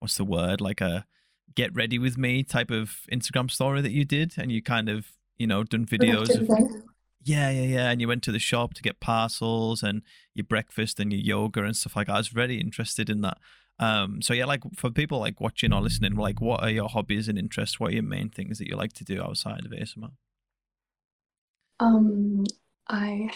what's 0.00 0.16
the 0.16 0.24
word? 0.24 0.60
Like 0.60 0.80
a 0.80 1.06
get 1.54 1.74
ready 1.74 1.98
with 1.98 2.18
me 2.18 2.42
type 2.42 2.70
of 2.70 2.98
Instagram 3.12 3.50
story 3.50 3.80
that 3.80 3.92
you 3.92 4.04
did, 4.04 4.34
and 4.36 4.50
you 4.50 4.60
kind 4.60 4.88
of 4.88 5.12
you 5.38 5.46
know 5.46 5.62
done 5.62 5.86
videos 5.86 6.30
of 6.34 6.46
Productive 6.46 6.68
day. 6.68 6.86
Yeah, 7.26 7.50
yeah, 7.50 7.62
yeah. 7.62 7.90
And 7.90 8.00
you 8.00 8.06
went 8.06 8.22
to 8.24 8.32
the 8.32 8.38
shop 8.38 8.74
to 8.74 8.82
get 8.82 9.00
parcels 9.00 9.82
and 9.82 10.02
your 10.32 10.44
breakfast 10.44 11.00
and 11.00 11.12
your 11.12 11.20
yoga 11.20 11.64
and 11.64 11.76
stuff 11.76 11.96
like 11.96 12.06
that. 12.06 12.14
I 12.14 12.18
was 12.18 12.28
very 12.28 12.60
interested 12.60 13.10
in 13.10 13.20
that. 13.22 13.38
Um, 13.80 14.22
so 14.22 14.32
yeah, 14.32 14.44
like 14.44 14.62
for 14.76 14.90
people 14.90 15.18
like 15.18 15.40
watching 15.40 15.72
or 15.72 15.80
listening, 15.80 16.14
like 16.14 16.40
what 16.40 16.62
are 16.62 16.70
your 16.70 16.88
hobbies 16.88 17.28
and 17.28 17.36
interests? 17.36 17.80
What 17.80 17.90
are 17.90 17.94
your 17.94 18.04
main 18.04 18.30
things 18.30 18.58
that 18.58 18.68
you 18.68 18.76
like 18.76 18.92
to 18.94 19.04
do 19.04 19.20
outside 19.20 19.66
of 19.66 19.72
ASMR? 19.72 20.12
Um, 21.80 22.44
I. 22.88 23.28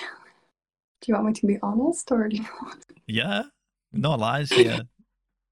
Do 1.01 1.11
you 1.11 1.15
want 1.15 1.27
me 1.27 1.33
to 1.33 1.47
be 1.47 1.59
honest, 1.63 2.13
or 2.13 2.29
do 2.29 2.37
you 2.37 2.47
want? 2.63 2.85
Yeah, 3.07 3.43
no 3.93 4.15
lies. 4.15 4.53
Yeah, 4.53 4.83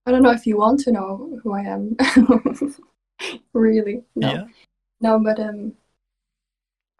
I 0.06 0.12
don't 0.12 0.22
know 0.22 0.30
if 0.30 0.46
you 0.46 0.58
want 0.58 0.80
to 0.80 0.92
know 0.92 1.40
who 1.42 1.52
I 1.52 1.62
am. 1.62 1.96
Really, 3.52 4.04
no, 4.14 4.32
yeah. 4.32 4.44
no. 5.00 5.18
But 5.18 5.40
um, 5.40 5.72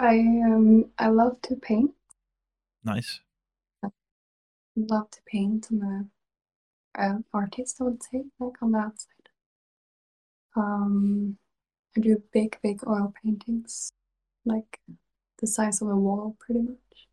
I 0.01 0.19
um, 0.19 0.91
I 0.99 1.09
love 1.09 1.41
to 1.43 1.57
paint. 1.57 1.93
Nice. 2.85 3.21
I 3.85 3.89
Love 4.77 5.11
to 5.11 5.21
paint. 5.27 5.69
I'm 5.71 5.83
a, 6.97 7.03
a 7.03 7.25
artist, 7.35 7.79
I 7.81 7.85
would 7.85 8.03
say, 8.03 8.25
like 8.39 8.63
on 8.63 8.73
the 8.73 8.79
outside. 8.79 9.29
Um, 10.57 11.39
I 11.97 12.01
do 12.01 12.23
big, 12.33 12.59
big 12.63 12.87
oil 12.87 13.13
paintings, 13.23 13.93
like 14.45 14.81
the 15.39 15.47
size 15.47 15.83
of 15.83 15.89
a 15.89 15.97
wall, 15.97 16.37
pretty 16.39 16.63
much. 16.63 17.09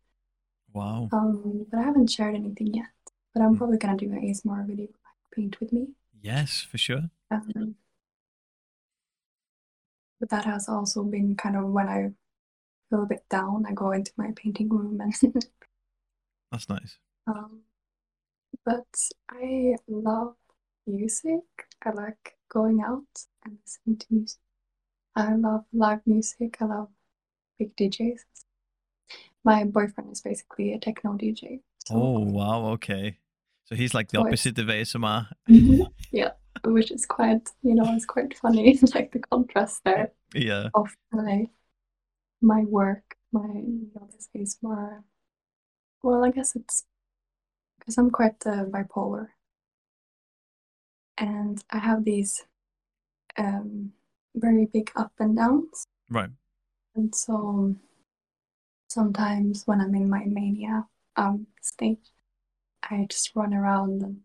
Wow. 0.72 1.08
Um, 1.12 1.66
but 1.70 1.78
I 1.78 1.82
haven't 1.82 2.10
shared 2.10 2.34
anything 2.36 2.74
yet. 2.74 2.86
But 3.34 3.42
I'm 3.42 3.54
Mm. 3.54 3.58
probably 3.58 3.78
gonna 3.78 3.96
do 3.96 4.12
an 4.12 4.18
ASMR 4.24 4.64
video, 4.64 4.86
like 4.86 5.30
paint 5.34 5.58
with 5.60 5.72
me. 5.72 5.88
Yes, 6.22 6.62
for 6.62 6.78
sure. 6.78 7.10
Um, 7.30 7.76
but 10.20 10.30
that 10.30 10.44
has 10.44 10.68
also 10.68 11.02
been 11.04 11.34
kind 11.36 11.56
of 11.56 11.64
when 11.70 11.88
I 11.88 12.12
feel 12.90 13.02
a 13.02 13.06
bit 13.06 13.24
down, 13.28 13.64
I 13.66 13.72
go 13.72 13.92
into 13.92 14.12
my 14.16 14.32
painting 14.36 14.68
room 14.68 15.00
and 15.00 15.14
That's 16.52 16.68
nice. 16.68 16.98
um, 17.26 17.60
but 18.64 18.86
I 19.30 19.76
love 19.88 20.34
music. 20.86 21.42
I 21.84 21.90
like 21.90 22.36
going 22.48 22.80
out 22.80 23.04
and 23.44 23.58
listening 23.64 23.98
to 23.98 24.06
music. 24.10 24.38
I 25.14 25.34
love 25.34 25.64
live 25.72 26.00
music. 26.06 26.58
I 26.60 26.66
love 26.66 26.88
big 27.58 27.74
DJs. 27.76 28.20
My 29.44 29.64
boyfriend 29.64 30.12
is 30.12 30.20
basically 30.20 30.72
a 30.72 30.78
techno 30.78 31.12
DJ. 31.14 31.60
So 31.86 31.94
Oh 31.96 32.20
wow. 32.20 32.66
Okay. 32.72 33.18
So 33.64 33.74
he's 33.74 33.94
like 33.94 34.08
the 34.08 34.18
So 34.18 34.26
opposite 34.26 34.58
of 34.58 34.68
ASMR. 34.68 35.28
Mhm. 35.48 35.86
yeah, 36.12 36.32
which 36.64 36.90
is 36.90 37.06
quite, 37.06 37.48
you 37.62 37.74
know, 37.74 37.84
it's 37.94 38.06
quite 38.06 38.36
funny, 38.38 38.78
like 38.94 39.12
the 39.12 39.20
contrast 39.20 39.82
there. 39.84 40.12
Yeah. 40.34 40.68
of 40.74 40.88
my 41.12 41.48
my 42.40 42.62
work, 42.64 43.16
my 43.32 43.46
you 43.46 43.90
know 43.94 44.08
this 44.12 44.28
ASMR. 44.34 45.04
Well, 46.02 46.24
I 46.24 46.30
guess 46.30 46.56
it's 46.56 46.84
because 47.78 47.98
I'm 47.98 48.10
quite 48.10 48.46
uh, 48.46 48.64
bipolar, 48.66 49.28
and 51.18 51.62
I 51.70 51.78
have 51.78 52.04
these 52.04 52.44
um, 53.38 53.92
very 54.36 54.66
big 54.66 54.90
up 54.96 55.12
and 55.20 55.36
downs, 55.36 55.86
Right. 56.10 56.30
and 56.96 57.14
so 57.14 57.76
sometimes 58.88 59.62
when 59.66 59.80
I'm 59.80 59.94
in 59.94 60.08
my 60.08 60.24
mania 60.26 60.86
um, 61.16 61.46
state, 61.62 62.08
I 62.82 63.06
just 63.10 63.34
run 63.36 63.54
around 63.54 64.02
and 64.02 64.22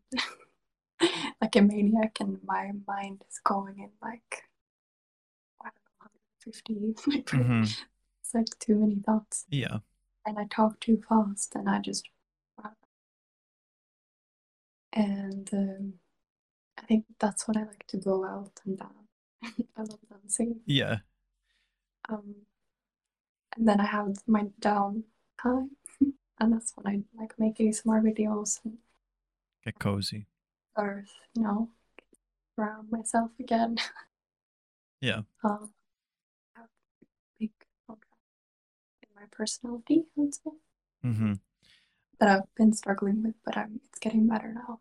like 1.42 1.56
a 1.56 1.62
maniac, 1.62 2.20
and 2.20 2.40
my 2.44 2.72
mind 2.88 3.24
is 3.30 3.40
going 3.44 3.80
in 3.80 3.92
like 4.02 4.44
I 5.62 5.70
don't 5.70 5.74
know, 5.76 5.92
150 6.00 6.96
like 7.08 7.30
hmm 7.32 7.74
It's 8.34 8.50
like 8.50 8.60
too 8.60 8.76
many 8.76 8.96
thoughts, 9.06 9.46
Yeah. 9.50 9.80
and 10.26 10.40
I 10.40 10.46
talk 10.46 10.80
too 10.80 11.02
fast, 11.08 11.54
and 11.56 11.70
I 11.70 11.80
just. 11.80 12.08
And 14.94 15.50
um, 15.54 15.94
I 16.78 16.82
think 16.84 17.06
that's 17.20 17.48
when 17.48 17.58
I 17.58 17.64
like 17.64 17.86
to 17.88 17.98
go 17.98 18.26
out 18.26 18.60
and 18.66 18.78
dance. 18.78 18.92
I 19.78 19.82
love 19.82 20.00
dancing. 20.10 20.60
Yeah. 20.66 20.98
Um, 22.10 22.36
and 23.56 23.68
then 23.68 23.80
I 23.80 23.86
have 23.86 24.18
my 24.28 24.48
down 24.60 25.06
time, 25.42 25.72
and 26.40 26.54
that's 26.54 26.74
when 26.76 26.88
I 26.88 27.20
like 27.22 27.34
make 27.40 27.58
ASMR 27.60 28.02
videos 28.02 28.60
and 28.66 28.78
Get 29.64 29.80
cozy. 29.80 30.26
earth, 30.78 31.12
you 31.36 31.44
know, 31.44 31.70
around 32.58 32.92
myself 32.92 33.32
again. 33.40 33.78
Yeah. 35.02 35.22
Um, 35.44 35.72
I 36.56 36.60
have 36.60 36.70
big 37.40 37.50
contrast 37.88 38.14
in 39.32 39.38
my 39.38 39.46
personality, 39.46 40.04
I 40.18 40.22
would 40.22 40.34
say. 40.34 40.52
hmm 41.04 41.34
that 42.20 42.30
I've 42.30 42.56
been 42.56 42.72
struggling 42.72 43.24
with, 43.24 43.34
but 43.44 43.58
I'm 43.58 43.80
it's 43.84 43.98
getting 43.98 44.28
better 44.28 44.54
now. 44.54 44.80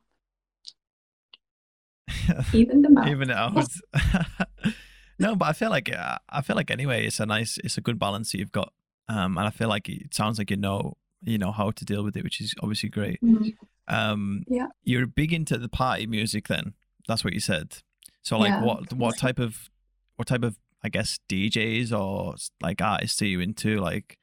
Even 2.52 2.82
the 2.82 2.90
mouth. 2.90 3.09
even 3.09 3.31
out. 3.43 3.55
no, 5.18 5.35
but 5.35 5.47
I 5.48 5.52
feel 5.55 5.70
like 5.70 5.90
uh, 5.94 6.18
I 6.28 6.43
feel 6.43 6.55
like 6.56 6.70
anyway, 6.70 7.06
it's 7.06 7.18
a 7.18 7.24
nice, 7.24 7.56
it's 7.64 7.78
a 7.78 7.81
good 7.81 7.98
balance 7.98 8.32
that 8.32 8.39
you've 8.39 8.52
got, 8.52 8.74
um, 9.09 9.39
and 9.39 9.47
I 9.47 9.51
feel 9.51 9.68
like 9.68 9.89
it 9.89 10.12
sounds 10.12 10.36
like 10.39 10.51
you 10.51 10.59
know, 10.59 10.98
you 11.22 11.39
know 11.39 11.51
how 11.51 11.70
to 11.70 11.85
deal 11.86 12.05
with 12.05 12.14
it, 12.16 12.24
which 12.24 12.43
is 12.43 12.55
obviously 12.62 12.90
great. 12.90 13.20
Mhm. 13.22 13.55
Um, 13.89 14.44
Yeah. 14.48 14.66
you're 14.85 15.06
big 15.06 15.32
into 15.32 15.56
the 15.56 15.68
party 15.70 16.06
music, 16.06 16.48
then 16.48 16.74
that's 17.09 17.24
what 17.24 17.32
you 17.32 17.40
said. 17.40 17.78
So, 18.22 18.36
like, 18.39 18.52
Yeah. 18.52 18.60
what 18.60 18.93
what 18.93 19.16
type 19.16 19.39
of 19.39 19.70
what 20.16 20.28
type 20.28 20.43
of 20.43 20.59
I 20.85 20.90
guess 20.90 21.18
DJs 21.31 21.90
or 21.98 22.35
like 22.60 22.82
artists 22.82 23.22
are 23.22 23.27
you 23.27 23.40
into? 23.40 23.78
Like, 23.81 24.18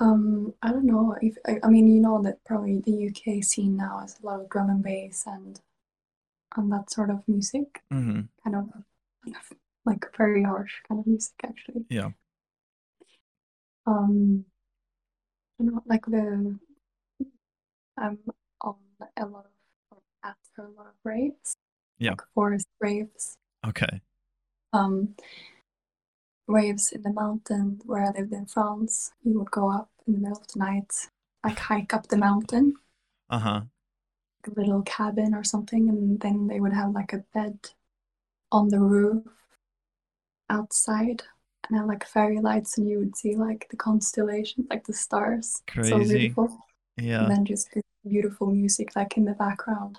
Um, 0.00 0.54
I 0.62 0.70
don't 0.72 0.86
know 0.86 1.14
if 1.20 1.36
I, 1.46 1.58
I 1.62 1.68
mean 1.68 1.86
you 1.86 2.00
know 2.00 2.22
that 2.22 2.42
probably 2.44 2.80
the 2.80 2.92
UK 2.92 3.42
scene 3.44 3.76
now 3.76 4.02
is 4.04 4.16
a 4.22 4.26
lot 4.26 4.40
of 4.40 4.48
drum 4.48 4.70
and 4.70 4.82
bass 4.82 5.24
and 5.26 5.60
and 6.56 6.72
that 6.72 6.90
sort 6.90 7.10
of 7.10 7.26
music, 7.28 7.82
hmm 7.90 8.22
kind 8.42 8.56
of 8.56 8.68
like 9.84 10.06
very 10.16 10.42
harsh 10.42 10.72
kind 10.88 11.00
of 11.00 11.06
music 11.06 11.34
actually. 11.44 11.84
Yeah. 11.90 12.10
Um, 13.86 14.44
you 15.58 15.66
know, 15.66 15.82
like 15.86 16.06
the 16.06 16.58
I'm 17.98 18.18
on 18.62 18.76
a 19.18 19.26
lot 19.26 19.44
of 19.44 19.52
or 19.90 19.98
at 20.24 20.36
a 20.58 20.62
lot 20.62 20.86
of 20.86 20.94
raves, 21.04 21.56
Yeah. 21.98 22.10
like 22.10 22.22
forest 22.34 22.66
raves. 22.80 23.36
okay, 23.66 24.00
um, 24.72 25.14
waves 26.46 26.92
in 26.92 27.02
the 27.02 27.12
mountain 27.12 27.80
where 27.84 28.04
I 28.04 28.10
lived 28.10 28.32
in 28.32 28.46
France. 28.46 29.12
You 29.22 29.38
would 29.38 29.50
go 29.50 29.70
up 29.70 29.89
in 30.06 30.14
the 30.14 30.18
middle 30.20 30.38
of 30.38 30.46
the 30.48 30.58
night, 30.58 31.08
like 31.44 31.58
hike 31.58 31.94
up 31.94 32.08
the 32.08 32.16
mountain, 32.16 32.74
uh 33.30 33.38
huh, 33.38 33.60
like 34.46 34.56
a 34.56 34.60
little 34.60 34.82
cabin 34.82 35.34
or 35.34 35.44
something, 35.44 35.88
and 35.88 36.20
then 36.20 36.46
they 36.46 36.60
would 36.60 36.72
have 36.72 36.92
like 36.92 37.12
a 37.12 37.24
bed 37.34 37.58
on 38.52 38.68
the 38.68 38.80
roof 38.80 39.24
outside 40.48 41.22
and 41.68 41.78
have 41.78 41.86
like 41.86 42.04
fairy 42.06 42.40
lights, 42.40 42.78
and 42.78 42.88
you 42.88 42.98
would 42.98 43.16
see 43.16 43.36
like 43.36 43.66
the 43.70 43.76
constellations, 43.76 44.66
like 44.70 44.86
the 44.86 44.92
stars. 44.92 45.62
So 45.82 45.98
beautiful. 45.98 46.58
yeah, 46.96 47.22
And 47.22 47.30
then 47.30 47.44
just 47.44 47.68
beautiful 48.06 48.48
music 48.48 48.96
like 48.96 49.16
in 49.16 49.24
the 49.24 49.34
background. 49.34 49.98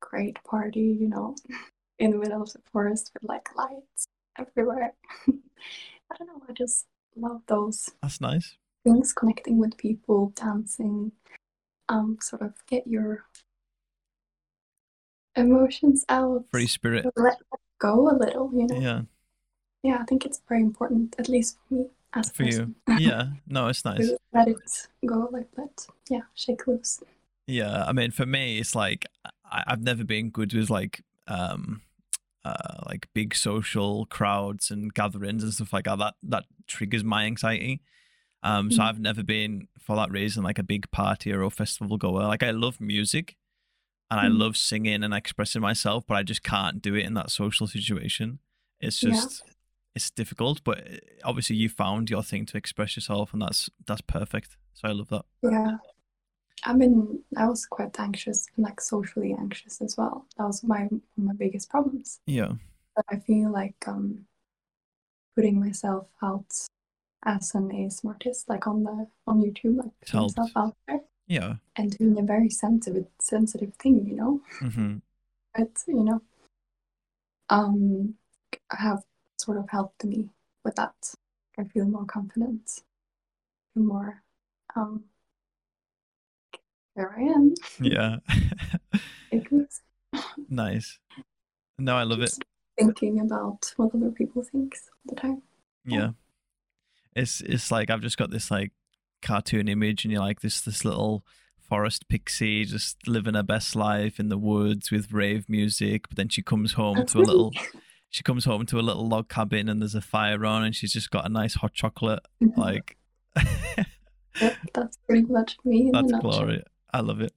Great 0.00 0.42
party, 0.44 0.96
you 1.00 1.08
know, 1.08 1.36
in 1.98 2.10
the 2.12 2.18
middle 2.18 2.42
of 2.42 2.52
the 2.52 2.60
forest 2.72 3.10
with 3.14 3.24
like 3.28 3.48
lights 3.56 4.08
everywhere. 4.38 4.94
I 5.28 6.16
don't 6.18 6.26
know, 6.28 6.42
I 6.48 6.52
just 6.52 6.86
love 7.16 7.42
those 7.46 7.90
that's 8.02 8.20
nice. 8.20 8.56
Things, 8.84 9.12
connecting 9.12 9.58
with 9.58 9.76
people, 9.76 10.32
dancing, 10.34 11.12
um, 11.88 12.18
sort 12.20 12.42
of 12.42 12.54
get 12.66 12.86
your 12.86 13.24
emotions 15.36 16.04
out. 16.08 16.44
Free 16.50 16.66
spirit. 16.66 17.06
Let 17.16 17.38
go 17.78 18.08
a 18.08 18.14
little, 18.16 18.50
you 18.54 18.66
know. 18.66 18.78
Yeah. 18.80 19.02
Yeah, 19.82 19.98
I 20.00 20.04
think 20.04 20.26
it's 20.26 20.42
very 20.48 20.60
important, 20.60 21.16
at 21.18 21.28
least 21.28 21.56
for 21.68 21.74
me 21.74 21.86
as 22.12 22.30
For 22.30 22.44
you. 22.44 22.74
Yeah. 22.98 23.28
No, 23.46 23.68
it's 23.68 23.84
nice. 23.84 24.10
let 24.32 24.48
it 24.48 24.88
go, 25.06 25.28
like 25.32 25.48
let 25.56 25.86
yeah, 26.08 26.20
shake 26.34 26.66
loose. 26.66 27.00
Yeah, 27.46 27.84
I 27.84 27.92
mean, 27.92 28.10
for 28.10 28.26
me, 28.26 28.58
it's 28.58 28.74
like 28.74 29.06
I, 29.44 29.64
I've 29.66 29.82
never 29.82 30.04
been 30.04 30.30
good 30.30 30.52
with 30.52 30.70
like 30.70 31.02
um, 31.26 31.82
uh, 32.44 32.84
like 32.86 33.08
big 33.14 33.34
social 33.34 34.06
crowds 34.06 34.70
and 34.70 34.94
gatherings 34.94 35.42
and 35.42 35.52
stuff 35.52 35.72
like 35.72 35.84
that. 35.84 35.98
That 35.98 36.14
that 36.22 36.44
triggers 36.66 37.02
my 37.02 37.24
anxiety. 37.24 37.80
Um, 38.42 38.70
so 38.70 38.78
Mhm. 38.80 38.84
I've 38.84 39.00
never 39.00 39.22
been 39.22 39.68
for 39.78 39.96
that 39.96 40.10
reason 40.10 40.42
like 40.42 40.58
a 40.58 40.62
big 40.62 40.90
party 40.90 41.32
or 41.32 41.42
a 41.42 41.50
festival 41.50 41.98
goer. 41.98 42.26
Like 42.26 42.42
I 42.42 42.50
love 42.52 42.80
music, 42.80 43.36
and 44.10 44.18
I 44.20 44.26
Mhm. 44.26 44.38
love 44.38 44.56
singing 44.56 45.04
and 45.04 45.14
expressing 45.14 45.60
myself, 45.62 46.04
but 46.06 46.16
I 46.16 46.22
just 46.22 46.42
can't 46.42 46.80
do 46.82 46.94
it 46.94 47.04
in 47.04 47.14
that 47.14 47.30
social 47.30 47.66
situation. 47.66 48.40
It's 48.80 49.02
Yeah. 49.02 49.12
just 49.12 49.42
it's 49.94 50.10
difficult. 50.10 50.62
But 50.64 50.78
uh, 50.88 50.96
obviously, 51.24 51.56
you 51.56 51.68
found 51.68 52.10
your 52.10 52.22
thing 52.22 52.46
to 52.46 52.56
express 52.56 52.96
yourself, 52.96 53.32
and 53.32 53.42
that's 53.42 53.68
that's 53.86 54.00
perfect. 54.02 54.56
So 54.74 54.88
I 54.88 54.92
love 54.92 55.08
that. 55.08 55.26
Yeah. 55.42 55.78
I 56.64 56.74
mean, 56.74 57.24
I 57.36 57.46
was 57.46 57.66
quite 57.66 57.98
anxious 57.98 58.46
and 58.56 58.64
like 58.64 58.80
socially 58.80 59.32
anxious 59.34 59.80
as 59.80 59.96
well. 59.96 60.26
That 60.36 60.44
was 60.46 60.62
my 60.62 60.84
one 60.84 61.02
of 61.18 61.24
my 61.24 61.32
biggest 61.34 61.68
problems. 61.70 62.20
Yeah. 62.26 62.52
But 62.94 63.04
I 63.10 63.18
feel 63.18 63.50
like 63.50 63.86
um 63.88 64.26
putting 65.36 65.58
myself 65.60 66.08
out 66.22 66.52
as 67.24 67.54
an 67.54 67.68
ASMR 67.70 68.08
artist, 68.14 68.48
like 68.48 68.66
on 68.66 68.82
the 68.84 69.06
on 69.26 69.42
YouTube, 69.42 69.76
like 69.78 69.92
It's 70.02 70.10
putting 70.10 70.26
myself 70.36 70.50
out 70.56 70.76
there 70.88 71.00
Yeah. 71.26 71.54
and 71.76 71.96
doing 71.98 72.18
a 72.18 72.22
very 72.22 72.48
sensitive 72.50 73.06
sensitive 73.20 73.74
thing, 73.74 74.06
you 74.06 74.16
know. 74.16 74.40
Mm-hmm. 74.60 74.98
But 75.54 75.84
you 75.86 76.04
know, 76.04 76.22
um 77.50 78.14
have 78.70 79.02
sort 79.38 79.58
of 79.58 79.68
helped 79.70 80.04
me 80.04 80.28
with 80.64 80.76
that. 80.76 80.94
I 81.58 81.64
feel 81.64 81.84
more 81.86 82.04
confident, 82.06 82.82
feel 83.74 83.82
more 83.84 84.22
um 84.76 85.04
here 86.96 87.14
I 87.16 87.22
am. 87.22 87.54
Yeah. 87.80 88.16
It 89.32 89.46
was 89.52 89.80
nice. 90.48 90.98
No, 91.78 91.96
I 91.96 92.02
love 92.02 92.20
it. 92.20 92.34
thinking 92.76 93.20
about 93.20 93.72
what 93.76 93.94
other 93.94 94.10
people 94.10 94.42
think 94.42 94.76
all 94.88 95.14
the 95.14 95.20
time. 95.20 95.42
Yeah. 95.84 96.10
It's 97.14 97.40
it's 97.40 97.70
like 97.70 97.90
I've 97.90 98.02
just 98.02 98.16
got 98.18 98.30
this 98.30 98.50
like 98.50 98.72
cartoon 99.22 99.68
image 99.68 100.04
and 100.04 100.12
you're 100.12 100.22
like 100.22 100.40
this 100.40 100.60
this 100.60 100.84
little 100.84 101.24
forest 101.68 102.08
pixie 102.08 102.64
just 102.64 103.06
living 103.06 103.34
her 103.34 103.42
best 103.42 103.76
life 103.76 104.18
in 104.18 104.28
the 104.28 104.38
woods 104.38 104.90
with 104.90 105.12
rave 105.12 105.48
music, 105.48 106.08
but 106.08 106.16
then 106.16 106.28
she 106.28 106.42
comes 106.42 106.72
home 106.74 106.96
That's 106.96 107.12
to 107.12 107.18
a 107.18 107.22
little 107.22 107.52
she 108.10 108.22
comes 108.22 108.44
home 108.44 108.66
to 108.66 108.78
a 108.78 108.82
little 108.82 109.06
log 109.08 109.28
cabin 109.28 109.68
and 109.68 109.80
there's 109.80 109.94
a 109.94 110.00
fire 110.00 110.44
on 110.44 110.64
and 110.64 110.74
she's 110.74 110.92
just 110.92 111.10
got 111.10 111.26
a 111.26 111.28
nice 111.28 111.54
hot 111.54 111.72
chocolate. 111.74 112.20
Mhm. 112.42 112.56
Like 112.56 112.96
Yep, 114.40 114.56
that's 114.74 114.96
pretty 115.08 115.22
much 115.22 115.56
me 115.64 115.86
in 115.86 115.92
That's 115.92 116.12
glory. 116.20 116.62
I 116.92 117.00
love 117.00 117.20
it. 117.20 117.32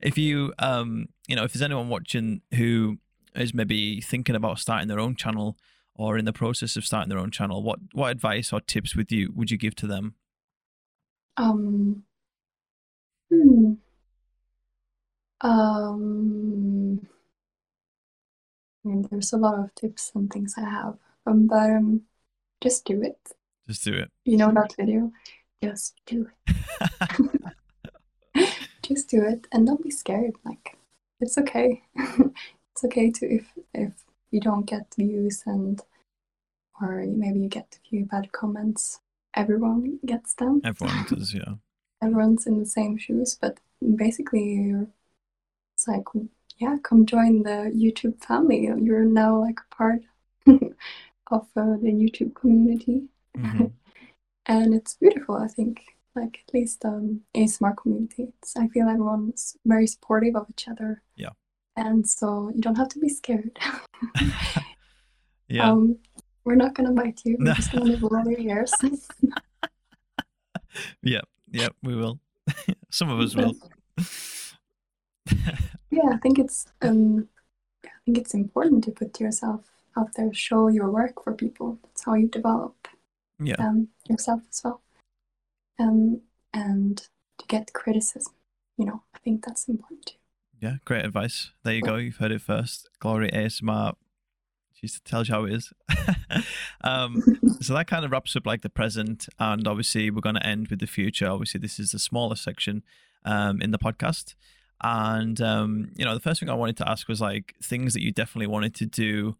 If 0.00 0.18
you, 0.18 0.52
um, 0.58 1.06
you 1.28 1.36
know, 1.36 1.44
if 1.44 1.52
there's 1.52 1.62
anyone 1.62 1.88
watching 1.88 2.42
who 2.54 2.98
is 3.34 3.54
maybe 3.54 4.00
thinking 4.00 4.34
about 4.34 4.58
starting 4.58 4.88
their 4.88 5.00
own 5.00 5.16
channel 5.16 5.56
or 5.94 6.18
in 6.18 6.24
the 6.24 6.32
process 6.32 6.76
of 6.76 6.84
starting 6.84 7.08
their 7.08 7.18
own 7.18 7.30
channel, 7.30 7.62
what 7.62 7.78
what 7.92 8.10
advice 8.10 8.52
or 8.52 8.60
tips 8.60 8.96
would 8.96 9.10
you 9.10 9.32
would 9.34 9.50
you 9.50 9.58
give 9.58 9.74
to 9.76 9.86
them? 9.86 10.14
Um, 11.36 12.04
hmm. 13.30 13.74
Um, 15.40 17.00
I 18.84 18.88
mean, 18.88 19.06
there's 19.10 19.32
a 19.32 19.36
lot 19.36 19.58
of 19.58 19.74
tips 19.74 20.12
and 20.14 20.30
things 20.30 20.54
I 20.56 20.62
have, 20.62 20.96
um, 21.26 21.46
but 21.46 21.70
um, 21.70 22.02
just 22.60 22.84
do 22.84 23.02
it. 23.02 23.18
Just 23.68 23.84
do 23.84 23.94
it. 23.94 24.10
You 24.24 24.36
know 24.36 24.52
that 24.52 24.74
video? 24.76 25.12
Just 25.62 25.94
do 26.06 26.28
it. 26.46 26.52
Just 28.82 29.08
do 29.08 29.22
it, 29.22 29.46
and 29.52 29.66
don't 29.66 29.82
be 29.82 29.90
scared. 29.90 30.34
Like, 30.44 30.76
it's 31.20 31.38
okay. 31.38 31.82
it's 31.96 32.84
okay 32.84 33.10
to 33.12 33.26
if 33.36 33.46
if 33.72 33.92
you 34.32 34.40
don't 34.40 34.66
get 34.66 34.94
views 34.98 35.44
and 35.46 35.80
or 36.80 37.04
maybe 37.06 37.40
you 37.40 37.48
get 37.48 37.78
a 37.78 37.88
few 37.88 38.04
bad 38.06 38.32
comments. 38.32 39.00
Everyone 39.34 40.00
gets 40.04 40.34
them. 40.34 40.60
Everyone 40.64 41.06
does, 41.08 41.32
yeah. 41.34 41.54
everyone's 42.02 42.46
in 42.46 42.58
the 42.58 42.66
same 42.66 42.98
shoes, 42.98 43.38
but 43.40 43.60
basically 43.96 44.44
you're 44.54 44.88
it's 45.74 45.86
like 45.88 46.04
yeah, 46.58 46.76
come 46.82 47.06
join 47.06 47.42
the 47.42 47.72
YouTube 47.74 48.22
family. 48.24 48.64
You're 48.64 49.04
now 49.04 49.40
like 49.40 49.60
a 49.60 49.74
part 49.74 50.02
of 50.46 51.46
uh, 51.56 51.76
the 51.82 51.92
YouTube 51.92 52.34
community, 52.34 53.04
hmm 53.36 53.66
and 54.46 54.74
it's 54.74 54.94
beautiful. 54.94 55.36
I 55.36 55.48
think 55.48 55.82
like 56.14 56.40
at 56.46 56.54
least 56.54 56.84
um 56.84 57.22
ASMR 57.34 57.76
community. 57.76 58.32
It's, 58.38 58.56
I 58.56 58.68
feel 58.68 58.88
everyone's 58.88 59.56
very 59.64 59.86
supportive 59.86 60.36
of 60.36 60.46
each 60.50 60.68
other. 60.68 61.02
Yeah. 61.16 61.30
And 61.76 62.08
so 62.08 62.50
you 62.54 62.60
don't 62.60 62.76
have 62.76 62.88
to 62.90 62.98
be 62.98 63.08
scared. 63.08 63.58
yeah. 65.48 65.70
Um, 65.70 65.98
we're 66.44 66.56
not 66.56 66.74
gonna 66.74 66.92
bite 66.92 67.20
you. 67.24 67.36
We're 67.38 67.54
just 67.54 67.72
gonna 67.72 67.86
nibble 67.86 68.14
on 68.14 68.30
your 68.30 68.40
ears. 68.40 68.72
yeah. 71.02 71.20
Yeah. 71.50 71.68
We 71.82 71.94
will. 71.94 72.18
Some 72.90 73.10
of 73.10 73.20
us 73.20 73.34
will. 73.34 73.54
Yeah, 75.90 76.08
I 76.10 76.16
think 76.16 76.38
it's 76.38 76.66
um, 76.80 77.28
I 77.84 77.90
think 78.06 78.18
it's 78.18 78.34
important 78.34 78.84
to 78.84 78.90
put 78.90 79.20
yourself 79.20 79.70
out 79.96 80.14
there, 80.16 80.32
show 80.32 80.68
your 80.68 80.90
work 80.90 81.22
for 81.22 81.34
people. 81.34 81.78
That's 81.82 82.04
how 82.04 82.14
you 82.14 82.28
develop 82.28 82.88
yeah. 83.38 83.56
um, 83.58 83.88
yourself 84.08 84.40
as 84.50 84.62
well. 84.64 84.80
Um, 85.78 86.22
and 86.54 86.96
to 86.96 87.46
get 87.46 87.74
criticism, 87.74 88.32
you 88.78 88.86
know, 88.86 89.02
I 89.14 89.18
think 89.18 89.44
that's 89.44 89.68
important 89.68 90.06
too. 90.06 90.21
Yeah. 90.62 90.76
Great 90.84 91.04
advice. 91.04 91.50
There 91.64 91.74
you 91.74 91.82
go. 91.82 91.96
You've 91.96 92.18
heard 92.18 92.30
it 92.30 92.40
first. 92.40 92.88
Gloria 93.00 93.32
ASMR. 93.32 93.94
She 94.72 94.88
tells 95.04 95.28
you 95.28 95.34
how 95.34 95.44
it 95.44 95.52
is. 95.54 95.72
um, 96.84 97.20
so 97.60 97.74
that 97.74 97.88
kind 97.88 98.04
of 98.04 98.12
wraps 98.12 98.36
up 98.36 98.46
like 98.46 98.62
the 98.62 98.68
present 98.68 99.28
and 99.40 99.66
obviously 99.66 100.08
we're 100.08 100.20
going 100.20 100.36
to 100.36 100.46
end 100.46 100.68
with 100.68 100.80
the 100.80 100.86
future 100.86 101.28
obviously 101.28 101.60
this 101.60 101.78
is 101.78 101.90
the 101.90 101.98
smaller 101.98 102.36
section 102.36 102.82
um, 103.24 103.60
in 103.60 103.70
the 103.70 103.78
podcast 103.78 104.34
and 104.82 105.40
um, 105.40 105.90
you 105.96 106.04
know 106.04 106.14
the 106.14 106.20
first 106.20 106.40
thing 106.40 106.48
i 106.48 106.54
wanted 106.54 106.76
to 106.76 106.88
ask 106.88 107.08
was 107.08 107.20
like 107.20 107.54
things 107.62 107.94
that 107.94 108.02
you 108.02 108.10
definitely 108.10 108.46
wanted 108.46 108.74
to 108.74 108.86
do 108.86 109.36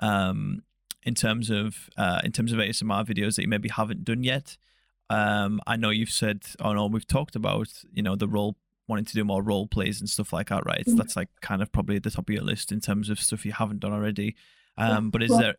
um, 0.00 0.62
in 1.04 1.14
terms 1.14 1.50
of 1.50 1.88
uh, 1.96 2.20
in 2.24 2.32
terms 2.32 2.52
of 2.52 2.58
asmr 2.58 3.06
videos 3.06 3.36
that 3.36 3.42
you 3.42 3.48
maybe 3.48 3.68
haven't 3.68 4.04
done 4.04 4.24
yet 4.24 4.56
um, 5.10 5.60
i 5.66 5.76
know 5.76 5.90
you've 5.90 6.10
said 6.10 6.42
oh 6.60 6.72
no 6.72 6.86
we've 6.86 7.06
talked 7.06 7.36
about 7.36 7.68
you 7.92 8.02
know 8.02 8.16
the 8.16 8.28
role 8.28 8.56
wanting 8.92 9.04
to 9.06 9.14
do 9.14 9.24
more 9.24 9.42
role 9.42 9.66
plays 9.66 10.00
and 10.00 10.08
stuff 10.08 10.32
like 10.32 10.48
that 10.50 10.64
right 10.66 10.84
Mhm. 10.86 10.96
that's 10.96 11.16
like 11.16 11.28
kind 11.40 11.60
of 11.62 11.72
probably 11.72 11.96
at 11.96 12.02
the 12.04 12.10
top 12.10 12.28
of 12.28 12.32
your 12.34 12.44
list 12.44 12.70
in 12.72 12.80
terms 12.80 13.08
of 13.10 13.18
stuff 13.18 13.44
you 13.46 13.52
haven't 13.52 13.80
done 13.80 13.92
already 13.92 14.36
um, 14.78 15.10
but 15.10 15.22
is 15.22 15.30
Well, 15.30 15.40
there 15.40 15.54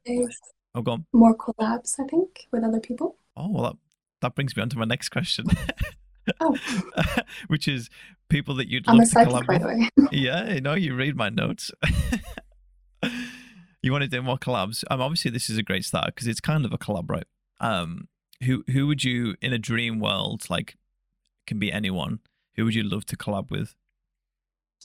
oh 0.76 0.82
go 0.82 0.92
on 0.94 1.06
more 1.14 1.36
collabs, 1.38 2.00
I 2.00 2.06
think, 2.08 2.48
with 2.52 2.64
other 2.64 2.80
people? 2.80 3.18
Oh, 3.38 3.50
well, 3.52 3.64
that, 3.64 3.76
that 4.22 4.36
brings 4.36 4.56
me 4.56 4.62
on 4.64 4.70
to 4.70 4.78
my 4.80 4.86
next 4.86 5.10
question, 5.10 5.46
Oh, 6.40 6.56
which 7.48 7.68
is 7.68 7.90
people 8.30 8.56
that 8.56 8.68
you'd 8.70 8.88
I'm 8.88 8.98
love 8.98 9.10
to 9.10 9.16
collab 9.18 9.46
by 9.46 9.58
the 9.60 9.68
with. 9.68 9.78
way. 9.78 10.08
Yeah, 10.12 10.58
no, 10.62 10.74
you 10.74 10.96
read 10.96 11.16
my 11.16 11.30
notes. 11.30 11.70
you 13.82 13.92
want 13.92 14.04
to 14.04 14.08
do 14.08 14.22
more 14.22 14.38
collabs? 14.38 14.84
Um, 14.90 15.02
obviously, 15.02 15.32
this 15.32 15.50
is 15.50 15.58
a 15.58 15.64
great 15.64 15.84
start 15.86 16.08
because 16.08 16.28
it's 16.28 16.40
kind 16.40 16.66
of 16.66 16.74
a 16.74 16.78
collab, 16.78 17.10
right? 17.10 17.28
Um, 17.60 18.08
who 18.44 18.64
who 18.72 18.88
would 18.88 19.04
you 19.04 19.36
in 19.42 19.54
a 19.54 19.58
dream 19.60 20.00
world 20.00 20.50
like 20.50 20.76
can 21.48 21.60
be 21.60 21.72
anyone? 21.72 22.20
Who 22.56 22.66
would 22.66 22.76
you 22.76 22.84
love 22.84 23.06
to 23.08 23.18
collab 23.18 23.50
with? 23.50 23.76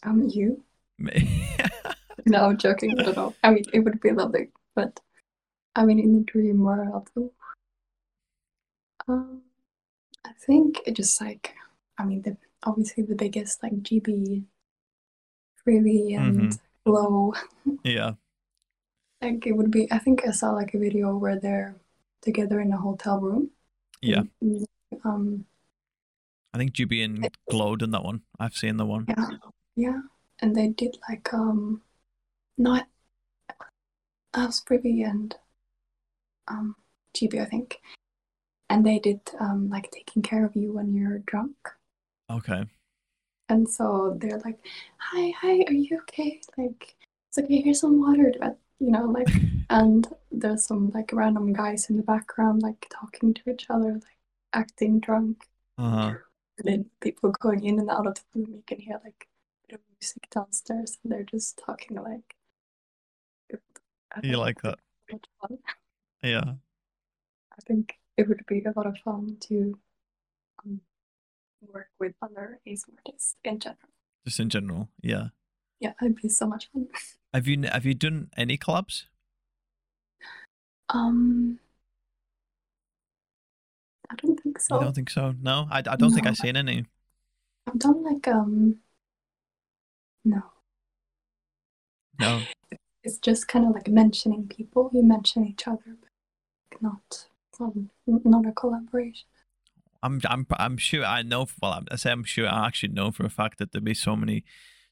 Um, 0.03 0.29
you? 0.29 0.63
Me- 0.99 1.57
No, 2.27 2.47
I'm 2.47 2.59
joking. 2.59 2.99
I 2.99 3.05
don't 3.05 3.17
know. 3.17 3.35
I 3.43 3.51
mean, 3.51 3.65
it 3.73 3.81
would 3.81 4.01
be 4.01 4.11
lovely, 4.11 4.49
but 4.75 5.01
I 5.77 5.85
mean, 5.85 5.99
in 5.99 6.13
the 6.15 6.25
dream 6.25 6.63
world, 6.63 7.09
um, 9.07 9.43
I 10.27 10.33
think 10.33 10.81
it 10.85 10.95
just 10.95 11.21
like, 11.21 11.55
I 11.97 12.05
mean, 12.05 12.23
the 12.23 12.37
obviously 12.65 13.05
the 13.05 13.15
biggest 13.15 13.63
like 13.63 13.83
Gibi, 13.83 14.43
Freely 15.65 16.15
and 16.15 16.59
Glow. 16.85 17.33
yeah, 17.85 18.15
Like 19.23 19.47
it 19.47 19.53
would 19.53 19.71
be. 19.71 19.91
I 19.91 19.99
think 19.99 20.27
I 20.27 20.33
saw 20.33 20.51
like 20.51 20.75
a 20.75 20.79
video 20.79 21.17
where 21.17 21.39
they're 21.39 21.77
together 22.21 22.61
in 22.61 22.73
a 22.73 22.77
hotel 22.77 23.21
room. 23.21 23.51
yeah. 24.03 24.23
and, 24.43 24.67
um. 25.05 25.45
I 26.55 26.59
think 26.59 26.73
Gibi 26.73 27.03
and 27.03 27.29
Glow 27.51 27.77
done 27.77 27.91
that 27.93 28.05
one. 28.05 28.23
I've 28.39 28.55
seen 28.55 28.77
the 28.77 28.87
one. 28.87 29.07
Yeah. 29.09 29.29
Yeah. 29.77 30.01
And 30.41 30.55
they 30.57 30.69
did 30.69 30.97
like 31.09 31.33
um 31.35 31.83
not 32.57 32.87
was 34.37 34.61
Privy 34.61 35.03
and 35.03 35.35
um 36.49 36.77
Gibi 37.15 37.41
I 37.41 37.45
think. 37.47 37.81
And 38.71 38.85
they 38.87 38.99
did 38.99 39.21
um 39.41 39.69
like 39.71 39.91
taking 39.91 40.23
care 40.23 40.45
of 40.45 40.57
you 40.57 40.73
when 40.73 40.95
you're 40.95 41.19
drunk. 41.21 41.57
Okay. 42.31 42.65
and 43.49 43.69
so 43.69 44.17
they're 44.21 44.41
like, 44.45 44.59
"Hi, 44.99 45.33
hi, 45.41 45.65
are 45.67 45.73
you 45.73 45.99
okay? 46.03 46.41
Like, 46.59 46.97
it's 47.31 47.39
okay. 47.39 47.63
Here's 47.63 47.81
some 47.81 48.01
water." 48.01 48.33
But 48.41 48.59
you 48.79 48.91
know, 48.91 49.07
like, 49.07 49.29
and 49.71 50.07
there's 50.31 50.67
some 50.67 50.91
like 50.91 51.11
random 51.13 51.53
guys 51.53 51.89
in 51.91 51.97
the 51.97 52.03
background, 52.03 52.63
like 52.63 52.87
talking 52.91 53.35
to 53.35 53.51
each 53.51 53.67
other, 53.71 53.95
like 53.95 54.19
acting 54.53 55.01
drunk. 55.01 55.45
Uh-huh. 55.79 56.09
And 56.09 56.19
then 56.65 56.87
people 57.01 57.31
going 57.31 57.65
in 57.65 57.79
and 57.79 57.91
out 57.91 58.07
of 58.07 58.15
the 58.15 58.23
room, 58.35 58.47
you 58.55 58.63
can 58.67 58.81
hear 58.81 59.01
like 59.05 59.29
a 59.65 59.73
bit 59.73 59.75
of 59.75 59.81
music 60.01 60.29
downstairs, 60.31 60.99
and 61.03 61.13
they're 61.13 61.23
just 61.23 61.61
talking 61.65 61.97
like. 61.97 62.35
You 64.23 64.39
like 64.39 64.63
that? 64.63 64.79
Yeah. 66.23 66.43
I 67.53 67.61
think 67.67 67.95
it 68.17 68.29
would 68.29 68.45
be 68.47 68.65
a 68.65 68.73
lot 68.77 68.87
of 68.87 68.97
fun 69.05 69.37
to 69.41 69.79
um, 70.65 70.81
work 71.61 71.89
with 71.99 72.15
other 72.23 72.61
ASMR 72.67 72.99
artists 73.07 73.37
in 73.45 73.59
general. 73.59 73.79
Just 74.27 74.41
in 74.41 74.49
general. 74.49 74.89
Yeah. 75.03 75.29
Yeah, 75.81 75.93
it'd 76.03 76.17
be 76.17 76.29
so 76.29 76.47
much 76.47 76.71
fun. 76.73 76.89
Have 77.35 77.47
you 77.47 77.63
have 77.71 77.85
you 77.85 77.93
done 77.93 78.31
any 78.39 78.57
collabs? 78.57 79.05
Um, 80.89 81.59
I 84.11 84.15
don't 84.17 84.41
think 84.41 84.61
so. 84.61 84.77
I 84.79 84.85
don't 84.85 84.95
think 84.95 85.11
so? 85.11 85.35
No, 85.41 85.67
I, 85.71 85.79
I 85.79 85.97
don't 85.97 86.13
think 86.13 86.27
I've 86.27 86.37
seen 86.37 86.57
any. 86.57 86.87
I've 87.67 87.79
done 87.79 88.03
like 88.03 88.27
um, 88.29 88.77
no, 90.25 90.43
No. 92.19 92.41
it's 93.05 93.19
just 93.19 93.49
kind 93.49 93.67
of 93.67 93.73
like 93.75 93.89
mentioning 93.89 94.49
people. 94.49 94.91
You 94.93 95.03
mention 95.03 95.47
each 95.47 95.67
other, 95.69 95.97
but 96.01 96.83
not 96.83 97.27
um, 97.61 97.91
not 98.07 98.47
a 98.47 98.53
collaboration. 98.53 99.27
I'm 100.03 100.21
I'm 100.29 100.47
I'm 100.53 100.77
sure 100.77 101.05
I 101.05 101.23
know. 101.23 101.47
Well, 101.61 101.73
I'm- 101.73 101.87
say 101.97 102.11
I'm 102.11 102.25
sure. 102.25 102.49
I 102.49 102.67
actually 102.67 102.93
know 102.93 103.11
for 103.11 103.27
a 103.27 103.31
fact 103.31 103.59
that 103.59 103.73
there'd 103.73 103.85
be 103.85 103.95
so 103.95 104.17
many, 104.17 104.45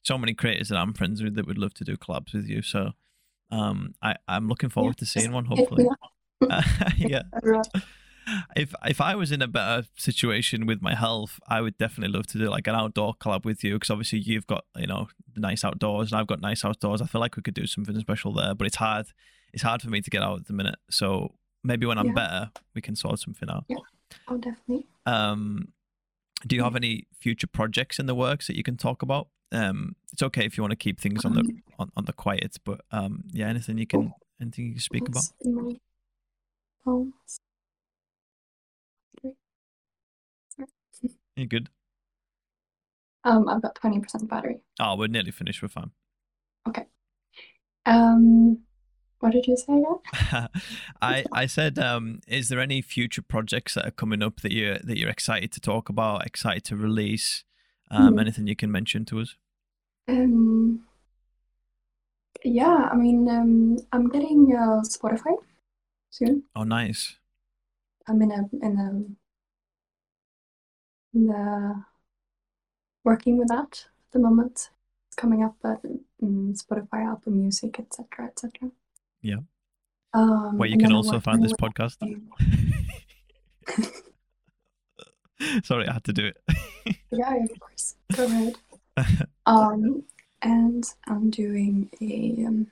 so 0.03 0.17
many 0.17 0.33
creators 0.33 0.69
that 0.69 0.77
I'm 0.77 0.93
friends 0.93 1.23
with 1.23 1.35
that 1.35 1.47
would 1.47 1.57
love 1.57 1.73
to 1.75 1.83
do 1.83 1.97
collabs 1.97 2.33
with 2.33 2.47
you. 2.47 2.61
So, 2.61 2.91
um, 3.49 3.95
I 4.01 4.15
I'm 4.27 4.47
looking 4.47 4.69
forward 4.69 4.97
to 4.97 5.05
seeing 5.05 5.31
one. 5.31 5.45
Hopefully, 5.45 5.87
up. 6.41 6.63
yeah. 6.97 7.23
If 8.55 8.73
if 8.85 8.99
I 9.01 9.15
was 9.15 9.31
in 9.31 9.41
a 9.41 9.47
better 9.47 9.87
situation 9.95 10.65
with 10.65 10.81
my 10.81 10.95
health, 10.95 11.39
I 11.47 11.61
would 11.61 11.77
definitely 11.77 12.15
love 12.15 12.27
to 12.27 12.37
do 12.37 12.49
like 12.49 12.67
an 12.67 12.75
outdoor 12.75 13.13
collab 13.15 13.45
with 13.45 13.63
you 13.63 13.73
because 13.75 13.89
obviously 13.89 14.19
you've 14.19 14.47
got 14.47 14.65
you 14.75 14.87
know 14.87 15.07
the 15.33 15.39
nice 15.41 15.63
outdoors 15.63 16.11
and 16.11 16.19
I've 16.19 16.27
got 16.27 16.41
nice 16.41 16.65
outdoors. 16.65 17.01
I 17.01 17.05
feel 17.05 17.21
like 17.21 17.35
we 17.37 17.43
could 17.43 17.53
do 17.53 17.65
something 17.65 17.97
special 17.99 18.33
there, 18.33 18.53
but 18.53 18.67
it's 18.67 18.75
hard. 18.77 19.07
It's 19.53 19.63
hard 19.63 19.81
for 19.81 19.89
me 19.89 20.01
to 20.01 20.09
get 20.09 20.21
out 20.21 20.39
at 20.41 20.47
the 20.47 20.53
minute. 20.53 20.75
So 20.89 21.35
maybe 21.63 21.85
when 21.85 21.97
I'm 21.97 22.07
Yeah. 22.07 22.13
better, 22.13 22.51
we 22.75 22.81
can 22.81 22.95
sort 22.95 23.19
something 23.19 23.49
out. 23.49 23.65
Oh, 24.27 24.37
definitely. 24.37 24.85
Um, 25.05 25.69
do 26.45 26.55
you 26.55 26.63
have 26.63 26.75
any 26.75 27.07
future 27.19 27.47
projects 27.47 27.97
in 27.97 28.05
the 28.05 28.15
works 28.15 28.47
that 28.47 28.55
you 28.55 28.63
can 28.63 28.77
talk 28.77 29.01
about? 29.01 29.29
Um, 29.51 29.95
it's 30.11 30.21
okay 30.21 30.45
if 30.45 30.57
you 30.57 30.63
want 30.63 30.71
to 30.71 30.75
keep 30.75 30.99
things 30.99 31.23
on 31.25 31.33
the 31.33 31.39
Um, 31.39 31.63
on, 31.79 31.91
on 31.95 32.05
the 32.05 32.13
quiet, 32.13 32.57
but 32.65 32.81
um, 32.91 33.23
yeah, 33.31 33.47
anything 33.47 33.77
you 33.77 33.87
can 33.87 34.13
anything 34.41 34.65
you 34.65 34.71
can 34.73 34.81
speak 34.81 35.07
about? 35.07 35.23
What's 41.37 41.53
in 41.53 41.53
my 41.53 41.59
phone? 41.59 41.59
You 41.59 41.59
good? 41.59 41.69
Um, 43.23 43.49
I've 43.49 43.61
got 43.61 43.75
twenty 43.75 43.99
percent 43.99 44.29
battery. 44.29 44.59
Oh, 44.79 44.95
we're 44.97 45.07
nearly 45.07 45.31
finished. 45.31 45.61
We're 45.61 45.67
fine. 45.67 45.91
Okay. 46.67 46.85
Um, 47.85 48.59
what 49.19 49.31
did 49.31 49.47
you 49.47 49.57
say 49.57 49.73
again? 49.73 50.49
I 51.01 51.25
I 51.33 51.45
said, 51.47 51.79
um, 51.79 52.19
is 52.27 52.49
there 52.49 52.59
any 52.59 52.81
future 52.81 53.21
projects 53.21 53.73
that 53.75 53.85
are 53.87 53.91
coming 53.91 54.21
up 54.21 54.41
that 54.41 54.51
you 54.51 54.77
that 54.83 54.97
you're 54.97 55.09
excited 55.09 55.51
to 55.53 55.59
talk 55.59 55.89
about, 55.89 56.25
excited 56.25 56.63
to 56.65 56.75
release? 56.75 57.43
Um, 57.89 58.15
Mhm. 58.15 58.21
anything 58.21 58.47
you 58.47 58.55
can 58.55 58.71
mention 58.71 59.05
to 59.05 59.19
us? 59.21 59.37
Um, 60.09 60.85
yeah, 62.43 62.89
I 62.91 62.95
mean, 62.97 63.29
um, 63.29 63.77
I'm 63.93 64.09
getting 64.09 64.53
uh, 64.53 64.81
Spotify 64.83 65.37
soon. 66.09 66.43
Oh, 66.53 66.63
nice. 66.63 67.17
I'm 68.07 68.21
in 68.21 68.31
a 68.31 68.49
in 68.65 68.77
a 71.17 71.19
in 71.19 71.27
the 71.27 71.83
working 73.03 73.37
with 73.37 73.47
that 73.49 73.85
at 74.07 74.11
the 74.11 74.19
moment. 74.19 74.69
It's 75.07 75.15
coming 75.15 75.43
up 75.43 75.55
at 75.63 75.81
mm, 76.21 76.57
Spotify, 76.61 77.11
Apple 77.11 77.31
Music, 77.31 77.79
etc., 77.79 78.27
etc. 78.27 78.71
Yeah. 79.21 79.37
Um, 80.13 80.57
Where 80.57 80.69
you 80.69 80.77
can 80.77 80.93
also 80.93 81.19
find 81.19 81.43
this 81.43 81.53
podcast. 81.53 81.97
Sorry, 85.63 85.87
I 85.87 85.93
had 85.93 86.03
to 86.05 86.13
do 86.13 86.25
it. 86.25 86.37
Yeah, 87.11 87.35
of 87.35 87.59
course. 87.59 87.95
Go 88.15 88.25
ahead. 88.25 88.55
Um, 89.45 90.03
and 90.41 90.83
I'm 91.07 91.29
doing 91.29 91.89
a. 92.01 92.45
Um, 92.45 92.67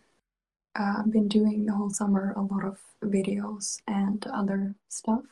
uh, 0.78 0.96
I've 1.00 1.12
been 1.12 1.28
doing 1.30 1.66
the 1.66 1.74
whole 1.74 1.90
summer 1.90 2.34
a 2.36 2.42
lot 2.42 2.66
of 2.66 2.80
videos 3.02 3.82
and 3.88 4.26
other 4.28 4.76
stuff 4.90 5.24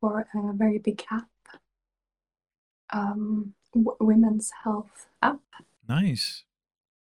for 0.00 0.26
a 0.34 0.52
very 0.54 0.78
big 0.78 1.04
app, 1.10 1.28
um, 2.92 3.54
w- 3.74 3.96
women's 4.00 4.50
health 4.64 5.06
app. 5.22 5.40
nice. 5.88 6.44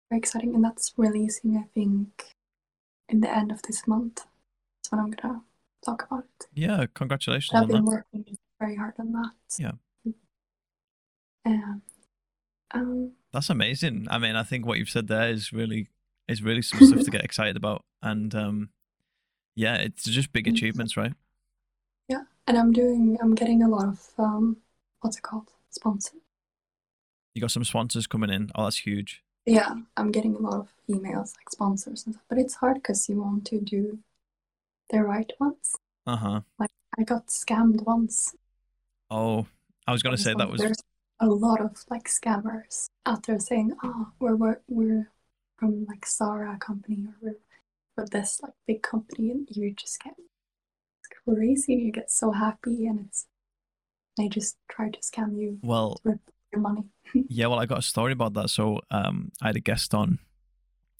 Very 0.09 0.19
exciting, 0.19 0.53
and 0.55 0.63
that's 0.63 0.93
releasing, 0.97 1.57
I 1.57 1.65
think, 1.73 2.25
in 3.09 3.21
the 3.21 3.29
end 3.35 3.51
of 3.51 3.61
this 3.63 3.87
month. 3.87 4.17
That's 4.17 4.91
when 4.91 4.99
I'm 5.01 5.11
gonna 5.11 5.41
talk 5.83 6.03
about 6.03 6.25
it. 6.39 6.47
Yeah, 6.53 6.85
congratulations 6.93 7.55
I've 7.55 7.63
on 7.63 7.67
been 7.69 7.85
that. 7.85 8.05
working 8.13 8.37
very 8.59 8.75
hard 8.75 8.93
on 8.99 9.11
that. 9.13 9.31
Yeah. 9.57 9.71
And 11.43 11.81
um, 12.71 13.11
That's 13.33 13.49
amazing. 13.49 14.07
I 14.09 14.17
mean, 14.17 14.35
I 14.35 14.43
think 14.43 14.65
what 14.65 14.77
you've 14.79 14.89
said 14.89 15.07
there 15.07 15.29
is 15.29 15.53
really 15.53 15.89
is 16.27 16.41
really 16.41 16.61
some 16.61 16.83
stuff 16.85 17.03
to 17.03 17.11
get 17.11 17.23
excited 17.29 17.55
about, 17.55 17.83
and 18.01 18.33
um, 18.33 18.69
yeah, 19.55 19.75
it's 19.75 20.03
just 20.05 20.33
big 20.33 20.47
achievements, 20.47 20.97
right? 20.97 21.13
Yeah, 22.09 22.23
and 22.47 22.57
I'm 22.57 22.71
doing, 22.71 23.17
I'm 23.21 23.35
getting 23.35 23.61
a 23.63 23.69
lot 23.69 23.85
of 23.85 24.09
um, 24.17 24.57
what's 25.01 25.17
it 25.17 25.23
called, 25.23 25.49
sponsors. 25.75 26.21
You 27.33 27.41
got 27.41 27.51
some 27.51 27.63
sponsors 27.65 28.07
coming 28.07 28.29
in. 28.29 28.49
Oh, 28.55 28.63
that's 28.63 28.77
huge. 28.77 29.21
Yeah, 29.45 29.75
I'm 29.97 30.11
getting 30.11 30.35
a 30.35 30.39
lot 30.39 30.55
of 30.55 30.73
emails 30.89 31.35
like 31.35 31.49
sponsors 31.51 32.05
and 32.05 32.15
stuff, 32.15 32.25
but 32.29 32.39
it's 32.39 32.55
hard 32.55 32.75
because 32.75 33.07
you 33.07 33.21
want 33.21 33.45
to 33.47 33.59
do 33.59 33.99
the 34.89 35.03
right 35.03 35.31
ones. 35.39 35.75
Uh 36.07 36.15
huh. 36.15 36.41
Like 36.57 36.71
I 36.97 37.03
got 37.03 37.27
scammed 37.27 37.83
once. 37.85 38.35
Oh, 39.11 39.45
I 39.85 39.91
was 39.91 40.01
gonna 40.01 40.17
say 40.17 40.33
that 40.35 40.49
was 40.49 40.61
There's 40.61 40.81
a 41.19 41.27
lot 41.27 41.61
of 41.61 41.83
like 41.89 42.07
scammers 42.07 42.87
out 43.05 43.23
there 43.27 43.39
saying, 43.39 43.73
"Oh, 43.83 44.07
we're 44.19 44.35
we're, 44.35 44.61
we're 44.67 45.11
from 45.57 45.85
like 45.85 46.07
Zara 46.07 46.57
company 46.57 47.05
or 47.07 47.15
we're 47.21 47.37
for 47.93 48.05
this 48.09 48.39
like 48.41 48.53
big 48.65 48.81
company," 48.81 49.31
and 49.31 49.47
you 49.51 49.73
just 49.73 50.01
get 50.01 50.15
crazy. 51.23 51.73
You 51.75 51.91
get 51.91 52.11
so 52.11 52.31
happy, 52.31 52.87
and 52.87 53.05
it's 53.07 53.27
they 54.17 54.27
just 54.29 54.57
try 54.69 54.89
to 54.89 54.99
scam 54.99 55.37
you 55.37 55.59
well. 55.61 55.99
your 56.51 56.61
money. 56.61 56.83
Yeah, 57.29 57.47
well, 57.47 57.59
I 57.59 57.65
got 57.65 57.79
a 57.79 57.83
story 57.83 58.11
about 58.11 58.33
that. 58.33 58.49
So, 58.49 58.81
um, 58.91 59.31
I 59.41 59.47
had 59.47 59.55
a 59.55 59.59
guest 59.61 59.93
on. 59.93 60.19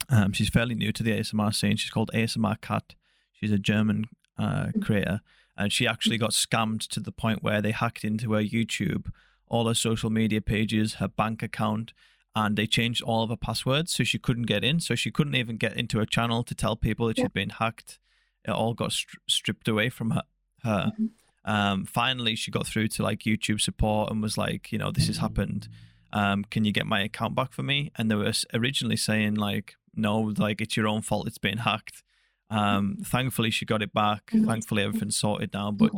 Um, 0.10 0.32
she's 0.34 0.50
fairly 0.50 0.76
new 0.76 0.92
to 0.94 1.04
the 1.04 1.12
ASMR 1.12 1.54
scene. 1.54 1.76
She's 1.78 1.90
called 1.92 2.12
ASMR 2.14 2.60
Cat. 2.62 2.96
She's 3.34 3.52
a 3.52 3.58
German 3.58 4.06
uh, 4.38 4.68
creator, 4.82 5.22
and 5.58 5.74
she 5.74 5.88
actually 5.88 6.18
got 6.18 6.30
scammed 6.32 6.88
to 6.90 7.00
the 7.00 7.12
point 7.12 7.44
where 7.44 7.62
they 7.62 7.72
hacked 7.72 8.04
into 8.06 8.34
her 8.34 8.42
YouTube, 8.44 9.08
all 9.48 9.68
her 9.68 9.74
social 9.74 10.10
media 10.10 10.42
pages, 10.42 10.96
her 10.96 11.08
bank 11.08 11.42
account, 11.44 11.92
and 12.36 12.56
they 12.56 12.68
changed 12.68 13.02
all 13.02 13.24
of 13.24 13.30
her 13.30 13.36
passwords 13.38 13.92
so 13.94 14.04
she 14.04 14.20
couldn't 14.20 14.44
get 14.44 14.64
in. 14.64 14.80
So 14.80 14.96
she 14.96 15.12
couldn't 15.12 15.36
even 15.36 15.58
get 15.58 15.76
into 15.76 15.98
her 16.00 16.06
channel 16.06 16.44
to 16.44 16.56
tell 16.56 16.76
people 16.76 17.08
that 17.08 17.18
Yeah. 17.18 17.26
she'd 17.26 17.34
been 17.34 17.50
hacked. 17.50 18.00
It 18.48 18.52
all 18.52 18.74
got 18.74 18.92
stri- 18.92 19.18
stripped 19.28 19.68
away 19.68 19.90
from 19.90 20.12
her. 20.12 20.24
her. 20.64 20.92
Mhm. 21.00 21.10
Um, 21.46 21.86
finally, 21.86 22.36
she 22.36 22.52
got 22.52 22.68
through 22.68 22.88
to 22.90 23.04
like 23.04 23.20
YouTube 23.20 23.62
support 23.62 24.12
and 24.12 24.22
was 24.22 24.38
like, 24.38 24.72
you 24.72 24.78
know, 24.78 24.92
this 24.92 25.08
has 25.08 25.18
happened 25.18 25.70
um, 26.16 26.46
can 26.46 26.64
you 26.64 26.72
get 26.72 26.86
my 26.86 27.02
account 27.02 27.36
back 27.36 27.52
for 27.52 27.62
me? 27.62 27.92
And 27.98 28.10
they 28.10 28.16
were 28.16 28.32
originally 28.54 28.96
saying 28.96 29.36
like, 29.36 29.76
no, 29.94 30.34
like 30.38 30.62
it's 30.62 30.78
your 30.78 30.88
own 30.88 31.02
fault. 31.02 31.28
It's 31.28 31.38
been 31.38 31.58
hacked. 31.60 32.04
Um, 32.50 32.98
thankfully, 33.04 33.52
she 33.52 33.66
got 33.66 33.82
it 33.82 33.94
back. 33.94 34.28
Mhm. 34.28 34.46
Thankfully, 34.46 34.84
everything's 34.84 35.18
sorted 35.18 35.54
now. 35.54 35.72
But 35.72 35.92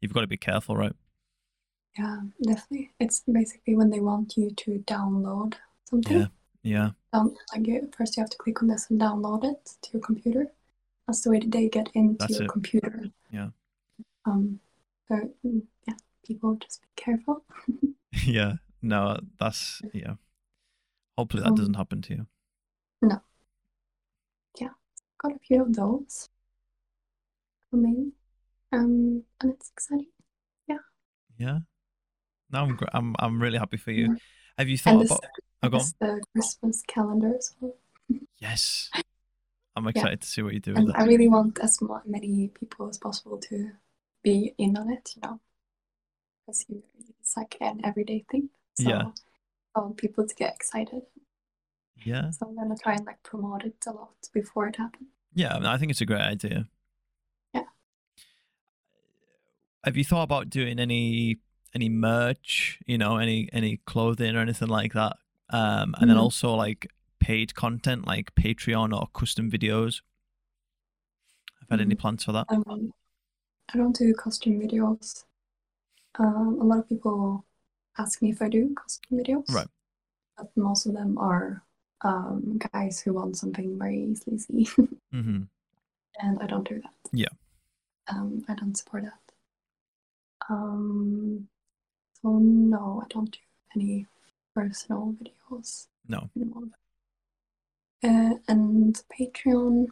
you've 0.00 0.12
got 0.12 0.20
to 0.20 0.26
be 0.26 0.36
careful, 0.36 0.76
right? 0.76 0.92
Yeah, 1.98 2.20
definitely. 2.42 2.92
It's 3.00 3.20
basically 3.20 3.74
when 3.74 3.88
they 3.88 4.00
want 4.00 4.36
you 4.36 4.50
to 4.50 4.84
download 4.86 5.54
something. 5.84 6.20
Yeah. 6.20 6.26
Yeah. 6.62 6.90
Down, 7.14 7.34
like 7.54 7.66
you, 7.66 7.90
first, 7.96 8.16
you 8.16 8.22
have 8.22 8.30
to 8.30 8.36
click 8.38 8.62
on 8.62 8.68
this 8.68 8.90
and 8.90 9.00
download 9.00 9.44
it 9.44 9.76
to 9.82 9.92
your 9.94 10.02
computer. 10.02 10.48
That's 11.06 11.22
the 11.22 11.30
way 11.30 11.38
that 11.38 11.50
they 11.50 11.68
get 11.70 11.88
into 11.94 12.16
That's 12.18 12.34
your 12.34 12.44
it. 12.44 12.50
computer. 12.50 13.04
Yeah. 13.30 13.48
Um. 14.26 14.60
So 15.12 15.18
mm, 15.44 15.60
yeah, 15.86 15.94
people 16.26 16.56
just 16.56 16.80
be 16.80 16.88
careful. 16.96 17.44
yeah. 18.24 18.54
No, 18.80 19.18
that's 19.38 19.82
yeah. 19.92 20.14
Hopefully 21.18 21.42
that 21.42 21.50
Um, 21.50 21.54
doesn't 21.54 21.74
happen 21.74 22.00
to 22.02 22.14
you. 22.14 22.26
No. 23.02 23.20
Yeah. 24.58 24.70
Got 25.18 25.32
a 25.32 25.38
few 25.38 25.62
of 25.62 25.74
those 25.74 26.30
coming. 27.70 28.12
Um, 28.72 29.24
and 29.42 29.52
it's 29.52 29.70
exciting. 29.70 30.08
Yeah. 30.66 30.78
Yeah. 31.36 31.58
No, 32.50 32.60
I'm 32.62 32.76
gr- 32.76 32.94
I'm 32.94 33.14
I'm 33.18 33.42
really 33.42 33.58
happy 33.58 33.76
for 33.76 33.90
you. 33.90 34.06
Yeah. 34.08 34.16
Have 34.56 34.68
you 34.70 34.78
thought 34.78 35.04
about? 35.04 35.24
Oh, 35.62 35.68
go 35.68 35.78
the 36.00 36.22
Christmas 36.32 36.82
calendar 36.88 37.36
as 37.36 37.54
well. 37.60 37.76
Yes, 38.40 38.90
I'm 39.76 39.86
excited 39.86 40.22
to 40.22 40.26
see 40.26 40.42
what 40.42 40.54
you 40.54 40.60
do 40.60 40.72
with 40.72 40.78
And 40.80 40.88
that. 40.88 40.98
I 40.98 41.04
really 41.04 41.28
want 41.28 41.60
as 41.60 41.78
many 42.04 42.48
people 42.48 42.88
as 42.88 42.98
possible 42.98 43.38
to 43.38 43.70
be 44.22 44.54
in 44.58 44.76
on 44.76 44.90
it, 44.90 45.12
you 45.16 45.22
know, 45.22 45.40
because 46.46 46.64
it's 47.20 47.36
like 47.36 47.56
an 47.60 47.80
everyday 47.84 48.24
thing. 48.30 48.50
So 48.74 48.88
Yeah. 48.88 49.02
I 49.76 49.80
want 49.80 49.96
people 49.96 50.26
to 50.26 50.34
get 50.34 50.54
excited. 50.54 51.02
Yeah, 52.04 52.30
So 52.30 52.46
I'm 52.48 52.56
gonna 52.56 52.76
try 52.76 52.94
and 52.94 53.06
like 53.06 53.22
promote 53.22 53.64
it 53.64 53.76
a 53.86 53.92
lot 53.92 54.14
before 54.32 54.66
it 54.68 54.76
happens. 54.76 55.08
yeah. 55.34 55.58
I, 55.62 55.78
think 55.78 55.90
it's 55.90 56.00
a 56.00 56.06
great 56.06 56.20
idea. 56.20 56.68
Yeah. 57.54 57.62
Have 59.84 59.96
you 59.96 60.04
thought 60.04 60.24
about 60.24 60.50
doing 60.50 60.78
any 60.78 61.38
any 61.74 61.88
merch? 61.88 62.80
You 62.86 62.98
know, 62.98 63.16
any 63.18 63.48
any 63.52 63.78
clothing 63.86 64.36
or 64.36 64.40
anything 64.40 64.68
like 64.68 64.92
that? 64.94 65.16
Um, 65.50 65.94
and 65.98 66.08
then 66.10 66.16
Mhm. 66.16 66.20
also 66.22 66.54
like 66.54 66.86
paid 67.20 67.54
content, 67.54 68.06
like 68.06 68.34
Patreon 68.34 68.92
or 68.98 69.06
custom 69.14 69.50
videos. 69.50 70.02
Have 71.60 71.70
had 71.70 71.80
any 71.80 71.94
Mhm. 71.94 71.98
plans 72.00 72.24
for 72.24 72.32
that? 72.32 72.46
Um, 72.48 72.92
I 73.72 73.78
don't 73.78 73.96
do 73.96 74.14
costume 74.14 74.60
videos. 74.60 75.24
Um, 76.18 76.58
a 76.60 76.64
lot 76.64 76.78
of 76.80 76.88
people 76.88 77.44
ask 77.98 78.20
me 78.22 78.30
if 78.30 78.42
I 78.42 78.48
do 78.48 78.74
costume 78.74 79.18
videos. 79.18 79.50
Right. 79.50 79.68
But 80.36 80.50
most 80.56 80.86
of 80.86 80.94
them 80.94 81.18
are 81.18 81.62
um, 82.02 82.58
guys 82.72 83.00
who 83.00 83.14
want 83.14 83.36
something 83.36 83.78
very 83.78 84.02
easily 84.02 84.64
mm-hmm. 85.14 85.42
and 86.18 86.38
I 86.40 86.46
don't 86.46 86.68
do 86.68 86.80
that. 86.80 87.10
Yeah. 87.12 87.28
Um, 88.08 88.44
I 88.48 88.54
don't 88.54 88.76
support 88.76 89.04
that. 89.04 89.34
Um, 90.50 91.48
so 92.20 92.38
no, 92.38 93.02
I 93.04 93.06
don't 93.12 93.30
do 93.30 93.38
any 93.76 94.06
personal 94.54 95.14
videos 95.22 95.86
No. 96.08 96.28
Uh, 98.04 98.34
and 98.48 99.00
Patreon, 99.16 99.86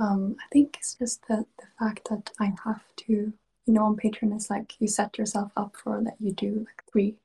um, 0.00 0.36
I 0.40 0.44
think 0.52 0.76
it's 0.78 0.94
just 0.94 1.20
the, 1.28 1.44
the 1.58 1.66
fact 1.78 2.08
that 2.10 2.30
I 2.40 2.52
have 2.64 2.82
to, 3.06 3.12
you 3.12 3.32
know, 3.66 3.84
on 3.84 3.96
Patreon, 3.96 4.34
it's 4.34 4.50
like 4.50 4.74
you 4.80 4.88
set 4.88 5.18
yourself 5.18 5.52
up 5.56 5.76
for 5.76 6.00
that 6.02 6.16
you 6.18 6.32
do 6.32 6.64
like 6.66 6.82
three 6.90 7.16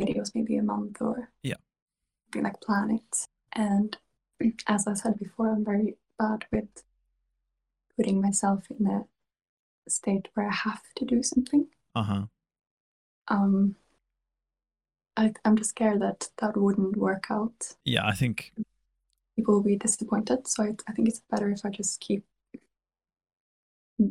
videos 0.00 0.34
maybe 0.34 0.56
a 0.56 0.62
month 0.62 1.02
or 1.02 1.30
Yeah. 1.42 1.56
be 2.30 2.40
like 2.40 2.60
plan 2.60 2.90
it. 2.92 3.26
And 3.52 3.96
as 4.68 4.86
I 4.86 4.94
said 4.94 5.18
before, 5.18 5.50
I'm 5.50 5.64
very 5.64 5.96
bad 6.18 6.44
with 6.52 6.68
putting 7.96 8.20
myself 8.20 8.64
in 8.78 8.86
a 8.86 9.04
state 9.90 10.28
where 10.34 10.48
I 10.48 10.54
have 10.54 10.82
to 10.96 11.04
do 11.04 11.22
something. 11.22 11.66
Uh 11.94 12.02
huh. 12.02 12.22
Um, 13.28 13.76
I, 15.16 15.32
I'm 15.44 15.56
just 15.56 15.70
scared 15.70 16.00
that 16.00 16.30
that 16.38 16.56
wouldn't 16.56 16.96
work 16.96 17.26
out. 17.30 17.74
Yeah, 17.84 18.06
I 18.06 18.12
think 18.12 18.52
people 19.40 19.54
will 19.54 19.62
be 19.62 19.76
disappointed. 19.76 20.46
So 20.46 20.64
I, 20.64 20.74
I 20.86 20.92
think 20.92 21.08
it's 21.08 21.22
better 21.30 21.50
if 21.50 21.64
I 21.64 21.70
just 21.70 21.98
keep 22.00 22.22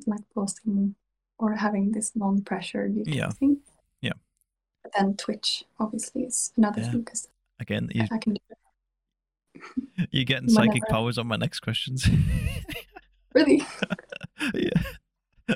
like 0.07 0.21
posting 0.33 0.95
or 1.37 1.53
having 1.55 1.91
this 1.91 2.15
non-pressure 2.15 2.89
Yeah. 3.05 3.29
thing. 3.29 3.59
Yeah. 4.01 4.13
But 4.83 4.93
then 4.97 5.15
Twitch 5.15 5.63
obviously 5.79 6.23
is 6.23 6.51
another 6.57 6.81
Yeah. 6.81 6.91
thing 6.91 7.01
because 7.01 7.27
again 7.59 7.89
you, 7.93 8.05
I 8.11 8.17
can 8.17 8.33
do 8.33 8.41
it. 8.49 10.07
you're 10.11 10.23
getting 10.25 10.49
psychic 10.49 10.83
powers 10.89 11.19
on 11.19 11.27
my 11.27 11.35
next 11.35 11.59
questions. 11.59 12.09
Really? 13.35 13.61
yeah. 14.55 14.81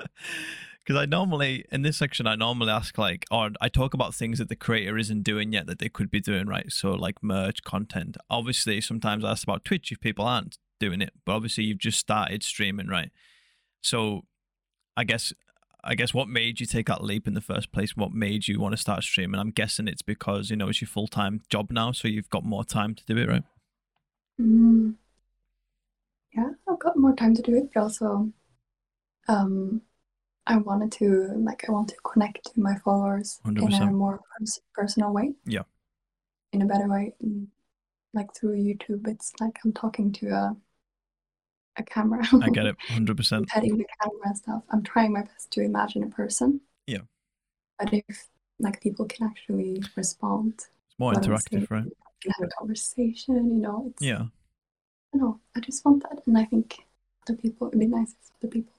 Because 0.83 1.01
I 1.01 1.05
normally, 1.05 1.63
in 1.71 1.81
this 1.81 1.97
section, 1.97 2.27
I 2.27 2.35
normally 2.35 2.71
ask, 2.71 2.97
like, 2.97 3.25
or 3.31 3.51
I 3.61 3.69
talk 3.69 3.93
about 3.93 4.13
things 4.13 4.39
that 4.39 4.49
the 4.49 4.55
creator 4.55 4.97
isn't 4.97 5.23
doing 5.23 5.53
yet 5.53 5.65
that 5.67 5.79
they 5.79 5.87
could 5.87 6.11
be 6.11 6.19
doing, 6.19 6.45
right? 6.45 6.69
So, 6.71 6.91
like 6.91 7.23
merch, 7.23 7.63
content. 7.63 8.17
Obviously, 8.29 8.81
sometimes 8.81 9.23
I 9.23 9.31
ask 9.31 9.43
about 9.43 9.63
Twitch 9.63 9.91
if 9.91 10.01
people 10.01 10.25
aren't 10.25 10.57
doing 10.81 11.01
it, 11.01 11.13
but 11.25 11.33
obviously, 11.33 11.63
you've 11.63 11.77
just 11.77 11.99
started 11.99 12.43
streaming, 12.43 12.87
right? 12.87 13.11
So, 13.81 14.25
I 14.97 15.03
guess. 15.03 15.33
I 15.85 15.95
guess 15.95 16.13
what 16.13 16.29
made 16.29 16.61
you 16.61 16.65
take 16.65 16.87
that 16.87 17.03
leap 17.03 17.27
in 17.27 17.33
the 17.33 17.41
first 17.41 17.73
place? 17.73 17.97
What 17.97 18.13
made 18.13 18.47
you 18.47 18.57
want 18.57 18.71
to 18.71 18.77
start 18.77 19.03
streaming? 19.03 19.37
I'm 19.37 19.51
guessing 19.51 19.89
it's 19.89 20.01
because 20.01 20.49
you 20.49 20.55
know 20.55 20.69
it's 20.69 20.79
your 20.79 20.87
full 20.87 21.07
time 21.07 21.41
job 21.49 21.71
now, 21.71 21.91
so 21.91 22.07
you've 22.07 22.29
got 22.29 22.45
more 22.45 22.63
time 22.63 22.95
to 22.95 23.03
do 23.05 23.17
it, 23.17 23.27
right? 23.27 23.43
Mm. 24.39 24.95
Yeah, 26.33 26.51
I've 26.69 26.79
got 26.79 26.95
more 26.95 27.13
time 27.13 27.35
to 27.35 27.41
do 27.41 27.55
it, 27.55 27.69
but 27.73 27.81
also 27.81 28.31
um, 29.27 29.81
I 30.45 30.57
wanted 30.57 30.91
to 30.93 31.31
like 31.37 31.63
I 31.67 31.71
want 31.71 31.89
to 31.89 31.95
connect 32.03 32.53
to 32.53 32.59
my 32.59 32.75
followers 32.83 33.39
in 33.45 33.57
a 33.73 33.91
more 33.91 34.19
pers- 34.37 34.59
personal 34.73 35.13
way. 35.13 35.33
Yeah. 35.45 35.63
In 36.51 36.61
a 36.61 36.65
better 36.65 36.87
way, 36.87 37.13
Mm, 37.23 37.47
like 38.13 38.33
through 38.35 38.57
YouTube, 38.57 39.07
it's 39.07 39.31
like 39.39 39.57
I'm 39.63 39.73
talking 39.73 40.11
to 40.13 40.29
a 40.29 40.55
a 41.77 41.83
camera. 41.83 42.23
I 42.41 42.49
get 42.49 42.65
it, 42.67 42.75
hundred 42.87 43.17
percent. 43.17 43.47
Petting 43.47 43.77
the 43.77 43.85
camera 44.01 44.19
and 44.25 44.37
stuff. 44.37 44.63
I'm 44.69 44.83
trying 44.83 45.13
my 45.13 45.23
best 45.23 45.49
to 45.51 45.61
imagine 45.61 46.03
a 46.03 46.07
person. 46.09 46.61
Yeah. 46.85 47.05
But 47.79 47.93
if 47.93 48.27
like 48.59 48.81
people 48.81 49.05
can 49.05 49.25
actually 49.27 49.81
respond, 49.95 50.53
It's 50.53 50.99
more 50.99 51.13
interactive, 51.13 51.71
right? 51.71 51.85
can 52.21 52.31
have 52.39 52.47
a 52.47 52.51
conversation, 52.59 53.35
you 53.35 53.59
know, 53.61 53.85
it's 53.89 54.01
Yeah, 54.01 54.25
I 55.13 55.17
know. 55.17 55.39
I 55.55 55.59
just 55.61 55.83
want 55.83 56.03
that, 56.03 56.21
and 56.27 56.37
I 56.37 56.45
think 56.45 56.85
other 57.27 57.37
people. 57.37 57.67
It'd 57.67 57.79
be 57.79 57.87
nice 57.87 58.11
if 58.21 58.31
other 58.39 58.51
people 58.51 58.73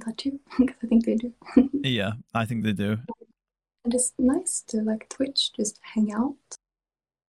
that 0.00 0.18
too, 0.18 0.40
because 0.58 0.76
I 0.82 0.86
think 0.86 1.04
they 1.04 1.16
do. 1.16 1.32
yeah. 1.82 2.12
I 2.34 2.44
think 2.44 2.64
they 2.64 2.72
do. 2.72 2.98
and 3.84 3.94
it's 3.94 4.12
nice 4.18 4.62
to 4.68 4.78
like 4.82 5.08
Twitch, 5.08 5.52
just 5.54 5.78
hang 5.82 6.12
out. 6.12 6.36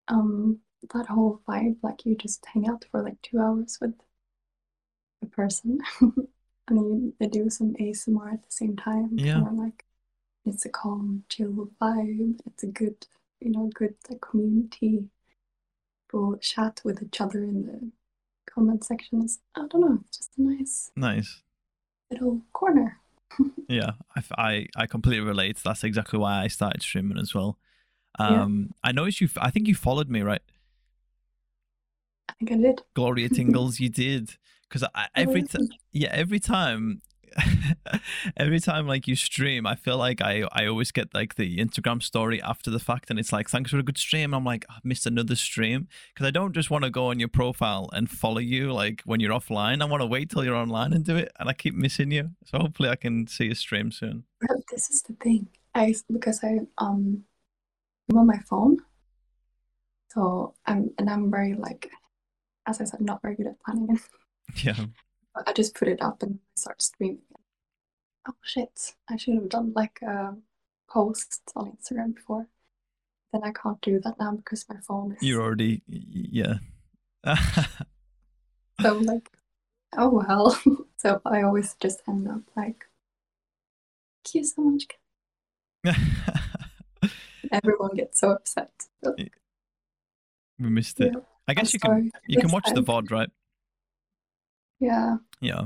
Um, 0.07 0.59
that 0.93 1.07
whole 1.07 1.41
vibe, 1.47 1.77
like 1.81 2.05
you 2.05 2.15
just 2.15 2.45
hang 2.53 2.67
out 2.67 2.85
for 2.91 3.01
like 3.01 3.21
two 3.21 3.39
hours 3.39 3.77
with 3.79 3.93
a 5.21 5.25
person, 5.27 5.79
and 6.01 6.27
you 6.69 7.13
they 7.19 7.27
do 7.27 7.49
some 7.49 7.73
ASMR 7.79 8.33
at 8.33 8.43
the 8.43 8.51
same 8.51 8.75
time. 8.75 9.11
Yeah. 9.13 9.33
Kind 9.35 9.47
of 9.47 9.53
like 9.53 9.85
it's 10.45 10.65
a 10.65 10.69
calm, 10.69 11.23
chill 11.29 11.69
vibe. 11.81 12.39
It's 12.45 12.63
a 12.63 12.67
good, 12.67 13.07
you 13.39 13.51
know, 13.51 13.69
good 13.73 13.95
like, 14.09 14.21
community. 14.21 15.05
People 16.07 16.37
chat 16.37 16.81
with 16.83 17.01
each 17.01 17.21
other 17.21 17.43
in 17.43 17.65
the 17.65 17.91
comment 18.53 18.83
sections. 18.83 19.39
I 19.55 19.65
don't 19.69 19.81
know. 19.81 19.99
It's 20.05 20.17
just 20.17 20.37
a 20.37 20.41
nice 20.41 20.91
Nice. 20.95 21.41
Little 22.13 22.41
corner. 22.53 22.97
Yeah, 23.67 23.91
I, 24.15 24.21
I, 24.37 24.67
I 24.75 24.85
completely 24.87 25.25
relate. 25.25 25.57
That's 25.63 25.83
exactly 25.83 26.19
why 26.19 26.43
I 26.43 26.47
started 26.47 26.81
streaming 26.81 27.17
as 27.17 27.33
well. 27.33 27.57
Yeah. 28.19 28.43
Um, 28.43 28.71
I 28.83 28.91
noticed 28.91 29.21
you. 29.21 29.29
I 29.37 29.49
think 29.49 29.67
you 29.67 29.75
followed 29.75 30.09
me, 30.09 30.21
right? 30.21 30.41
I 32.29 32.33
think 32.33 32.51
I 32.51 32.57
did. 32.57 32.81
Gloria 32.93 33.29
Tingles, 33.29 33.79
you 33.79 33.89
did. 33.89 34.37
Because 34.67 34.87
I, 34.93 35.07
every 35.15 35.41
Oh, 35.41 35.45
time, 35.45 35.69
yeah, 35.91 36.09
every 36.11 36.39
time, 36.39 37.01
every 38.37 38.59
time 38.59 38.87
like 38.87 39.07
you 39.07 39.15
stream, 39.15 39.65
I 39.65 39.75
feel 39.75 39.97
like 39.97 40.21
I, 40.21 40.43
I 40.51 40.65
always 40.65 40.91
get 40.91 41.13
like 41.13 41.35
the 41.35 41.57
Instagram 41.57 42.01
story 42.01 42.41
after 42.41 42.69
the 42.69 42.79
fact, 42.79 43.09
and 43.09 43.19
it's 43.19 43.31
like, 43.31 43.49
thanks 43.49 43.71
for 43.71 43.79
a 43.79 43.83
good 43.83 43.97
stream. 43.97 44.33
I'm 44.33 44.43
like, 44.43 44.65
I've 44.69 44.85
missed 44.85 45.05
another 45.05 45.35
stream 45.35 45.87
because 46.13 46.27
I 46.27 46.31
don't 46.31 46.53
just 46.53 46.69
want 46.69 46.83
to 46.83 46.89
go 46.89 47.07
on 47.07 47.19
your 47.19 47.29
profile 47.29 47.89
and 47.93 48.09
follow 48.09 48.39
you 48.39 48.71
like 48.71 49.01
when 49.05 49.19
you're 49.19 49.33
offline. 49.33 49.81
I 49.81 49.85
want 49.85 50.01
to 50.01 50.07
wait 50.07 50.29
till 50.29 50.43
you're 50.43 50.55
online 50.55 50.93
and 50.93 51.03
do 51.03 51.15
it, 51.15 51.31
and 51.39 51.49
I 51.49 51.53
keep 51.53 51.75
missing 51.75 52.11
you. 52.11 52.31
So 52.45 52.59
hopefully, 52.59 52.89
I 52.89 52.95
can 52.95 53.27
see 53.27 53.45
you 53.45 53.55
stream 53.55 53.91
soon. 53.91 54.23
This 54.71 54.89
is 54.89 55.01
the 55.03 55.13
thing. 55.13 55.47
I 55.75 55.95
because 56.11 56.43
I 56.43 56.59
um 56.77 57.23
I'm 58.09 58.17
on 58.17 58.27
my 58.27 58.39
phone. 58.49 58.77
So 60.11 60.53
I'm 60.65 60.91
and 60.99 61.09
I'm 61.09 61.31
very 61.31 61.53
like 61.53 61.89
as 62.67 62.79
I 62.79 62.85
said, 62.85 63.01
not 63.01 63.21
very 63.21 63.35
good 63.35 63.47
at 63.47 63.59
planning. 63.59 63.99
Yeah. 64.61 64.75
I 65.35 65.53
just 65.53 65.75
put 65.75 65.87
it 65.87 66.01
up 66.01 66.21
and 66.23 66.39
start 66.55 66.81
streaming. 66.81 67.19
Oh 68.27 68.35
shit! 68.43 68.95
I 69.09 69.17
should 69.17 69.35
have 69.35 69.49
done 69.49 69.73
like 69.75 69.99
a 70.01 70.35
post 70.89 71.41
on 71.55 71.77
Instagram 71.77 72.15
before. 72.15 72.47
Then 73.31 73.43
I 73.43 73.51
can't 73.51 73.81
do 73.81 73.99
that 74.01 74.19
now 74.19 74.33
because 74.35 74.65
my 74.69 74.77
phone 74.87 75.13
is. 75.13 75.23
You're 75.23 75.41
already, 75.41 75.81
yeah. 75.87 76.55
So 78.81 78.97
I'm 78.97 79.03
like, 79.03 79.29
oh 79.97 80.09
well. 80.09 80.59
so 80.97 81.21
I 81.25 81.43
always 81.43 81.75
just 81.79 82.01
end 82.07 82.27
up 82.27 82.41
like, 82.55 82.85
thank 84.25 84.35
you 84.35 84.43
so 84.43 84.61
much. 84.63 84.87
Everyone 87.51 87.95
gets 87.95 88.19
so 88.19 88.31
upset. 88.31 88.71
We 90.59 90.69
missed 90.69 90.99
it. 90.99 91.13
yeah, 91.13 91.19
I 91.47 91.53
guess 91.53 91.69
I'm 91.69 91.73
you 91.73 91.79
can 91.79 91.89
sorry. 91.89 92.11
you 92.27 92.41
can 92.41 92.51
watch 92.51 92.69
the. 92.73 92.81
VOD, 92.81 93.11
right? 93.11 93.29
Yeah. 94.79 95.17
Yeah. 95.41 95.65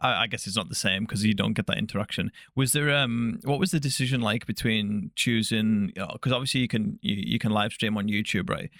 I, 0.00 0.22
I 0.22 0.26
guess 0.26 0.46
it's 0.46 0.56
not 0.56 0.68
the 0.68 0.74
same 0.74 1.04
because 1.04 1.24
you 1.24 1.34
don't 1.34 1.52
get 1.52 1.66
that 1.66 1.78
interaction. 1.78 2.32
Was 2.56 2.72
there 2.72 2.90
um 2.96 3.38
what 3.44 3.60
was 3.60 3.70
the 3.70 3.80
decision 3.80 4.20
like 4.20 4.46
between 4.46 5.10
choosing 5.14 5.92
because 6.12 6.32
obviously 6.32 6.60
you 6.62 6.68
can 6.68 6.98
you, 7.02 7.16
you 7.16 7.38
can 7.38 7.52
live 7.52 7.72
stream 7.72 7.96
on 7.96 8.08
YouTube, 8.08 8.48
right? 8.50 8.70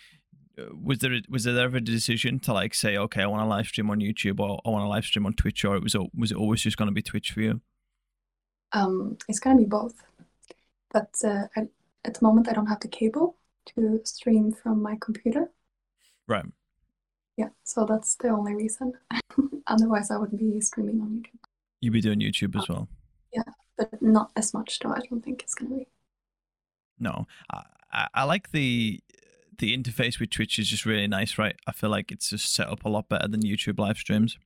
Uh, 0.58 0.74
Was 0.82 0.98
there 0.98 1.12
a- 1.12 1.22
was 1.28 1.44
there 1.44 1.58
ever 1.58 1.76
a 1.76 1.80
decision 1.80 2.40
to 2.40 2.52
like 2.54 2.74
say 2.74 2.96
okay 2.96 3.22
I 3.22 3.26
want 3.26 3.42
to 3.42 3.46
live 3.48 3.66
stream 3.66 3.90
on 3.90 4.00
YouTube 4.00 4.40
or 4.40 4.60
I 4.64 4.70
want 4.70 4.84
to 4.84 4.88
live 4.88 5.04
stream 5.04 5.26
on 5.26 5.34
Twitch 5.34 5.64
or 5.64 5.76
it 5.76 5.82
was 5.82 5.94
was 6.14 6.32
it 6.32 6.36
always 6.38 6.62
just 6.62 6.76
going 6.76 6.88
to 6.88 6.94
be 6.94 7.02
Twitch 7.02 7.32
for 7.32 7.40
you? 7.42 7.60
Um, 8.72 9.16
it's 9.28 9.40
gonna 9.40 9.58
be 9.58 9.64
both. 9.64 9.94
But 10.92 11.10
uh, 11.24 11.44
I, 11.56 11.68
at 12.04 12.14
the 12.14 12.22
moment, 12.24 12.48
I 12.48 12.52
don't 12.52 12.66
have 12.66 12.80
the 12.80 12.88
cable, 12.88 13.36
to 13.66 14.00
stream 14.04 14.52
from 14.52 14.80
my 14.82 14.96
computer. 15.00 15.50
Right. 16.26 16.44
Yeah, 17.40 17.48
so 17.64 17.86
that's 17.86 18.16
the 18.16 18.28
only 18.28 18.54
reason. 18.54 18.92
Otherwise, 19.66 20.10
I 20.10 20.18
wouldn't 20.18 20.38
be 20.38 20.60
streaming 20.60 21.00
on 21.00 21.08
YouTube. 21.08 21.48
You'd 21.80 21.94
be 21.94 22.02
doing 22.02 22.20
YouTube 22.20 22.54
as 22.54 22.68
uh, 22.68 22.74
well. 22.74 22.88
Yeah, 23.32 23.44
but 23.78 24.02
not 24.02 24.30
as 24.36 24.52
much, 24.52 24.78
though. 24.78 24.90
I 24.90 25.00
don't 25.08 25.24
think 25.24 25.42
it's 25.42 25.54
gonna 25.54 25.76
be. 25.76 25.88
No, 26.98 27.26
I, 27.50 27.62
I, 27.90 28.08
I 28.12 28.24
like 28.24 28.50
the 28.50 29.00
the 29.56 29.74
interface 29.74 30.20
with 30.20 30.28
Twitch 30.28 30.58
is 30.58 30.68
just 30.68 30.84
really 30.84 31.06
nice, 31.06 31.38
right? 31.38 31.56
I 31.66 31.72
feel 31.72 31.88
like 31.88 32.12
it's 32.12 32.28
just 32.28 32.54
set 32.54 32.68
up 32.68 32.84
a 32.84 32.90
lot 32.90 33.08
better 33.08 33.26
than 33.26 33.40
YouTube 33.40 33.78
live 33.78 33.96
streams. 33.96 34.36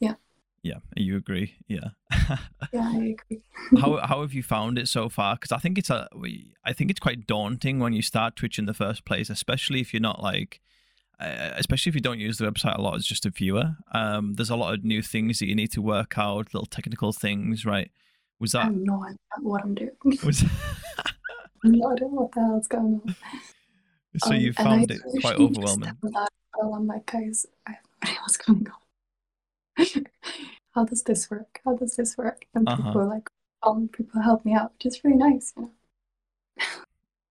Yeah. 0.00 0.14
Yeah, 0.62 0.78
you 0.96 1.16
agree? 1.16 1.56
Yeah. 1.68 1.90
Yeah, 2.72 2.90
I 2.92 3.14
agree. 3.16 3.40
how 3.78 3.96
how 4.06 4.20
have 4.20 4.34
you 4.34 4.42
found 4.42 4.78
it 4.78 4.88
so 4.88 5.08
far? 5.08 5.36
Because 5.36 5.52
I 5.52 5.58
think 5.58 5.76
it's 5.76 5.90
a 5.90 6.08
I 6.64 6.72
think 6.72 6.90
it's 6.90 7.00
quite 7.00 7.26
daunting 7.26 7.78
when 7.78 7.92
you 7.92 8.02
start 8.02 8.36
Twitch 8.36 8.58
in 8.58 8.66
the 8.66 8.74
first 8.74 9.04
place, 9.04 9.28
especially 9.28 9.80
if 9.80 9.92
you're 9.92 10.00
not 10.00 10.22
like. 10.22 10.60
Uh, 11.20 11.50
especially 11.56 11.90
if 11.90 11.96
you 11.96 12.00
don't 12.00 12.20
use 12.20 12.38
the 12.38 12.44
website 12.44 12.78
a 12.78 12.80
lot 12.80 12.94
as 12.94 13.04
just 13.04 13.26
a 13.26 13.30
viewer, 13.30 13.76
um, 13.92 14.34
there's 14.34 14.50
a 14.50 14.56
lot 14.56 14.72
of 14.74 14.84
new 14.84 15.02
things 15.02 15.40
that 15.40 15.46
you 15.46 15.54
need 15.54 15.72
to 15.72 15.82
work 15.82 16.16
out, 16.16 16.54
little 16.54 16.66
technical 16.66 17.12
things, 17.12 17.66
right? 17.66 17.90
Was 18.38 18.54
I 18.54 18.58
that 18.60 18.64
have 18.66 18.74
no 18.76 19.02
idea 19.04 19.16
what 19.40 19.64
I'm 19.64 19.74
doing. 19.74 19.90
was 20.24 20.44
no 21.64 21.92
idea 21.92 22.06
what 22.06 22.30
the 22.32 22.40
hell's 22.40 22.68
going 22.68 23.00
on. 23.04 23.16
so 24.18 24.30
Um, 24.30 24.36
you 24.36 24.52
found 24.52 24.90
it 24.90 25.00
quite 25.20 25.36
overwhelming? 25.36 25.96
Well, 26.02 26.74
I'm 26.74 26.86
like, 26.86 27.06
guys, 27.06 27.46
I 27.66 27.72
have 27.72 27.84
no 28.02 28.08
idea 28.08 28.20
what's 28.22 28.36
going 28.36 28.66
on. 28.68 30.04
How 30.74 30.84
does 30.84 31.02
this 31.02 31.28
work? 31.30 31.60
How 31.64 31.74
does 31.76 31.96
this 31.96 32.16
work? 32.16 32.46
And 32.54 32.68
Uh-huh. 32.68 32.82
people 32.82 33.08
like, 33.08 33.28
um, 33.64 33.88
people 33.88 34.22
help 34.22 34.44
me 34.44 34.54
out, 34.54 34.72
which 34.74 34.86
is 34.86 35.02
really 35.02 35.16
nice, 35.16 35.52
you 35.56 35.62
know. 35.62 35.72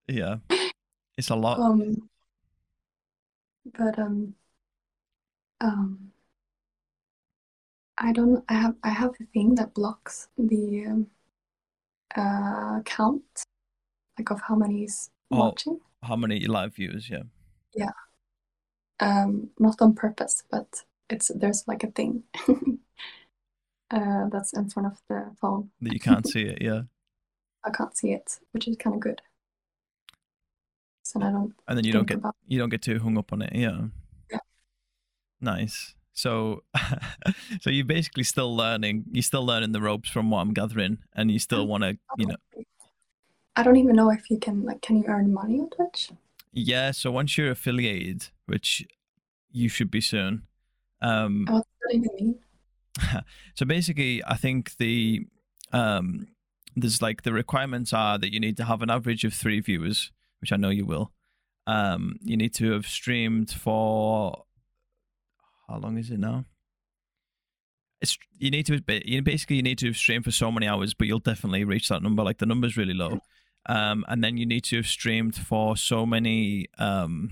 Yeah, 0.08 0.36
it's 1.16 1.30
a 1.30 1.36
lot. 1.36 1.58
Um, 1.60 2.08
but 3.76 3.98
um, 3.98 4.34
um, 5.60 6.12
I 7.96 8.12
don't. 8.12 8.44
I 8.48 8.54
have. 8.54 8.76
I 8.82 8.90
have 8.90 9.10
a 9.20 9.24
thing 9.32 9.54
that 9.56 9.74
blocks 9.74 10.28
the 10.36 10.86
um, 10.86 11.06
uh 12.16 12.80
count, 12.84 13.24
like 14.18 14.30
of 14.30 14.40
how 14.42 14.54
many 14.56 14.84
is 14.84 15.10
Oh. 15.30 15.38
watching. 15.40 15.80
How 16.02 16.16
many 16.16 16.40
live 16.46 16.74
viewers? 16.76 17.10
Yeah. 17.10 17.24
Yeah. 17.74 17.90
Um, 19.00 19.50
not 19.58 19.80
on 19.80 19.94
purpose, 19.94 20.42
but 20.50 20.84
it's 21.10 21.30
there's 21.34 21.64
like 21.66 21.84
a 21.84 21.90
thing. 21.90 22.22
uh, 23.90 24.28
that's 24.30 24.52
in 24.52 24.70
front 24.70 24.86
of 24.86 25.00
the 25.08 25.34
phone. 25.40 25.70
that 25.82 25.92
you 25.92 26.00
can't 26.08 26.26
see 26.26 26.42
it. 26.42 26.62
Yeah, 26.62 26.82
I 27.64 27.70
can't 27.70 27.96
see 27.96 28.12
it, 28.12 28.38
which 28.52 28.68
is 28.68 28.76
kind 28.76 28.94
of 28.94 29.00
good. 29.00 29.20
So 31.08 31.22
I 31.22 31.30
don't 31.30 31.54
and 31.66 31.78
then 31.78 31.86
you 31.86 31.92
don't 31.92 32.06
get 32.06 32.18
about. 32.18 32.36
you 32.46 32.58
don't 32.58 32.68
get 32.68 32.82
too 32.82 32.98
hung 32.98 33.16
up 33.16 33.32
on 33.32 33.40
it. 33.40 33.52
Yeah. 33.54 33.80
Yeah. 34.30 34.40
Nice. 35.40 35.94
So, 36.12 36.64
so 37.62 37.70
you're 37.70 37.86
basically 37.86 38.24
still 38.24 38.54
learning. 38.54 39.04
You're 39.10 39.22
still 39.22 39.46
learning 39.46 39.72
the 39.72 39.80
ropes 39.80 40.10
from 40.10 40.30
what 40.30 40.40
I'm 40.40 40.52
gathering, 40.52 40.98
and 41.14 41.30
you 41.30 41.38
still 41.38 41.66
want 41.66 41.84
to, 41.84 41.96
you 42.18 42.26
know, 42.26 42.36
I 43.56 43.62
don't 43.62 43.76
even 43.76 43.96
know 43.96 44.10
if 44.10 44.28
you 44.28 44.38
can 44.38 44.64
like. 44.64 44.82
Can 44.82 44.98
you 44.98 45.04
earn 45.08 45.32
money 45.32 45.60
on 45.60 45.70
Twitch? 45.70 46.10
yeah. 46.52 46.90
So 46.90 47.10
once 47.10 47.38
you're 47.38 47.52
affiliated, 47.52 48.28
which 48.44 48.86
you 49.50 49.70
should 49.70 49.90
be 49.90 50.02
soon. 50.02 50.42
Um, 51.00 51.46
What 51.48 51.64
does 51.64 51.64
that 51.82 51.94
even 51.94 52.10
mean? 52.20 52.38
so 53.54 53.64
basically, 53.64 54.22
I 54.26 54.36
think 54.36 54.76
the 54.76 55.26
um, 55.72 56.26
there's 56.76 57.00
like 57.00 57.22
the 57.22 57.32
requirements 57.32 57.94
are 57.94 58.18
that 58.18 58.32
you 58.32 58.40
need 58.40 58.58
to 58.58 58.64
have 58.64 58.82
an 58.82 58.90
average 58.90 59.24
of 59.24 59.32
three 59.32 59.60
viewers, 59.60 60.12
which 60.40 60.52
I 60.52 60.56
know 60.56 60.70
you 60.70 60.86
will. 60.86 61.12
Um, 61.66 62.16
you 62.22 62.36
need 62.36 62.54
to 62.54 62.72
have 62.72 62.86
streamed 62.86 63.50
for 63.50 64.44
how 65.68 65.78
long 65.78 65.98
is 65.98 66.10
it 66.10 66.18
now? 66.18 66.44
It's 68.00 68.16
you 68.38 68.50
need 68.50 68.64
to 68.66 68.80
you 69.04 69.22
basically 69.22 69.56
you 69.56 69.62
need 69.62 69.78
to 69.78 69.86
have 69.88 69.96
streamed 69.96 70.24
for 70.24 70.30
so 70.30 70.50
many 70.52 70.66
hours, 70.68 70.94
but 70.94 71.08
you'll 71.08 71.18
definitely 71.18 71.64
reach 71.64 71.88
that 71.88 72.02
number. 72.02 72.22
Like 72.22 72.38
the 72.38 72.46
number's 72.46 72.76
really 72.76 72.94
low, 72.94 73.20
um, 73.66 74.04
and 74.08 74.22
then 74.22 74.36
you 74.36 74.46
need 74.46 74.64
to 74.64 74.76
have 74.76 74.86
streamed 74.86 75.34
for 75.34 75.76
so 75.76 76.06
many 76.06 76.66
um, 76.78 77.30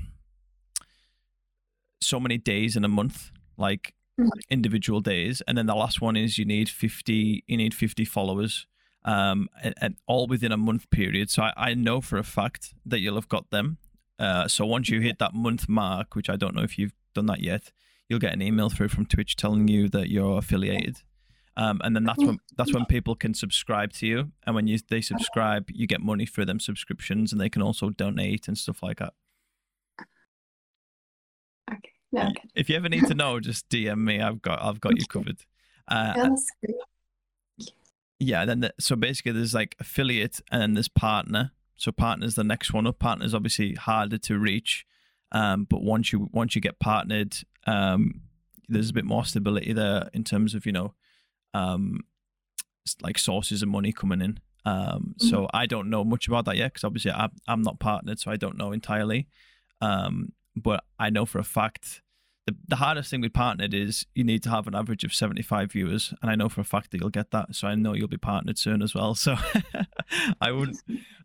so 2.00 2.20
many 2.20 2.36
days 2.36 2.76
in 2.76 2.84
a 2.84 2.88
month, 2.88 3.30
like 3.56 3.94
Mhm. 4.18 4.28
individual 4.50 5.00
days, 5.00 5.40
and 5.42 5.56
then 5.56 5.66
the 5.66 5.74
last 5.74 6.00
one 6.00 6.16
is 6.16 6.36
you 6.36 6.44
need 6.44 6.68
fifty 6.68 7.44
you 7.46 7.56
need 7.56 7.72
fifty 7.74 8.04
followers, 8.04 8.66
um, 9.06 9.48
and, 9.62 9.74
and 9.80 9.96
all 10.06 10.26
within 10.26 10.52
a 10.52 10.56
month 10.56 10.90
period. 10.90 11.30
So 11.30 11.44
I, 11.44 11.52
I 11.56 11.74
know 11.74 12.00
for 12.02 12.18
a 12.18 12.24
fact 12.24 12.74
that 12.84 12.98
you'll 12.98 13.14
have 13.14 13.28
got 13.28 13.50
them. 13.50 13.78
Uh, 14.18 14.48
so 14.48 14.66
once 14.66 14.88
you 14.88 15.00
hit 15.00 15.18
that 15.20 15.32
month 15.32 15.68
mark, 15.68 16.14
which 16.14 16.28
I 16.28 16.36
don't 16.36 16.54
know 16.54 16.62
if 16.62 16.78
you've 16.78 16.92
done 17.14 17.26
that 17.26 17.40
yet, 17.40 17.70
you'll 18.08 18.18
get 18.18 18.34
an 18.34 18.42
email 18.42 18.68
through 18.68 18.88
from 18.88 19.06
Twitch 19.06 19.36
telling 19.36 19.68
you 19.68 19.88
that 19.90 20.10
you're 20.10 20.38
affiliated. 20.38 20.98
Um, 21.58 21.80
and 21.82 21.96
then 21.96 22.04
that's 22.04 22.18
when 22.18 22.38
that's 22.58 22.74
when 22.74 22.84
people 22.84 23.14
can 23.14 23.32
subscribe 23.32 23.94
to 23.94 24.06
you, 24.06 24.32
and 24.46 24.54
when 24.54 24.66
you 24.66 24.78
they 24.90 25.00
subscribe, 25.00 25.70
you 25.72 25.86
get 25.86 26.02
money 26.02 26.26
for 26.26 26.44
them 26.44 26.60
subscriptions, 26.60 27.32
and 27.32 27.40
they 27.40 27.48
can 27.48 27.62
also 27.62 27.88
donate 27.88 28.46
and 28.46 28.58
stuff 28.58 28.82
like 28.82 28.98
that. 28.98 29.14
Okay. 31.72 31.92
Okay. 32.14 32.34
If 32.54 32.68
you 32.68 32.76
ever 32.76 32.90
need 32.90 33.06
to 33.06 33.14
know, 33.14 33.40
just 33.40 33.70
DM 33.70 34.04
me. 34.04 34.20
I've 34.20 34.42
got 34.42 34.60
I've 34.62 34.82
got 34.82 34.98
you 34.98 35.06
covered. 35.06 35.38
Uh, 35.88 36.12
Yeah, 36.14 36.22
that's 36.28 36.46
great. 36.62 36.76
Yeah 38.18 38.44
then 38.44 38.60
the, 38.60 38.74
so 38.78 38.96
basically 38.96 39.32
there's 39.32 39.54
like 39.54 39.76
affiliate 39.80 40.40
and 40.50 40.62
then 40.62 40.74
there's 40.74 40.88
partner. 40.88 41.52
So 41.78 41.92
partner's 41.92 42.36
the 42.36 42.44
next 42.44 42.72
one 42.72 42.86
up. 42.86 42.98
Partner's 42.98 43.34
obviously 43.34 43.74
harder 43.74 44.18
to 44.18 44.38
reach 44.38 44.86
um, 45.32 45.66
but 45.68 45.82
once 45.82 46.12
you 46.12 46.28
once 46.32 46.54
you 46.54 46.60
get 46.60 46.78
partnered 46.78 47.36
um, 47.66 48.22
there's 48.68 48.90
a 48.90 48.94
bit 48.94 49.04
more 49.04 49.24
stability 49.24 49.72
there 49.72 50.08
in 50.12 50.24
terms 50.24 50.54
of 50.54 50.66
you 50.66 50.72
know 50.72 50.94
um, 51.54 52.00
like 53.02 53.18
sources 53.18 53.62
of 53.62 53.68
money 53.68 53.92
coming 53.92 54.20
in. 54.20 54.40
Um, 54.64 55.14
so 55.18 55.48
i 55.54 55.64
don't 55.64 55.88
know 55.88 56.02
much 56.02 56.26
about 56.26 56.44
that 56.46 56.56
yet 56.56 56.72
because 56.72 56.82
obviously 56.82 57.12
I'm, 57.12 57.30
I'm 57.46 57.62
not 57.62 57.78
partnered 57.78 58.18
so 58.18 58.32
i 58.32 58.36
don't 58.36 58.58
know 58.58 58.72
entirely. 58.72 59.28
Um, 59.80 60.32
but 60.56 60.84
i 60.98 61.10
know 61.10 61.26
for 61.26 61.38
a 61.38 61.44
fact 61.44 62.02
the, 62.46 62.54
the 62.68 62.76
hardest 62.76 63.10
thing 63.10 63.20
with 63.20 63.32
partnered 63.32 63.74
is 63.74 64.06
you 64.14 64.22
need 64.22 64.42
to 64.44 64.50
have 64.50 64.66
an 64.68 64.74
average 64.74 65.02
of 65.04 65.12
75 65.12 65.72
viewers 65.72 66.14
and 66.22 66.30
i 66.30 66.34
know 66.36 66.48
for 66.48 66.60
a 66.60 66.64
fact 66.64 66.90
that 66.90 67.00
you'll 67.00 67.10
get 67.10 67.30
that 67.32 67.54
so 67.54 67.66
i 67.66 67.74
know 67.74 67.92
you'll 67.92 68.08
be 68.08 68.16
partnered 68.16 68.56
soon 68.58 68.82
as 68.82 68.94
well 68.94 69.14
so 69.26 69.36
i 70.40 70.50
wouldn't 70.52 70.78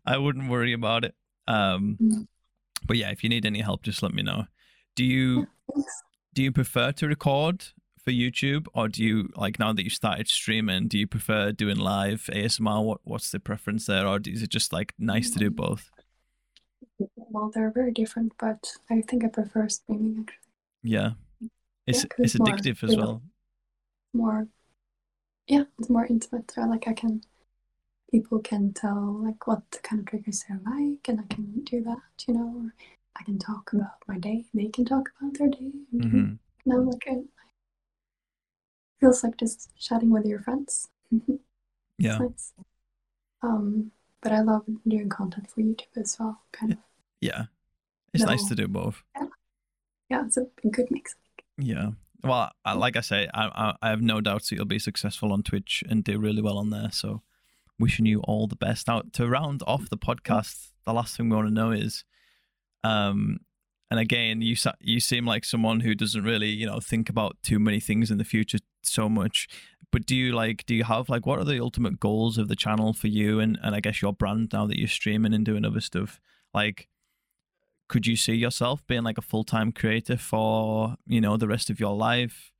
i 0.04 0.16
wouldn't 0.18 0.50
worry 0.50 0.72
about 0.72 1.04
it. 1.04 1.14
Um 1.46 1.96
Mm. 2.00 2.26
but 2.86 2.96
yeah 2.96 3.10
if 3.10 3.22
you 3.22 3.28
need 3.30 3.46
any 3.46 3.60
help 3.60 3.82
just 3.82 4.02
let 4.02 4.12
me 4.12 4.22
know. 4.22 4.46
Do 4.96 5.04
you 5.04 5.46
do 6.34 6.42
you 6.42 6.52
prefer 6.52 6.92
to 6.92 7.06
record 7.06 7.66
for 8.04 8.10
youtube 8.10 8.66
or 8.74 8.88
do 8.88 9.04
you 9.04 9.28
like 9.36 9.58
now 9.60 9.72
that 9.72 9.84
you 9.84 9.90
started 9.90 10.26
streaming 10.28 10.88
do 10.88 10.98
you 10.98 11.06
prefer 11.06 11.52
doing 11.52 11.76
live 11.76 12.28
asmr 12.32 12.84
what 12.84 13.00
what's 13.04 13.30
the 13.30 13.38
preference 13.38 13.86
there 13.86 14.06
or 14.06 14.18
is 14.26 14.42
it 14.42 14.50
just 14.50 14.72
like 14.72 14.92
nice 14.98 15.30
to 15.30 15.38
do 15.38 15.50
both? 15.50 15.88
Well, 17.16 17.50
they're 17.54 17.70
very 17.70 17.92
different, 17.92 18.32
but 18.38 18.72
I 18.90 19.00
think 19.02 19.24
I 19.24 19.28
prefer 19.28 19.68
streaming 19.68 20.16
actually. 20.20 20.51
Yeah 20.82 21.12
it's 21.86 22.04
'cause 22.08 22.20
it's 22.22 22.22
it's 22.22 22.36
more 22.38 22.60
addictive 22.60 22.82
as 22.84 22.96
well 22.96 23.22
More, 24.14 24.48
yeah, 25.46 25.64
it's 25.78 25.88
more 25.90 26.06
intimate. 26.06 26.52
Or 26.56 26.66
like 26.66 26.88
I 26.88 26.92
can, 26.94 27.22
people 28.10 28.40
can 28.40 28.72
tell 28.74 29.20
like 29.24 29.46
what 29.46 29.64
kind 29.82 30.00
of 30.00 30.06
triggers 30.06 30.44
they 30.48 30.56
like, 30.56 31.08
and 31.08 31.20
I 31.20 31.34
can 31.34 31.64
do 31.64 31.82
that, 31.84 32.02
you 32.28 32.34
know. 32.34 32.54
Or 32.66 32.74
I 33.16 33.24
can 33.24 33.38
talk 33.38 33.72
about 33.74 34.02
my 34.08 34.18
day. 34.18 34.46
They 34.54 34.68
can 34.68 34.84
talk 34.86 35.10
about 35.20 35.34
their 35.38 35.48
day. 35.50 35.72
And 35.92 36.04
hmm 36.04 36.38
now, 36.66 36.80
like, 36.82 37.04
I, 37.08 37.22
feels 39.00 39.22
like 39.22 39.36
just 39.36 39.68
chatting 39.78 40.10
with 40.10 40.24
your 40.24 40.40
friends. 40.40 40.88
yeah 41.98 42.20
It's 42.20 42.20
nice. 42.20 42.52
Um, 43.42 43.92
but 44.22 44.32
I 44.32 44.40
love 44.42 44.64
doing 44.88 45.08
content 45.10 45.50
for 45.50 45.60
YouTube 45.62 45.96
as 45.96 46.16
well. 46.20 46.42
Kind 46.52 46.72
of, 46.74 46.78
yeah 47.20 47.46
it's 48.14 48.26
nice 48.26 48.46
to 48.46 48.54
do 48.54 48.68
both 48.68 49.04
yeah, 49.16 49.26
it's 50.24 50.36
a 50.36 50.46
good 50.70 50.86
mix. 50.90 51.14
Yeah. 51.58 51.90
Well, 52.24 52.50
I, 52.64 52.74
like 52.74 52.96
I 52.96 53.00
say, 53.00 53.28
I, 53.34 53.46
I 53.46 53.74
I 53.82 53.90
have 53.90 54.00
no 54.00 54.20
doubts 54.20 54.48
that 54.48 54.56
you'll 54.56 54.64
be 54.64 54.78
successful 54.78 55.32
on 55.32 55.42
Twitch 55.42 55.82
and 55.88 56.04
do 56.04 56.18
really 56.18 56.42
well 56.42 56.58
on 56.58 56.70
there. 56.70 56.90
So, 56.92 57.22
wishing 57.78 58.06
you 58.06 58.20
all 58.20 58.46
the 58.46 58.56
best. 58.56 58.86
Now, 58.86 59.02
to 59.14 59.28
round 59.28 59.62
off 59.66 59.90
the 59.90 59.98
podcast, 59.98 60.70
the 60.84 60.92
last 60.92 61.16
thing 61.16 61.28
we 61.28 61.36
want 61.36 61.48
to 61.48 61.54
know 61.54 61.72
is, 61.72 62.04
um, 62.84 63.40
and 63.90 63.98
again, 63.98 64.40
you 64.40 64.56
you 64.80 65.00
seem 65.00 65.26
like 65.26 65.44
someone 65.44 65.80
who 65.80 65.94
doesn't 65.94 66.24
really, 66.24 66.48
you 66.48 66.66
know, 66.66 66.80
think 66.80 67.08
about 67.08 67.36
too 67.42 67.58
many 67.58 67.80
things 67.80 68.10
in 68.10 68.18
the 68.18 68.24
future 68.24 68.58
so 68.82 69.08
much. 69.08 69.48
But 69.90 70.06
do 70.06 70.16
you 70.16 70.32
like? 70.32 70.64
Do 70.64 70.74
you 70.74 70.84
have 70.84 71.08
like 71.08 71.26
what 71.26 71.38
are 71.38 71.44
the 71.44 71.60
ultimate 71.60 72.00
goals 72.00 72.38
of 72.38 72.48
the 72.48 72.56
channel 72.56 72.92
for 72.92 73.08
you 73.08 73.40
and 73.40 73.58
and 73.62 73.74
I 73.74 73.80
guess 73.80 74.00
your 74.00 74.14
brand 74.14 74.50
now 74.52 74.66
that 74.66 74.78
you're 74.78 74.88
streaming 74.88 75.34
and 75.34 75.44
doing 75.44 75.64
other 75.64 75.80
stuff? 75.80 76.20
Like, 76.54 76.88
could 77.92 78.06
you 78.06 78.16
see 78.16 78.32
yourself 78.32 78.82
being 78.86 79.02
like 79.02 79.18
a 79.18 79.22
full-time 79.22 79.70
creator 79.70 80.16
for 80.16 80.96
you 81.06 81.20
know 81.20 81.36
the 81.36 81.46
rest 81.46 81.68
of 81.68 81.78
your 81.78 81.94
life 81.94 82.50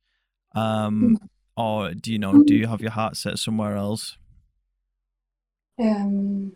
um 0.53 1.17
or 1.57 1.91
do 1.95 2.11
you 2.11 2.19
know 2.19 2.43
do 2.43 2.53
you 2.53 2.67
have 2.67 2.81
your 2.81 2.91
heart 2.91 3.17
set 3.17 3.39
somewhere 3.39 3.75
else 3.75 4.17
Um, 5.79 6.53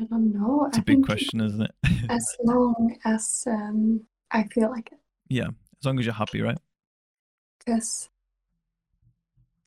I 0.00 0.04
don't 0.10 0.32
know. 0.34 0.64
It's 0.66 0.78
I 0.78 0.80
a 0.80 0.84
big 0.84 1.04
question, 1.06 1.40
isn't 1.40 1.62
it? 1.62 1.74
as 2.10 2.26
long 2.42 2.96
as 3.04 3.44
um, 3.46 4.00
I 4.32 4.42
feel 4.52 4.68
like 4.68 4.90
it, 4.90 4.98
yeah, 5.28 5.50
as 5.78 5.84
long 5.84 6.00
as 6.00 6.04
you're 6.04 6.14
happy, 6.14 6.42
right? 6.42 6.58
because 7.58 8.10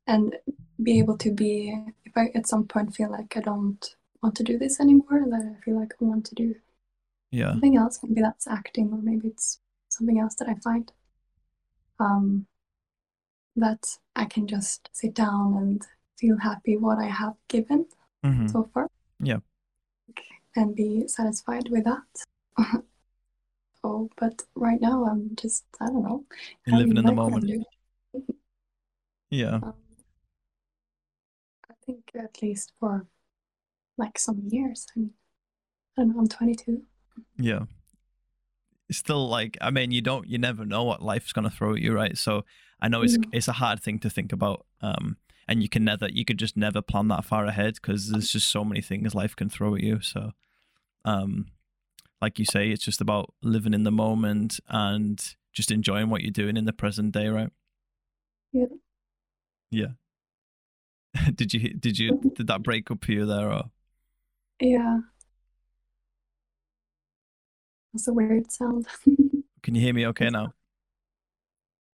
and 0.06 0.36
be 0.84 1.00
able 1.00 1.18
to 1.18 1.32
be 1.32 1.74
if 2.06 2.14
I 2.18 2.30
at 2.36 2.48
some 2.48 2.66
point 2.68 2.94
feel 2.94 3.10
like 3.10 3.38
I 3.38 3.40
don't 3.40 3.96
want 4.22 4.36
to 4.36 4.44
do 4.44 4.58
this 4.58 4.82
anymore, 4.82 5.24
that 5.32 5.56
I 5.56 5.64
feel 5.64 5.80
like 5.80 5.94
I 6.02 6.06
want 6.06 6.26
to 6.26 6.36
do 6.36 6.56
Yeah, 7.32 7.52
something 7.52 7.78
else. 7.78 8.00
Maybe 8.04 8.22
that's 8.22 8.48
acting, 8.48 8.92
or 8.94 9.00
maybe 9.02 9.28
it's 9.30 9.60
something 9.90 10.20
else 10.20 10.36
that 10.36 10.48
I 10.48 10.56
find. 10.56 10.92
Um, 12.00 12.46
that 13.56 13.98
I 14.16 14.26
can 14.26 14.48
just 14.48 14.90
sit 14.94 15.16
down 15.16 15.58
and 15.58 15.82
feel 16.18 16.38
happy 16.38 16.78
what 16.78 17.00
I 17.00 17.08
have 17.08 17.34
given 17.48 17.86
hmm 18.24 18.48
so 18.48 18.70
far. 18.74 18.88
Yeah. 19.20 19.40
And 20.56 20.76
be 20.76 21.08
satisfied 21.08 21.70
with 21.70 21.84
that. 21.86 22.26
oh, 23.84 24.10
but 24.18 24.44
right 24.56 24.80
now 24.82 25.06
I'm 25.06 25.36
just 25.36 25.66
I 25.80 25.88
don't 25.88 26.04
know. 26.04 26.26
you're 26.66 26.78
living 26.78 26.98
in 26.98 27.04
the 27.04 27.12
like 27.12 27.18
what 27.18 27.28
I'm 27.28 27.32
moment. 27.32 27.66
Yeah, 29.30 29.56
Um, 29.56 29.74
I 31.70 31.74
think 31.86 32.12
at 32.16 32.42
least 32.42 32.72
for 32.80 33.06
like 33.98 34.18
some 34.18 34.44
years. 34.50 34.88
I 34.96 35.00
mean, 35.00 35.12
I 35.98 36.02
don't 36.02 36.14
know. 36.14 36.20
I'm 36.22 36.28
22. 36.28 36.84
Yeah. 37.38 37.62
It's 38.90 38.98
still 39.00 39.28
like 39.28 39.58
I 39.62 39.70
mean, 39.72 39.92
you 39.92 40.02
don't, 40.02 40.28
you 40.28 40.38
never 40.38 40.66
know 40.66 40.84
what 40.84 41.02
life's 41.02 41.34
gonna 41.34 41.50
throw 41.50 41.74
at 41.74 41.82
you, 41.82 41.94
right? 41.94 42.18
So 42.18 42.46
I 42.80 42.88
know 42.88 43.02
it's 43.02 43.18
Mm. 43.18 43.26
it's 43.34 43.48
a 43.48 43.54
hard 43.54 43.82
thing 43.82 44.00
to 44.00 44.10
think 44.10 44.32
about, 44.32 44.66
um, 44.82 45.18
and 45.48 45.62
you 45.62 45.70
can 45.70 45.84
never, 45.84 46.08
you 46.10 46.24
could 46.26 46.38
just 46.40 46.56
never 46.56 46.82
plan 46.82 47.08
that 47.10 47.26
far 47.26 47.46
ahead 47.46 47.76
because 47.76 48.10
there's 48.10 48.32
just 48.32 48.50
so 48.50 48.64
many 48.64 48.82
things 48.82 49.16
life 49.16 49.36
can 49.36 49.50
throw 49.50 49.76
at 49.76 49.82
you. 49.82 50.00
So, 50.02 50.32
um, 51.06 51.48
like 52.22 52.40
you 52.40 52.46
say, 52.46 52.70
it's 52.70 52.84
just 52.84 53.02
about 53.02 53.34
living 53.42 53.74
in 53.74 53.84
the 53.84 53.92
moment 53.92 54.60
and 54.70 55.22
just 55.54 55.72
enjoying 55.72 56.10
what 56.10 56.22
you're 56.22 56.32
doing 56.32 56.56
in 56.58 56.66
the 56.66 56.74
present 56.74 57.12
day, 57.14 57.28
right? 57.28 57.50
Yeah. 58.54 58.66
Yeah. 59.72 59.88
did 61.36 61.54
you 61.54 61.74
did 61.74 61.98
you 62.00 62.20
did 62.36 62.48
that 62.48 62.64
break 62.64 62.90
up 62.92 63.04
for 63.04 63.12
you 63.12 63.26
there 63.26 63.52
or 63.52 63.64
Yeah. 64.62 65.00
That's 67.98 68.08
a 68.08 68.14
weird 68.14 68.52
sound. 68.52 68.86
can 69.64 69.74
you 69.74 69.82
hear 69.82 69.92
me 69.92 70.06
okay 70.06 70.30
now? 70.30 70.54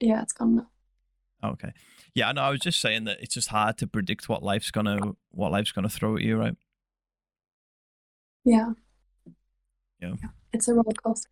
yeah, 0.02 0.22
it's 0.22 0.34
gone 0.34 0.58
now. 0.58 0.68
Okay. 1.52 1.72
Yeah, 2.14 2.30
no, 2.34 2.42
I 2.42 2.50
was 2.50 2.60
just 2.60 2.82
saying 2.82 3.06
that 3.06 3.22
it's 3.22 3.34
just 3.34 3.48
hard 3.48 3.78
to 3.78 3.88
predict 3.88 4.28
what 4.28 4.44
life's 4.44 4.70
gonna 4.70 5.14
what 5.32 5.54
life's 5.54 5.72
gonna 5.72 5.88
throw 5.88 6.18
at 6.18 6.22
you, 6.22 6.36
right? 6.36 6.58
Yeah. 8.44 8.72
Yeah. 10.02 10.16
It's 10.52 10.68
a 10.68 10.74
roller 10.74 10.92
coaster. 10.92 11.30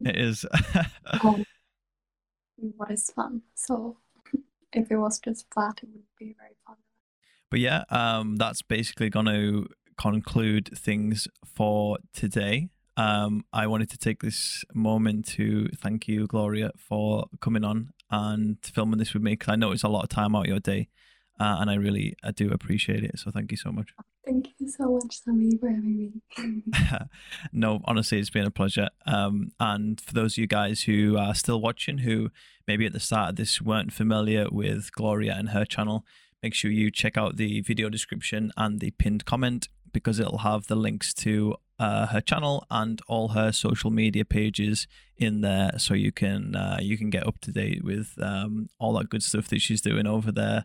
It 0.00 0.16
is. 0.16 0.44
Um, 1.22 1.44
what 2.56 2.90
is 2.90 3.08
fun? 3.10 3.42
So 3.54 3.98
if 4.72 4.90
it 4.90 4.96
was 4.96 5.20
just 5.20 5.46
flat, 5.54 5.78
it 5.84 5.90
would 5.92 6.02
be 6.18 6.34
very 6.36 6.56
fun. 6.66 6.76
but 7.52 7.60
yeah, 7.60 7.84
um, 7.88 8.34
that's 8.34 8.62
basically 8.62 9.10
gonna 9.10 9.62
conclude 9.96 10.76
things 10.76 11.28
for 11.44 11.98
today. 12.12 12.70
Um, 12.98 13.44
I 13.52 13.68
wanted 13.68 13.90
to 13.90 13.96
take 13.96 14.22
this 14.22 14.64
moment 14.74 15.24
to 15.28 15.68
thank 15.68 16.08
you, 16.08 16.26
Gloria, 16.26 16.72
for 16.76 17.26
coming 17.40 17.62
on 17.62 17.92
and 18.10 18.56
filming 18.60 18.98
this 18.98 19.14
with 19.14 19.22
me 19.22 19.32
because 19.32 19.48
I 19.48 19.54
know 19.54 19.70
it's 19.70 19.84
a 19.84 19.88
lot 19.88 20.02
of 20.02 20.08
time 20.08 20.34
out 20.34 20.46
of 20.46 20.48
your 20.48 20.58
day, 20.58 20.88
uh, 21.38 21.58
and 21.60 21.70
I 21.70 21.76
really 21.76 22.16
I 22.24 22.32
do 22.32 22.50
appreciate 22.50 23.04
it. 23.04 23.16
So 23.20 23.30
thank 23.30 23.52
you 23.52 23.56
so 23.56 23.70
much. 23.70 23.90
Thank 24.26 24.48
you 24.58 24.68
so 24.68 24.98
much, 25.00 25.20
Sammy, 25.22 25.56
for 25.60 25.68
having 25.68 25.96
me. 26.36 26.62
no, 27.52 27.80
honestly, 27.84 28.18
it's 28.18 28.30
been 28.30 28.46
a 28.46 28.50
pleasure. 28.50 28.88
Um, 29.06 29.52
and 29.60 30.00
for 30.00 30.12
those 30.12 30.34
of 30.34 30.38
you 30.38 30.48
guys 30.48 30.82
who 30.82 31.16
are 31.16 31.36
still 31.36 31.60
watching, 31.60 31.98
who 31.98 32.30
maybe 32.66 32.84
at 32.84 32.92
the 32.92 33.00
start 33.00 33.30
of 33.30 33.36
this 33.36 33.62
weren't 33.62 33.92
familiar 33.92 34.48
with 34.50 34.92
Gloria 34.92 35.36
and 35.38 35.50
her 35.50 35.64
channel, 35.64 36.04
make 36.42 36.52
sure 36.52 36.72
you 36.72 36.90
check 36.90 37.16
out 37.16 37.36
the 37.36 37.60
video 37.60 37.88
description 37.88 38.50
and 38.56 38.80
the 38.80 38.90
pinned 38.90 39.24
comment 39.24 39.68
because 39.92 40.18
it'll 40.18 40.38
have 40.38 40.66
the 40.66 40.76
links 40.76 41.14
to 41.14 41.54
uh, 41.78 42.06
her 42.06 42.20
channel 42.20 42.66
and 42.70 43.00
all 43.06 43.28
her 43.28 43.52
social 43.52 43.90
media 43.90 44.24
pages 44.24 44.86
in 45.16 45.40
there, 45.42 45.72
so 45.78 45.94
you 45.94 46.12
can 46.12 46.56
uh, 46.56 46.78
you 46.80 46.98
can 46.98 47.10
get 47.10 47.26
up 47.26 47.38
to 47.40 47.52
date 47.52 47.84
with 47.84 48.14
um, 48.20 48.68
all 48.78 48.94
that 48.94 49.10
good 49.10 49.22
stuff 49.22 49.48
that 49.48 49.60
she's 49.60 49.80
doing 49.80 50.06
over 50.06 50.32
there 50.32 50.64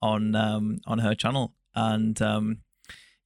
on 0.00 0.34
um, 0.34 0.80
on 0.86 1.00
her 1.00 1.14
channel. 1.14 1.52
And 1.74 2.20
um, 2.22 2.58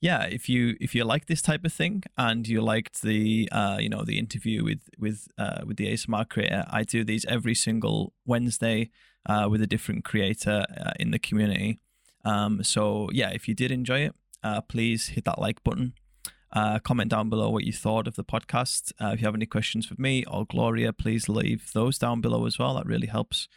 yeah, 0.01 0.24
if 0.24 0.48
you 0.48 0.77
if 0.81 0.94
you 0.94 1.05
like 1.05 1.27
this 1.27 1.43
type 1.43 1.65
of 1.65 1.73
thing 1.73 2.02
and 2.16 2.47
you 2.47 2.60
liked 2.60 3.02
the 3.02 3.48
uh, 3.52 3.78
you 3.81 3.89
know 3.89 4.05
the 4.05 4.19
interview 4.19 4.65
with 4.65 4.89
with 4.98 5.28
uh, 5.39 5.60
with 5.65 5.77
the 5.77 5.93
ASMR 5.93 6.28
creator, 6.28 6.65
I 6.70 6.82
do 6.82 7.05
these 7.05 7.24
every 7.27 7.55
single 7.55 8.15
Wednesday 8.24 8.90
uh, 9.27 9.48
with 9.51 9.62
a 9.62 9.66
different 9.66 10.05
creator 10.05 10.65
uh, 10.77 10.93
in 10.98 11.10
the 11.10 11.19
community. 11.19 11.81
Um, 12.24 12.62
so 12.62 13.10
yeah, 13.12 13.31
if 13.31 13.48
you 13.48 13.55
did 13.55 13.70
enjoy 13.70 14.01
it, 14.01 14.15
please 14.69 15.09
hit 15.09 15.24
that 15.24 15.40
like 15.40 15.62
button. 15.62 15.94
Uh, 16.53 16.79
comment 16.79 17.11
down 17.11 17.29
below 17.29 17.51
what 17.51 17.65
you 17.65 17.73
thought 17.73 18.09
of 18.09 18.16
the 18.16 18.25
podcast. 18.25 18.93
Uh, 19.01 19.09
if 19.09 19.20
you 19.20 19.27
have 19.27 19.35
any 19.35 19.47
questions 19.47 19.85
for 19.85 19.97
me 19.99 20.25
or 20.25 20.47
Gloria, 20.47 20.93
please 20.93 21.29
leave 21.29 21.70
those 21.75 21.99
down 21.99 22.20
below 22.20 22.47
as 22.47 22.59
well. 22.59 22.75
That 22.75 22.87
really 22.87 23.07
helps. 23.07 23.49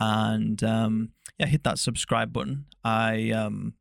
And 0.00 0.62
um, 0.64 1.10
yeah, 1.38 1.46
hit 1.46 1.62
that 1.64 1.78
subscribe 1.78 2.32
button. 2.32 2.66
I 2.82 3.30
um, 3.30 3.74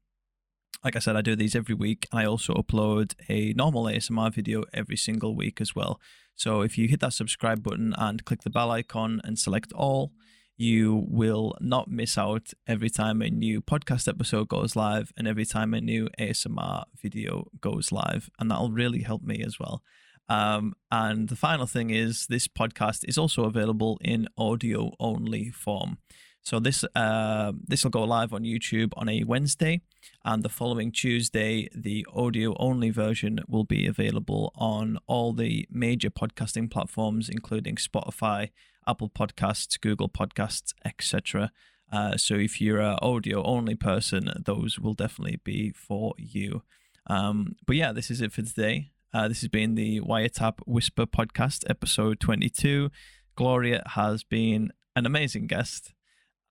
like 0.83 0.95
I 0.95 0.99
said, 0.99 1.15
I 1.15 1.21
do 1.21 1.35
these 1.35 1.55
every 1.55 1.75
week. 1.75 2.07
And 2.11 2.19
I 2.19 2.25
also 2.25 2.53
upload 2.53 3.13
a 3.27 3.53
normal 3.53 3.85
ASMR 3.85 4.33
video 4.33 4.63
every 4.73 4.97
single 4.97 5.35
week 5.35 5.59
as 5.59 5.75
well. 5.75 5.99
So 6.35 6.61
if 6.61 6.77
you 6.77 6.87
hit 6.87 7.01
that 7.01 7.13
subscribe 7.13 7.63
button 7.63 7.93
and 7.97 8.23
click 8.23 8.43
the 8.43 8.49
bell 8.49 8.71
icon 8.71 9.19
and 9.23 9.37
select 9.37 9.73
all, 9.73 10.13
you 10.59 11.05
will 11.07 11.55
not 11.61 11.89
miss 11.89 12.17
out 12.17 12.51
every 12.67 12.89
time 12.89 13.21
a 13.21 13.29
new 13.29 13.61
podcast 13.61 14.09
episode 14.09 14.49
goes 14.49 14.75
live 14.75 15.09
and 15.15 15.25
every 15.25 15.45
time 15.45 15.73
a 15.73 15.79
new 15.79 16.09
ASMR 16.19 16.83
video 17.01 17.47
goes 17.61 17.93
live. 17.93 18.29
And 18.37 18.51
that'll 18.51 18.69
really 18.69 18.99
help 18.99 19.23
me 19.23 19.41
as 19.41 19.57
well. 19.57 19.81
Um, 20.27 20.73
and 20.91 21.29
the 21.29 21.37
final 21.37 21.65
thing 21.65 21.91
is 21.91 22.27
this 22.27 22.49
podcast 22.49 23.07
is 23.07 23.17
also 23.17 23.45
available 23.45 23.99
in 24.01 24.27
audio 24.37 24.91
only 24.99 25.49
form. 25.49 25.99
So 26.41 26.59
this 26.59 26.83
uh, 26.93 27.53
this 27.65 27.83
will 27.83 27.91
go 27.91 28.03
live 28.03 28.33
on 28.33 28.43
YouTube 28.43 28.91
on 28.97 29.07
a 29.07 29.23
Wednesday, 29.23 29.81
and 30.23 30.41
the 30.41 30.49
following 30.49 30.91
Tuesday, 30.91 31.67
the 31.75 32.05
audio 32.13 32.55
only 32.57 32.89
version 32.89 33.39
will 33.47 33.65
be 33.65 33.85
available 33.85 34.51
on 34.55 34.97
all 35.05 35.33
the 35.33 35.67
major 35.69 36.09
podcasting 36.09 36.71
platforms, 36.71 37.29
including 37.29 37.75
Spotify, 37.75 38.49
Apple 38.89 39.09
Podcasts, 39.09 39.79
Google 39.79 40.09
Podcasts, 40.09 40.73
etc. 40.83 41.51
Uh, 41.91 42.17
so 42.17 42.35
if 42.35 42.59
you're 42.59 42.79
an 42.81 42.97
audio 43.01 43.43
only 43.43 43.75
person, 43.75 44.29
those 44.45 44.79
will 44.79 44.93
definitely 44.93 45.39
be 45.43 45.71
for 45.71 46.13
you. 46.17 46.63
Um, 47.07 47.55
but 47.65 47.75
yeah, 47.75 47.91
this 47.91 48.11
is 48.11 48.21
it 48.21 48.31
for 48.31 48.41
today. 48.41 48.91
Uh, 49.13 49.27
this 49.27 49.41
has 49.41 49.49
been 49.49 49.75
the 49.75 49.99
Wiretap 50.01 50.59
Whisper 50.65 51.05
podcast, 51.05 51.63
episode 51.69 52.19
22. 52.19 52.91
Gloria 53.35 53.81
has 53.95 54.23
been 54.23 54.71
an 54.95 55.05
amazing 55.05 55.47
guest 55.47 55.93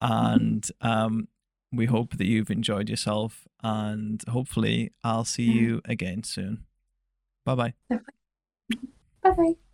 and 0.01 0.69
um, 0.81 1.29
we 1.73 1.87
hope 1.87 2.17
that 2.17 2.27
you've 2.27 2.51
enjoyed 2.51 2.89
yourself 2.89 3.47
and 3.63 4.23
hopefully 4.29 4.93
i'll 5.05 5.25
see 5.25 5.43
you 5.43 5.81
again 5.85 6.23
soon 6.23 6.65
bye 7.45 7.55
bye 7.55 7.75
Bye 9.23 9.31
bye. 9.33 9.68